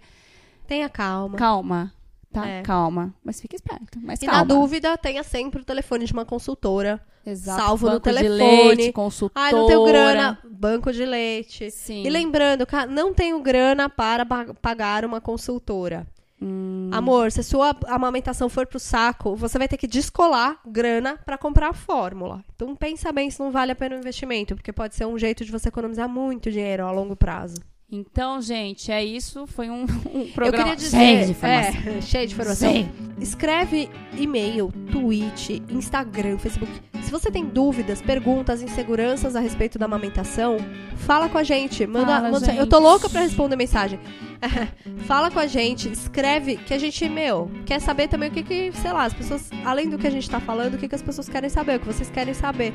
Tenha 0.67 0.87
calma. 0.87 1.37
Calma, 1.37 1.93
tá? 2.31 2.47
É. 2.47 2.61
Calma. 2.61 3.13
Mas 3.23 3.41
fique 3.41 3.55
esperto. 3.57 3.99
Mas 4.01 4.21
E 4.21 4.25
calma. 4.25 4.39
na 4.39 4.43
dúvida, 4.45 4.97
tenha 4.97 5.21
sempre 5.21 5.61
o 5.61 5.65
telefone 5.65 6.05
de 6.05 6.13
uma 6.13 6.23
consultora. 6.25 7.01
Exato. 7.25 7.61
salvo 7.61 7.85
no 7.87 7.93
Banco 7.93 8.09
de 8.09 8.15
telefone. 8.15 8.75
leite, 8.75 8.91
consultora. 8.93 9.45
Ai, 9.45 9.51
não 9.51 9.67
tenho 9.67 9.85
grana. 9.85 10.39
Banco 10.49 10.91
de 10.93 11.05
leite. 11.05 11.69
Sim. 11.71 12.03
E 12.05 12.09
lembrando, 12.09 12.65
não 12.89 13.13
tenho 13.13 13.39
grana 13.41 13.89
para 13.89 14.25
pagar 14.61 15.03
uma 15.05 15.19
consultora. 15.21 16.07
Hum. 16.41 16.89
Amor, 16.91 17.31
se 17.31 17.41
a 17.41 17.43
sua 17.43 17.75
amamentação 17.87 18.49
for 18.49 18.65
pro 18.65 18.79
saco, 18.79 19.35
você 19.35 19.57
vai 19.59 19.67
ter 19.67 19.77
que 19.77 19.87
descolar 19.87 20.59
grana 20.65 21.19
para 21.23 21.37
comprar 21.37 21.69
a 21.69 21.73
fórmula. 21.73 22.43
Então 22.55 22.75
pensa 22.75 23.11
bem 23.11 23.29
se 23.29 23.39
não 23.39 23.51
vale 23.51 23.71
a 23.71 23.75
pena 23.75 23.95
o 23.95 23.99
investimento, 23.99 24.55
porque 24.55 24.73
pode 24.73 24.95
ser 24.95 25.05
um 25.05 25.17
jeito 25.17 25.45
de 25.45 25.51
você 25.51 25.69
economizar 25.69 26.09
muito 26.09 26.49
dinheiro 26.51 26.85
a 26.85 26.91
longo 26.91 27.15
prazo. 27.15 27.55
Então, 27.93 28.41
gente, 28.41 28.89
é 28.89 29.03
isso. 29.03 29.45
Foi 29.45 29.69
um, 29.69 29.83
um 30.13 30.21
Eu 30.21 30.33
programa 30.33 30.63
queria 30.69 30.75
dizer, 30.77 30.97
cheio 30.97 31.25
de 31.25 31.31
informação. 31.31 31.91
é, 31.91 32.01
cheio 32.01 32.27
de 32.27 32.33
informação. 32.33 32.73
Sim. 32.73 32.89
Escreve 33.19 33.89
e-mail, 34.17 34.71
tweet, 34.91 35.61
Instagram, 35.69 36.37
Facebook. 36.37 36.71
Se 37.11 37.19
você 37.19 37.29
tem 37.29 37.43
dúvidas, 37.43 38.01
perguntas, 38.01 38.61
inseguranças 38.61 39.35
a 39.35 39.41
respeito 39.41 39.77
da 39.77 39.83
amamentação, 39.83 40.55
fala 40.95 41.27
com 41.27 41.37
a 41.37 41.43
gente. 41.43 41.85
Manda, 41.85 42.05
Fala, 42.05 42.31
manda- 42.31 42.45
gente. 42.45 42.57
Eu 42.57 42.65
tô 42.65 42.79
louca 42.79 43.09
pra 43.09 43.19
responder 43.19 43.57
mensagem. 43.57 43.99
fala 45.05 45.29
com 45.29 45.37
a 45.37 45.45
gente, 45.45 45.91
escreve 45.91 46.55
que 46.55 46.73
a 46.73 46.77
gente, 46.79 47.07
meu, 47.09 47.51
quer 47.65 47.79
saber 47.81 48.07
também 48.07 48.29
o 48.29 48.31
que 48.31 48.41
que, 48.43 48.71
sei 48.81 48.91
lá, 48.93 49.03
as 49.03 49.13
pessoas, 49.13 49.49
além 49.65 49.89
do 49.89 49.97
que 49.97 50.07
a 50.07 50.09
gente 50.09 50.27
tá 50.29 50.39
falando, 50.39 50.75
o 50.75 50.77
que 50.77 50.87
que 50.87 50.95
as 50.95 51.01
pessoas 51.01 51.27
querem 51.27 51.49
saber, 51.49 51.75
o 51.75 51.79
que 51.81 51.85
vocês 51.85 52.09
querem 52.09 52.33
saber. 52.33 52.73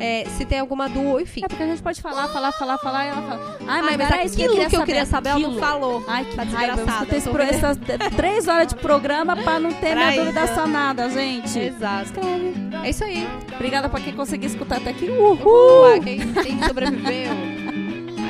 É, 0.00 0.24
se 0.36 0.44
tem 0.44 0.60
alguma 0.60 0.88
dúvida, 0.88 1.22
enfim. 1.22 1.40
É 1.44 1.48
porque 1.48 1.62
a 1.62 1.66
gente 1.66 1.82
pode 1.82 2.00
falar, 2.00 2.28
falar, 2.28 2.52
falar, 2.52 2.78
falar 2.78 3.06
e 3.06 3.08
ela 3.08 3.22
fala. 3.22 3.56
Ai, 3.66 3.82
mas, 3.82 3.90
Ai, 3.90 3.96
mas 3.96 4.10
era 4.10 4.24
isso 4.24 4.34
aquilo 4.34 4.68
que 4.68 4.76
eu 4.76 4.84
queria 4.84 5.06
saber. 5.06 5.30
ela 5.30 5.38
não 5.40 5.46
Aquilo. 5.48 5.60
falou. 5.60 6.04
Ai, 6.06 6.24
que 6.24 6.36
Tá 6.36 6.42
raiva. 6.44 6.80
Eu 7.10 7.32
eu 7.32 7.40
essas 7.42 7.78
três 8.16 8.46
horas 8.46 8.68
de 8.68 8.76
programa 8.76 9.34
pra 9.34 9.58
não 9.58 9.72
ter 9.72 9.96
minha 9.96 10.12
Pra 10.12 10.22
dúvida 10.22 10.44
isso. 10.44 10.54
sanada, 10.54 11.10
gente. 11.10 11.58
Exato. 11.58 12.04
Escreve. 12.04 12.54
É 12.84 12.90
isso 12.90 13.02
aí. 13.02 13.26
Obrigada 13.56 13.77
pra 13.86 14.00
quem 14.00 14.14
conseguiu 14.14 14.48
escutar 14.48 14.78
até 14.78 14.90
aqui. 14.90 15.10
Uhul! 15.10 15.38
Uhul! 15.44 16.00
Quem, 16.02 16.32
quem 16.32 16.62
sobreviveu. 16.64 17.32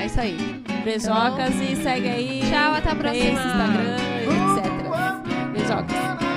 É 0.01 0.07
isso 0.07 0.20
aí. 0.20 0.37
Beijocas 0.85 1.55
e 1.57 1.75
segue 1.83 2.09
aí. 2.09 2.41
Tchau, 2.49 2.75
até 2.75 2.91
a 2.91 2.95
próxima. 2.95 3.31
Instagram, 3.31 3.97
etc. 4.57 5.53
Beijocas. 5.53 6.28